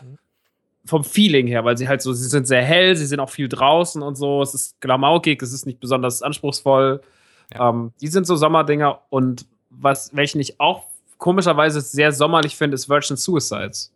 [0.85, 3.47] vom Feeling her, weil sie halt so, sie sind sehr hell, sie sind auch viel
[3.47, 7.01] draußen und so, es ist glamaukig, es ist nicht besonders anspruchsvoll.
[7.53, 10.87] Ähm, die sind so Sommerdinger und was, welchen ich auch
[11.17, 13.91] komischerweise sehr sommerlich finde, ist Virgin Suicides.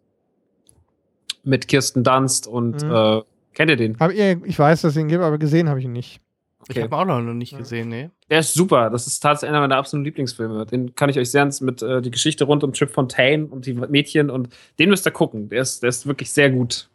[1.44, 2.92] Mit Kirsten Dunst und Mhm.
[2.92, 3.22] äh,
[3.54, 4.00] kennt ihr den?
[4.00, 6.22] Aber ich weiß, dass es ihn gibt, aber gesehen habe ich ihn nicht.
[6.68, 8.10] Ich habe auch noch nicht gesehen, nee.
[8.30, 8.90] Der ist super.
[8.90, 10.66] Das ist tatsächlich einer meiner absoluten Lieblingsfilme.
[10.66, 13.66] Den kann ich euch sehr ans- mit äh, die Geschichte rund um Trip Fontaine und
[13.68, 15.50] die Mädchen und den müsst ihr gucken.
[15.50, 16.90] Der ist, der ist wirklich sehr gut.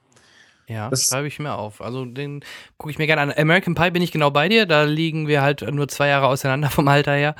[0.66, 1.80] Ja, Das- schreibe ich mir auf.
[1.80, 2.44] Also den
[2.78, 3.32] gucke ich mir gerne an.
[3.36, 4.66] American Pie bin ich genau bei dir.
[4.66, 7.34] Da liegen wir halt nur zwei Jahre auseinander vom Alter her.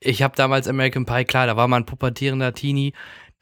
[0.00, 2.92] Ich habe damals American Pie, klar, da war man ein pubertierender Teenie.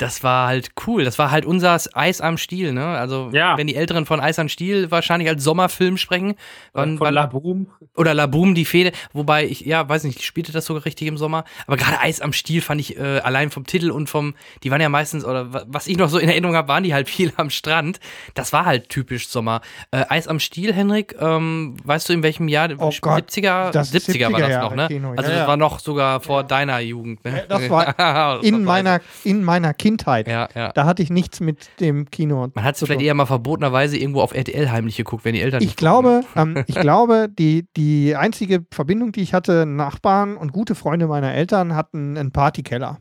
[0.01, 1.05] Das war halt cool.
[1.05, 2.87] Das war halt unser Eis am Stiel, ne?
[2.87, 3.59] Also, Ja.
[3.59, 6.37] wenn die Älteren von Eis am Stiel wahrscheinlich als Sommerfilm sprechen,
[6.73, 7.67] wann, Von wann, La Boom.
[7.97, 11.19] oder La Boom, die Fehde, wobei ich, ja, weiß nicht, spielte das sogar richtig im
[11.19, 11.45] Sommer.
[11.67, 14.33] Aber gerade Eis am Stiel fand ich äh, allein vom Titel und vom,
[14.63, 16.95] die waren ja meistens, oder wa- was ich noch so in Erinnerung habe, waren die
[16.95, 18.01] halt viel am Strand.
[18.33, 19.61] Das war halt typisch Sommer.
[19.91, 22.71] Äh, Eis am Stiel, Henrik, ähm, weißt du in welchem Jahr?
[22.79, 23.71] Oh Gott, 70er?
[23.71, 24.89] das 70er war das 70er noch, ne?
[24.89, 25.47] Kino, ja, also das ja.
[25.47, 27.45] war noch sogar vor deiner Jugend, ne?
[27.47, 27.93] Das war
[28.39, 29.90] Das in meiner, in meiner Kindheit.
[30.29, 30.73] Ja, ja.
[30.73, 32.49] Da hatte ich nichts mit dem Kino.
[32.55, 35.63] Man hat es vielleicht eher mal verbotenerweise irgendwo auf RTL heimlich geguckt, wenn die Eltern
[35.63, 40.75] Ich glaube, ähm, ich glaube, die, die einzige Verbindung, die ich hatte, Nachbarn und gute
[40.75, 42.99] Freunde meiner Eltern hatten einen Partykeller.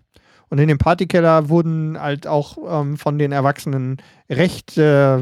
[0.50, 3.98] Und in dem Partykeller wurden halt auch ähm, von den Erwachsenen
[4.30, 5.18] recht äh,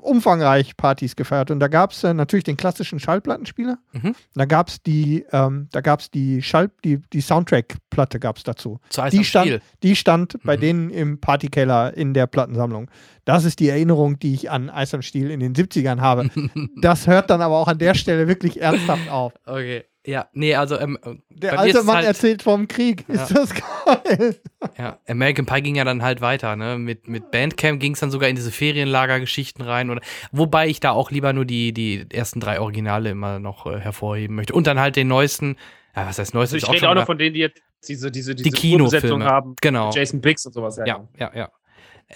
[0.00, 1.50] umfangreich Partys gefeiert.
[1.50, 3.78] Und da gab es äh, natürlich den klassischen Schallplattenspieler.
[3.92, 4.14] Mhm.
[4.34, 8.80] Da gab es die, ähm, da gab's die Schall, die, die Soundtrack-Platte gab es dazu.
[8.90, 10.60] Zu Eis Die stand, die stand bei Mhm.
[10.60, 12.90] denen im Partykeller in der Plattensammlung.
[13.24, 16.30] Das ist die Erinnerung, die ich an Eis am Stiel in den 70ern habe.
[16.80, 19.32] das hört dann aber auch an der Stelle wirklich ernsthaft auf.
[19.46, 19.84] Okay.
[20.06, 20.96] Ja, nee, also ähm,
[21.30, 23.04] Der bei mir alte Mann halt- erzählt vom Krieg.
[23.08, 24.36] Ist das geil?
[24.78, 26.78] Ja, American Pie ging ja dann halt weiter, ne?
[26.78, 29.90] Mit, mit Bandcamp ging es dann sogar in diese Ferienlagergeschichten rein.
[29.90, 30.00] Oder,
[30.32, 34.36] wobei ich da auch lieber nur die, die ersten drei Originale immer noch äh, hervorheben
[34.36, 34.54] möchte.
[34.54, 35.56] Und dann halt den neuesten,
[35.96, 36.54] ja, was heißt neuesten?
[36.56, 38.54] Also ich auch rede schon auch noch von denen, die jetzt diese, diese, diese Die
[38.56, 38.84] Kinofilme.
[38.84, 39.54] Urbesetzung haben.
[39.60, 39.90] Genau.
[39.92, 40.76] Jason Biggs und sowas.
[40.76, 41.50] Ja, ja, ja.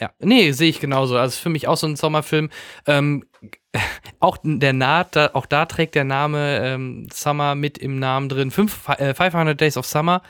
[0.01, 1.17] Ja, nee, sehe ich genauso.
[1.17, 2.51] Also ist für mich auch so ein Sommerfilm.
[2.87, 3.25] Ähm,
[4.21, 8.51] auch der Naht, da, auch da trägt der Name ähm, Summer mit im Namen drin.
[8.51, 10.23] Fünf, äh, 500 Days of Summer.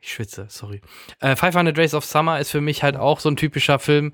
[0.00, 0.80] Ich schwitze, sorry.
[1.20, 4.12] Äh, 500 Days of Summer ist für mich halt auch so ein typischer Film,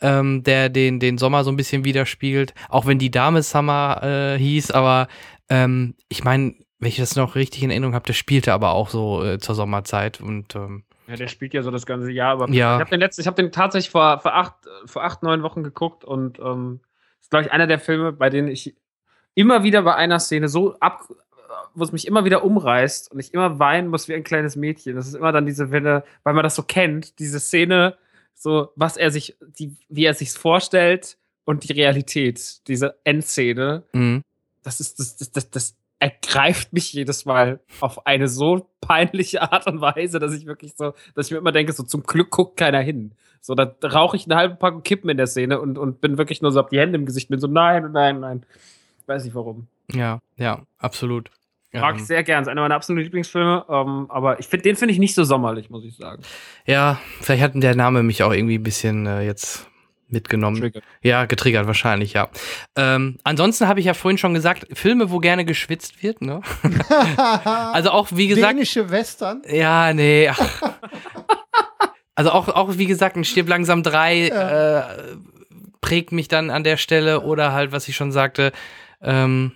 [0.00, 2.54] ähm, der den, den Sommer so ein bisschen widerspiegelt.
[2.68, 5.08] Auch wenn die Dame Summer äh, hieß, aber
[5.48, 8.88] ähm, ich meine, wenn ich das noch richtig in Erinnerung habe, der spielte aber auch
[8.88, 12.48] so äh, zur Sommerzeit und ähm, Ja, der spielt ja so das ganze Jahr über.
[12.50, 12.76] Ja.
[12.76, 14.54] Ich habe den letzten, ich habe den tatsächlich vor, vor, acht,
[14.86, 16.80] vor acht, neun Wochen geguckt und ähm,
[17.22, 18.74] ist, glaube ich, einer der Filme, bei denen ich
[19.34, 21.08] immer wieder bei einer Szene so ab,
[21.74, 24.96] wo es mich immer wieder umreißt und ich immer weinen muss wie ein kleines Mädchen.
[24.96, 27.96] Das ist immer dann diese Welle, weil man das so kennt, diese Szene,
[28.34, 33.84] so was er sich, die, wie er sich vorstellt und die Realität, diese Endszene.
[33.92, 34.22] Mhm.
[34.62, 39.68] Das ist das, das, das, das ergreift mich jedes Mal auf eine so peinliche Art
[39.68, 42.56] und Weise, dass ich wirklich so, dass ich mir immer denke, so zum Glück guckt
[42.56, 43.12] keiner hin.
[43.40, 46.42] So, da rauche ich eine halbe Packung Kippen in der Szene und, und bin wirklich
[46.42, 48.44] nur so, hab die Hände im Gesicht, bin so, nein, nein, nein.
[49.06, 49.68] Weiß nicht warum.
[49.92, 51.30] Ja, ja, absolut.
[51.72, 52.42] Mag ich sehr gern.
[52.42, 53.64] Ist einer meiner absoluten Lieblingsfilme.
[53.68, 56.22] Ähm, aber ich find, den finde ich nicht so sommerlich, muss ich sagen.
[56.66, 59.68] Ja, vielleicht hat der Name mich auch irgendwie ein bisschen äh, jetzt
[60.12, 60.60] mitgenommen.
[60.60, 60.84] Triggert.
[61.02, 62.28] Ja, getriggert wahrscheinlich, ja.
[62.76, 66.40] Ähm, ansonsten habe ich ja vorhin schon gesagt, Filme, wo gerne geschwitzt wird, ne?
[67.72, 68.52] also auch, wie gesagt.
[68.54, 69.42] Dänische Western.
[69.48, 70.30] Ja, nee.
[72.14, 74.80] Also auch, auch wie gesagt, ein Stirb langsam 3 Ja.
[74.80, 75.16] äh,
[75.80, 78.52] prägt mich dann an der Stelle oder halt, was ich schon sagte,
[79.00, 79.52] ähm,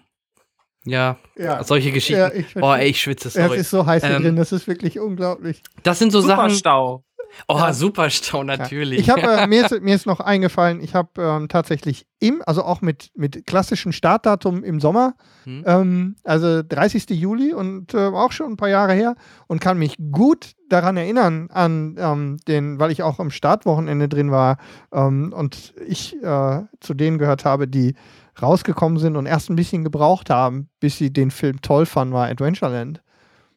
[0.84, 1.62] ja, Ja.
[1.64, 2.20] solche Geschichten.
[2.20, 3.58] Ja, ich oh, ey, ich schwitze, Es sorry.
[3.58, 5.62] ist so heiß hier Ähm, drin, das ist wirklich unglaublich.
[5.82, 6.44] Das sind so Sachen.
[6.50, 7.04] Superstau.
[7.48, 9.00] Oh, Superstau, natürlich.
[9.00, 12.62] Ich habe äh, mir, ist, mir ist noch eingefallen, ich habe ähm, tatsächlich im, also
[12.64, 15.14] auch mit, mit klassischem Startdatum im Sommer,
[15.46, 15.62] Hm.
[15.64, 17.10] ähm, also 30.
[17.10, 19.14] Juli und äh, auch schon ein paar Jahre her
[19.46, 24.32] und kann mich gut daran erinnern an ähm, den, weil ich auch am Startwochenende drin
[24.32, 24.56] war
[24.92, 27.94] ähm, und ich äh, zu denen gehört habe, die
[28.42, 32.26] rausgekommen sind und erst ein bisschen gebraucht haben, bis sie den Film toll fanden, war
[32.26, 33.00] Adventureland.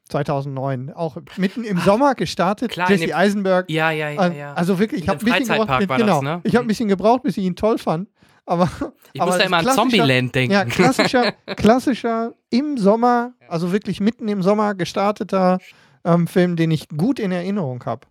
[0.10, 2.72] 2009, auch mitten im Sommer gestartet.
[2.72, 3.70] Klar, Jesse Eisenberg.
[3.70, 4.54] Ja, ja, ja, ja.
[4.54, 5.90] Also wirklich, ich habe ein bisschen Freizeitpark gebraucht.
[5.90, 6.42] war das, genau, ne?
[6.44, 8.10] ich habe ein bisschen gebraucht, bis ich ihn toll fand.
[8.46, 8.68] Aber
[9.14, 10.54] Ich aber muss da immer an Zombieland denken.
[10.54, 15.60] Ja, klassischer, klassischer im Sommer, also wirklich mitten im Sommer gestarteter
[16.04, 18.08] ähm, Film, den ich gut in Erinnerung habe.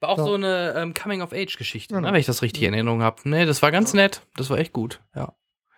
[0.00, 0.26] War auch So.
[0.26, 2.08] so eine ähm, Coming-of-Age-Geschichte, Genau.
[2.08, 3.20] ne, wenn ich das richtig in Erinnerung habe.
[3.24, 4.22] Nee, das war ganz nett.
[4.36, 5.34] Das war echt gut, ja.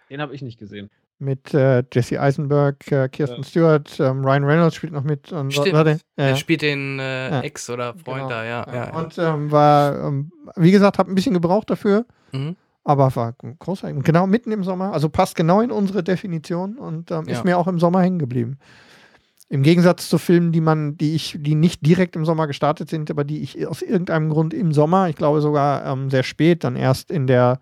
[0.08, 0.88] Den habe ich nicht gesehen.
[1.20, 5.32] Mit äh, Jesse Eisenberg, äh, Kirsten Stewart, ähm, Ryan Reynolds spielt noch mit.
[5.32, 5.72] Und Stimmt.
[5.72, 6.36] Warte, ja, Er ja.
[6.36, 7.40] spielt den äh, Ja.
[7.40, 8.28] Ex oder Freund Genau.
[8.28, 8.66] da, ja.
[8.68, 8.94] ja, ja.
[8.96, 12.54] Und ähm, war, ähm, wie gesagt, habe ein bisschen gebraucht dafür, Mhm.
[12.84, 13.96] aber war großartig.
[13.96, 17.32] Und Genau mitten im Sommer, also passt genau in unsere Definition und ähm, Ja.
[17.32, 18.58] ist mir auch im Sommer hängen geblieben.
[19.48, 23.10] Im Gegensatz zu Filmen, die man, die ich, die nicht direkt im Sommer gestartet sind,
[23.10, 26.76] aber die ich aus irgendeinem Grund im Sommer, ich glaube sogar ähm, sehr spät, dann
[26.76, 27.58] erst in der,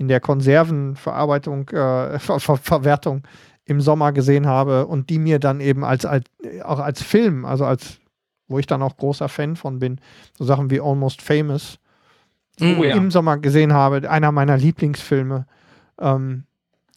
[0.00, 3.22] in der Konservenverarbeitung, äh, Ver Ver Verwertung
[3.66, 6.24] im Sommer gesehen habe und die mir dann eben als, als
[6.64, 8.00] auch als Film, also als,
[8.48, 10.00] wo ich dann auch großer Fan von bin,
[10.36, 11.78] so Sachen wie Almost Famous.
[12.62, 12.94] Oh ja.
[12.94, 15.46] im Sommer gesehen habe, einer meiner Lieblingsfilme,
[15.98, 16.44] ähm,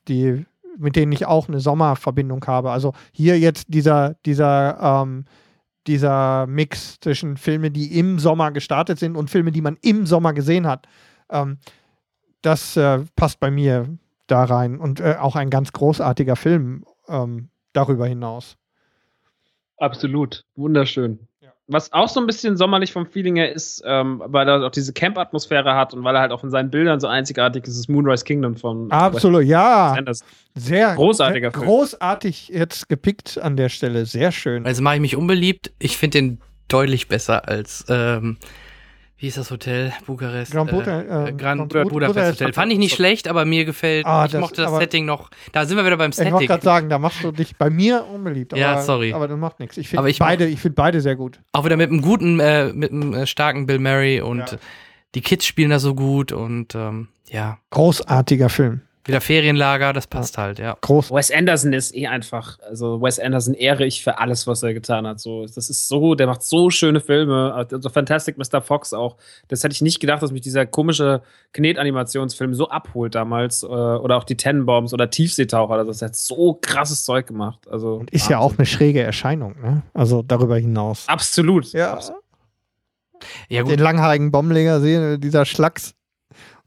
[0.10, 0.46] die,
[0.78, 2.72] mit denen ich auch eine Sommerverbindung habe.
[2.72, 5.26] Also hier jetzt dieser, dieser, ähm,
[5.88, 10.34] dieser Mix zwischen Filme, die im Sommer gestartet sind und Filme, die man im Sommer
[10.34, 10.88] gesehen hat.
[11.30, 11.60] Ähm,
[12.44, 13.88] das äh, passt bei mir
[14.28, 14.78] da rein.
[14.80, 18.58] Und äh, auch ein ganz großartiger Film ähm, darüber hinaus.
[19.78, 20.46] Absolut.
[20.56, 21.28] Wunderschön.
[21.68, 24.92] Was auch so ein bisschen sommerlich vom Feeling her ist, ähm, weil er auch diese
[24.92, 28.26] Camp-Atmosphäre hat und weil er halt auch in seinen Bildern so einzigartig ist, ist Moonrise
[28.26, 29.94] Kingdom von Absolut, ja.
[29.94, 30.28] Anderson.
[30.56, 31.66] Sehr Großartiger sehr Film.
[31.66, 34.06] Großartig jetzt gepickt an der Stelle.
[34.06, 34.66] Sehr schön.
[34.66, 35.72] Also mache ich mich unbeliebt.
[35.80, 38.38] Ich finde den deutlich besser als, ähm,
[39.24, 39.94] wie ist das Hotel?
[40.06, 40.52] Bukarest?
[40.52, 42.52] Grand Buda- äh, äh, Grand Grand Budapest Budapest Hotel.
[42.54, 45.30] Fand ich nicht schlecht, aber mir gefällt, Ah, ich das- mochte das Setting noch.
[45.54, 46.48] Da sind wir wieder beim Ich wollte Setting.
[46.48, 48.52] gerade sagen, da machst du dich bei mir unbeliebt.
[48.52, 49.14] Aber, Ja, sorry.
[49.14, 49.78] Aber das macht nichts.
[49.78, 51.40] Ich finde ich beide, ich find beide sehr gut.
[51.54, 54.58] Auch wieder mit einem guten, äh, mit einem äh, starken Bill Murray und Ja.
[55.16, 58.82] die Kids spielen da so gut und ähm, ja, Großartiger Film.
[59.06, 60.78] Wieder Ferienlager, das passt halt, ja.
[60.80, 61.12] Groß.
[61.12, 65.06] Wes Anderson ist eh einfach, also Wes Anderson ehre ich für alles, was er getan
[65.06, 65.20] hat.
[65.20, 67.54] So, das ist so, der macht so schöne Filme.
[67.54, 68.62] Also Fantastic Mr.
[68.62, 69.18] Fox auch.
[69.50, 71.22] Das hätte ich nicht gedacht, dass mich dieser komische
[71.52, 73.64] Knetanimationsfilm so abholt damals.
[73.64, 75.74] Äh, Oder auch die Tenenbaums oder Tiefseetaucher.
[75.74, 77.68] Also das hat so krasses Zeug gemacht.
[77.70, 79.82] Also Und ist ja auch eine schräge Erscheinung, ne?
[79.94, 81.04] Also darüber hinaus.
[81.08, 81.74] absolut.
[81.74, 82.00] Ja.
[83.50, 83.72] Ja, gut.
[83.72, 85.94] Den langhaarigen Bombenleger sehen, dieser Schlacks.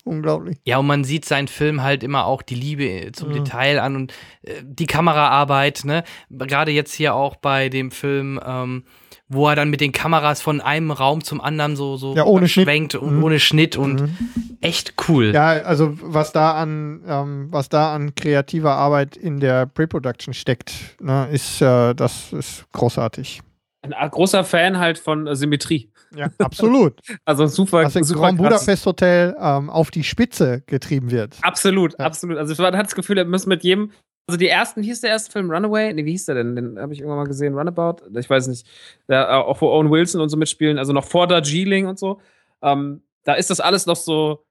[0.07, 0.59] Unglaublich.
[0.65, 3.33] Ja, und man sieht seinen Film halt immer auch die Liebe zum Mhm.
[3.35, 4.13] Detail an und
[4.43, 6.05] äh, die Kameraarbeit, ne?
[6.31, 8.85] Gerade jetzt hier auch bei dem Film, ähm,
[9.29, 12.47] wo er dann mit den Kameras von einem Raum zum anderen so, so Ja, ohne
[12.47, 12.67] Schnitt.
[12.67, 13.25] schwenkt und Mhm.
[13.25, 14.17] ohne Schnitt und Mhm.
[14.61, 15.33] echt cool.
[15.35, 20.73] Ja, also was da an, ähm, was da an kreativer Arbeit in der Pre-Production steckt,
[21.01, 23.41] ne, ist, äh, das ist großartig.
[23.83, 25.91] Ein großer Fan halt von äh, Symmetrie.
[26.17, 27.01] Ja, absolut.
[27.25, 28.49] Also super, Was im super Grand krass.
[28.65, 31.37] Budapest Hotel ähm, auf die Spitze getrieben wird.
[31.43, 32.07] Absolut, Ja.
[32.07, 32.39] absolut.
[32.39, 33.91] Also man hat das Gefühl, er muss mit jedem,
[34.29, 35.51] Also die ersten, wie hieß der erste Film?
[35.51, 35.93] Runaway?
[35.93, 36.57] Nee, wie hieß der denn?
[36.57, 37.55] Den habe ich irgendwann mal gesehen.
[37.55, 38.09] Runabout?
[38.19, 38.67] Ich weiß nicht.
[39.07, 42.21] Da, auch wo Owen Wilson und so mitspielen, also noch vor Darjeeling und so.
[42.63, 44.45] Ähm, da ist das alles noch so,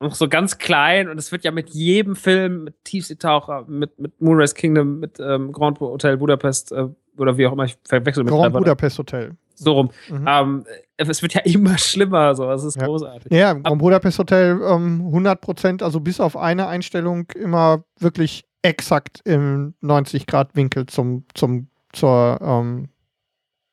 [0.00, 4.20] noch so ganz klein und es wird ja mit jedem Film, mit Tiefseetaucher, mit, mit
[4.20, 6.86] Moonrise Kingdom, mit ähm, Grand Hotel Budapest äh,
[7.16, 9.32] oder wie auch immer, ich verwechsel mit Grand Budapest Hotel.
[9.58, 9.90] So rum.
[10.08, 10.24] Mhm.
[10.28, 10.64] Ähm,
[10.96, 12.50] es wird ja immer schlimmer, so.
[12.50, 12.86] Es ist Ja.
[12.86, 13.32] großartig.
[13.32, 18.44] Ja, im Grand Budapest Hotel ähm, 100 Prozent, also bis auf eine Einstellung immer wirklich
[18.62, 22.88] exakt im 90 Grad Winkel zum, zum, zur, ähm,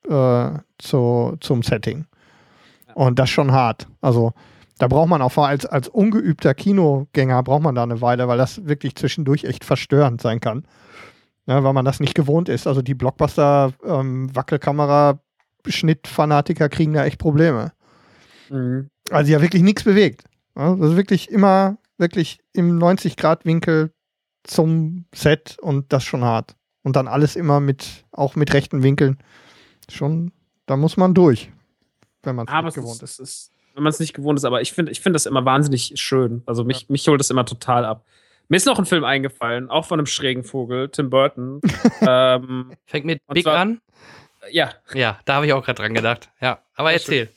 [0.08, 2.06] äh, zu, zum Setting.
[2.94, 3.88] Und das schon hart.
[4.00, 4.32] Also
[4.78, 8.66] da braucht man auch als, als ungeübter Kinogänger braucht man da eine Weile, weil das
[8.66, 10.66] wirklich zwischendurch echt verstörend sein kann.
[11.46, 12.66] Ja, weil man das nicht gewohnt ist.
[12.66, 15.20] Also die Blockbuster ähm, Wackelkamera
[15.68, 17.72] Schnittfanatiker kriegen da echt Probleme.
[18.50, 18.90] Mhm.
[19.10, 20.24] Also ja wirklich nichts bewegt.
[20.56, 23.90] Ja, das ist wirklich immer wirklich im 90-Grad-Winkel
[24.44, 26.56] zum Set und das schon hart.
[26.82, 29.18] Und dann alles immer mit, auch mit rechten Winkeln.
[29.90, 30.32] Schon,
[30.66, 31.50] da muss man durch,
[32.22, 33.50] wenn man es gewohnt ist, ist.
[33.74, 36.42] wenn man es nicht gewohnt ist, aber ich finde ich find das immer wahnsinnig schön.
[36.46, 38.04] Also mich, mich holt das immer total ab.
[38.48, 41.60] Mir ist noch ein Film eingefallen, auch von einem schrägen Vogel, Tim Burton.
[42.00, 43.80] ähm, Fängt mit Big zwar- an?
[44.50, 46.28] Ja, Ja, da habe ich auch gerade dran gedacht.
[46.40, 46.98] Ja, aber schön.
[46.98, 47.28] erzähl.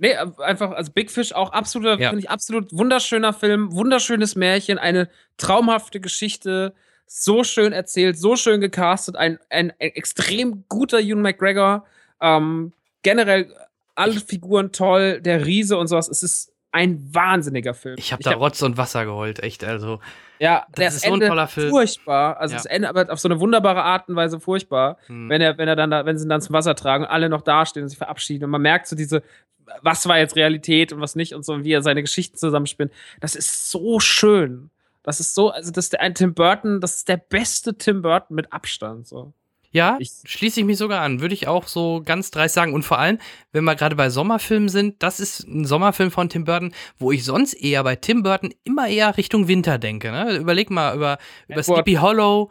[0.00, 2.10] Nee, äh, einfach, also Big Fish auch absoluter, Ja.
[2.10, 6.74] finde ich absolut wunderschöner Film, wunderschönes Märchen, eine traumhafte Geschichte,
[7.06, 11.86] so schön erzählt, so schön gecastet, ein, ein, ein extrem guter Ewan McGregor,
[12.20, 12.72] ähm,
[13.02, 13.54] generell
[13.94, 16.08] alle Figuren toll, der Riese und sowas.
[16.08, 17.94] Es ist ein wahnsinniger Film.
[17.98, 19.62] Ich habe da Rotz und Wasser geheult, echt.
[19.62, 20.00] Also,
[20.40, 21.70] ja, das ist so ein toller Film.
[21.70, 22.56] Furchtbar, also Ja.
[22.58, 25.28] das Ende aber auf so eine wunderbare Art und Weise furchtbar hm.
[25.28, 27.42] wenn er, wenn er dann da, wenn sie ihn dann zum Wasser tragen alle noch
[27.42, 29.22] dastehen und sich verabschieden und man merkt so diese,
[29.82, 32.92] was war jetzt Realität und was nicht und so und wie er seine Geschichten zusammenspinnt.
[33.20, 34.70] Das ist so schön.
[35.04, 38.02] Das ist so, also das ist der ein Tim Burton, das ist der beste Tim
[38.02, 39.06] Burton mit Abstand.
[39.06, 39.32] So.
[39.74, 41.20] Ja, Ich- schließe ich mich sogar an.
[41.20, 42.72] Würde ich auch so ganz dreist sagen.
[42.72, 43.18] Und vor allem,
[43.52, 47.24] wenn wir gerade bei Sommerfilmen sind, das ist ein Sommerfilm von Tim Burton, wo ich
[47.24, 50.12] sonst eher bei Tim Burton immer eher Richtung Winter denke.
[50.12, 50.36] Ne?
[50.36, 51.18] Überleg mal über,
[51.48, 51.64] über Edward.
[51.64, 52.50] Sleepy Hollow,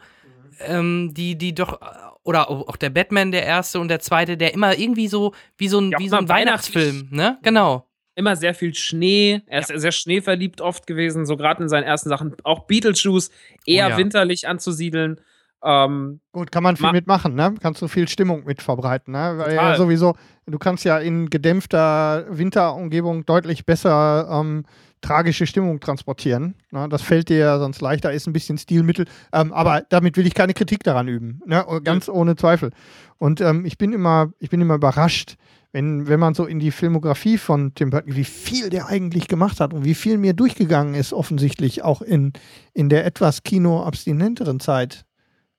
[0.60, 1.80] ähm, die, die doch,
[2.24, 5.80] oder auch der Batman, der erste und der zweite, der immer irgendwie so, wie so
[5.80, 6.28] ein, Ja, wie so ein.
[6.28, 7.38] Weihnachtsfilm, ne?
[7.42, 7.86] Genau.
[8.16, 9.40] Immer sehr viel Schnee.
[9.46, 12.36] Er ist sehr schneeverliebt oft gewesen, so gerade in seinen ersten Sachen.
[12.44, 13.30] Auch Beetlejuice
[13.66, 13.96] eher Oh ja.
[13.96, 15.20] winterlich anzusiedeln.
[15.64, 17.54] Ähm, Gut, kann man viel Ma- mitmachen, ne?
[17.60, 19.34] Kannst du viel Stimmung mit verbreiten, ne?
[19.36, 20.14] Weil ja sowieso,
[20.46, 24.64] du kannst ja in gedämpfter Winterumgebung deutlich besser ähm,
[25.00, 26.54] tragische Stimmung transportieren.
[26.70, 26.88] Ne?
[26.88, 29.06] Das fällt dir ja sonst leichter, ist ein bisschen Stilmittel.
[29.32, 31.40] Ähm, aber damit will ich keine Kritik daran üben.
[31.46, 31.64] Ne?
[31.84, 32.70] Ganz ohne Zweifel.
[33.18, 35.36] Und ähm, ich bin immer, ich bin immer überrascht,
[35.72, 39.60] wenn, wenn man so in die Filmografie von Tim Burton, wie viel der eigentlich gemacht
[39.60, 42.32] hat und wie viel mir durchgegangen ist, offensichtlich auch in,
[42.72, 45.04] in der etwas kinoabstinenteren Zeit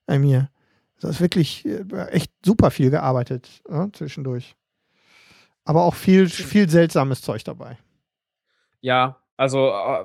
[0.06, 0.50] bei mir.
[1.00, 4.56] Das ist wirklich äh, echt super viel gearbeitet ja, zwischendurch.
[5.64, 7.76] Aber auch viel, viel seltsames Zeug dabei.
[8.80, 10.04] Ja, also äh,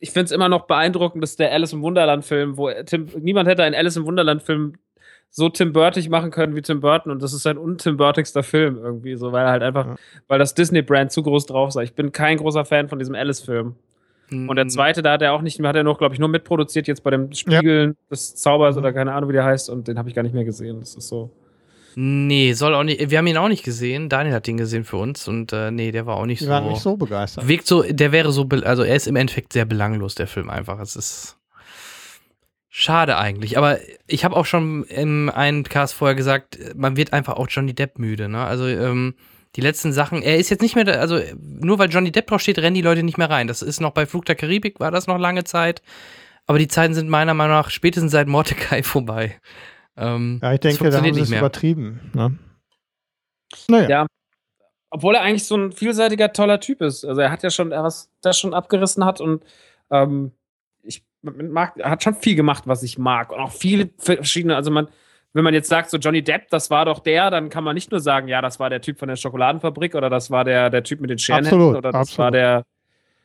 [0.00, 3.62] ich finde es immer noch beeindruckend, dass der Alice im Wunderland-Film, wo Tim, niemand hätte
[3.62, 4.74] einen Alice im Wunderland-Film
[5.30, 8.76] so Tim Burtig machen können wie Tim Burton und das ist sein untim Burtigster Film
[8.76, 9.96] irgendwie, so weil er halt einfach, Ja.
[10.28, 11.82] weil das Disney-Brand zu groß drauf sei.
[11.84, 13.74] Ich bin kein großer Fan von diesem Alice-Film.
[14.30, 16.86] Und der zweite, da hat er auch nicht, hat er noch, glaube ich, nur mitproduziert
[16.88, 18.80] jetzt bei dem Spiegeln des Zaubers Mhm.
[18.80, 20.80] oder keine Ahnung, wie der heißt und den habe ich gar nicht mehr gesehen.
[20.80, 21.30] Das ist so.
[21.96, 23.10] Nee, soll auch nicht.
[23.10, 24.08] Wir haben ihn auch nicht gesehen.
[24.08, 26.50] Daniel hat ihn gesehen für uns und äh, nee, der war auch nicht Die so.
[26.50, 27.46] waren nicht so begeistert.
[27.46, 30.80] Wirkt so, der wäre so, also er ist im Endeffekt sehr belanglos, der Film einfach.
[30.80, 31.36] Es ist
[32.68, 33.56] schade eigentlich.
[33.58, 33.78] Aber
[34.08, 37.98] ich habe auch schon im einen Cast vorher gesagt, man wird einfach auch Johnny Depp
[38.00, 38.28] müde.
[38.28, 38.44] Ne?
[38.44, 39.14] Also ähm,
[39.56, 42.40] die letzten Sachen, er ist jetzt nicht mehr, da- also nur weil Johnny Depp drauf
[42.40, 43.46] steht, rennen die Leute nicht mehr rein.
[43.46, 45.82] Das ist noch bei Flug der Karibik, war das noch lange Zeit.
[46.46, 49.38] Aber die Zeiten sind meiner Meinung nach spätestens seit Mordecai vorbei.
[49.96, 52.00] Ähm, Ja, ich denke, da haben sie es übertrieben.
[52.14, 52.38] Ne?
[53.68, 53.88] Naja.
[53.88, 54.06] Ja.
[54.90, 57.04] Obwohl er eigentlich so ein vielseitiger, toller Typ ist.
[57.04, 59.42] Also er hat ja schon, er was das schon abgerissen hat und
[59.90, 60.32] ähm,
[60.82, 63.32] ich mag, er hat schon viel gemacht, was ich mag.
[63.32, 64.88] Und auch viele verschiedene, also man,
[65.34, 67.90] wenn man jetzt sagt, so Johnny Depp, das war doch der, dann kann man nicht
[67.90, 70.84] nur sagen, ja, das war der Typ von der Schokoladenfabrik oder das war der, der
[70.84, 72.18] Typ mit den Absolut, oder das absolut.
[72.18, 72.64] war der.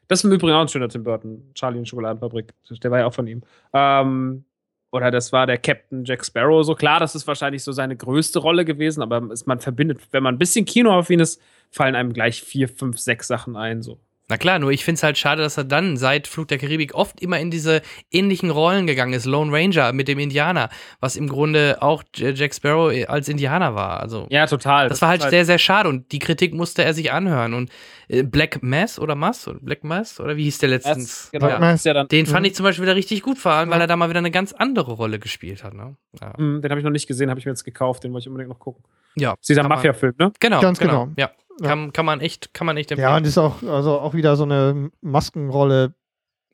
[0.07, 2.51] Das ist im Übrigen auch ein schöner Tim Burton, Charlie die Schokoladenfabrik.
[2.83, 3.43] Der war ja auch von ihm.
[3.73, 4.43] Ähm,
[4.91, 6.65] oder das war der Captain Jack Sparrow.
[6.65, 10.23] So klar, das ist wahrscheinlich so seine größte Rolle gewesen, aber es, man verbindet, wenn
[10.23, 13.83] man ein bisschen Kinoaffin ist, fallen einem gleich vier, fünf, sechs Sachen ein.
[13.83, 13.99] So.
[14.29, 16.93] Na klar, nur ich finde es halt schade, dass er dann seit Flug der Karibik
[16.93, 17.81] oft immer in diese
[18.11, 19.25] ähnlichen Rollen gegangen ist.
[19.25, 20.69] Lone Ranger mit dem Indianer,
[20.99, 23.99] was im Grunde auch Jack Sparrow als Indianer war.
[23.99, 24.87] Also Ja, total.
[24.87, 27.55] das war halt ist sehr, sehr schade und die Kritik musste er sich anhören.
[27.55, 27.71] Und
[28.07, 29.47] äh, Black Mass oder Mass?
[29.47, 30.19] Oder Black Mass?
[30.19, 31.29] Oder wie hieß der letztens?
[31.31, 31.59] genau, Ja.
[31.59, 33.95] das dann, Den fand ich zum Beispiel wieder richtig gut, vor allem, weil er da
[33.95, 35.73] mal wieder eine ganz andere Rolle gespielt hat.
[35.73, 35.95] Ne?
[36.21, 36.37] Ja.
[36.37, 38.27] Hm, den habe ich noch nicht gesehen, habe ich mir jetzt gekauft, den wollte ich
[38.27, 38.83] unbedingt noch gucken.
[39.15, 39.31] ja.
[39.31, 40.31] Das ist dieser Mafia-Film, ne?
[40.39, 41.09] Genau, Ganz genau.
[41.17, 41.31] Ja.
[41.61, 43.09] Kann, kann man echt, kann man echt empfehlen.
[43.09, 45.93] Ja, und ist auch, also auch wieder so eine Maskenrolle,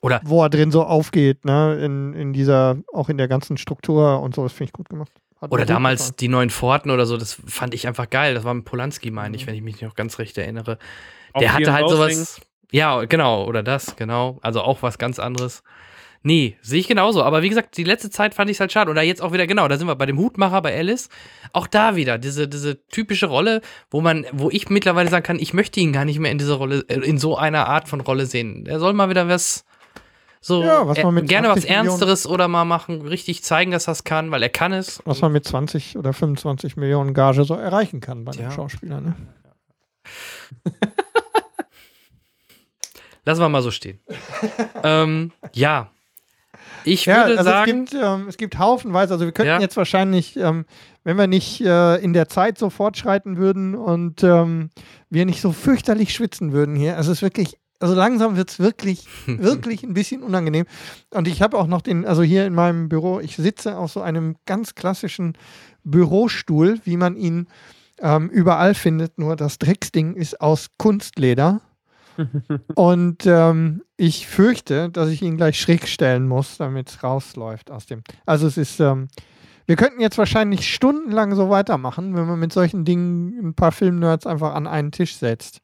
[0.02, 1.78] Oder wo er drin so aufgeht, ne?
[1.84, 5.12] In, in dieser, auch in der ganzen Struktur und so, das finde ich gut gemacht.
[5.42, 6.16] Hat Oder damals gefallen.
[6.20, 8.34] die neuen Forten oder so, das fand ich einfach geil.
[8.34, 10.78] Das war mit Polanski, meine ich, wenn ich mich noch ganz recht erinnere.
[11.34, 12.40] Auch Der hatte halt sowas.
[12.72, 14.40] Ja, genau, oder das, genau.
[14.42, 15.62] Also auch was ganz anderes.
[16.28, 17.22] Nee, sehe ich genauso.
[17.22, 18.90] Aber wie gesagt, die letzte Zeit fand ich es halt schade.
[18.90, 21.08] Und da jetzt auch wieder, genau, da sind wir bei dem Hutmacher, bei Alice.
[21.54, 23.62] Auch da wieder, diese, diese typische Rolle,
[23.92, 26.56] wo man, wo ich mittlerweile sagen kann, ich möchte ihn gar nicht mehr in dieser
[26.56, 28.66] Rolle, äh, in so einer Art von Rolle sehen.
[28.66, 29.66] Er soll mal wieder was,
[30.42, 33.44] so, Ja, was äh, man mit gerne was 20 Millionen- Ernsteres oder mal machen, richtig
[33.44, 35.04] zeigen, dass er es kann, weil er kann es.
[35.06, 38.48] was man mit 20 oder 25 Millionen Gage so erreichen kann bei Ja.
[38.48, 39.04] den Schauspielern.
[39.04, 39.16] Ne?
[43.26, 44.00] Lassen wir mal so stehen.
[44.84, 45.92] ähm, ja.
[46.86, 49.60] Ich Ja, würde also sagen, es gibt, ähm, es gibt haufenweise, also wir könnten Ja.
[49.60, 50.66] jetzt wahrscheinlich, ähm,
[51.04, 54.70] wenn wir nicht äh, in der Zeit so fortschreiten würden und ähm,
[55.10, 58.60] wir nicht so fürchterlich schwitzen würden hier, also es ist wirklich, also langsam wird es
[58.60, 60.66] wirklich, wirklich ein bisschen unangenehm.
[61.12, 64.02] Und ich habe auch noch den, also hier in meinem Büro, ich sitze auf so
[64.02, 65.38] einem ganz klassischen
[65.84, 67.48] Bürostuhl, wie man ihn
[68.00, 71.62] ähm, überall findet, nur das Drecksding ist aus Kunstleder.
[72.76, 77.86] Und ähm, ich fürchte, dass ich ihn gleich schräg stellen muss, damit es rausläuft aus
[77.86, 78.04] dem.
[78.26, 79.08] Also es ist, ähm,
[79.66, 84.28] wir könnten jetzt wahrscheinlich stundenlang so weitermachen, wenn man mit solchen Dingen ein paar Filmnerds
[84.28, 85.62] einfach an einen Tisch setzt.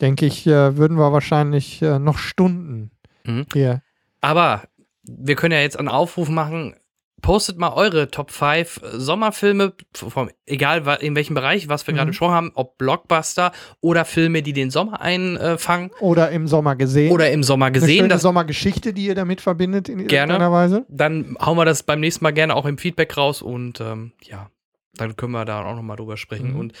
[0.00, 2.90] Denke ich, äh, würden wir wahrscheinlich äh, noch Stunden
[3.24, 3.44] Mhm.
[3.52, 3.82] hier.
[4.22, 4.62] aber
[5.02, 6.74] wir können ja jetzt einen Aufruf machen.
[7.22, 11.96] Postet mal eure Top 5 Sommerfilme, vom, egal in welchem Bereich, was wir Mhm.
[11.98, 17.12] gerade besprochen haben, ob Blockbuster oder Filme, die den Sommer einfangen Oder im Sommer gesehen.
[17.12, 17.98] oder im Sommer eine gesehen.
[17.98, 20.32] schöne Das, Sommergeschichte, die ihr damit verbindet in Gerne.
[20.34, 20.84] irgendeiner Weise.
[20.88, 24.48] dann hauen wir das beim nächsten Mal gerne auch im Feedback raus und ähm, ja,
[24.94, 26.52] dann können wir da auch nochmal drüber sprechen.
[26.54, 26.58] Mhm.
[26.58, 26.72] Und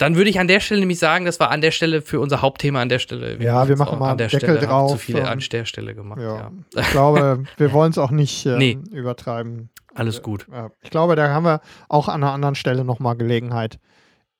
[0.00, 2.40] dann würde ich an der Stelle nämlich sagen, das war an der Stelle für unser
[2.40, 3.42] Hauptthema an der Stelle.
[3.42, 5.94] Ja, wir machen mal an der Deckel Stelle, drauf, Zu viele ähm, an der Stelle
[5.94, 6.20] gemacht.
[6.20, 6.36] Ja.
[6.36, 6.52] Ja.
[6.80, 8.78] Ich glaube, wir wollen es auch nicht ähm, Nee.
[8.92, 9.68] übertreiben.
[9.94, 10.46] Alles gut.
[10.80, 13.78] Ich glaube, da haben wir auch an einer anderen Stelle nochmal Gelegenheit,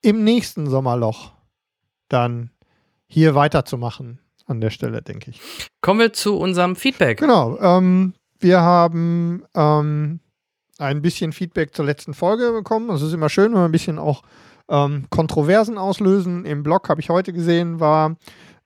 [0.01, 1.33] im nächsten Sommerloch
[2.09, 2.51] dann
[3.07, 4.21] hier weiterzumachen.
[4.47, 5.41] An der Stelle, denke ich.
[5.81, 7.19] Kommen wir zu unserem Feedback.
[7.19, 7.59] Genau.
[7.61, 10.21] Ähm, wir haben ähm,
[10.79, 12.89] ein bisschen Feedback zur letzten Folge bekommen.
[12.89, 14.23] Das ist immer schön, wenn wir ein bisschen auch
[14.71, 16.45] ähm, Kontroversen auslösen.
[16.47, 18.17] Im Blog habe ich heute gesehen, war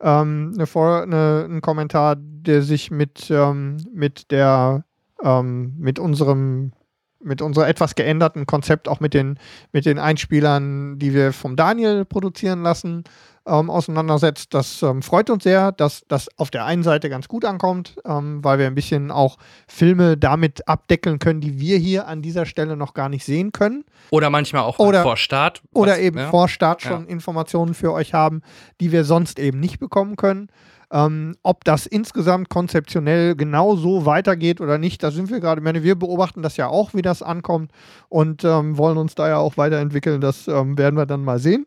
[0.00, 4.84] ähm, eine Vor eine, ein Kommentar, der sich mit, ähm, mit der
[5.22, 6.72] ähm, mit unserem
[7.20, 9.38] mit unserer etwas geänderten Konzept auch mit den
[9.72, 13.04] mit den Einspielern, die wir vom Daniel produzieren lassen,
[13.46, 14.54] ähm, auseinandersetzt.
[14.54, 18.42] Das ähm, freut uns sehr, dass das auf der einen Seite ganz gut ankommt, ähm,
[18.42, 19.36] weil wir ein bisschen auch
[19.68, 23.84] Filme damit abdeckeln können, die wir hier an dieser Stelle noch gar nicht sehen können.
[24.10, 25.62] Oder manchmal auch Oder- vor Start.
[25.74, 26.30] Oder was- eben ja.
[26.30, 26.90] vor Start Ja.
[26.90, 28.40] schon Informationen für euch haben,
[28.80, 30.48] die wir sonst eben nicht bekommen können.
[30.92, 35.60] Ähm, ob das insgesamt konzeptionell genau so weitergeht oder nicht, da sind wir gerade.
[35.60, 37.72] Ich meine, wir beobachten das ja auch, wie das ankommt
[38.08, 40.20] und ähm, wollen uns da ja auch weiterentwickeln.
[40.20, 41.66] Das ähm, werden wir dann mal sehen.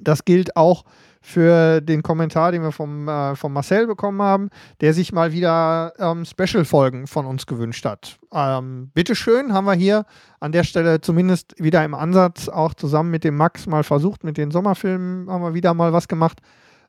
[0.00, 0.84] Das gilt auch
[1.24, 4.50] für den Kommentar, den wir vom, äh, vom Marcel bekommen haben,
[4.82, 8.18] der sich mal wieder ähm, Special-Folgen von uns gewünscht hat.
[8.30, 10.04] Ähm, bitteschön, haben wir hier
[10.38, 14.36] an der Stelle zumindest wieder im Ansatz auch zusammen mit dem Max mal versucht, mit
[14.36, 16.40] den Sommerfilmen haben wir wieder mal was gemacht.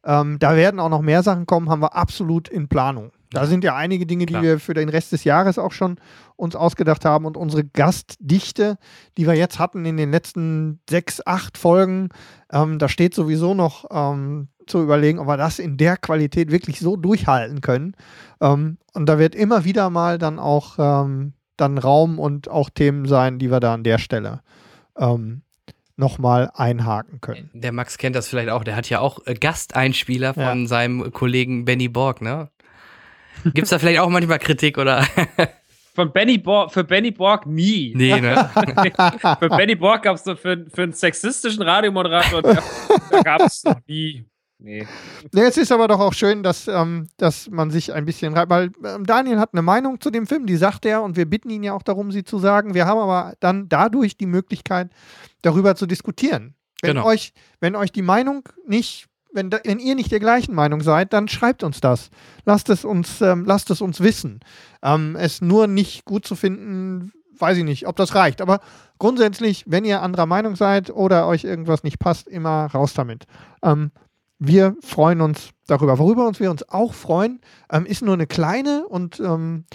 [0.03, 3.11] Ähm, da werden auch noch mehr Sachen kommen, haben wir absolut in Planung.
[3.35, 4.41] Da sind ja einige Dinge, Klar.
[4.41, 5.97] die wir für den Rest des Jahres auch schon
[6.35, 8.77] uns ausgedacht haben und unsere Gastdichte,
[9.17, 12.09] die wir jetzt hatten in den letzten sechs, acht Folgen,
[12.51, 16.79] ähm, da steht sowieso noch ähm, zu überlegen, ob wir das in der Qualität wirklich
[16.79, 17.95] so durchhalten können.
[18.41, 23.05] Ähm, und da wird immer wieder mal dann auch ähm, dann Raum und auch Themen
[23.07, 24.41] sein, die wir da an der Stelle
[24.97, 25.41] ähm,
[25.97, 27.49] nochmal einhaken können.
[27.53, 28.63] Der Max kennt das vielleicht auch.
[28.65, 30.67] Der hat ja auch äh, Gasteinspieler von Ja.
[30.67, 32.49] seinem Kollegen Benny Borg, ne?
[33.53, 35.05] Gibt's da vielleicht auch manchmal Kritik oder?
[35.93, 37.93] Von Benny Borg, für Benny Borg nie.
[37.95, 38.49] nee, ne?
[39.39, 42.61] für Benny Borg gab es so für, für einen sexistischen Radiomoderator, da,
[43.11, 44.25] da gab es noch nie.
[44.57, 44.87] Nee.
[45.33, 48.49] Nee, es ist aber doch auch schön, dass, ähm, dass man sich ein bisschen reibt,
[48.49, 51.49] weil ähm, Daniel hat eine Meinung zu dem Film, die sagt er und wir bitten
[51.49, 52.73] ihn ja auch darum, sie zu sagen.
[52.73, 54.89] Wir haben aber dann dadurch die Möglichkeit,
[55.41, 56.55] darüber zu diskutieren.
[56.81, 57.05] Wenn, Genau.
[57.05, 61.13] euch, wenn euch die Meinung nicht wenn, da, wenn ihr nicht der gleichen Meinung seid,
[61.13, 62.09] dann schreibt uns das.
[62.45, 64.39] Lasst es uns, ähm, lasst es uns wissen.
[64.81, 68.41] Ähm, es nur nicht gut zu finden, weiß ich nicht, ob das reicht.
[68.41, 68.59] Aber
[68.97, 73.25] grundsätzlich, wenn ihr anderer Meinung seid oder euch irgendwas nicht passt, immer raus damit.
[73.61, 73.91] Ähm,
[74.39, 75.97] wir freuen uns darüber.
[75.99, 77.41] Worüber uns wir uns auch freuen,
[77.71, 79.65] ähm, ist nur eine kleine und ähm,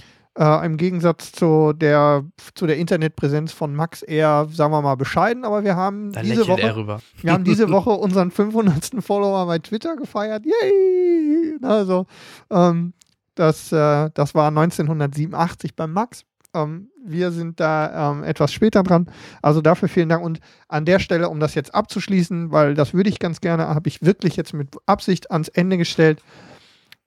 [0.41, 5.45] äh, im Gegensatz zu der, zu der Internetpräsenz von Max eher, sagen wir mal, bescheiden,
[5.45, 9.05] aber wir haben Da diese Woche, wir haben diese Woche unseren 500.
[9.05, 10.47] Follower bei Twitter gefeiert.
[10.47, 11.59] Yay!
[11.61, 12.07] Also,
[12.51, 12.95] ähm,
[13.35, 16.25] das, äh, das war 1987 beim Max.
[16.55, 19.11] Ähm, wir sind da ähm, etwas später dran.
[19.43, 20.25] Also dafür vielen Dank.
[20.25, 23.89] Und an der Stelle, um das jetzt abzuschließen, weil das würde ich ganz gerne, habe
[23.89, 26.23] ich wirklich jetzt mit Absicht ans Ende gestellt,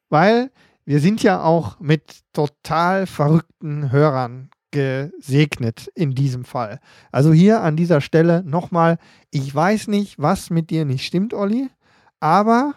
[0.10, 0.51] weil
[0.85, 6.80] wir sind ja auch mit total verrückten Hörern gesegnet in diesem Fall.
[7.11, 8.97] Also hier an dieser Stelle nochmal,
[9.30, 11.69] ich weiß nicht, was mit dir nicht stimmt, Olli,
[12.19, 12.73] aber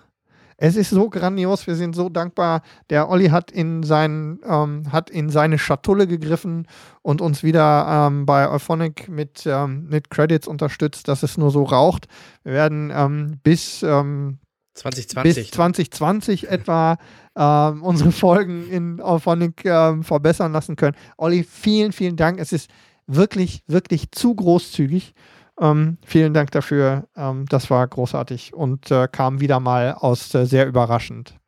[0.58, 2.62] es ist so grandios, wir sind so dankbar.
[2.88, 6.66] Der Olli hat in, sein, ähm, hat in seine Schatulle gegriffen
[7.02, 11.62] und uns wieder ähm, bei Euphonic mit, ähm, mit Credits unterstützt, dass es nur so
[11.62, 12.06] raucht.
[12.42, 14.38] Wir werden ähm, bis, ähm,
[14.74, 15.34] 2020.
[15.34, 16.96] bis 2020 etwa
[17.36, 20.96] ähm, unsere Folgen in Auphonic ähm, verbessern lassen können.
[21.16, 22.38] Olli, vielen, vielen Dank.
[22.40, 22.70] Es ist
[23.06, 25.14] wirklich, wirklich zu großzügig.
[25.60, 27.08] Ähm, vielen Dank dafür.
[27.16, 31.38] Ähm, das war großartig und äh, kam wieder mal aus äh, sehr überraschend.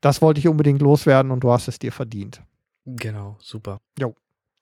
[0.00, 2.42] Das wollte ich unbedingt loswerden und du hast es dir verdient.
[2.84, 3.78] Genau, super.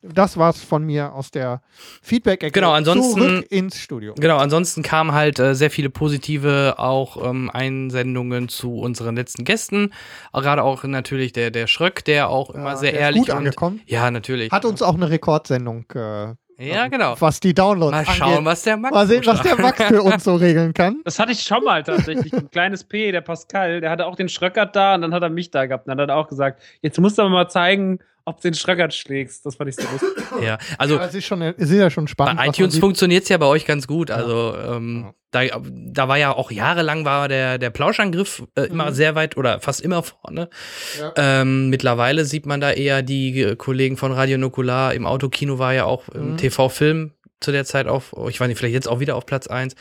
[0.06, 1.62] Das war's von mir aus der
[2.02, 2.52] Feedback-Ecke.
[2.52, 4.14] Genau, ansonsten- Zurück ins Studio.
[4.18, 9.92] Genau, ansonsten kamen halt äh, sehr viele positive auch ähm, Einsendungen zu unseren letzten Gästen.
[10.32, 13.30] Gerade auch natürlich der, der Schröck, der auch immer Ja, sehr der ist ehrlich gut
[13.30, 13.80] und angekommen.
[13.86, 14.50] ja, natürlich.
[14.52, 17.16] Hat uns auch eine Rekordsendung, äh, ja, genau.
[17.18, 18.14] was die Downloads Mal angeht.
[18.14, 19.58] schauen, was der Max Mal sehen, was der.
[19.58, 21.00] Max für uns so regeln kann.
[21.04, 22.32] Das hatte ich schon mal tatsächlich.
[22.32, 25.30] Ein kleines P, der Pascal, der hatte auch den Schröckert da und dann hat er
[25.30, 25.86] mich da gehabt.
[25.86, 28.54] Und dann hat er auch gesagt, jetzt musst du aber mal zeigen, ob du den
[28.54, 29.44] Schröckert schlägst.
[29.44, 30.24] Das fand ich so lustig.
[30.42, 32.38] Ja, also Ja, es ist schon, es ist ja schon spannend.
[32.38, 34.10] Bei iTunes funktioniert es ja bei euch ganz gut.
[34.10, 35.48] Also ähm, Ja.
[35.50, 39.60] da, da war ja auch jahrelang war der, der Plauschangriff äh, immer sehr weit oder
[39.60, 40.48] fast immer vorne.
[40.96, 41.00] Mhm.
[41.00, 41.12] Ja.
[41.16, 44.94] Ähm, mittlerweile sieht man da eher die äh, Kollegen von Radio Nukular.
[44.94, 46.36] Im Autokino war ja auch im Mhm.
[46.38, 49.46] TV-Film zu der Zeit auf, oh, ich weiß nicht, vielleicht jetzt auch wieder auf Platz
[49.46, 49.74] 1.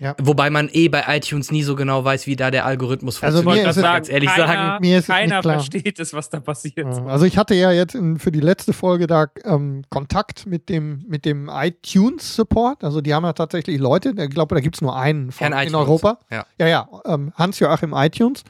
[0.00, 0.14] Ja.
[0.20, 3.66] Wobei man eh bei iTunes nie so genau weiß, wie da der Algorithmus Also funktioniert.
[3.76, 4.80] mir man es- ganz ehrlich keiner, sagen.
[4.80, 6.76] Mir ist keiner versteht es, was da passiert.
[6.78, 10.68] Ja, Also ich hatte ja jetzt in, für die letzte Folge da ähm, Kontakt mit
[10.68, 12.84] dem, mit dem iTunes-Support.
[12.84, 15.52] Also die haben ja tatsächlich Leute, ich glaube, da gibt es nur einen von, in
[15.52, 15.74] iTunes.
[15.74, 16.18] Europa.
[16.30, 16.46] Ja.
[16.58, 18.42] Ja, ja, ähm, Hans-Joachim iTunes.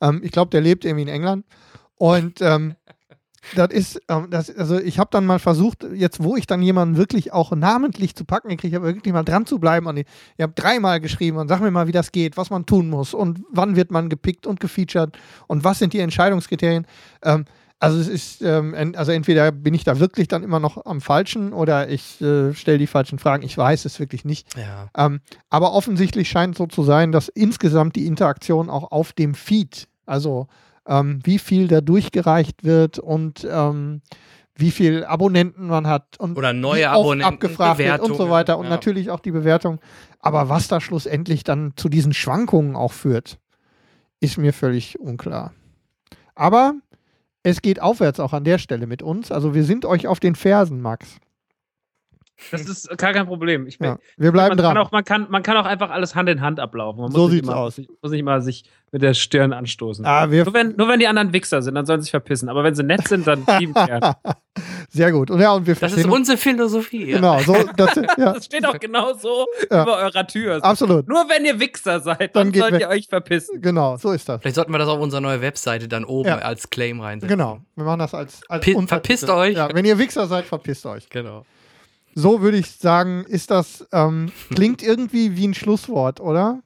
[0.00, 1.44] Ähm, ich glaube, der lebt irgendwie in England.
[1.96, 2.74] Und ähm,
[3.54, 6.96] das ist, ähm, das, also ich habe dann mal versucht, jetzt wo ich dann jemanden
[6.96, 9.86] wirklich auch namentlich zu packen gekriegt habe, wirklich mal dran zu bleiben.
[9.86, 10.06] Und ich,
[10.36, 13.14] ich habe dreimal geschrieben und sag mir mal, wie das geht, was man tun muss
[13.14, 16.86] und wann wird man gepickt und gefeatured und was sind die Entscheidungskriterien.
[17.22, 17.44] Ähm,
[17.78, 21.00] also es ist, ähm, en- also entweder bin ich da wirklich dann immer noch am
[21.00, 23.42] Falschen oder ich äh, stelle die falschen Fragen.
[23.42, 24.46] Ich weiß es wirklich nicht.
[24.56, 24.88] Ja.
[24.96, 25.20] Ähm,
[25.50, 30.46] aber offensichtlich scheint so zu sein, dass insgesamt die Interaktion auch auf dem Feed, also
[30.86, 34.02] ähm, wie viel da durchgereicht wird und ähm,
[34.54, 38.64] wie viel Abonnenten man hat und Oder neue Abonnenten, abgefragt wird und so weiter und
[38.64, 38.70] ja.
[38.70, 39.80] natürlich auch die Bewertung.
[40.18, 43.38] Aber was da schlussendlich dann zu diesen Schwankungen auch führt,
[44.20, 45.52] ist mir völlig unklar.
[46.34, 46.74] Aber
[47.42, 49.32] es geht aufwärts auch an der Stelle mit uns.
[49.32, 51.18] Also wir sind euch auf den Fersen, Max.
[52.50, 53.66] Das ist gar kein Problem.
[53.68, 54.78] Ich Ja, wir bleiben man, kann dran.
[54.78, 57.00] auch, man, kann, man kann auch einfach alles Hand in Hand ablaufen.
[57.02, 57.80] Man So sieht's immer, aus.
[58.02, 60.04] Muss nicht mal sich mit der Stirn anstoßen.
[60.04, 62.48] Ah, wir Nur, wenn, nur wenn die anderen Wichser sind, dann sollen sie sich verpissen.
[62.48, 64.14] Aber wenn sie nett sind, dann lieben gern.
[64.90, 65.30] Sehr gut.
[65.30, 67.10] Und ja, und wir Das ist unsere Philosophie.
[67.10, 67.16] Ja.
[67.16, 68.04] Genau, so, das, ja,
[68.34, 69.82] Das steht auch genau so Ja.
[69.84, 70.58] über eurer Tür.
[70.64, 71.06] absolut.
[71.08, 72.80] Nur wenn ihr Wichser seid, Dann dann, sollt weg.
[72.82, 73.60] ihr euch verpissen.
[73.62, 74.40] Genau, so ist das.
[74.40, 76.38] Vielleicht sollten wir das auf unserer neue Webseite dann oben Ja.
[76.38, 77.36] als Claim reinsetzen.
[77.38, 77.60] Genau.
[77.76, 79.54] Wir machen das als, als verpisst euch.
[79.56, 81.08] Ja, wenn ihr Wichser seid, verpisst euch.
[81.08, 81.46] Genau.
[82.14, 86.62] So würde ich sagen, ist das, ähm, klingt irgendwie wie ein Schlusswort, oder?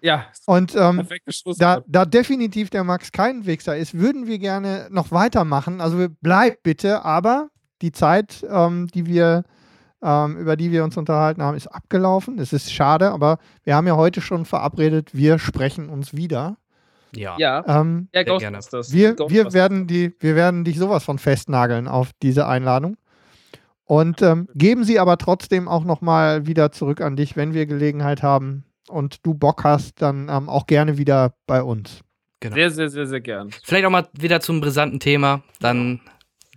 [0.00, 1.84] Ja, Und ähm, perfektes da, Schlusswort.
[1.86, 5.80] da definitiv der Max kein Wichser ist, würden wir gerne noch weitermachen.
[5.80, 7.50] Also bleibt bitte, aber
[7.82, 9.44] die Zeit, ähm, die wir,
[10.02, 12.40] ähm, über die wir uns unterhalten haben, ist abgelaufen.
[12.40, 16.56] Es ist schade, aber wir haben ja heute schon verabredet, wir sprechen uns wieder.
[17.14, 17.36] Ja.
[17.38, 18.58] ja, Ähm, ja sehr gerne.
[18.88, 22.96] Wir, wir, werden die, wir werden dich sowas von festnageln auf diese Einladung.
[23.92, 28.22] Und ähm, geben sie aber trotzdem auch nochmal wieder zurück an dich, wenn wir Gelegenheit
[28.22, 32.00] haben und du Bock hast, dann ähm, auch gerne wieder bei uns.
[32.42, 33.50] Sehr, sehr, sehr, sehr gern.
[33.62, 35.42] Vielleicht auch mal wieder zum brisanten Thema.
[35.60, 36.00] Dann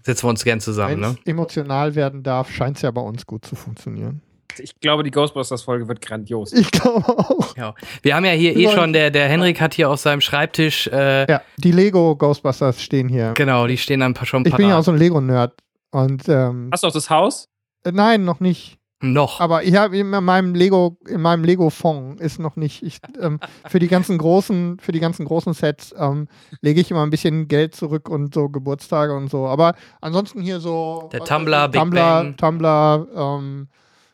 [0.01, 1.01] setzen wir uns gern zusammen.
[1.01, 1.19] Wenn es Ne?
[1.25, 4.21] emotional werden darf, scheint es ja bei uns gut zu funktionieren.
[4.57, 6.53] Ich glaube, die Ghostbusters-Folge wird grandios.
[6.53, 7.57] Ich glaube auch.
[7.57, 7.75] Ja.
[8.01, 11.29] Wir haben ja hier eh schon, der, der Henrik hat hier auf seinem Schreibtisch, äh,
[11.29, 13.33] Ja, die Lego Ghostbusters stehen hier.
[13.35, 14.85] genau, die stehen dann schon Ich bin ja auch parat.
[14.85, 15.51] so ein Lego-Nerd.
[15.95, 17.47] Und ähm, Hast du auch das Haus?
[17.85, 18.77] äh, nein, noch nicht.
[19.01, 19.39] Noch.
[19.39, 22.81] Aber ich habe in meinem Lego, in meinem Lego-Fonds ist noch nicht.
[22.81, 26.27] Ich, ähm, für die ganzen großen, für die ganzen großen Sets ähm,
[26.61, 29.45] lege ich immer ein bisschen Geld zurück und so Geburtstage und so.
[29.47, 32.37] Aber ansonsten hier so Der was Tumblr, Big Tumblr, Bang.
[32.37, 33.67] Tumblr, ähm,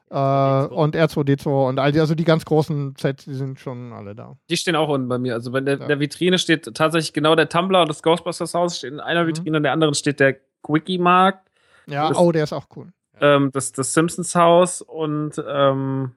[0.10, 0.16] äh,
[0.74, 4.36] und R2D2 und all die, also die ganz großen Sets, die sind schon alle da.
[4.50, 5.36] Die stehen auch unten bei mir.
[5.36, 5.88] Also bei der, Ja.
[5.88, 9.28] der Vitrine steht tatsächlich genau der Tumblr und das Ghostbusters Haus steht in einer Mhm.
[9.30, 11.48] Vitrine, in der anderen steht der Quickie-Markt,
[11.88, 12.92] Ja, Das- oh, der ist auch cool.
[13.20, 16.12] ähm, das, das Simpsons Haus und ähm,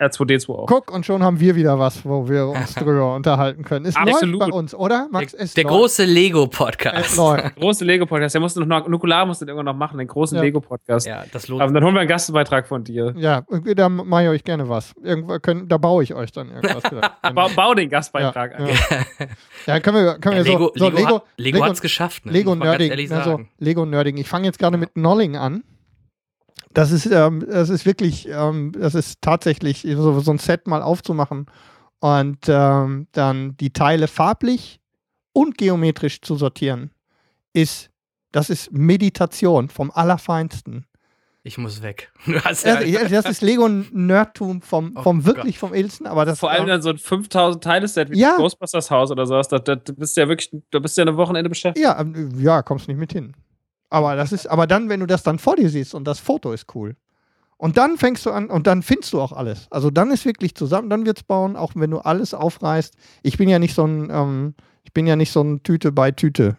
[0.00, 0.66] R2D2 auch.
[0.66, 3.84] Guck, und schon haben wir wieder was, wo wir uns drüber unterhalten können.
[3.84, 4.40] Es läuft Absolut.
[4.40, 5.08] bei uns, oder?
[5.10, 5.76] Max, Der läuft.
[5.76, 7.16] große Lego-Podcast.
[7.16, 7.56] läuft.
[7.56, 8.34] Große Lego-Podcast.
[8.34, 10.42] Der musste noch, Nukular musste den irgendwann noch machen, den großen Ja.
[10.42, 11.06] Lego-Podcast.
[11.06, 13.12] Ja, das lohnt Aber dann holen wir einen Gastbeitrag von dir.
[13.16, 14.94] Ja, irgendwie, da mache ich euch gerne was.
[15.02, 16.84] Irgendwo können, da baue ich euch dann irgendwas.
[16.90, 17.12] wieder.
[17.34, 18.66] Bau, bau den Gastbeitrag ja, an.
[18.68, 19.26] ja.
[19.74, 22.26] ja, können wir, können Ja, wir Lego, so, so Lego, Lego, hat, Lego, hat's geschafft.
[22.26, 22.32] Ne?
[22.32, 22.90] Lego Nerding.
[22.90, 23.48] ehrlich Ne, so, sagen.
[23.58, 24.16] Lego Nerding.
[24.16, 25.62] Ich fange jetzt gerade mit Nolling an.
[26.72, 30.82] Das ist, ähm, das ist wirklich, ähm, das ist tatsächlich so, so ein Set mal
[30.82, 31.46] aufzumachen
[31.98, 34.80] und ähm, dann die Teile farblich
[35.32, 36.92] und geometrisch zu sortieren,
[37.52, 37.90] ist,
[38.32, 40.86] das ist Meditation vom Allerfeinsten.
[41.42, 42.12] Ich muss weg.
[42.44, 45.36] Das, das ist Lego Nerdtum vom, Oh vom Gott.
[45.36, 48.30] wirklich vom edelsten, aber das Vor allem ähm, dann so ein 5000 Teile-Set wie Ja.
[48.32, 49.48] das Ghostbusters Haus oder sowas.
[49.48, 51.84] Da, da, bist du ja wirklich, da bist du ja eine Wochenende beschäftigt.
[51.84, 53.34] Ja, ähm, ja, kommst nicht mit hin.
[53.90, 56.52] Aber das ist, aber dann, wenn du das dann vor dir siehst und das Foto
[56.52, 56.96] ist cool.
[57.56, 59.66] Und dann fängst du an und dann findest du auch alles.
[59.70, 62.94] Also dann ist wirklich zusammen, dann wird's bauen, auch wenn du alles aufreißt.
[63.22, 64.54] Ich bin ja nicht so ein, ähm,
[64.84, 66.56] ich bin ja nicht so ein Tüte bei Tüte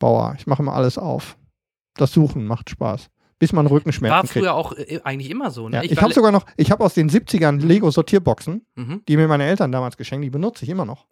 [0.00, 0.34] Bauer.
[0.36, 1.36] Ich mache immer alles auf.
[1.94, 3.08] Das Suchen macht Spaß.
[3.38, 4.32] Bis man Rückenschmerzen war kriegt.
[4.32, 5.68] früher auch äh, eigentlich immer so.
[5.68, 5.76] Ne?
[5.76, 9.02] Ja, ich war habe sogar noch, ich habe aus den 70ern Lego Sortierboxen, Mhm.
[9.06, 11.06] die mir meine Eltern damals geschenkt, die benutze ich immer noch.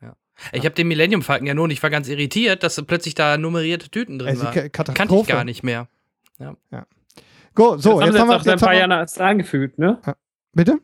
[0.52, 3.36] Ich habe den Millennium Falcon ja nur und ich war ganz irritiert, dass plötzlich da
[3.36, 4.72] nummerierte Tüten drin Also, waren.
[4.72, 5.86] Kannte ich gar nicht mehr.
[7.54, 9.78] Go, so, jetzt sie haben jetzt wir, auch seit ein jetzt haben paar erst eingefügt,
[9.78, 10.00] ne?
[10.52, 10.78] bitte?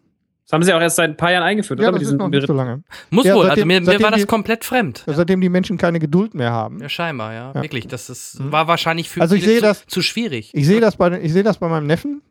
[0.51, 1.99] Das haben sie auch erst seit ein paar Jahren eingeführt, Ja, oder?
[2.01, 2.83] das Mit ist noch nicht so lange.
[3.11, 5.05] Muss Ja, wohl, seitdem- also mir, mir war das die- komplett fremd.
[5.07, 6.81] Seitdem die Menschen keine Geduld mehr haben.
[6.81, 7.53] Ja, scheinbar, ja.
[7.55, 7.63] Ja.
[7.63, 8.51] Wirklich, das ist, Mhm.
[8.51, 10.51] war wahrscheinlich für Also ich viele sehe zu, das- zu schwierig.
[10.53, 12.23] Ich sehe das bei, ich sehe das bei meinem Neffen.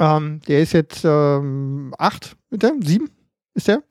[0.00, 2.72] Ähm, der ist jetzt ähm, acht, ist der?
[2.82, 3.10] Sieben
[3.54, 3.82] ist der.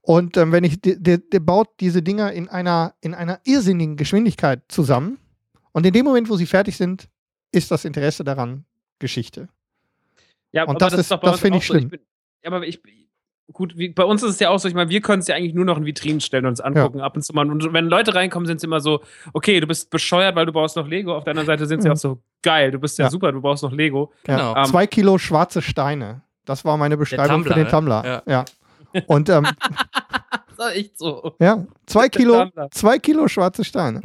[0.00, 4.62] Und ähm, wenn ich, der, der, baut diese Dinger in einer, in einer irrsinnigen Geschwindigkeit
[4.68, 5.18] zusammen.
[5.72, 7.08] Und in dem Moment, wo sie fertig sind,
[7.52, 8.64] ist das Interesse daran
[9.00, 9.48] Geschichte.
[10.52, 11.74] Ja, Und aber das ist- doch bei das finde ich so.
[11.74, 11.88] schlimm.
[11.90, 12.00] bin,
[12.44, 12.80] aber ich,
[13.52, 15.34] gut, wie, bei uns ist es ja auch so, ich meine, wir können es ja
[15.36, 17.48] eigentlich nur noch in Vitrinen stellen und uns angucken, ab und zu mal.
[17.50, 19.00] Und wenn Leute reinkommen, sind sie immer so,
[19.32, 21.14] okay, du bist bescheuert, weil du baust noch Lego.
[21.16, 21.92] Auf der anderen Seite sind sie Mhm.
[21.94, 23.10] auch so, geil, du bist ja, Ja.
[23.10, 24.12] super, du baust noch Lego.
[24.24, 24.54] Genau.
[24.54, 24.58] Ja.
[24.64, 26.22] Ähm, Zwei Kilo schwarze Steine.
[26.44, 27.70] Das war meine Beschreibung Tumblr, für den ne?
[27.70, 28.02] Tumblr.
[28.04, 28.22] Ja.
[28.26, 29.02] Ja.
[29.06, 29.46] Und ähm,
[30.56, 31.34] Das ist echt so.
[31.40, 34.00] ja, zwei Kilo, zwei Kilo schwarze Steine.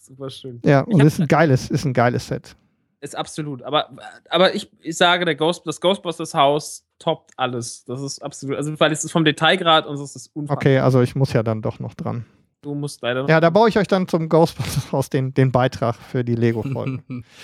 [0.00, 0.60] Super schön.
[0.64, 2.56] Ja, und ist ein geiles, ist ein geiles Set.
[3.04, 3.62] Ist absolut.
[3.62, 3.90] Aber,
[4.30, 7.84] aber ich, ich sage, der Ghost, das Ghostbusters Haus toppt alles.
[7.84, 8.56] Das ist absolut.
[8.56, 10.56] Also, weil es ist vom Detailgrad und es ist unfassbar.
[10.56, 12.24] Okay, also ich muss ja dann doch noch dran.
[12.62, 13.28] Du musst leider noch.
[13.28, 17.24] Ja, da baue ich euch dann zum Ghostbusters Haus den, den Beitrag für die Lego-Folgen.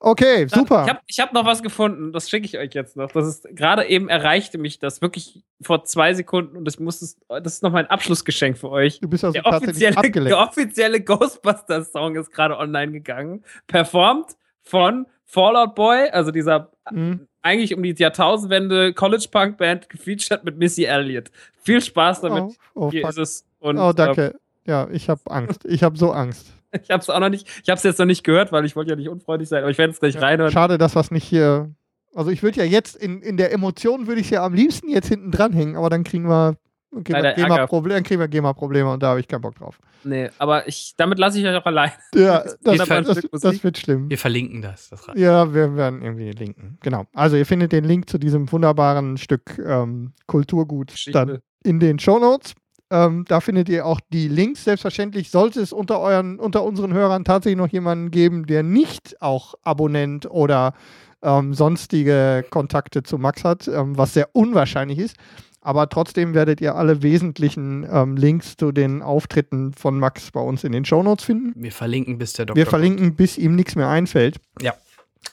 [0.00, 0.82] Okay, super.
[0.82, 3.10] Ich habe ich hab noch was gefunden, das schicke ich euch jetzt noch.
[3.12, 7.18] Das ist gerade eben erreichte mich das wirklich vor zwei Sekunden und das muss es,
[7.28, 9.00] das ist noch mein Abschlussgeschenk für euch.
[9.00, 10.30] du bist also Der offizielle, abgelenkt.
[10.30, 13.44] der offizielle Ghostbusters-Song ist gerade online gegangen.
[13.68, 17.26] Performt von Fallout Boy, also dieser Mhm.
[17.42, 21.30] eigentlich um die Jahrtausendwende College-Punk-Band, gefeatured mit Missy Elliott.
[21.62, 22.42] Viel Spaß damit.
[22.74, 23.10] Oh, oh, Hier fuck.
[23.10, 23.46] ist es.
[23.60, 24.34] Und, oh danke.
[24.66, 25.64] Ja, ich habe Angst.
[25.64, 26.46] Ich habe so Angst.
[26.82, 28.76] ich habe es auch noch nicht, ich habe es jetzt noch nicht gehört, weil ich
[28.76, 30.52] wollte ja nicht unfreundlich sein, aber ich werde es gleich reinhören.
[30.52, 31.70] Schade, dass was nicht hier.
[32.14, 35.08] Also ich würde ja jetzt in, in der Emotion würde ich ja am liebsten jetzt
[35.08, 36.56] hinten dranhängen, aber dann kriegen wir
[37.02, 39.78] kriegen wir kriegen wir GEMA-Probleme und da habe ich keinen Bock drauf.
[40.04, 41.90] Nee, aber ich, damit lasse ich euch auch allein.
[42.14, 44.08] Ja, das, das, das, wird schlimm.
[44.08, 44.90] Wir verlinken das.
[44.90, 45.06] das.
[45.14, 46.78] Ja, wir werden irgendwie linken.
[46.82, 47.06] Genau.
[47.14, 52.54] Also ihr findet den Link zu diesem wunderbaren Stück ähm, Kulturgut dann in den Shownotes.
[52.90, 54.64] Ähm, da findet ihr auch die Links.
[54.64, 59.54] Selbstverständlich sollte es unter, euren, unter unseren Hörern tatsächlich noch jemanden geben, der nicht auch
[59.62, 60.74] Abonnent oder
[61.22, 65.16] ähm, sonstige Kontakte zu Max hat, ähm, was sehr unwahrscheinlich ist.
[65.64, 70.62] Aber trotzdem werdet ihr alle wesentlichen ähm, Links zu den Auftritten von Max bei uns
[70.62, 71.54] in den Shownotes finden.
[71.56, 72.58] Wir verlinken, bis der Doktor.
[72.58, 74.36] Wir verlinken, bis ihm nichts mehr einfällt.
[74.60, 74.74] Ja.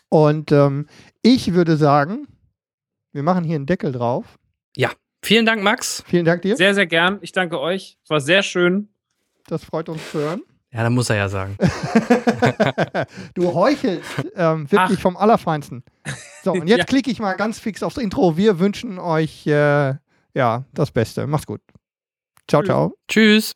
[0.07, 0.87] Und ähm,
[1.21, 2.27] ich würde sagen,
[3.11, 4.25] wir machen hier einen Deckel drauf.
[4.77, 4.95] kommt.
[5.23, 6.03] Vielen Dank, Max.
[6.07, 6.55] Vielen Dank dir.
[6.57, 7.19] Sehr, sehr gern.
[7.21, 7.97] Ich danke euch.
[8.03, 8.87] Es war sehr schön.
[9.47, 10.41] Das freut uns zu hören.
[10.73, 11.57] Ja, da muss er ja sagen.
[13.33, 15.01] du heuchelst ähm, wirklich Ach.
[15.01, 15.83] vom Allerfeinsten.
[16.43, 16.85] So, und jetzt Ja.
[16.85, 18.37] klicke ich mal ganz fix aufs Intro.
[18.37, 19.95] Wir wünschen euch äh,
[20.33, 21.27] ja das Beste.
[21.27, 21.61] Macht's gut.
[22.47, 22.93] Ciao, ciao.
[23.07, 23.53] Tschüss.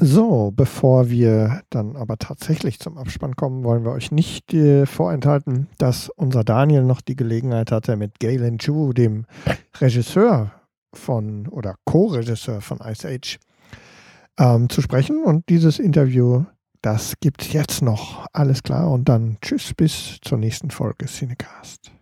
[0.00, 5.68] So, bevor wir dann aber tatsächlich zum Abspann kommen, wollen wir euch nicht äh, vorenthalten,
[5.78, 9.24] dass unser Daniel noch die Gelegenheit hatte, mit Galen Chu, dem
[9.80, 10.50] Regisseur
[10.92, 13.38] von oder Co-Regisseur von Ice Age,
[14.38, 15.22] ähm, zu sprechen.
[15.22, 16.44] Und dieses Interview,
[16.82, 18.26] das gibt's jetzt noch.
[18.32, 18.90] Alles klar.
[18.90, 21.93] Und dann tschüss bis zur nächsten Folge Cinecast.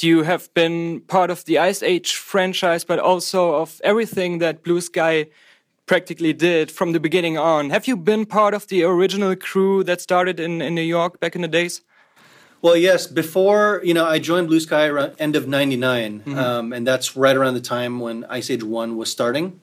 [0.00, 4.80] You have been part of the Ice Age franchise, but also of everything that Blue
[4.80, 5.26] Sky
[5.86, 7.70] practically did from the beginning on.
[7.70, 11.36] Have you been part of the original crew that started in, in New York back
[11.36, 11.82] in the days?
[12.60, 13.06] Well, yes.
[13.06, 17.36] Before you know, I joined Blue Sky around end of '99, um, and that's right
[17.36, 19.60] around the time when Ice Age One was starting.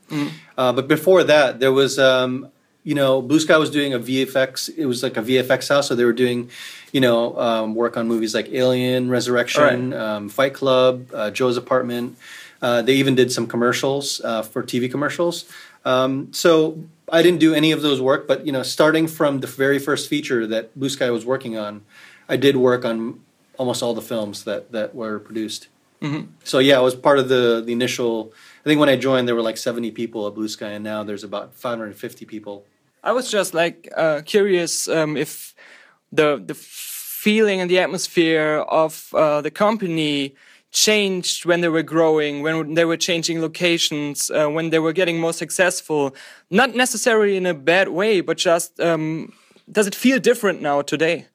[0.58, 2.49] Uh, but before that, there was, um,
[2.84, 4.70] you know, Blue Sky was doing a VFX.
[4.76, 6.49] It was like a VFX house, so they were doing,
[6.91, 12.18] you know, um, work on movies like Alien, Resurrection, um, Fight Club, uh, Joe's Apartment.
[12.62, 15.45] Uh, they even did some commercials uh, for TV commercials.
[15.86, 19.48] Um, so I didn't do any of those work, but you know, starting from the
[19.48, 21.82] very first feature that Blue Sky was working on,
[22.30, 23.20] I did work on
[23.58, 25.68] almost all the films that that were produced.
[26.02, 26.28] Mhm.
[26.44, 28.34] So yeah, I was part of the the initial.
[28.62, 31.04] I think when I joined, there were like 70 people at Blue Sky, and now
[31.04, 32.66] there's about 550 people.
[33.04, 35.56] I was just like uh, curious um, if
[36.12, 40.36] the the feeling and the atmosphere of uh, the company
[40.72, 45.20] changed when they were growing, when they were changing locations, uh, when they were getting
[45.20, 46.16] more successful.
[46.50, 49.34] Not necessarily in a bad way, but just um,
[49.72, 51.26] does it feel different now today?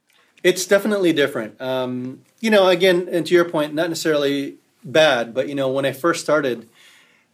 [0.43, 1.61] It's definitely different.
[1.61, 5.85] Um, you know, again, and to your point, not necessarily bad, but you know, when
[5.85, 6.69] I first started,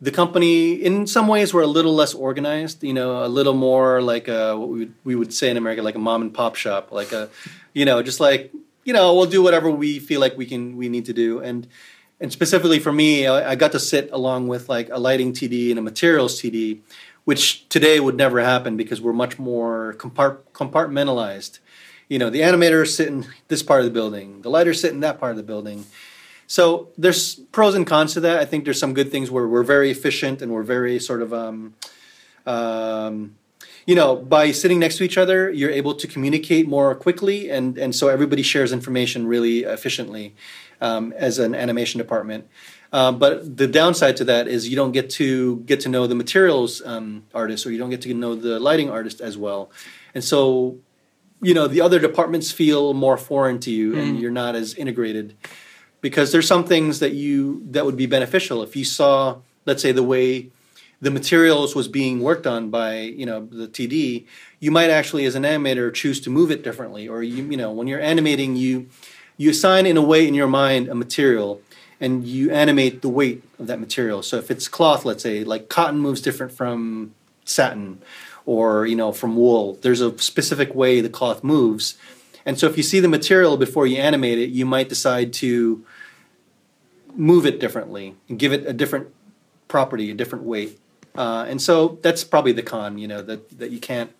[0.02, 2.82] the company in some ways were a little less organized.
[2.82, 5.80] You know, a little more like a, what we would, we would say in America,
[5.80, 7.30] like a mom and pop shop, like a,
[7.72, 8.52] you know, just like
[8.84, 11.68] you know, we'll do whatever we feel like we can we need to do, and
[12.20, 15.70] and specifically for me, I, I got to sit along with like a lighting TD
[15.70, 16.80] and a materials TD,
[17.24, 21.60] which today would never happen because we're much more compart- compartmentalized.
[22.08, 25.00] You know, the animators sit in this part of the building, the lighters sit in
[25.00, 25.86] that part of the building.
[26.52, 28.38] So there's pros and cons to that.
[28.38, 31.32] I think there's some good things where we're very efficient and we're very sort of,
[31.32, 31.72] um,
[32.44, 33.36] um,
[33.86, 37.78] you know, by sitting next to each other, you're able to communicate more quickly, and
[37.78, 40.34] and so everybody shares information really efficiently
[40.82, 42.46] um, as an animation department.
[42.92, 46.14] Um, but the downside to that is you don't get to get to know the
[46.14, 49.70] materials um, artist, or you don't get to know the lighting artist as well,
[50.14, 50.76] and so
[51.40, 54.20] you know the other departments feel more foreign to you, and Mm.
[54.20, 55.34] you're not as integrated
[56.02, 59.92] because there's some things that you that would be beneficial if you saw, let's say,
[59.92, 60.50] the way
[61.00, 64.26] the materials was being worked on by you know the TD.
[64.60, 67.72] You might actually, as an animator, choose to move it differently, or you you know
[67.72, 68.88] when you're animating, you
[69.38, 71.62] you assign in a way in your mind a material
[72.00, 74.22] and you animate the weight of that material.
[74.22, 77.14] So if it's cloth, let's say, like cotton moves different from
[77.44, 78.02] satin
[78.44, 79.78] or you know from wool.
[79.82, 81.96] There's a specific way the cloth moves.
[82.44, 85.84] And so if you see the material before you animate it, you might decide to
[87.14, 89.08] move it differently and give it a different
[89.68, 90.78] property, a different weight.
[91.14, 94.10] Uh, and so that's probably the con, you know, that, that you can't,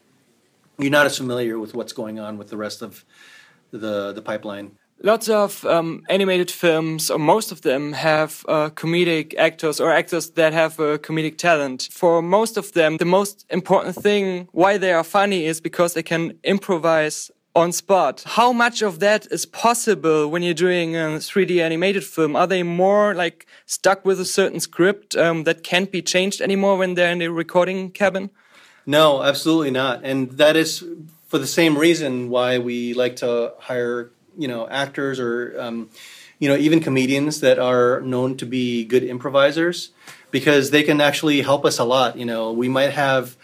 [0.79, 3.05] you're not as familiar with what's going on with the rest of
[3.71, 4.73] the, the pipeline.
[5.05, 10.31] Lots of um, animated films, or most of them, have uh, comedic actors or actors
[10.31, 11.89] that have a comedic talent.
[11.91, 16.05] For most of them, the most important thing why they are funny is because they
[16.05, 18.25] can improvise on spot.
[18.27, 22.35] How much of that is possible when you're doing a 3D animated film?
[22.35, 26.79] Are they more like stuck with a certain script um, that can't be changed anymore
[26.79, 28.31] when they're in the recording cabin?
[28.87, 30.05] No, absolutely not.
[30.05, 30.85] And that is
[31.29, 35.91] for the same reason why we like to hire, you know, actors or, um,
[36.39, 39.91] you know, even comedians that are known to be good improvisers
[40.31, 42.17] because they can actually help us a lot.
[42.17, 43.37] You know, we might have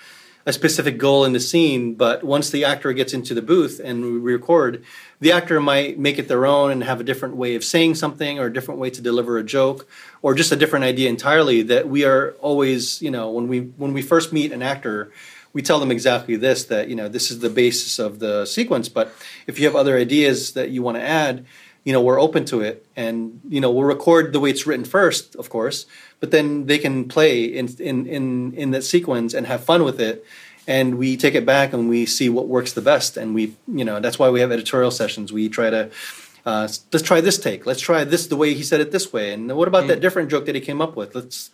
[0.49, 4.03] a specific goal in the scene, but once the actor gets into the booth and
[4.03, 4.83] we record,
[5.21, 8.39] the actor might make it their own and have a different way of saying something
[8.39, 9.87] or a different way to deliver a joke
[10.23, 13.93] or just a different idea entirely that we are always, you know, when we when
[13.93, 15.13] we first meet an actor,
[15.53, 18.89] we tell them exactly this that, you know, this is the basis of the sequence,
[18.89, 19.13] but
[19.47, 21.45] if you have other ideas that you want to add,
[21.85, 24.87] you know, we're open to it and you know, we'll record the way it's written
[24.87, 25.85] first, of course,
[26.21, 30.01] but then they can play in in in in that sequence and have fun with
[30.01, 30.25] it.
[30.67, 33.17] And we take it back and we see what works the best.
[33.17, 35.33] And we you know that's why we have editorial sessions.
[35.33, 35.91] We try to
[36.45, 37.67] uh, let's try this take.
[37.67, 39.33] Let's try this the way he said it this way.
[39.33, 41.15] And what about that different joke that he came up with?
[41.15, 41.51] Let's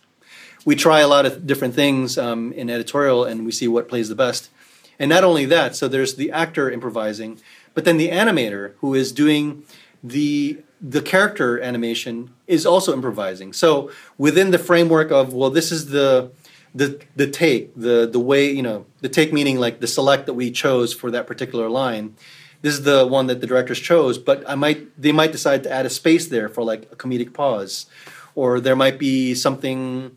[0.65, 4.09] we try a lot of different things um, in editorial and we see what plays
[4.09, 4.49] the best.
[4.97, 7.39] And not only that so there's the actor improvising
[7.73, 9.63] but then the animator who is doing
[10.03, 13.53] the the character animation is also improvising.
[13.53, 16.31] So within the framework of well, this is the
[16.75, 20.33] the the take the the way you know the take meaning like the select that
[20.33, 22.15] we chose for that particular line.
[22.61, 25.71] This is the one that the directors chose, but I might they might decide to
[25.71, 27.87] add a space there for like a comedic pause,
[28.35, 30.15] or there might be something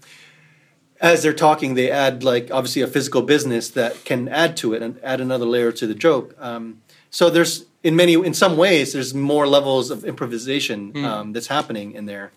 [1.00, 4.82] as they're talking, they add like obviously a physical business that can add to it
[4.82, 6.34] and add another layer to the joke.
[6.38, 11.46] Um, so there's in many in some ways there's more levels of improvisation um, that's
[11.46, 12.32] happening in there.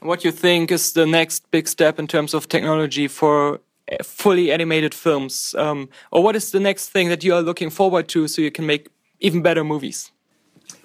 [0.00, 4.52] What you think is the next big step in terms of technology for uh, fully
[4.52, 8.28] animated films, um, or what is the next thing that you are looking forward to
[8.28, 8.88] so you can make
[9.20, 10.10] even better movies?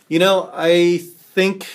[0.07, 0.99] You know, I
[1.35, 1.67] think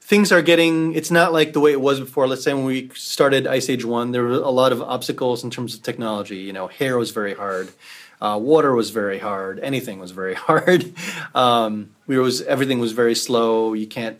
[0.00, 2.28] things are getting it's not like the way it was before.
[2.28, 5.50] Let's say when we started ice age 1 there were a lot of obstacles in
[5.50, 6.36] terms of technology.
[6.36, 7.72] You know hair was very hard
[8.20, 9.58] uh, water was very hard.
[9.60, 10.92] Anything was very hard.
[11.34, 13.74] Um, we was everything was very slow.
[13.74, 14.18] You can't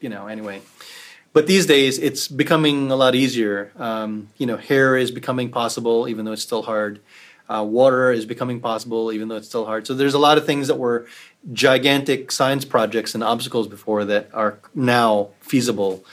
[0.00, 0.62] you know anyway.
[1.32, 3.72] But these days it's becoming a lot easier.
[3.76, 7.00] Um, you know hair is becoming possible even though it's still hard.
[7.48, 9.86] Uh, water is becoming possible even though it's still hard.
[9.86, 11.06] So there's a lot of things that were
[11.52, 16.04] gigantic science projects and obstacles before that are now feasible.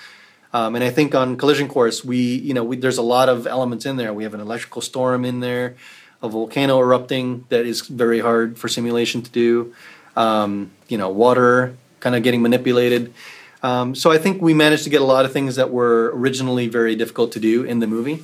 [0.51, 3.45] Um, and I think on Collision Course, we you know we, there's a lot of
[3.45, 4.13] elements in there.
[4.13, 5.75] We have an electrical storm in there,
[6.21, 9.73] a volcano erupting that is very hard for simulation to do.
[10.15, 13.13] Um, you know, water kind of getting manipulated.
[13.61, 16.67] Um, so I think we managed to get a lot of things that were originally
[16.67, 18.23] very difficult to do in the movie.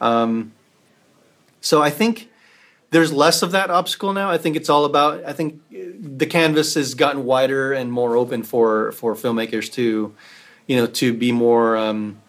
[0.00, 0.52] Um,
[1.60, 2.28] so I think
[2.90, 4.30] there's less of that obstacle now.
[4.30, 5.24] I think it's all about.
[5.24, 10.14] I think the canvas has gotten wider and more open for for filmmakers to,
[10.66, 12.20] you know, to be more um,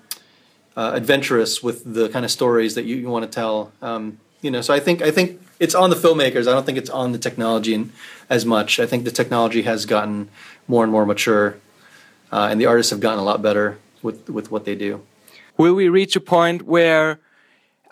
[0.77, 3.72] uh, adventurous with the kind of stories that you, you want to tell.
[3.81, 6.48] Um, you know, so I think I think it's on the filmmakers.
[6.48, 7.91] I don't think it's on the technology in,
[8.30, 8.80] as much.
[8.80, 10.30] I think the technology has gotten
[10.68, 11.57] more and more mature,
[12.32, 15.02] uh, and the artists have gotten a lot better with with what they do.
[15.57, 17.20] Will we reach a point where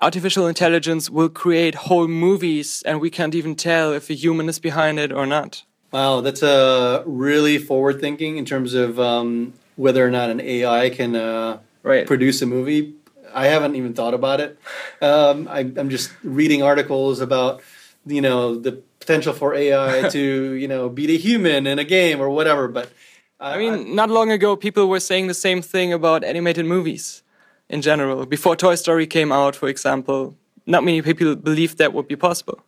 [0.02, 4.60] artificial intelligence will create whole movies and we can't even tell if a human is
[4.60, 5.64] behind it or not?
[5.92, 10.90] Wow, that's a really forward thinking in terms of um, whether or not an AI
[10.90, 12.08] can uh, right.
[12.08, 12.96] produce a movie.
[13.34, 14.60] I haven't even thought about it.
[15.02, 17.62] Um, I, I'm just reading articles about
[18.06, 22.20] you know the potential for AI to you know beat a human in a game
[22.20, 22.68] or whatever.
[22.68, 22.92] But
[23.40, 27.24] I mean, not long ago, people were saying the same thing about animated movies
[27.70, 28.26] in general.
[28.26, 30.36] Before Toy Story came out, for example,
[30.66, 32.62] not many people believed that would be possible.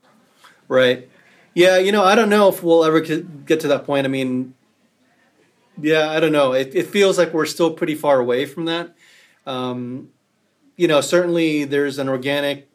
[0.67, 1.09] Right.
[1.53, 4.05] Yeah, you know, I don't know if we'll ever get to that point.
[4.05, 4.55] I mean,
[5.79, 6.53] yeah, I don't know.
[6.53, 8.95] It, it feels like we're still pretty far away from that.
[9.45, 10.09] Um,
[10.75, 12.69] you know, certainly there's an organic,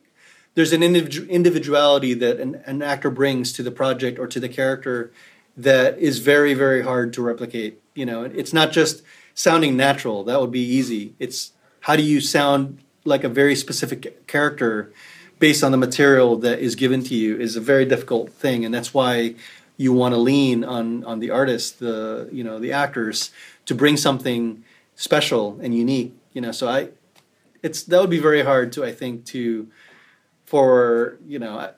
[0.54, 4.48] there's an individu- individuality that an, an actor brings to the project or to the
[4.48, 5.12] character
[5.56, 7.80] that is very, very hard to replicate.
[7.94, 9.02] You know, it's not just
[9.34, 10.24] sounding natural.
[10.24, 11.14] That would be easy.
[11.18, 14.92] It's how do you sound like a very specific character
[15.38, 18.74] based on the material that is given to you is a very difficult thing, and
[18.74, 19.34] that's why
[19.76, 23.30] you want to lean on on the artists, the you know the actors,
[23.66, 24.64] to bring something
[24.96, 26.14] special and unique.
[26.32, 26.88] You know, so I,
[27.62, 29.68] it's that would be very hard to I think to,
[30.46, 31.70] for you know,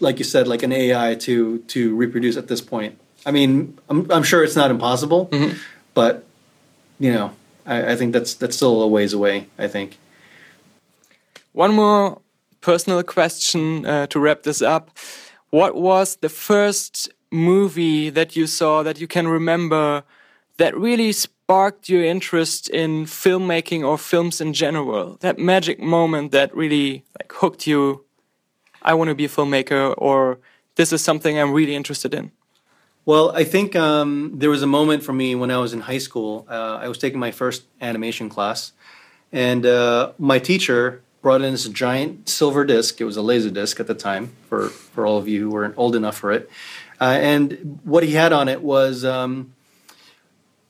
[0.00, 2.98] like you said, like an AI to to reproduce at this point.
[3.26, 5.56] I mean, I'm I'm sure it's not impossible, Mm-hmm.
[5.94, 6.24] but
[6.98, 7.32] you know,
[7.66, 9.46] I, I think that's that's still a ways away.
[9.58, 9.98] I think.
[11.52, 12.20] One more
[12.60, 14.90] personal question uh, to wrap this up.
[15.50, 20.02] What was the first movie that you saw that you can remember
[20.56, 21.12] that really
[21.44, 25.18] sparked your interest in filmmaking or films in general?
[25.20, 28.04] That magic moment that really like hooked you.
[28.80, 30.38] I want to be a filmmaker, or
[30.76, 32.30] this is something I'm really interested in.
[33.04, 35.98] Well, I think um, there was a moment for me when I was in high
[35.98, 36.46] school.
[36.48, 38.72] Uh, I was taking my first animation class,
[39.30, 43.02] and uh, my teacher brought in this giant silver disc.
[43.02, 45.74] It was a laser disc at the time, for, for all of you who weren't
[45.76, 46.50] old enough for it.
[46.98, 49.52] Uh, and what he had on it was, um,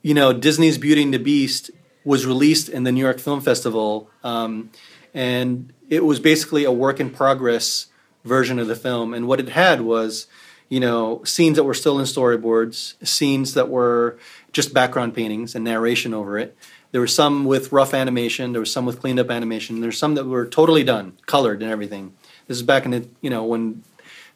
[0.04, 1.72] you know, Disney's Beauty and the Beast
[2.04, 4.70] was released in the New York Film Festival, um,
[5.12, 7.86] and it was basically a work in progress
[8.24, 9.12] version of the film.
[9.12, 10.28] And what it had was
[10.68, 14.18] you know, scenes that were still in storyboards, scenes that were
[14.52, 16.56] just background paintings and narration over it.
[16.90, 18.52] There were some with rough animation.
[18.52, 19.80] There was some with cleaned up animation.
[19.80, 22.14] There's some that were totally done, colored and everything.
[22.46, 23.82] This is back in the you know when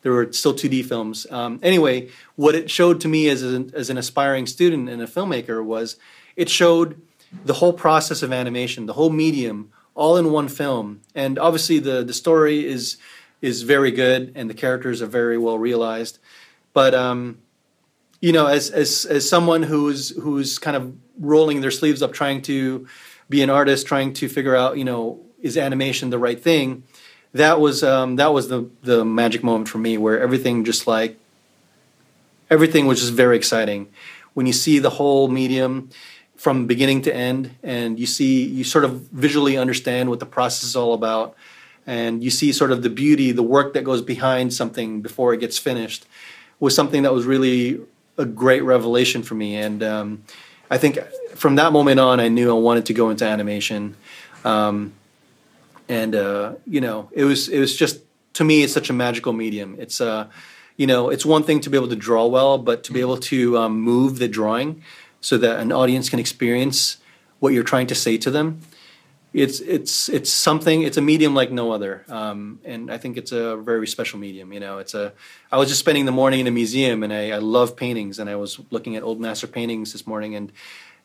[0.02, 1.26] there were still 2D films.
[1.30, 5.06] Um, anyway, what it showed to me as an, as an aspiring student and a
[5.06, 5.96] filmmaker was
[6.36, 7.00] it showed
[7.44, 11.00] the whole process of animation, the whole medium, all in one film.
[11.14, 12.96] And obviously, the the story is
[13.42, 16.18] is very good and the characters are very well realized.
[16.72, 17.38] But um,
[18.20, 22.42] you know, as as as someone who's who's kind of rolling their sleeves up, trying
[22.42, 22.86] to
[23.28, 26.84] be an artist, trying to figure out, you know, is animation the right thing?
[27.34, 31.18] That was um, that was the the magic moment for me, where everything just like
[32.50, 33.88] everything was just very exciting.
[34.34, 35.90] When you see the whole medium
[36.36, 40.64] from beginning to end, and you see you sort of visually understand what the process
[40.64, 41.34] is all about,
[41.86, 45.40] and you see sort of the beauty, the work that goes behind something before it
[45.40, 46.06] gets finished,
[46.60, 47.80] was something that was really
[48.16, 49.56] a great revelation for me.
[49.56, 50.24] And um,
[50.70, 50.98] I think
[51.34, 53.96] from that moment on, I knew I wanted to go into animation.
[54.44, 54.92] Um,
[55.88, 58.00] and uh, you know, it was it was just
[58.34, 59.76] to me, it's such a magical medium.
[59.78, 60.28] It's uh,
[60.76, 63.16] you know, it's one thing to be able to draw well, but to be able
[63.16, 64.82] to um, move the drawing
[65.20, 66.98] so that an audience can experience
[67.40, 68.60] what you're trying to say to them.
[69.34, 70.82] It's it's it's something.
[70.82, 74.52] It's a medium like no other, um, and I think it's a very special medium.
[74.52, 75.12] You know, it's a.
[75.52, 78.30] I was just spending the morning in a museum, and I, I love paintings, and
[78.30, 80.50] I was looking at old master paintings this morning, and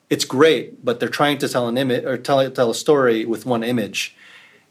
[0.09, 3.45] it's great, but they're trying to tell an image or tell tell a story with
[3.45, 4.15] one image,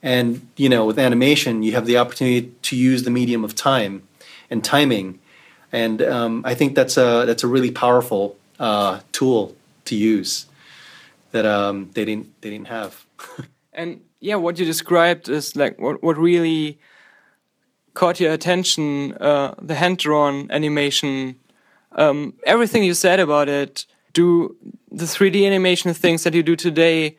[0.03, 4.03] and you know, with animation, you have the opportunity to use the medium of time
[4.51, 5.21] and timing,
[5.71, 9.55] and um, I think that's a that's a really powerful uh, tool
[9.87, 10.47] to use
[11.33, 13.05] that um, they didn't they didn't have.
[13.75, 16.79] And yeah, what you described is like what what really
[17.95, 19.15] caught your attention.
[19.15, 21.37] Uh, the hand drawn animation,
[21.93, 23.87] um, everything you said about it.
[24.13, 24.57] Do
[24.91, 27.17] the 3D animation things that you do today,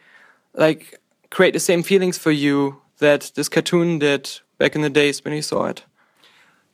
[0.53, 1.01] like
[1.33, 4.29] create the same feelings for you that this cartoon did
[4.59, 5.83] back in the days when you saw it?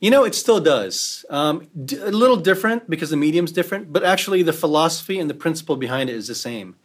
[0.01, 1.25] You know, it still does.
[1.29, 5.77] Um, a little different because the medium's different, but actually the philosophy and the principle
[5.77, 6.75] behind it is the same.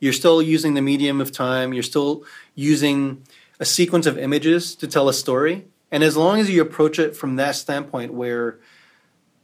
[0.00, 2.24] You're still using the medium of time, you're still
[2.54, 3.22] using
[3.60, 5.66] a sequence of images to tell a story.
[5.90, 8.58] And as long as you approach it from that standpoint where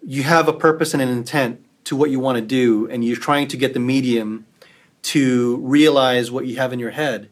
[0.03, 3.17] you have a purpose and an intent to what you want to do, and you're
[3.17, 4.47] trying to get the medium
[5.03, 7.29] to realize what you have in your head.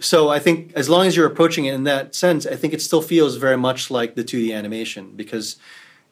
[0.00, 2.80] So I think as long as you're approaching it in that sense, I think it
[2.80, 5.56] still feels very much like the 2D animation because,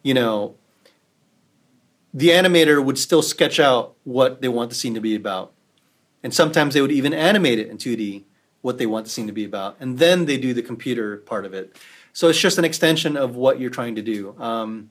[0.03, 0.55] you know,
[2.13, 5.53] the animator would still sketch out what they want the scene to be about.
[6.23, 8.25] And sometimes they would even animate it in 2D,
[8.61, 9.77] what they want the scene to be about.
[9.81, 11.77] And then they do the computer part of it.
[12.13, 14.35] So it's just an extension of what you're trying to do.
[14.39, 14.91] Um,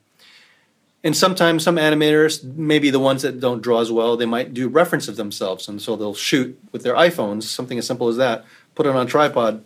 [1.04, 4.68] and sometimes some animators, maybe the ones that don't draw as well, they might do
[4.68, 5.68] reference of themselves.
[5.68, 8.44] And so they'll shoot with their iPhones, something as simple as that,
[8.78, 9.64] put it on a tripod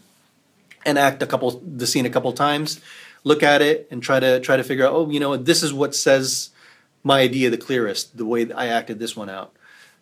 [0.86, 2.80] and act a couple the scene a couple times,
[3.24, 5.70] look at it and try to try to figure out, oh, you know, this is
[5.70, 6.48] what says
[7.04, 9.54] my idea the clearest, the way I acted this one out.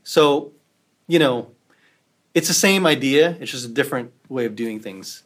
[0.05, 0.53] So,
[1.09, 1.51] you know,
[2.35, 5.25] it's the same idea, it's just a different way of doing things.